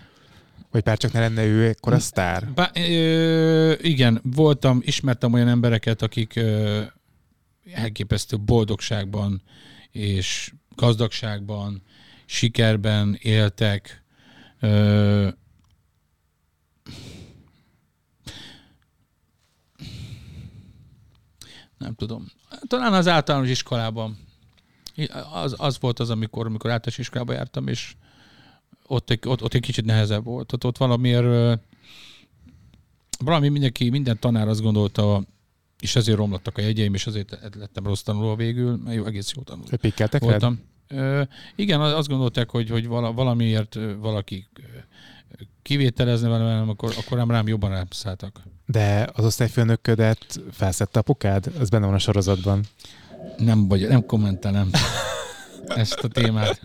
Vagy 0.71 0.83
bárcsak 0.83 1.11
ne 1.11 1.19
lenne 1.19 1.45
ő 1.45 1.67
ekkora 1.67 1.99
sztár? 1.99 2.53
Bá, 2.53 2.71
ö, 2.75 3.73
igen, 3.81 4.21
voltam, 4.23 4.79
ismertem 4.83 5.33
olyan 5.33 5.47
embereket, 5.47 6.01
akik 6.01 6.35
ö, 6.35 6.81
elképesztő 7.73 8.37
boldogságban 8.37 9.41
és 9.91 10.53
gazdagságban, 10.75 11.81
sikerben 12.25 13.17
éltek. 13.21 14.03
Ö, 14.59 15.27
nem 21.79 21.93
tudom. 21.93 22.25
Talán 22.67 22.93
az 22.93 23.07
általános 23.07 23.49
iskolában. 23.49 24.17
Az, 25.33 25.55
az 25.57 25.79
volt 25.79 25.99
az, 25.99 26.09
amikor, 26.09 26.45
amikor 26.45 26.69
általános 26.69 26.97
iskolába 26.97 27.33
jártam, 27.33 27.67
és 27.67 27.95
ott 28.87 29.09
egy, 29.09 29.19
ott, 29.25 29.43
ott 29.43 29.53
egy 29.53 29.61
kicsit 29.61 29.85
nehezebb 29.85 30.23
volt. 30.23 30.53
Ott, 30.53 30.65
ott 30.65 30.77
valamiért 30.77 31.59
valami 33.19 33.49
mindenki, 33.49 33.89
minden 33.89 34.19
tanár 34.19 34.47
azt 34.47 34.61
gondolta, 34.61 35.23
és 35.79 35.95
ezért 35.95 36.17
romlottak 36.17 36.57
a 36.57 36.61
jegyeim, 36.61 36.93
és 36.93 37.07
azért 37.07 37.37
lettem 37.55 37.83
rossz 37.83 38.01
tanuló 38.01 38.35
végül, 38.35 38.77
mert 38.83 38.95
jó, 38.95 39.05
egész 39.05 39.31
jó 39.35 39.41
tanuló. 39.41 39.67
Pikkeltek 39.81 40.21
voltam. 40.21 40.59
Ö, 40.87 41.21
igen, 41.55 41.81
azt 41.81 42.07
gondolták, 42.07 42.49
hogy, 42.49 42.69
hogy 42.69 42.87
valamiért 42.87 43.77
valaki 43.99 44.47
kivételezne 45.61 46.27
velem, 46.27 46.69
akkor, 46.69 46.93
akkor 46.97 47.17
rám, 47.17 47.31
rám 47.31 47.47
jobban 47.47 47.69
rászálltak. 47.69 48.41
De 48.65 49.09
az 49.13 49.25
osztályfőnöködet 49.25 50.41
felszette 50.51 50.99
apukád? 50.99 51.51
Az 51.59 51.69
benne 51.69 51.85
van 51.85 51.95
a 51.95 51.99
sorozatban. 51.99 52.63
Nem 53.37 53.67
vagy, 53.67 53.87
nem 53.87 54.05
kommentelem 54.05 54.69
ezt 55.67 55.99
a 56.03 56.07
témát. 56.07 56.59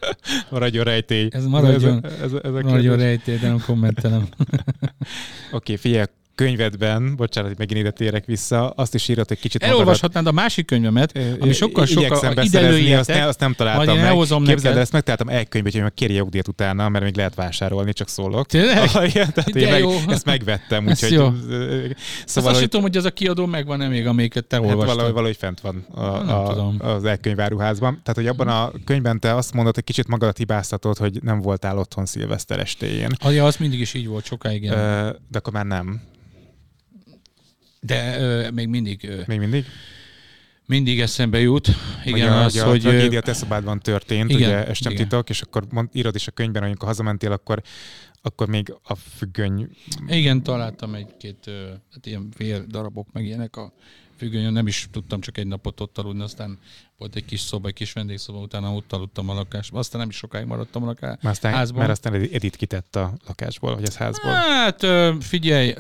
Maradjon 0.51 0.85
rejtély. 0.85 1.29
Ez 1.31 1.45
maradjon, 1.45 2.05
ez, 2.05 2.13
ez, 2.13 2.33
ez 2.43 2.55
a 2.55 2.61
maradjon 2.63 2.97
rejtély, 2.97 3.37
de 3.37 3.49
nem 3.49 3.63
kommentelem. 3.67 4.29
Oké, 4.39 5.53
okay, 5.53 5.77
figyelj, 5.77 6.05
könyvedben, 6.35 7.17
bocsánat, 7.17 7.49
hogy 7.49 7.59
megint 7.59 7.81
ide 7.81 7.91
térek 7.91 8.25
vissza, 8.25 8.71
azt 8.71 8.95
is 8.95 9.09
írott 9.09 9.31
egy 9.31 9.39
kicsit 9.39 9.63
Elolvashatnád 9.63 10.25
magadat. 10.25 10.39
a 10.39 10.43
másik 10.43 10.67
könyvemet, 10.67 11.19
ami 11.41 11.53
sokkal 11.53 11.87
sokkal 11.87 12.43
ide 12.43 12.99
azt, 12.99 13.09
ne, 13.09 13.27
azt 13.27 13.41
nem 13.41 13.53
találtam 13.53 13.99
meg. 13.99 14.43
Képzeld, 14.45 14.77
ezt 14.77 14.93
megtaláltam 14.93 15.29
egy 15.29 15.49
könyvet, 15.49 15.73
hogy 15.73 15.83
meg 15.83 15.95
kérje 15.95 16.17
jogdíjat 16.17 16.49
utána, 16.49 16.89
mert 16.89 17.05
még 17.05 17.17
lehet 17.17 17.35
vásárolni, 17.35 17.93
csak 17.93 18.09
szólok. 18.09 18.47
Tényleg? 18.47 18.91
tehát 19.13 19.57
én 19.57 19.69
meg, 19.69 19.85
ezt 20.09 20.25
megvettem, 20.25 20.87
úgyhogy... 20.87 21.11
Szóval, 22.25 22.51
azt 22.51 22.61
hogy... 22.61 22.69
tudom, 22.69 22.83
hogy 22.83 22.97
az 22.97 23.05
a 23.05 23.11
kiadó 23.11 23.47
megvan-e 23.47 23.89
még, 23.89 24.07
amiket 24.07 24.45
te 24.45 24.57
hát 24.57 24.65
olvastad. 24.65 24.89
Valahogy, 24.89 25.13
valahogy 25.13 25.37
fent 25.37 25.61
van 25.61 25.87
a, 25.95 26.01
a, 26.01 26.75
az 26.79 27.05
elkönyváruházban. 27.05 28.01
Tehát, 28.03 28.21
hogy 28.21 28.27
abban 28.27 28.49
a 28.49 28.73
könyvben 28.85 29.21
te 29.21 29.35
azt 29.35 29.53
mondod, 29.53 29.75
hogy 29.75 29.85
kicsit 29.85 30.09
magadat 30.09 30.37
hibáztatod, 30.37 30.97
hogy 30.97 31.19
nem 31.23 31.41
voltál 31.41 31.79
otthon 31.79 32.07
szilveszter 32.07 32.59
estéjén. 32.59 33.11
Ja, 33.31 33.45
az 33.45 33.57
mindig 33.57 33.81
is 33.81 33.95
így 33.95 34.07
volt 34.07 34.25
sokáig. 34.25 34.69
De 34.69 35.39
akkor 35.39 35.53
már 35.53 35.67
nem. 35.67 36.01
De 37.87 38.19
ö, 38.21 38.51
még 38.51 38.69
mindig... 38.69 39.05
Ö, 39.09 39.21
még 39.27 39.39
mindig? 39.39 39.65
Mindig 40.67 41.01
eszembe 41.01 41.41
jut. 41.41 41.69
Igen, 42.05 42.29
ugye, 42.29 42.31
az, 42.31 42.53
ugye 42.55 42.65
hogy... 42.65 42.87
A 42.87 42.91
tragédia 42.91 43.21
teszobádban 43.21 43.81
történt, 43.81 44.31
igen, 44.31 44.43
ugye 44.43 44.67
ez 44.67 44.77
sem 44.77 44.95
titok, 44.95 45.31
és 45.31 45.43
akkor 45.43 45.65
mond, 45.71 45.89
írod 45.93 46.15
is 46.15 46.27
a 46.27 46.31
könyvben, 46.31 46.61
hogy 46.61 46.71
amikor 46.71 46.89
hazamentél, 46.89 47.33
akkor 47.33 47.63
akkor 48.27 48.49
még 48.49 48.75
a 48.83 48.95
függöny... 48.95 49.69
Igen, 50.07 50.43
találtam 50.43 50.95
egy-két 50.95 51.51
hát 51.93 52.07
ilyen 52.07 52.29
fél 52.37 52.65
darabok, 52.69 53.13
meg 53.13 53.25
ilyenek 53.25 53.57
a 53.57 53.73
függönyön, 54.17 54.53
nem 54.53 54.67
is 54.67 54.89
tudtam 54.93 55.21
csak 55.21 55.39
egy 55.39 55.47
napot 55.47 55.81
ott 55.81 55.99
aludni, 55.99 56.23
aztán 56.23 56.59
volt 56.99 57.17
egy 57.17 57.25
kis 57.25 57.41
szoba, 57.41 57.69
egy 57.69 57.75
kis 57.75 57.93
vendégszoba, 57.93 58.39
utána 58.39 58.75
ott 58.75 58.93
aludtam 58.93 59.29
a 59.29 59.35
lakásban, 59.35 59.81
aztán 59.81 60.01
nem 60.01 60.09
is 60.09 60.17
sokáig 60.17 60.47
maradtam 60.47 60.83
a. 60.83 60.95
Mert 61.01 61.25
aztán, 61.25 61.53
házban. 61.53 61.79
mert 61.79 61.91
aztán 61.91 62.15
Edith 62.15 62.57
kitett 62.57 62.97
a 62.97 63.13
lakásból, 63.27 63.75
vagy 63.75 63.85
az 63.85 63.97
házból. 63.97 64.31
Hát 64.31 64.87
figyelj. 65.21 65.75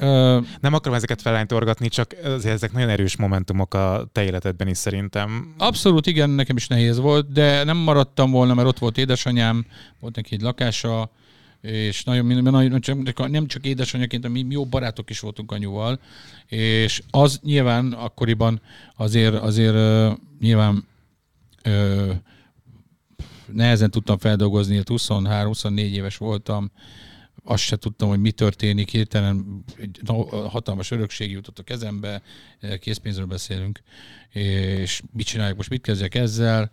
Nem 0.60 0.74
akarom 0.74 0.94
ezeket 0.94 1.22
felánytorgatni, 1.22 1.88
csak 1.88 2.14
azért 2.24 2.54
ezek 2.54 2.72
nagyon 2.72 2.88
erős 2.88 3.16
momentumok 3.16 3.74
a 3.74 4.08
te 4.12 4.24
életedben 4.24 4.68
is 4.68 4.78
szerintem. 4.78 5.54
Abszolút 5.58 6.06
igen, 6.06 6.30
nekem 6.30 6.56
is 6.56 6.66
nehéz 6.66 6.98
volt, 6.98 7.32
de 7.32 7.64
nem 7.64 7.76
maradtam 7.76 8.30
volna, 8.30 8.54
mert 8.54 8.68
ott 8.68 8.78
volt 8.78 8.98
édesanyám, 8.98 9.66
volt 10.00 10.16
neki 10.16 10.34
egy 10.34 10.40
lakása, 10.40 11.10
és 11.64 12.04
nagyon, 12.04 12.26
nagyon 12.42 12.80
nem 13.16 13.46
csak 13.46 13.66
édesanyjaként, 13.66 14.28
mi 14.28 14.46
jó 14.48 14.66
barátok 14.66 15.10
is 15.10 15.20
voltunk 15.20 15.52
anyuval, 15.52 16.00
és 16.46 17.02
az 17.10 17.40
nyilván 17.42 17.92
akkoriban 17.92 18.60
azért, 18.96 19.34
azért 19.34 19.76
nyilván 20.40 20.86
uh, 21.66 22.10
nehezen 23.46 23.90
tudtam 23.90 24.18
feldolgozni, 24.18 24.82
23-24 24.84 25.78
éves 25.78 26.16
voltam, 26.16 26.70
azt 27.44 27.62
se 27.62 27.76
tudtam, 27.76 28.08
hogy 28.08 28.20
mi 28.20 28.30
történik, 28.30 28.90
hirtelen 28.90 29.64
hatalmas 30.48 30.90
örökség 30.90 31.30
jutott 31.30 31.58
a 31.58 31.62
kezembe, 31.62 32.22
készpénzről 32.80 33.26
beszélünk, 33.26 33.82
és 34.30 35.02
mit 35.12 35.26
csináljuk 35.26 35.56
most, 35.56 35.68
mit 35.68 35.82
kezdjek 35.82 36.14
ezzel. 36.14 36.70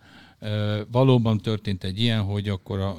Valóban 0.92 1.38
történt 1.38 1.84
egy 1.84 2.00
ilyen, 2.00 2.22
hogy 2.22 2.50
akkor 2.50 2.80
a, 2.80 2.98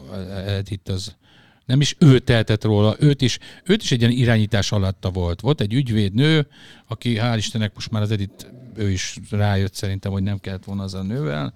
itt 0.68 0.88
az 0.88 1.16
nem 1.64 1.80
is 1.80 1.96
ő 1.98 2.18
tehetett 2.18 2.64
róla, 2.64 2.96
őt 2.98 3.22
is, 3.22 3.38
őt 3.64 3.82
is 3.82 3.92
egy 3.92 4.00
ilyen 4.00 4.12
irányítás 4.12 4.72
alatta 4.72 5.10
volt. 5.10 5.40
Volt 5.40 5.60
egy 5.60 5.74
ügyvédnő, 5.74 6.46
aki 6.86 7.16
hál' 7.20 7.34
Istennek 7.36 7.74
most 7.74 7.90
már 7.90 8.02
az 8.02 8.10
Edit, 8.10 8.52
ő 8.74 8.90
is 8.90 9.18
rájött 9.30 9.74
szerintem, 9.74 10.12
hogy 10.12 10.22
nem 10.22 10.38
kellett 10.38 10.64
volna 10.64 10.82
az 10.82 10.94
a 10.94 11.02
nővel. 11.02 11.54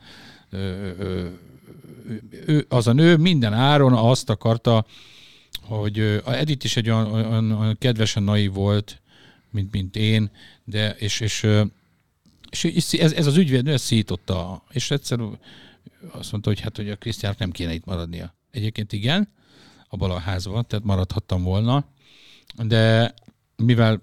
Ő, 0.50 1.38
ő, 2.46 2.66
az 2.68 2.86
a 2.86 2.92
nő 2.92 3.16
minden 3.16 3.52
áron 3.52 3.92
azt 3.92 4.30
akarta, 4.30 4.86
hogy 5.60 6.00
a 6.00 6.32
Edith 6.32 6.64
is 6.64 6.76
egy 6.76 6.90
olyan, 6.90 7.12
olyan, 7.12 7.52
olyan 7.52 7.76
kedvesen 7.78 8.22
naiv 8.22 8.52
volt, 8.52 9.00
mint, 9.50 9.72
mint 9.72 9.96
én, 9.96 10.30
de 10.64 10.90
és, 10.90 11.20
és, 11.20 11.46
és, 12.50 12.64
és 12.64 12.92
ez, 12.92 13.12
ez 13.12 13.26
az 13.26 13.36
ügyvéd, 13.36 13.68
ezt 13.68 13.84
szította, 13.84 14.62
és 14.70 14.90
egyszer 14.90 15.18
azt 16.10 16.30
mondta, 16.30 16.50
hogy 16.50 16.60
hát, 16.60 16.76
hogy 16.76 16.90
a 16.90 16.96
Krisztiának 16.96 17.38
nem 17.38 17.50
kéne 17.50 17.72
itt 17.72 17.84
maradnia. 17.84 18.34
Egyébként 18.50 18.92
igen, 18.92 19.28
abban 19.96 20.16
a 20.16 20.18
házban, 20.18 20.66
tehát 20.66 20.84
maradhattam 20.84 21.42
volna, 21.42 21.84
de 22.66 23.14
mivel 23.56 24.02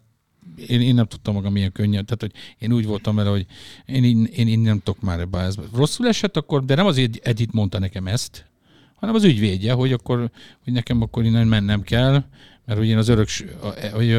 én, 0.67 0.81
én 0.81 0.93
nem 0.93 1.05
tudtam 1.05 1.33
magam 1.33 1.55
ilyen 1.55 1.71
könnyen, 1.71 2.05
tehát 2.05 2.21
hogy 2.21 2.31
én 2.57 2.73
úgy 2.73 2.85
voltam 2.85 3.15
vele, 3.15 3.29
hogy 3.29 3.45
én, 3.85 4.03
én, 4.03 4.25
én, 4.25 4.47
én 4.47 4.59
nem 4.59 4.79
tudok 4.79 5.01
már 5.01 5.19
ebbe. 5.19 5.39
Ez 5.39 5.55
rosszul 5.73 6.07
esett 6.07 6.37
akkor, 6.37 6.65
de 6.65 6.75
nem 6.75 6.85
az 6.85 6.97
Edith 7.21 7.53
mondta 7.53 7.79
nekem 7.79 8.07
ezt, 8.07 8.45
hanem 8.95 9.15
az 9.15 9.23
ügyvédje, 9.23 9.73
hogy 9.73 9.91
akkor, 9.91 10.31
hogy 10.63 10.73
nekem 10.73 11.01
akkor 11.01 11.23
innen 11.23 11.47
mennem 11.47 11.81
kell, 11.81 12.23
mert 12.65 12.79
hogy 12.79 12.87
én 12.87 12.97
az 12.97 13.07
öröks, 13.07 13.43
hogy, 13.93 14.15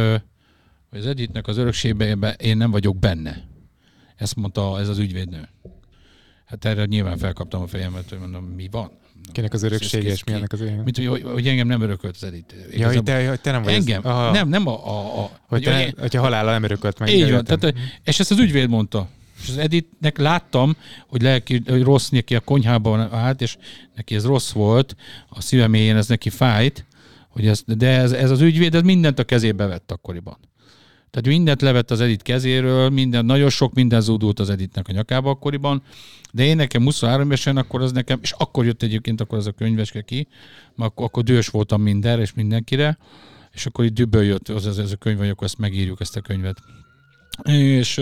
hogy 0.91 0.99
az 0.99 1.07
Edithnek 1.07 1.47
az 1.47 1.57
örökségben 1.57 2.35
én 2.39 2.57
nem 2.57 2.71
vagyok 2.71 2.99
benne. 2.99 3.45
Ezt 4.17 4.37
mondta 4.37 4.81
ez 4.81 4.89
az 4.89 4.99
ügyvédnő. 4.99 5.49
Hát 6.45 6.65
erre 6.65 6.85
nyilván 6.85 7.19
felkaptam 7.19 7.63
a 7.63 7.67
fejemet, 7.67 8.09
hogy 8.09 8.19
mondom, 8.19 8.45
mi 8.45 8.69
van? 8.71 8.91
Kinek 9.33 9.53
az 9.53 9.63
öröksége, 9.63 10.11
és 10.11 10.25
milyennek 10.25 10.53
az 10.53 10.61
öröksége? 10.61 10.83
Mint, 10.83 10.97
hogy, 10.97 11.23
hogy 11.33 11.49
engem 11.49 11.67
nem 11.67 11.81
örökölt 11.81 12.15
az 12.15 12.25
Edith. 12.25 12.55
Ja, 12.71 12.87
hogy 12.87 13.03
te, 13.03 13.29
hogy 13.29 13.41
te 13.41 13.51
nem 13.51 13.63
vagy 13.63 13.73
Engem? 13.73 14.07
Az, 14.07 14.33
nem, 14.33 14.49
nem 14.49 14.67
a... 14.67 14.89
a, 14.89 15.23
a 15.23 15.31
hogy 15.47 15.63
te, 15.63 15.87
én, 15.87 15.95
hogyha 15.99 16.21
halála 16.21 16.51
nem 16.51 16.63
örökölt 16.63 16.99
meg. 16.99 17.09
Így 17.09 17.31
van, 17.31 17.45
tehát, 17.45 17.75
és 18.05 18.21
ezt 18.21 18.31
az 18.31 18.39
ügyvéd 18.39 18.69
mondta. 18.69 19.09
És 19.43 19.49
az 19.49 19.59
Editnek 19.59 20.19
láttam, 20.19 20.77
hogy, 21.07 21.23
lelki, 21.23 21.63
hogy 21.67 21.83
rossz 21.83 22.09
neki 22.09 22.35
a 22.35 22.41
konyhában 22.41 23.13
állt, 23.13 23.41
és 23.41 23.57
neki 23.95 24.15
ez 24.15 24.25
rossz 24.25 24.51
volt, 24.51 24.97
a 25.29 25.41
szíve 25.41 25.67
mélyén 25.67 25.97
ez 25.97 26.09
neki 26.09 26.31
fájt, 26.31 26.85
hogy 27.29 27.47
ez, 27.47 27.63
de 27.67 27.89
ez, 27.89 28.13
ez 28.13 28.31
az 28.31 28.41
ügyvéd 28.41 28.75
ez 28.75 28.83
mindent 28.83 29.19
a 29.19 29.25
kezébe 29.25 29.67
vett 29.67 29.91
akkoriban. 29.91 30.39
Tehát 31.15 31.29
mindent 31.29 31.63
levett 31.63 31.91
az 31.91 32.01
Edit 32.01 32.23
kezéről, 32.23 32.89
minden, 32.89 33.25
nagyon 33.25 33.51
sok 33.51 33.75
minden 33.75 34.01
zúdult 34.01 34.41
az 34.41 34.51
Editnek 34.51 34.89
a 34.89 34.93
nyakába 34.93 35.31
akkoriban, 35.31 35.83
de 36.33 36.45
én 36.45 36.57
nekem 36.57 36.83
23 36.83 37.27
évesen, 37.27 37.57
akkor 37.57 37.83
az 37.83 37.93
nekem, 37.93 38.19
és 38.23 38.33
akkor 38.39 38.65
jött 38.65 38.83
egyébként 38.83 39.21
akkor 39.21 39.39
az 39.39 39.47
a 39.47 39.53
könyveske 39.53 40.01
ki, 40.01 40.27
mert 40.75 40.91
akkor, 40.91 41.07
akkor 41.07 41.23
dühös 41.23 41.49
voltam 41.49 41.83
mindenre 41.83 42.23
és 42.23 42.35
mindenkire, 42.35 42.99
és 43.53 43.67
akkor 43.67 43.85
itt 43.85 43.95
dübből 43.95 44.23
jött 44.23 44.49
az, 44.49 44.67
az, 44.67 44.79
az 44.79 44.93
a 44.93 44.97
könyv, 44.97 45.19
hogy 45.19 45.29
akkor 45.29 45.47
ezt 45.47 45.59
megírjuk, 45.59 46.01
ezt 46.01 46.17
a 46.17 46.21
könyvet. 46.21 46.59
És, 47.43 48.01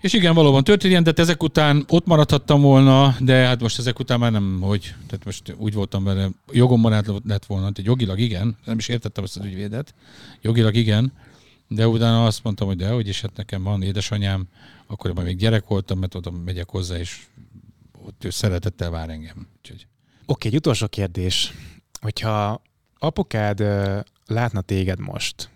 és 0.00 0.12
igen, 0.12 0.34
valóban 0.34 0.64
történt 0.64 1.02
de 1.02 1.10
hát 1.10 1.18
ezek 1.18 1.42
után 1.42 1.84
ott 1.88 2.06
maradhattam 2.06 2.60
volna, 2.60 3.16
de 3.20 3.34
hát 3.34 3.60
most 3.60 3.78
ezek 3.78 3.98
után 3.98 4.18
már 4.18 4.32
nem, 4.32 4.58
hogy, 4.60 4.94
tehát 5.06 5.24
most 5.24 5.54
úgy 5.56 5.74
voltam 5.74 6.04
vele, 6.04 6.28
jogomban 6.52 6.92
át 6.92 7.06
lett 7.24 7.46
volna, 7.46 7.70
tehát 7.70 7.90
jogilag 7.90 8.18
igen, 8.18 8.56
nem 8.64 8.78
is 8.78 8.88
értettem 8.88 9.24
ezt 9.24 9.36
az 9.36 9.44
ügyvédet, 9.44 9.94
jogilag 10.40 10.74
igen, 10.74 11.12
de 11.68 11.88
utána 11.88 12.24
azt 12.24 12.44
mondtam, 12.44 12.66
hogy 12.66 12.76
de, 12.76 12.90
hogy 12.90 13.08
is 13.08 13.20
hát 13.20 13.36
nekem 13.36 13.62
van 13.62 13.82
édesanyám, 13.82 14.48
akkor 14.86 15.14
már 15.14 15.24
még 15.24 15.36
gyerek 15.36 15.66
voltam, 15.66 15.98
mert 15.98 16.14
oda 16.14 16.30
megyek 16.30 16.68
hozzá, 16.68 16.98
és 16.98 17.26
ott 18.04 18.24
ő 18.24 18.30
szeretettel 18.30 18.90
vár 18.90 19.10
engem. 19.10 19.48
Úgyhogy... 19.56 19.86
Oké, 20.26 20.48
egy 20.48 20.54
utolsó 20.54 20.86
kérdés. 20.86 21.52
Hogyha 22.00 22.62
apukád 22.98 23.64
látna 24.26 24.60
téged 24.60 24.98
most, 24.98 25.50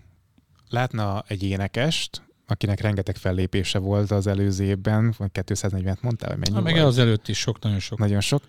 látna 0.68 1.24
egy 1.26 1.42
énekest, 1.42 2.22
akinek 2.46 2.80
rengeteg 2.80 3.16
fellépése 3.16 3.78
volt 3.78 4.10
az 4.10 4.26
előző 4.26 4.64
évben, 4.64 5.14
240-et 5.18 6.00
mondtál, 6.00 6.30
hogy 6.30 6.38
mennyi 6.38 6.54
ha, 6.54 6.60
meg 6.60 6.76
az 6.76 6.98
előtt 6.98 7.28
is 7.28 7.38
sok, 7.38 7.58
nagyon 7.62 7.78
sok. 7.78 7.98
Nagyon 7.98 8.20
sok. 8.20 8.42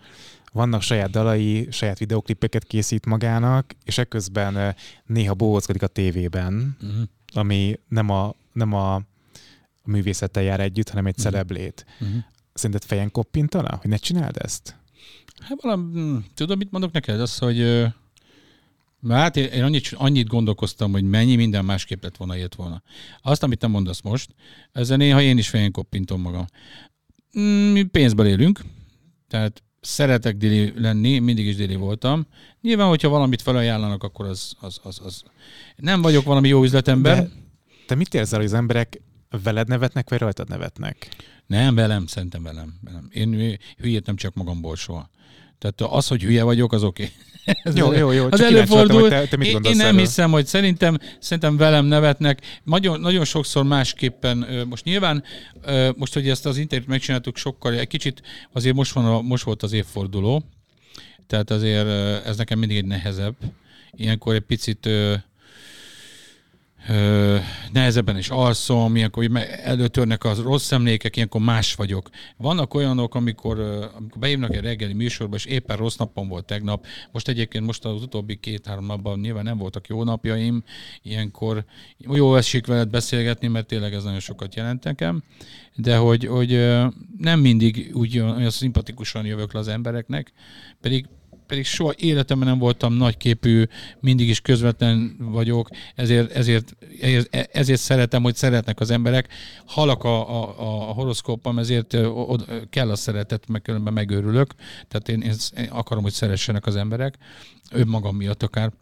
Vannak 0.52 0.82
saját 0.82 1.10
dalai, 1.10 1.68
saját 1.70 1.98
videoklipeket 1.98 2.64
készít 2.64 3.06
magának, 3.06 3.72
és 3.84 3.98
ekközben 3.98 4.74
néha 5.06 5.34
bóckodik 5.34 5.82
a 5.82 5.86
tévében, 5.86 6.76
uh-huh. 6.80 7.02
Ami 7.36 7.78
nem 7.88 8.10
a, 8.10 8.34
nem 8.52 8.72
a 8.72 9.02
művészettel 9.84 10.42
jár 10.42 10.60
együtt, 10.60 10.88
hanem 10.88 11.06
egy 11.06 11.14
uh-huh. 11.18 11.32
celeblét. 11.32 11.86
Uh-huh. 12.00 12.16
Szerinted 12.54 12.88
fejen 12.88 13.10
koppintana, 13.10 13.76
hogy 13.80 13.90
ne 13.90 13.96
csináld 13.96 14.36
ezt? 14.38 14.76
Hát 15.40 15.62
valami, 15.62 15.92
hm, 15.92 16.16
tudod, 16.34 16.58
mit 16.58 16.70
mondok 16.70 16.92
neked? 16.92 17.20
Az, 17.20 17.38
hogy 17.38 17.86
Hát 19.08 19.36
én 19.36 19.62
annyit, 19.62 19.92
annyit 19.94 20.26
gondolkoztam, 20.26 20.92
hogy 20.92 21.02
mennyi 21.02 21.36
minden 21.36 21.64
másképp 21.64 22.02
lett 22.02 22.16
volna, 22.16 22.36
élt 22.36 22.54
volna. 22.54 22.82
Azt, 23.22 23.42
amit 23.42 23.58
te 23.58 23.66
mondasz 23.66 24.00
most, 24.00 24.34
ezzel 24.72 24.96
néha 24.96 25.20
én 25.20 25.38
is 25.38 25.48
fejen 25.48 25.70
koppintom 25.70 26.20
magam. 26.20 26.46
Mi 27.72 27.82
pénzből 27.82 28.26
élünk, 28.26 28.60
tehát 29.28 29.62
szeretek 29.84 30.36
dili 30.36 30.72
lenni, 30.76 31.18
mindig 31.18 31.46
is 31.46 31.56
dili 31.56 31.74
voltam. 31.74 32.26
Nyilván, 32.60 32.88
hogyha 32.88 33.08
valamit 33.08 33.42
felajánlanak, 33.42 34.02
akkor 34.02 34.26
az, 34.26 34.52
az, 34.60 34.80
az, 34.82 35.00
az. 35.04 35.22
Nem 35.76 36.02
vagyok 36.02 36.24
valami 36.24 36.48
jó 36.48 36.62
üzletember. 36.62 37.16
De 37.16 37.30
te 37.86 37.94
mit 37.94 38.14
érzel, 38.14 38.38
hogy 38.38 38.48
az 38.48 38.54
emberek 38.54 39.00
veled 39.42 39.68
nevetnek, 39.68 40.10
vagy 40.10 40.18
rajtad 40.18 40.48
nevetnek? 40.48 41.08
Nem, 41.46 41.74
velem, 41.74 42.06
szerintem 42.06 42.42
velem. 42.42 42.74
velem. 42.80 43.08
Én 43.10 43.58
hülyét 43.78 44.06
nem 44.06 44.16
csak 44.16 44.34
magamból 44.34 44.76
soha. 44.76 45.10
Tehát 45.64 45.94
az, 45.94 46.08
hogy 46.08 46.22
hülye 46.22 46.42
vagyok, 46.42 46.72
az 46.72 46.82
oké. 46.82 47.10
Okay. 47.64 47.78
jó, 47.80 47.92
jó, 47.92 48.10
jó. 48.10 48.26
Az 48.30 48.40
előfordul. 48.40 49.08
Te, 49.08 49.26
te 49.26 49.36
mit 49.36 49.46
én, 49.46 49.60
én 49.62 49.76
nem 49.76 49.86
erről? 49.86 49.98
hiszem, 49.98 50.30
hogy 50.30 50.46
szerintem, 50.46 50.98
szerintem 51.18 51.56
velem 51.56 51.84
nevetnek. 51.84 52.40
Nagyon, 52.62 53.00
nagyon 53.00 53.24
sokszor 53.24 53.64
másképpen, 53.64 54.64
most 54.68 54.84
nyilván, 54.84 55.24
most, 55.96 56.14
hogy 56.14 56.28
ezt 56.28 56.46
az 56.46 56.56
interjút 56.56 56.88
megcsináltuk 56.88 57.36
sokkal, 57.36 57.74
egy 57.74 57.86
kicsit 57.86 58.22
azért 58.52 58.74
most, 58.74 58.92
van 58.92 59.04
a, 59.04 59.20
most 59.20 59.44
volt 59.44 59.62
az 59.62 59.72
évforduló, 59.72 60.42
tehát 61.26 61.50
azért 61.50 61.88
ez 62.26 62.36
nekem 62.36 62.58
mindig 62.58 62.76
egy 62.76 62.86
nehezebb. 62.86 63.34
Ilyenkor 63.90 64.34
egy 64.34 64.40
picit 64.40 64.88
ö, 66.88 67.36
nehezebben 67.72 68.18
is 68.18 68.28
alszom, 68.28 68.96
ilyenkor 68.96 69.30
előtörnek 69.62 70.24
az 70.24 70.40
rossz 70.40 70.72
emlékek, 70.72 71.16
ilyenkor 71.16 71.40
más 71.40 71.74
vagyok. 71.74 72.08
Vannak 72.36 72.74
olyanok, 72.74 73.14
amikor, 73.14 73.60
amikor 73.94 74.20
beívnak 74.20 74.54
egy 74.54 74.62
reggeli 74.62 74.92
műsorba, 74.92 75.36
és 75.36 75.44
éppen 75.44 75.76
rossz 75.76 75.96
napom 75.96 76.28
volt 76.28 76.44
tegnap. 76.44 76.86
Most 77.12 77.28
egyébként 77.28 77.66
most 77.66 77.84
az 77.84 78.02
utóbbi 78.02 78.36
két-három 78.36 78.86
napban 78.86 79.18
nyilván 79.18 79.44
nem 79.44 79.58
voltak 79.58 79.86
jó 79.86 80.04
napjaim, 80.04 80.62
ilyenkor 81.02 81.64
jó 81.98 82.36
esik 82.36 82.66
veled 82.66 82.88
beszélgetni, 82.88 83.48
mert 83.48 83.66
tényleg 83.66 83.94
ez 83.94 84.04
nagyon 84.04 84.20
sokat 84.20 84.54
jelent 84.54 84.84
nekem, 84.84 85.22
de 85.74 85.96
hogy, 85.96 86.26
hogy 86.26 86.50
nem 87.18 87.40
mindig 87.40 87.90
úgy 87.94 88.18
olyan 88.18 88.50
szimpatikusan 88.50 89.24
jövök 89.24 89.52
le 89.52 89.58
az 89.58 89.68
embereknek, 89.68 90.32
pedig 90.80 91.06
pedig 91.46 91.64
soha 91.64 91.92
életemben 91.96 92.48
nem 92.48 92.58
voltam 92.58 92.92
nagyképű, 92.92 93.64
mindig 94.00 94.28
is 94.28 94.40
közvetlen 94.40 95.16
vagyok, 95.18 95.68
ezért, 95.94 96.30
ezért, 96.32 96.74
ezért 97.52 97.80
szeretem, 97.80 98.22
hogy 98.22 98.34
szeretnek 98.34 98.80
az 98.80 98.90
emberek. 98.90 99.28
Halak 99.66 100.04
a, 100.04 100.42
a, 100.42 100.54
a 100.88 100.92
horoszkópam, 100.92 101.58
ezért 101.58 101.96
kell 102.70 102.90
a 102.90 102.96
szeretet, 102.96 103.48
meg 103.48 103.62
különben 103.62 103.92
megőrülök. 103.92 104.54
Tehát 104.88 105.08
én, 105.08 105.20
én 105.20 105.68
akarom, 105.68 106.02
hogy 106.02 106.12
szeressenek 106.12 106.66
az 106.66 106.76
emberek, 106.76 107.18
önmagam 107.70 108.16
miatt 108.16 108.42
akár. 108.42 108.72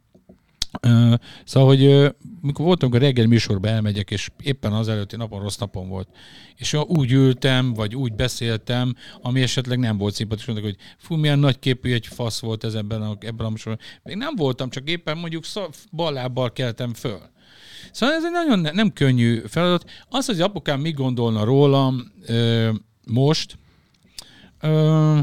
Szóval, 1.45 1.69
hogy 1.69 2.15
mikor 2.41 2.65
voltunk 2.65 2.95
a 2.95 2.99
reggel 2.99 3.27
műsorba 3.27 3.69
elmegyek, 3.69 4.11
és 4.11 4.31
éppen 4.43 4.73
az 4.73 4.89
előtti 4.89 5.17
napon 5.17 5.41
rossz 5.41 5.57
napom 5.57 5.89
volt, 5.89 6.09
és 6.57 6.77
úgy 6.87 7.13
ültem, 7.13 7.73
vagy 7.73 7.97
úgy 7.97 8.15
beszéltem, 8.15 8.95
ami 9.21 9.43
esetleg 9.43 9.79
nem 9.79 9.99
volt 9.99 10.15
szimpatikus, 10.15 10.55
mondok, 10.55 10.65
hogy 10.65 10.77
fú, 10.99 11.17
milyen 11.17 11.39
nagy 11.39 11.59
képű 11.59 11.93
egy 11.93 12.07
fasz 12.07 12.41
volt 12.41 12.65
ez 12.65 12.75
ebben 12.75 13.03
a, 13.03 13.17
ebben 13.21 13.47
a 13.47 13.51
műsorban. 13.51 13.85
Még 14.03 14.17
nem 14.17 14.35
voltam, 14.37 14.71
csak 14.71 14.89
éppen 14.89 15.19
mondjuk 15.19 15.45
ballábbal 15.93 16.53
keltem 16.53 16.95
föl. 16.95 17.21
Szóval 17.93 18.15
ez 18.15 18.25
egy 18.25 18.31
nagyon 18.31 18.59
ne, 18.59 18.71
nem 18.71 18.93
könnyű 18.93 19.43
feladat. 19.47 19.91
Az, 20.09 20.27
hogy 20.27 20.41
apukám 20.41 20.81
mi 20.81 20.91
gondolna 20.91 21.45
rólam 21.45 22.13
uh, 22.29 22.69
most, 23.07 23.59
uh, 24.63 25.19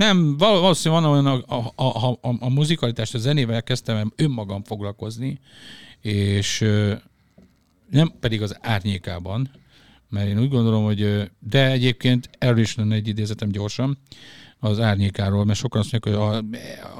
nem, 0.00 0.36
valószínűleg 0.36 1.02
van 1.02 1.12
olyan, 1.12 1.26
a, 1.26 1.72
a, 1.74 1.84
a, 1.84 2.10
a, 2.10 2.36
a 2.40 2.48
muzikalitást, 2.48 3.14
a 3.14 3.18
zenével 3.18 3.62
kezdtem 3.62 4.12
önmagam 4.16 4.62
foglalkozni, 4.64 5.40
és 6.00 6.58
nem 7.90 8.12
pedig 8.20 8.42
az 8.42 8.56
árnyékában, 8.60 9.50
mert 10.08 10.28
én 10.28 10.38
úgy 10.38 10.48
gondolom, 10.48 10.84
hogy 10.84 11.30
de 11.38 11.70
egyébként 11.70 12.30
erről 12.38 12.58
is 12.58 12.74
lenne 12.74 12.94
egy 12.94 13.08
idézetem 13.08 13.50
gyorsan, 13.50 13.98
az 14.58 14.80
árnyékáról, 14.80 15.44
mert 15.44 15.58
sokan 15.58 15.80
azt 15.80 15.92
mondják, 15.92 16.16
hogy 16.16 16.26
a, 16.28 16.36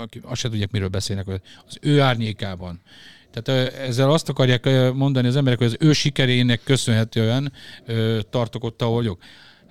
a, 0.02 0.30
azt 0.32 0.40
se 0.40 0.48
tudják, 0.48 0.70
miről 0.70 0.88
beszélnek, 0.88 1.24
hogy 1.24 1.40
az 1.66 1.78
ő 1.80 2.00
árnyékában. 2.00 2.80
Tehát 3.30 3.72
ezzel 3.72 4.10
azt 4.10 4.28
akarják 4.28 4.92
mondani 4.92 5.28
az 5.28 5.36
emberek, 5.36 5.58
hogy 5.58 5.66
az 5.66 5.76
ő 5.78 5.92
sikerének 5.92 6.60
köszönhetően 6.64 7.52
tartok 8.30 8.64
ott, 8.64 8.82
ahol 8.82 8.94
vagyok. 8.94 9.18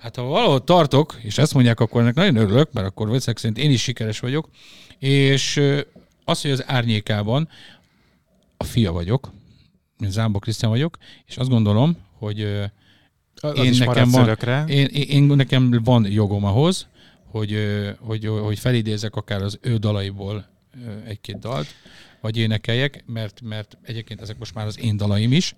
Hát 0.00 0.16
ha 0.16 0.22
valahol 0.22 0.64
tartok, 0.64 1.18
és 1.22 1.38
ezt 1.38 1.54
mondják, 1.54 1.80
akkor 1.80 2.00
ennek 2.00 2.14
nagyon 2.14 2.36
örülök, 2.36 2.72
mert 2.72 2.86
akkor 2.86 3.06
valószínűleg 3.06 3.40
szerint 3.40 3.58
én 3.58 3.70
is 3.70 3.82
sikeres 3.82 4.20
vagyok, 4.20 4.48
és 4.98 5.62
az, 6.24 6.42
hogy 6.42 6.50
az 6.50 6.64
árnyékában 6.66 7.48
a 8.56 8.64
fia 8.64 8.92
vagyok, 8.92 9.32
én 9.98 10.10
Zámbó 10.10 10.38
Krisztián 10.38 10.70
vagyok, 10.70 10.96
és 11.26 11.36
azt 11.36 11.48
gondolom, 11.48 11.96
hogy 12.18 12.42
az 13.34 13.58
én 13.58 13.74
nekem, 13.78 14.10
van, 14.10 14.68
én, 14.68 14.86
én, 14.86 15.22
nekem 15.22 15.80
van 15.84 16.06
jogom 16.10 16.44
ahhoz, 16.44 16.86
hogy, 17.30 17.56
hogy, 18.00 18.26
hogy 18.26 18.58
felidézek 18.58 19.16
akár 19.16 19.42
az 19.42 19.58
ő 19.62 19.76
dalaiból 19.76 20.48
egy-két 21.06 21.38
dalt, 21.38 21.66
vagy 22.20 22.36
énekeljek, 22.36 23.02
mert, 23.06 23.40
mert 23.40 23.78
egyébként 23.82 24.20
ezek 24.20 24.38
most 24.38 24.54
már 24.54 24.66
az 24.66 24.78
én 24.80 24.96
dalaim 24.96 25.32
is. 25.32 25.54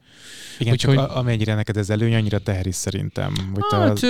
Igen, 0.59 0.73
Úgyhogy- 0.73 0.97
csak 0.97 1.11
a- 1.11 1.17
amennyire 1.17 1.55
neked 1.55 1.77
ez 1.77 1.91
előny, 1.91 2.15
annyira 2.15 2.39
teher 2.39 2.67
is 2.67 2.75
szerintem. 2.75 3.33
Hogy, 3.53 3.63
Hát, 3.71 3.91
az, 3.91 4.07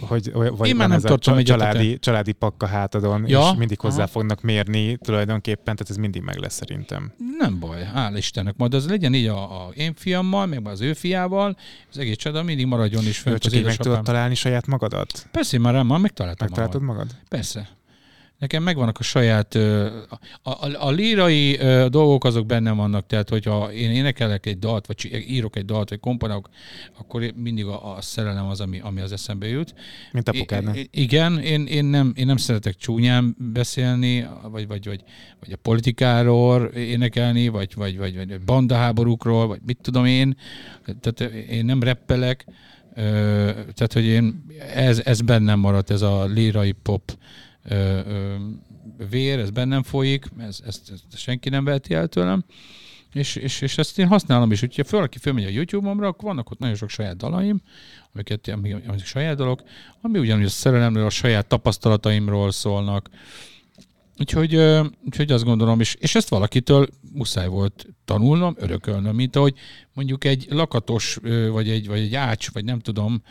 hogy, 0.00 0.30
vagy 0.32 0.68
én 0.68 0.76
már 0.76 0.88
nem 0.88 0.98
a 0.98 1.00
tartom 1.00 1.36
egyetlen. 1.36 1.58
családi, 1.70 1.98
családi 1.98 2.32
pakka 2.32 2.66
hátadon, 2.66 3.24
Ja, 3.28 3.48
és 3.52 3.58
mindig 3.58 3.80
hozzá 3.80 3.96
aha. 4.02 4.06
fognak 4.06 4.40
mérni 4.42 4.96
tulajdonképpen, 4.96 5.62
tehát 5.76 5.90
ez 5.90 5.96
mindig 5.96 6.22
meg 6.22 6.36
lesz 6.36 6.54
szerintem. 6.54 7.12
Nem 7.38 7.58
baj, 7.58 7.90
hál' 7.94 8.14
Istennek. 8.16 8.56
Majd 8.56 8.74
az 8.74 8.88
legyen 8.88 9.14
így 9.14 9.26
a, 9.26 9.66
a 9.66 9.70
én 9.74 9.94
fiammal, 9.94 10.46
meg 10.46 10.66
az 10.66 10.80
ő 10.80 10.92
fiával, 10.92 11.56
az 11.90 11.98
egész 11.98 12.16
csoda 12.16 12.42
mindig 12.42 12.66
maradjon 12.66 13.06
is 13.06 13.18
fönt 13.18 13.38
csak 13.38 13.52
így 13.54 13.64
meg 13.64 13.76
tudod 13.76 14.02
találni 14.02 14.34
saját 14.34 14.66
magadat? 14.66 15.28
Persze, 15.30 15.58
már 15.58 15.72
rám 15.74 15.86
már 15.86 15.98
megtaláltam 15.98 16.46
Megtaláltad 16.46 16.82
magad? 16.82 17.06
Persze. 17.28 17.68
Nekem 18.40 18.62
megvannak 18.62 18.98
a 18.98 19.02
saját, 19.02 19.54
a, 19.54 20.18
a, 20.42 20.86
a 20.86 20.90
lírai 20.90 21.58
dolgok 21.88 22.24
azok 22.24 22.46
bennem 22.46 22.76
vannak, 22.76 23.06
tehát 23.06 23.28
hogyha 23.28 23.72
én 23.72 23.90
énekelek 23.90 24.46
egy 24.46 24.58
dalt, 24.58 24.86
vagy 24.86 25.24
írok 25.28 25.56
egy 25.56 25.64
dalt, 25.64 25.88
vagy 25.88 26.00
komponálok, 26.00 26.48
akkor 26.98 27.32
mindig 27.36 27.66
a, 27.66 27.96
a 27.96 28.00
szerelem 28.00 28.46
az, 28.46 28.60
ami, 28.60 28.80
ami 28.80 29.00
az 29.00 29.12
eszembe 29.12 29.48
jut. 29.48 29.74
Mint 30.12 30.28
apukádnak. 30.28 30.78
Igen, 30.90 31.38
én, 31.38 31.66
én, 31.66 31.84
nem, 31.84 32.12
én 32.16 32.26
nem 32.26 32.36
szeretek 32.36 32.74
csúnyán 32.76 33.36
beszélni, 33.52 34.26
vagy, 34.42 34.66
vagy, 34.66 34.84
vagy, 34.86 35.02
vagy 35.40 35.52
a 35.52 35.56
politikáról 35.56 36.64
énekelni, 36.64 37.48
vagy, 37.48 37.74
vagy, 37.74 37.98
vagy, 37.98 38.16
vagy 38.16 38.40
bandaháborúkról, 38.40 39.46
vagy 39.46 39.60
mit 39.66 39.78
tudom 39.82 40.04
én. 40.04 40.36
Tehát 41.00 41.32
én 41.34 41.64
nem 41.64 41.82
reppelek, 41.82 42.46
tehát 43.74 43.92
hogy 43.92 44.04
én, 44.04 44.44
ez, 44.74 45.00
ez 45.04 45.20
bennem 45.20 45.58
maradt, 45.58 45.90
ez 45.90 46.02
a 46.02 46.24
lírai 46.24 46.72
pop 46.72 47.12
ö, 47.64 47.74
ö, 48.06 48.36
vér, 49.10 49.38
ez 49.38 49.50
bennem 49.50 49.82
folyik, 49.82 50.26
ez, 50.38 50.60
ezt, 50.66 50.90
ezt 50.90 51.18
senki 51.18 51.48
nem 51.48 51.64
veheti 51.64 51.94
el 51.94 52.08
tőlem. 52.08 52.44
És, 53.12 53.36
és, 53.36 53.60
és 53.60 53.78
ezt 53.78 53.98
én 53.98 54.06
használom 54.06 54.52
is. 54.52 54.62
Úgyhogy 54.62 54.88
ha 54.88 54.96
valaki 54.96 55.18
fölmegy 55.18 55.44
a 55.44 55.48
YouTube-omra, 55.48 56.06
akkor 56.06 56.24
vannak 56.24 56.50
ott 56.50 56.58
nagyon 56.58 56.76
sok 56.76 56.88
saját 56.88 57.16
dalaim, 57.16 57.60
amiket, 58.14 58.48
amik, 58.48 58.76
amik 58.88 59.04
saját 59.04 59.36
dalok, 59.36 59.62
ami 60.00 60.18
ugyanúgy 60.18 60.44
a 60.44 60.48
szerelemről, 60.48 61.06
a 61.06 61.10
saját 61.10 61.46
tapasztalataimról 61.46 62.50
szólnak. 62.50 63.08
Úgyhogy, 64.20 64.56
úgyhogy 65.04 65.32
azt 65.32 65.44
gondolom, 65.44 65.80
és, 65.80 65.94
és 65.94 66.14
ezt 66.14 66.28
valakitől 66.28 66.88
muszáj 67.12 67.48
volt 67.48 67.86
tanulnom, 68.04 68.54
örökölnöm, 68.58 69.14
mint 69.14 69.36
ahogy 69.36 69.54
mondjuk 69.92 70.24
egy 70.24 70.46
lakatos, 70.50 71.18
vagy 71.50 71.68
egy, 71.68 71.86
vagy 71.86 71.98
egy 71.98 72.14
ács, 72.14 72.52
vagy 72.52 72.64
nem 72.64 72.78
tudom, 72.78 73.22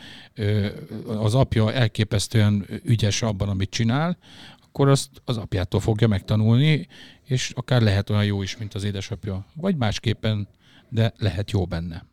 az 1.06 1.34
apja 1.34 1.72
elképesztően 1.72 2.66
ügyes 2.84 3.22
abban, 3.22 3.48
amit 3.48 3.70
csinál, 3.70 4.18
akkor 4.62 4.88
azt 4.88 5.08
az 5.24 5.36
apjától 5.36 5.80
fogja 5.80 6.08
megtanulni, 6.08 6.86
és 7.24 7.52
akár 7.54 7.82
lehet 7.82 8.10
olyan 8.10 8.24
jó 8.24 8.42
is, 8.42 8.56
mint 8.56 8.74
az 8.74 8.84
édesapja. 8.84 9.46
Vagy 9.54 9.76
másképpen, 9.76 10.48
de 10.88 11.12
lehet 11.16 11.50
jó 11.50 11.64
benne. 11.64 12.06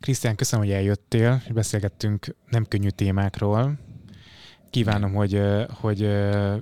Krisztián, 0.00 0.36
köszönöm, 0.36 0.64
hogy 0.66 0.74
eljöttél, 0.74 1.42
és 1.46 1.52
beszélgettünk 1.52 2.36
nem 2.50 2.64
könnyű 2.64 2.88
témákról. 2.88 3.78
Kívánom, 4.70 5.12
hogy, 5.14 5.40
hogy 5.70 6.08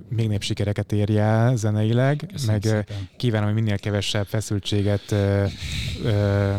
még 0.09 0.27
nép 0.27 0.41
sikereket 0.43 0.91
érj 0.91 1.17
el 1.17 1.55
zeneileg, 1.55 2.23
Köszönöm 2.31 2.53
meg 2.53 2.63
szépen. 2.63 3.09
kívánom, 3.17 3.45
hogy 3.53 3.61
minél 3.61 3.77
kevesebb 3.77 4.25
feszültséget 4.25 5.11
ö, 5.11 5.45
ö, 6.03 6.53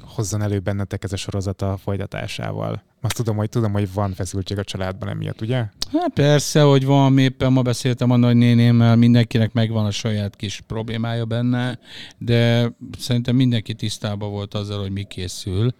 hozzon 0.00 0.42
elő 0.42 0.58
bennetek 0.58 1.04
ez 1.04 1.12
a 1.12 1.16
sorozat 1.16 1.62
a 1.62 1.76
folytatásával. 1.76 2.82
Azt 3.00 3.14
tudom, 3.16 3.36
hogy 3.36 3.48
tudom, 3.48 3.72
hogy 3.72 3.92
van 3.92 4.12
feszültség 4.12 4.58
a 4.58 4.64
családban 4.64 5.08
emiatt, 5.08 5.40
ugye? 5.40 5.56
Hát 5.92 6.12
persze, 6.14 6.60
hogy 6.60 6.84
van, 6.84 7.18
éppen 7.18 7.52
ma 7.52 7.62
beszéltem 7.62 8.10
a 8.10 8.16
nagynénémmel, 8.16 8.96
mindenkinek 8.96 9.52
megvan 9.52 9.86
a 9.86 9.90
saját 9.90 10.36
kis 10.36 10.60
problémája 10.66 11.24
benne, 11.24 11.78
de 12.18 12.70
szerintem 12.98 13.36
mindenki 13.36 13.74
tisztában 13.74 14.30
volt 14.30 14.54
azzal, 14.54 14.80
hogy 14.80 14.90
mi 14.92 15.04
készül. 15.04 15.74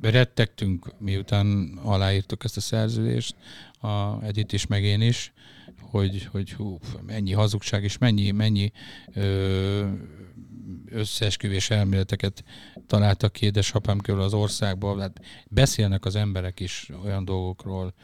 Rettegtünk, 0.00 0.92
miután 0.98 1.78
aláírtuk 1.82 2.44
ezt 2.44 2.56
a 2.56 2.60
szerződést, 2.60 3.36
a 3.80 4.24
Edith 4.24 4.54
is, 4.54 4.66
meg 4.66 4.82
én 4.82 5.00
is, 5.00 5.32
hogy, 5.80 6.24
hogy 6.24 6.52
hú, 6.52 6.78
mennyi 7.06 7.32
hazugság 7.32 7.84
és 7.84 7.98
mennyi, 7.98 8.30
mennyi 8.30 8.72
ö, 9.12 9.88
összeesküvés 10.86 11.70
elméleteket 11.70 12.44
találtak 12.86 13.32
ki 13.32 13.44
édesapám 13.44 13.98
körül 13.98 14.20
az 14.20 14.34
országban. 14.34 15.00
Hát 15.00 15.20
beszélnek 15.48 16.04
az 16.04 16.16
emberek 16.16 16.60
is 16.60 16.90
olyan 17.04 17.24
dolgokról, 17.24 17.94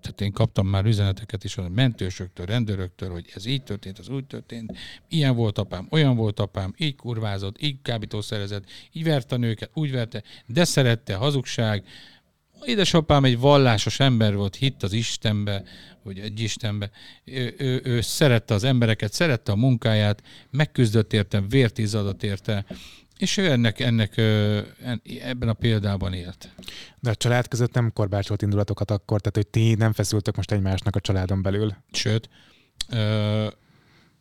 tehát 0.00 0.20
én 0.20 0.32
kaptam 0.32 0.66
már 0.66 0.84
üzeneteket 0.84 1.44
is 1.44 1.56
a 1.56 1.68
mentősöktől, 1.68 2.46
rendőröktől, 2.46 3.10
hogy 3.10 3.30
ez 3.34 3.46
így 3.46 3.62
történt, 3.62 3.98
az 3.98 4.08
úgy 4.08 4.24
történt, 4.24 4.76
ilyen 5.08 5.34
volt 5.36 5.58
apám, 5.58 5.86
olyan 5.90 6.16
volt 6.16 6.40
apám, 6.40 6.74
így 6.76 6.96
kurvázott, 6.96 7.62
így 7.62 7.82
kábítószerezett, 7.82 8.64
így 8.92 9.04
verte 9.04 9.34
a 9.34 9.38
nőket, 9.38 9.70
úgy 9.74 9.90
verte, 9.90 10.22
de 10.46 10.64
szerette, 10.64 11.14
hazugság. 11.14 11.84
Édesapám 12.64 13.24
egy 13.24 13.38
vallásos 13.38 14.00
ember 14.00 14.36
volt, 14.36 14.56
hitt 14.56 14.82
az 14.82 14.92
Istenbe, 14.92 15.62
vagy 16.02 16.18
egy 16.18 16.40
Istenbe. 16.40 16.90
Ő, 17.24 17.54
ő, 17.58 17.80
ő 17.84 18.00
szerette 18.00 18.54
az 18.54 18.64
embereket, 18.64 19.12
szerette 19.12 19.52
a 19.52 19.56
munkáját, 19.56 20.22
megküzdött 20.50 21.12
érte, 21.12 21.40
vért 21.40 21.78
izzadott 21.78 22.22
érte, 22.22 22.64
és 23.22 23.36
ő 23.36 23.50
ennek, 23.50 23.80
ennek 23.80 24.16
ebben 25.20 25.48
a 25.48 25.52
példában 25.52 26.12
élt. 26.12 26.54
De 27.00 27.10
a 27.10 27.14
család 27.14 27.48
között 27.48 27.74
nem 27.74 27.92
korbácsolt 27.92 28.42
indulatokat 28.42 28.90
akkor, 28.90 29.20
tehát 29.20 29.36
hogy 29.36 29.46
ti 29.46 29.74
nem 29.74 29.92
feszültök 29.92 30.36
most 30.36 30.52
egymásnak 30.52 30.96
a 30.96 31.00
családon 31.00 31.42
belül. 31.42 31.74
Sőt, 31.92 32.28
ö, 32.88 33.46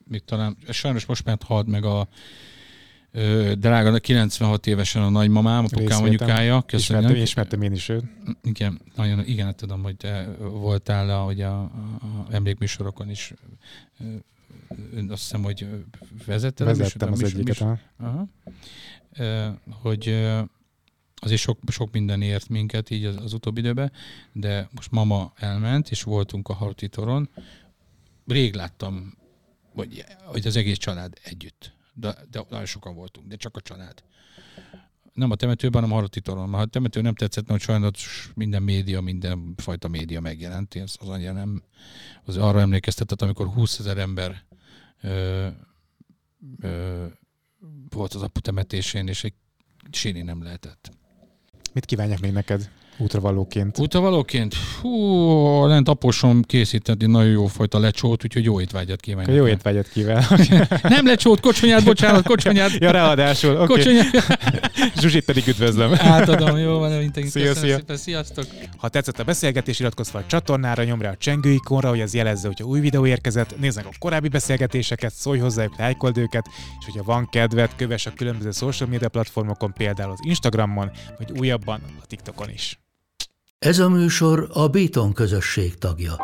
még 0.03 0.23
talán, 0.25 0.57
sajnos 0.69 1.05
most 1.05 1.25
már 1.25 1.37
halt 1.45 1.67
meg 1.67 1.85
a 1.85 2.07
ö, 3.11 3.51
drága, 3.57 3.99
96 3.99 4.67
évesen 4.67 5.01
a 5.01 5.09
nagymamám, 5.09 5.65
apukám 5.65 6.03
anyukája. 6.03 6.63
Ismertem, 6.71 6.99
Köszönöm. 7.01 7.23
ismertem 7.23 7.61
én 7.61 7.71
is 7.71 7.89
őt. 7.89 8.03
Igen, 8.43 8.81
nagyon, 8.95 9.25
igen, 9.25 9.45
hát 9.45 9.55
tudom, 9.55 9.83
hogy 9.83 9.95
voltál 10.37 11.09
a, 11.09 11.23
hogy 11.23 11.41
a, 11.41 11.59
a, 11.61 11.67
a 12.01 12.27
emlékműsorokon 12.31 13.09
is. 13.09 13.33
Azt 15.09 15.21
hiszem, 15.21 15.43
hogy 15.43 15.67
vezetted 16.25 16.67
a 16.67 16.69
Vezettem 16.69 17.11
az 17.11 17.23
egyiket. 17.23 17.61
Aha. 17.97 18.27
Hogy 19.69 20.07
azért 21.21 21.41
sok, 21.41 21.59
sok 21.67 21.91
minden 21.91 22.21
ért 22.21 22.49
minket 22.49 22.89
így 22.89 23.05
az, 23.05 23.15
az 23.15 23.33
utóbbi 23.33 23.59
időben, 23.59 23.91
de 24.31 24.69
most 24.71 24.91
mama 24.91 25.33
elment, 25.35 25.91
és 25.91 26.03
voltunk 26.03 26.49
a 26.49 26.53
Harti 26.53 26.87
toron. 26.87 27.29
Rég 28.27 28.53
láttam, 28.53 29.17
hogy, 29.73 30.03
hogy 30.23 30.47
az 30.47 30.55
egész 30.55 30.77
család 30.77 31.17
együtt. 31.23 31.73
De, 31.93 32.15
de 32.31 32.45
nagyon 32.49 32.65
sokan 32.65 32.95
voltunk, 32.95 33.27
de 33.27 33.35
csak 33.35 33.55
a 33.55 33.61
család. 33.61 34.03
Nem 35.13 35.31
a 35.31 35.35
temetőben, 35.35 35.81
hanem 35.81 35.97
a 35.97 35.99
Harti 35.99 36.21
toron. 36.21 36.43
Mert 36.43 36.55
ha 36.55 36.61
a 36.61 36.65
temető 36.65 37.01
nem 37.01 37.15
tetszett, 37.15 37.47
mert 37.47 37.61
sajnos 37.61 38.31
minden 38.35 38.63
média, 38.63 39.01
minden 39.01 39.53
fajta 39.57 39.87
média 39.87 40.21
megjelent. 40.21 40.75
Ez 40.75 40.95
az 40.99 41.09
anyja 41.09 41.31
nem, 41.31 41.63
az 42.23 42.37
arra 42.37 42.59
emlékeztetett, 42.59 43.21
amikor 43.21 43.47
20 43.47 43.79
ezer 43.79 43.97
ember 43.97 44.43
ö, 45.01 45.47
ö, 46.59 47.05
volt 47.89 48.13
az 48.13 48.21
apu 48.21 48.39
temetésén, 48.39 49.07
és 49.07 49.23
egy 49.23 49.33
sírni 49.91 50.21
nem 50.21 50.43
lehetett. 50.43 50.91
Mit 51.73 51.85
kívánják 51.85 52.19
még 52.19 52.31
neked 52.31 52.69
útravalóként? 52.97 53.79
Útavalóként, 53.79 54.55
hú, 54.81 55.65
lent 55.65 55.87
aposom 55.87 56.41
készített 56.41 57.01
egy 57.01 57.09
nagyon 57.09 57.31
jó 57.31 57.45
fajta 57.45 57.79
lecsót, 57.79 58.23
úgyhogy 58.23 58.43
jó 58.43 58.61
étvágyat 58.61 58.99
kívánok. 58.99 59.35
Jó 59.35 59.47
étvágyat 59.47 59.87
kíván. 59.89 60.23
Nem 60.83 61.05
lecsót, 61.05 61.39
kocsonyát, 61.39 61.83
bocsánat, 61.83 62.25
kocsonyát. 62.25 62.71
ja, 62.71 62.91
ráadásul. 62.91 63.53
Okay. 63.53 63.65
Kocsonyát. 63.65 64.39
Zsuzsit 65.01 65.25
pedig 65.25 65.47
üdvözlöm. 65.47 65.93
Átadom, 65.97 66.57
jó 66.57 66.79
van, 66.79 66.91
mint 66.91 67.13
Szia, 67.13 67.23
Köszönöm 67.23 67.53
szia. 67.53 67.75
szépen, 67.75 67.97
sziasztok. 67.97 68.45
Ha 68.77 68.89
tetszett 68.89 69.19
a 69.19 69.23
beszélgetés, 69.23 69.79
iratkozz 69.79 70.09
fel 70.09 70.21
a 70.21 70.25
csatornára, 70.27 70.83
nyomj 70.83 71.03
rá 71.03 71.09
a 71.09 71.15
csengő 71.17 71.51
ikonra, 71.51 71.89
hogy 71.89 71.99
ez 71.99 72.13
jelezze, 72.13 72.47
hogyha 72.47 72.65
új 72.65 72.79
videó 72.79 73.05
érkezett, 73.05 73.59
nézd 73.59 73.75
meg 73.75 73.85
a 73.85 73.91
korábbi 73.99 74.27
beszélgetéseket, 74.27 75.13
szólj 75.13 75.39
hozzájuk, 75.39 75.77
lájkold 75.77 76.17
őket, 76.17 76.45
és 76.79 76.85
hogyha 76.85 77.03
van 77.03 77.29
kedved, 77.29 77.75
kövess 77.75 78.05
a 78.05 78.13
különböző 78.15 78.51
social 78.51 78.89
media 78.89 79.09
platformokon, 79.09 79.73
például 79.73 80.11
az 80.11 80.19
Instagramon, 80.23 80.91
vagy 81.17 81.39
újabban 81.39 81.81
a 82.01 82.05
TikTokon 82.05 82.49
is. 82.49 82.79
Ez 83.59 83.79
a 83.79 83.89
műsor 83.89 84.49
a 84.53 84.67
Béton 84.67 85.13
közösség 85.13 85.77
tagja. 85.77 86.15